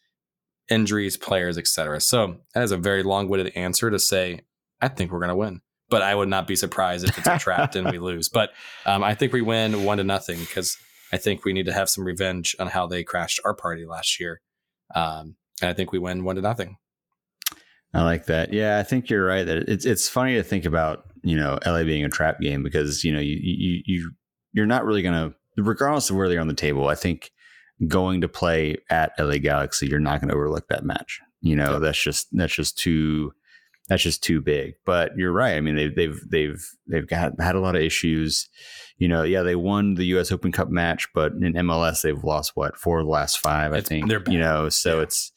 injuries, 0.69 1.17
players, 1.17 1.57
etc. 1.57 1.99
So 2.01 2.37
that 2.53 2.63
is 2.63 2.71
a 2.71 2.77
very 2.77 3.03
long-winded 3.03 3.53
answer 3.55 3.89
to 3.89 3.99
say 3.99 4.41
I 4.81 4.87
think 4.87 5.11
we're 5.11 5.19
going 5.19 5.29
to 5.29 5.35
win 5.35 5.61
but 5.91 6.01
I 6.01 6.15
would 6.15 6.29
not 6.29 6.47
be 6.47 6.55
surprised 6.55 7.07
if 7.07 7.15
it's 7.17 7.27
a 7.27 7.37
trap 7.37 7.75
and 7.75 7.91
we 7.91 7.99
lose. 7.99 8.29
But 8.29 8.51
um, 8.87 9.03
I 9.03 9.13
think 9.13 9.33
we 9.33 9.41
win 9.41 9.83
one 9.83 9.97
to 9.97 10.03
nothing 10.03 10.39
because 10.39 10.77
I 11.11 11.17
think 11.17 11.45
we 11.45 11.53
need 11.53 11.65
to 11.65 11.73
have 11.73 11.89
some 11.89 12.05
revenge 12.05 12.55
on 12.59 12.67
how 12.67 12.87
they 12.87 13.03
crashed 13.03 13.41
our 13.45 13.53
party 13.53 13.85
last 13.85 14.19
year. 14.19 14.41
Um, 14.95 15.35
and 15.61 15.69
I 15.69 15.73
think 15.73 15.91
we 15.91 15.99
win 15.99 16.23
one 16.23 16.37
to 16.37 16.41
nothing. 16.41 16.77
I 17.93 18.03
like 18.03 18.25
that. 18.27 18.53
Yeah, 18.53 18.79
I 18.79 18.83
think 18.83 19.09
you're 19.09 19.25
right. 19.25 19.45
That 19.45 19.69
it's 19.69 19.85
it's 19.85 20.07
funny 20.07 20.35
to 20.35 20.43
think 20.43 20.63
about 20.63 21.03
you 21.23 21.35
know 21.35 21.59
LA 21.65 21.83
being 21.83 22.05
a 22.05 22.09
trap 22.09 22.39
game 22.39 22.63
because 22.63 23.03
you 23.03 23.11
know 23.11 23.19
you 23.19 23.37
you 23.41 23.81
you 23.85 24.11
you're 24.53 24.65
not 24.65 24.85
really 24.85 25.01
gonna 25.01 25.33
regardless 25.57 26.09
of 26.09 26.15
where 26.15 26.29
they're 26.29 26.39
on 26.39 26.47
the 26.47 26.53
table. 26.53 26.87
I 26.87 26.95
think 26.95 27.31
going 27.87 28.21
to 28.21 28.27
play 28.27 28.77
at 28.89 29.13
LA 29.17 29.37
Galaxy, 29.37 29.87
you're 29.87 29.99
not 29.99 30.21
going 30.21 30.29
to 30.29 30.35
overlook 30.35 30.67
that 30.69 30.85
match. 30.85 31.19
You 31.41 31.55
know, 31.55 31.79
that's 31.79 32.01
just 32.01 32.27
that's 32.31 32.53
just 32.53 32.77
too 32.77 33.33
that's 33.89 34.03
just 34.03 34.23
too 34.23 34.41
big. 34.41 34.75
But 34.85 35.11
you're 35.17 35.33
right. 35.33 35.55
I 35.55 35.61
mean, 35.61 35.75
they've 35.75 35.93
they've 35.93 36.19
they've 36.29 36.69
they've 36.87 37.07
got 37.07 37.33
had 37.39 37.55
a 37.55 37.59
lot 37.59 37.75
of 37.75 37.81
issues. 37.81 38.47
You 38.97 39.07
know, 39.07 39.23
yeah, 39.23 39.41
they 39.41 39.55
won 39.55 39.95
the 39.95 40.05
U.S. 40.05 40.31
Open 40.31 40.51
Cup 40.51 40.69
match, 40.69 41.07
but 41.13 41.33
in 41.33 41.53
MLS 41.53 42.01
they've 42.01 42.23
lost 42.23 42.51
what 42.55 42.77
four 42.77 42.99
of 42.99 43.05
the 43.05 43.11
last 43.11 43.39
five, 43.39 43.73
I 43.73 43.81
think. 43.81 44.07
They're 44.07 44.23
You 44.27 44.39
know, 44.39 44.69
so 44.69 44.97
yeah. 44.97 45.03
it's 45.03 45.31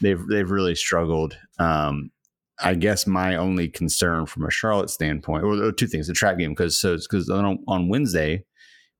they've 0.00 0.26
they've 0.26 0.50
really 0.50 0.74
struggled. 0.74 1.36
Um, 1.58 2.10
I 2.62 2.74
guess 2.74 3.06
my 3.06 3.36
only 3.36 3.68
concern 3.68 4.26
from 4.26 4.44
a 4.44 4.50
Charlotte 4.50 4.90
standpoint, 4.90 5.44
or, 5.44 5.72
two 5.72 5.86
things: 5.86 6.06
the 6.06 6.12
track 6.12 6.38
game, 6.38 6.52
because 6.52 6.80
so 6.80 6.94
it's 6.94 7.06
because 7.06 7.28
on, 7.28 7.58
on 7.66 7.88
Wednesday 7.88 8.44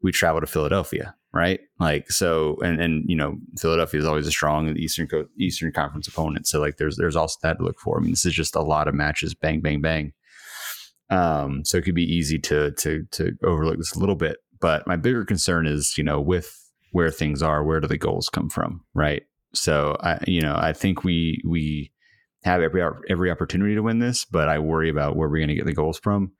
we 0.03 0.11
travel 0.11 0.41
to 0.41 0.47
Philadelphia, 0.47 1.15
right? 1.33 1.61
Like 1.79 2.11
so, 2.11 2.57
and 2.63 2.81
and 2.81 3.05
you 3.09 3.17
know, 3.17 3.37
Philadelphia 3.59 4.01
is 4.01 4.07
always 4.07 4.27
a 4.27 4.33
strong 4.33 4.77
Eastern 4.77 5.07
Co- 5.07 5.29
Eastern 5.39 5.73
Conference 5.73 6.09
opponent. 6.09 6.47
So 6.47 6.61
like, 6.61 6.77
there's 6.77 6.97
there's 6.97 7.17
also 7.17 7.39
that 7.43 7.59
to 7.59 7.65
look 7.65 7.79
for. 7.79 7.99
I 7.99 8.01
mean, 8.01 8.11
this 8.11 8.27
is 8.27 8.35
just 8.35 8.57
a 8.57 8.63
lot 8.63 8.89
of 8.89 8.95
matches, 8.95 9.35
bang, 9.35 9.61
bang, 9.61 9.81
bang. 9.81 10.13
Um, 11.11 11.65
so 11.65 11.77
it 11.77 11.85
could 11.85 11.95
be 11.95 12.05
easy 12.05 12.39
to 12.41 12.73
to 12.73 13.05
to 13.13 13.33
overlook 13.45 13.79
this 13.79 13.95
a 13.95 13.99
little 13.99 14.17
bit. 14.17 14.39
But 14.61 14.87
my 14.87 14.97
bigger 14.97 15.25
concern 15.25 15.67
is, 15.67 15.99
you 15.99 16.05
know, 16.05 16.21
with 16.21 16.57
where 16.93 17.11
things 17.11 17.43
are, 17.43 17.65
where 17.65 17.81
do 17.81 17.89
the 17.89 17.99
goals 17.99 18.29
come 18.29 18.49
from, 18.49 18.85
right? 18.95 19.23
So 19.55 19.97
I, 20.01 20.19
you 20.27 20.41
know, 20.41 20.55
I 20.57 20.73
think 20.73 21.05
we 21.05 21.43
we 21.45 21.93
have 22.45 22.61
every 22.63 22.83
every 23.09 23.31
opportunity 23.31 23.75
to 23.75 23.83
win 23.83 23.99
this, 23.99 24.25
but 24.25 24.49
I 24.49 24.59
worry 24.59 24.89
about 24.89 25.17
where 25.17 25.29
we're 25.29 25.39
going 25.39 25.49
to 25.49 25.55
get 25.55 25.67
the 25.67 25.75
goals 25.75 25.99
from. 25.99 26.33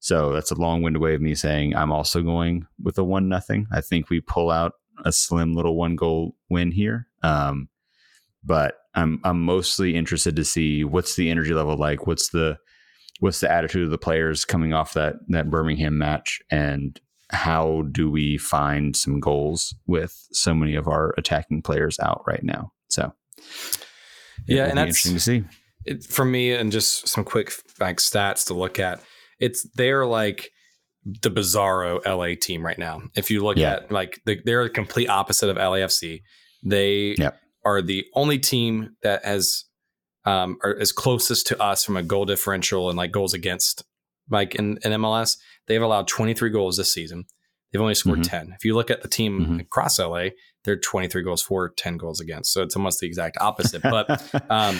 So 0.00 0.32
that's 0.32 0.50
a 0.50 0.54
long-winded 0.54 1.00
way 1.00 1.14
of 1.14 1.20
me 1.20 1.34
saying 1.34 1.76
I'm 1.76 1.92
also 1.92 2.22
going 2.22 2.66
with 2.82 2.98
a 2.98 3.04
one 3.04 3.28
nothing. 3.28 3.66
I 3.70 3.80
think 3.82 4.08
we 4.08 4.20
pull 4.20 4.50
out 4.50 4.72
a 5.04 5.12
slim 5.12 5.54
little 5.54 5.76
one 5.76 5.94
goal 5.94 6.34
win 6.48 6.72
here. 6.72 7.06
Um, 7.22 7.68
but 8.42 8.76
I'm 8.94 9.20
I'm 9.24 9.42
mostly 9.42 9.94
interested 9.94 10.36
to 10.36 10.44
see 10.44 10.84
what's 10.84 11.14
the 11.16 11.30
energy 11.30 11.52
level 11.52 11.76
like. 11.76 12.06
What's 12.06 12.30
the 12.30 12.58
what's 13.20 13.40
the 13.40 13.50
attitude 13.50 13.84
of 13.84 13.90
the 13.90 13.98
players 13.98 14.44
coming 14.44 14.72
off 14.72 14.94
that 14.94 15.16
that 15.28 15.50
Birmingham 15.50 15.98
match, 15.98 16.40
and 16.50 16.98
how 17.30 17.82
do 17.92 18.10
we 18.10 18.38
find 18.38 18.96
some 18.96 19.20
goals 19.20 19.74
with 19.86 20.26
so 20.32 20.54
many 20.54 20.74
of 20.74 20.88
our 20.88 21.14
attacking 21.18 21.62
players 21.62 21.98
out 22.00 22.22
right 22.26 22.42
now? 22.42 22.72
So 22.88 23.12
yeah, 24.46 24.64
and 24.64 24.78
that's 24.78 25.06
interesting 25.06 25.14
to 25.14 25.20
see. 25.20 25.44
It, 25.86 26.04
for 26.04 26.24
me, 26.24 26.52
and 26.52 26.72
just 26.72 27.08
some 27.08 27.24
quick 27.24 27.52
like 27.78 27.98
stats 27.98 28.46
to 28.46 28.54
look 28.54 28.78
at 28.78 29.02
it's 29.40 29.68
they're 29.74 30.06
like 30.06 30.50
the 31.04 31.30
bizarro 31.30 32.04
LA 32.04 32.34
team 32.40 32.64
right 32.64 32.78
now. 32.78 33.02
If 33.16 33.30
you 33.30 33.42
look 33.42 33.56
yeah. 33.56 33.74
at 33.74 33.92
like 33.92 34.20
the, 34.26 34.40
they're 34.44 34.64
the 34.64 34.70
complete 34.70 35.08
opposite 35.08 35.48
of 35.48 35.56
LAFC. 35.56 36.22
They 36.62 37.16
are 37.64 37.82
the 37.82 38.04
only 38.14 38.38
team 38.38 38.96
that 39.02 39.24
has 39.24 39.64
um 40.26 40.58
are 40.62 40.72
is 40.72 40.92
closest 40.92 41.46
to 41.46 41.60
us 41.60 41.84
from 41.84 41.96
a 41.96 42.02
goal 42.02 42.26
differential 42.26 42.90
and 42.90 42.98
like 42.98 43.10
goals 43.10 43.32
against 43.32 43.82
like 44.28 44.54
in, 44.54 44.78
in 44.84 44.92
MLS. 44.92 45.38
They've 45.66 45.82
allowed 45.82 46.06
23 46.08 46.50
goals 46.50 46.76
this 46.76 46.92
season. 46.92 47.24
They've 47.72 47.80
only 47.80 47.94
scored 47.94 48.20
mm-hmm. 48.20 48.48
10. 48.48 48.54
If 48.56 48.64
you 48.64 48.74
look 48.74 48.90
at 48.90 49.02
the 49.02 49.08
team 49.08 49.40
mm-hmm. 49.40 49.60
across 49.60 49.98
LA, 49.98 50.30
they're 50.64 50.76
23 50.76 51.22
goals 51.22 51.40
for, 51.40 51.68
10 51.68 51.96
goals 51.98 52.20
against. 52.20 52.52
So 52.52 52.62
it's 52.62 52.74
almost 52.74 52.98
the 53.00 53.06
exact 53.06 53.38
opposite. 53.40 53.82
But 53.82 54.10
um 54.50 54.76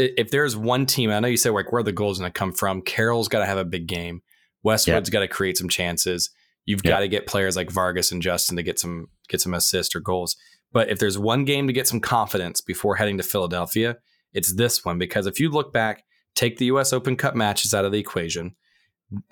if 0.00 0.30
there's 0.30 0.56
one 0.56 0.86
team, 0.86 1.10
I 1.10 1.20
know 1.20 1.28
you 1.28 1.36
said 1.36 1.52
like 1.52 1.72
where 1.72 1.82
the 1.82 1.92
goals 1.92 2.18
going 2.18 2.30
to 2.30 2.38
come 2.38 2.52
from. 2.52 2.82
Karol's 2.82 3.28
got 3.28 3.40
to 3.40 3.46
have 3.46 3.58
a 3.58 3.64
big 3.64 3.86
game. 3.86 4.22
Westwood's 4.62 5.08
yep. 5.08 5.12
got 5.12 5.20
to 5.20 5.28
create 5.28 5.56
some 5.56 5.68
chances. 5.68 6.30
You've 6.66 6.82
got 6.82 7.00
to 7.00 7.08
get 7.08 7.26
players 7.26 7.56
like 7.56 7.70
Vargas 7.70 8.12
and 8.12 8.22
Justin 8.22 8.56
to 8.56 8.62
get 8.62 8.78
some 8.78 9.08
get 9.28 9.40
some 9.40 9.54
assists 9.54 9.94
or 9.94 10.00
goals. 10.00 10.36
But 10.72 10.88
if 10.88 10.98
there's 10.98 11.18
one 11.18 11.44
game 11.44 11.66
to 11.66 11.72
get 11.72 11.88
some 11.88 12.00
confidence 12.00 12.60
before 12.60 12.96
heading 12.96 13.16
to 13.16 13.24
Philadelphia, 13.24 13.96
it's 14.32 14.54
this 14.54 14.84
one 14.84 14.98
because 14.98 15.26
if 15.26 15.40
you 15.40 15.50
look 15.50 15.72
back, 15.72 16.04
take 16.34 16.58
the 16.58 16.66
U.S. 16.66 16.92
Open 16.92 17.16
Cup 17.16 17.34
matches 17.34 17.74
out 17.74 17.84
of 17.84 17.92
the 17.92 17.98
equation. 17.98 18.54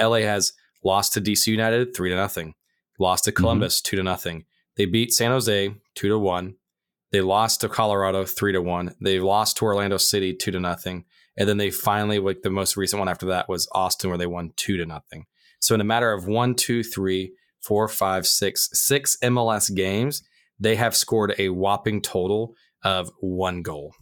LA 0.01 0.19
has 0.19 0.53
lost 0.83 1.13
to 1.15 1.21
DC 1.21 1.47
United 1.47 1.95
three 1.95 2.11
to 2.11 2.17
nothing, 2.17 2.55
lost 2.99 3.25
to 3.25 3.31
mm-hmm. 3.31 3.43
Columbus 3.43 3.81
mm-hmm. 3.81 3.91
two 3.91 3.97
to 3.97 4.03
nothing. 4.03 4.45
They 4.77 4.87
beat 4.87 5.13
San 5.13 5.31
Jose 5.31 5.75
two 5.95 6.09
to 6.09 6.19
one. 6.19 6.57
They 7.11 7.21
lost 7.21 7.61
to 7.63 7.69
Colorado 7.69 8.25
three 8.25 8.53
to 8.53 8.61
one. 8.61 8.95
They 9.01 9.21
lost 9.21 9.57
to 9.59 9.65
Orlando 9.65 9.97
City 9.97 10.35
two 10.35 10.51
to 10.51 10.61
nothing. 10.61 11.05
And 11.37 11.49
then 11.49 11.57
they 11.57 11.71
finally, 11.71 12.19
like 12.19 12.43
the 12.43 12.51
most 12.51 12.77
recent 12.77 12.99
one 12.99 13.09
after 13.09 13.27
that 13.27 13.49
was 13.49 13.69
Austin, 13.73 14.11
where 14.11 14.19
they 14.19 14.27
won 14.27 14.53
two 14.57 14.77
to 14.77 14.85
nothing. 14.85 15.27
So 15.61 15.75
in 15.75 15.81
a 15.81 15.85
matter 15.85 16.13
of 16.13 16.27
one, 16.27 16.55
two, 16.55 16.83
three, 16.83 17.33
four, 17.61 17.89
five, 17.89 18.27
six, 18.27 18.69
six 18.73 19.17
MLS 19.23 19.75
games, 19.75 20.23
they 20.59 20.77
have 20.77 20.97
scored 20.97 21.35
a 21.39 21.51
whopping 21.51 22.03
total 22.03 22.55
of 22.83 23.11
one 23.21 23.63
goal. 23.63 23.95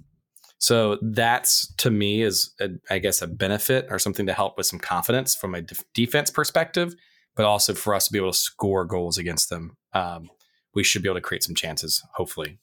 So 0.58 0.98
that's 1.02 1.72
to 1.76 1.90
me 1.90 2.22
is 2.22 2.54
a, 2.60 2.70
I 2.90 2.98
guess 2.98 3.20
a 3.20 3.26
benefit 3.26 3.86
or 3.90 3.98
something 3.98 4.26
to 4.26 4.32
help 4.32 4.56
with 4.56 4.66
some 4.66 4.78
confidence 4.78 5.34
from 5.34 5.54
a 5.54 5.62
def- 5.62 5.84
defense 5.92 6.30
perspective, 6.30 6.94
but 7.34 7.44
also 7.44 7.74
for 7.74 7.94
us 7.94 8.06
to 8.06 8.12
be 8.12 8.18
able 8.18 8.32
to 8.32 8.38
score 8.38 8.84
goals 8.84 9.18
against 9.18 9.50
them. 9.50 9.76
Um, 9.92 10.30
we 10.74 10.82
should 10.82 11.02
be 11.02 11.08
able 11.08 11.16
to 11.16 11.22
create 11.22 11.42
some 11.42 11.54
chances, 11.54 12.02
hopefully, 12.14 12.58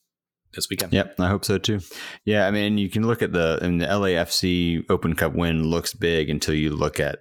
this 0.53 0.69
weekend. 0.69 0.93
Yep, 0.93 1.15
I 1.19 1.27
hope 1.27 1.45
so 1.45 1.57
too. 1.57 1.79
Yeah, 2.25 2.47
I 2.47 2.51
mean, 2.51 2.77
you 2.77 2.89
can 2.89 3.05
look 3.05 3.21
at 3.21 3.33
the 3.33 3.59
and 3.61 3.81
the 3.81 3.85
LAFC 3.85 4.85
Open 4.89 5.15
Cup 5.15 5.33
win 5.33 5.63
looks 5.63 5.93
big 5.93 6.29
until 6.29 6.55
you 6.55 6.71
look 6.71 6.99
at 6.99 7.19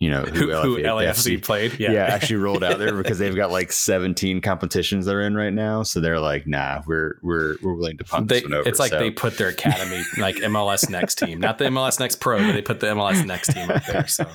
you 0.00 0.10
know 0.10 0.22
who, 0.22 0.52
who 0.52 0.76
LAFC 0.78 1.42
played. 1.42 1.78
Yeah. 1.78 1.92
yeah, 1.92 2.04
actually 2.04 2.36
rolled 2.36 2.64
out 2.64 2.78
there 2.78 2.94
because 3.02 3.18
they've 3.18 3.34
got 3.34 3.50
like 3.50 3.72
17 3.72 4.40
competitions 4.40 5.06
they're 5.06 5.22
in 5.22 5.34
right 5.34 5.52
now. 5.52 5.82
So 5.82 6.00
they're 6.00 6.20
like, 6.20 6.46
nah, 6.46 6.82
we're 6.86 7.14
we're 7.22 7.56
we're 7.62 7.74
willing 7.74 7.98
to 7.98 8.04
punt 8.04 8.28
they, 8.28 8.40
this 8.40 8.44
one 8.44 8.54
over. 8.54 8.68
It's 8.68 8.78
like 8.78 8.90
so. 8.90 8.98
they 8.98 9.10
put 9.10 9.38
their 9.38 9.48
academy 9.48 10.02
like 10.18 10.36
MLS 10.36 10.90
Next 10.94 11.14
team, 11.16 11.40
not 11.40 11.58
the 11.58 11.66
MLS 11.66 11.98
Next 12.00 12.16
Pro, 12.16 12.38
but 12.38 12.52
they 12.52 12.62
put 12.62 12.80
the 12.80 12.88
MLS 12.88 13.24
Next 13.24 13.54
team 13.54 13.70
up 13.70 13.84
there. 13.86 14.06
So 14.06 14.26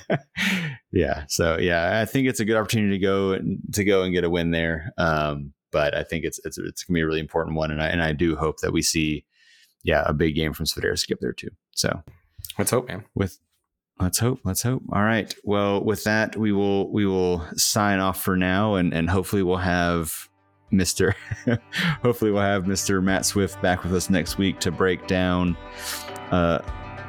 yeah, 0.92 1.24
so 1.28 1.58
yeah, 1.58 2.00
I 2.00 2.04
think 2.04 2.26
it's 2.26 2.40
a 2.40 2.44
good 2.44 2.56
opportunity 2.56 2.98
to 2.98 3.02
go 3.04 3.32
and 3.32 3.60
to 3.74 3.84
go 3.84 4.02
and 4.02 4.12
get 4.12 4.24
a 4.24 4.30
win 4.30 4.50
there. 4.50 4.92
Um, 4.98 5.52
but 5.70 5.94
I 5.94 6.02
think 6.02 6.24
it's 6.24 6.40
it's 6.44 6.58
it's 6.58 6.84
gonna 6.84 6.96
be 6.96 7.02
a 7.02 7.06
really 7.06 7.20
important 7.20 7.56
one, 7.56 7.70
and 7.70 7.82
I 7.82 7.88
and 7.88 8.02
I 8.02 8.12
do 8.12 8.36
hope 8.36 8.60
that 8.60 8.72
we 8.72 8.82
see 8.82 9.24
yeah 9.82 10.02
a 10.06 10.12
big 10.12 10.34
game 10.34 10.52
from 10.52 10.66
Swiderski 10.66 11.12
up 11.12 11.20
there 11.20 11.32
too. 11.32 11.50
So 11.72 12.02
let's 12.58 12.70
hope, 12.70 12.88
man. 12.88 13.04
With 13.14 13.38
Let's 14.00 14.18
hope. 14.18 14.40
Let's 14.44 14.62
hope. 14.62 14.82
All 14.92 15.02
right. 15.02 15.32
Well, 15.44 15.84
with 15.84 16.04
that, 16.04 16.34
we 16.34 16.52
will 16.52 16.90
we 16.90 17.04
will 17.04 17.46
sign 17.54 17.98
off 17.98 18.22
for 18.22 18.34
now, 18.34 18.76
and 18.76 18.94
and 18.94 19.10
hopefully 19.10 19.42
we'll 19.42 19.58
have 19.58 20.28
Mister. 20.70 21.14
hopefully 22.02 22.30
we'll 22.30 22.42
have 22.42 22.66
Mister 22.66 23.02
Matt 23.02 23.26
Swift 23.26 23.60
back 23.60 23.84
with 23.84 23.94
us 23.94 24.08
next 24.08 24.38
week 24.38 24.58
to 24.60 24.70
break 24.70 25.06
down 25.06 25.54
uh, 26.30 26.60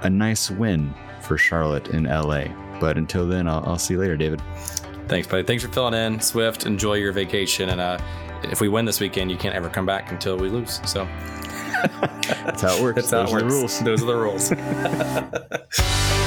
a 0.02 0.10
nice 0.10 0.52
win 0.52 0.94
for 1.22 1.38
Charlotte 1.38 1.88
in 1.90 2.04
LA. 2.04 2.46
But 2.82 2.98
until 2.98 3.26
then, 3.26 3.48
I'll, 3.48 3.64
I'll 3.66 3.78
see 3.78 3.94
you 3.94 4.00
later, 4.00 4.18
David. 4.18 4.42
Thanks, 5.08 5.28
buddy. 5.28 5.44
Thanks 5.44 5.64
for 5.64 5.72
filling 5.72 5.94
in, 5.94 6.20
Swift. 6.20 6.66
Enjoy 6.66 6.96
your 6.96 7.14
vacation, 7.14 7.70
and 7.70 7.80
uh, 7.80 8.00
if 8.44 8.62
we 8.62 8.70
win 8.70 8.86
this 8.86 9.00
weekend, 9.00 9.32
you 9.32 9.38
can't 9.38 9.56
ever 9.56 9.70
come 9.70 9.86
back 9.86 10.12
until 10.12 10.38
we 10.38 10.50
lose. 10.50 10.80
So 10.86 11.08
that's 12.46 12.62
how 12.62 12.76
it 12.76 12.82
works. 12.82 13.10
That's 13.10 13.12
how 13.12 13.24
Those 13.24 13.30
it 13.30 13.34
works. 13.34 13.44
The 13.44 13.50
rules. 13.50 13.80
Those 13.82 14.04
are 14.04 14.06
the 14.06 14.16
rules. 14.16 14.52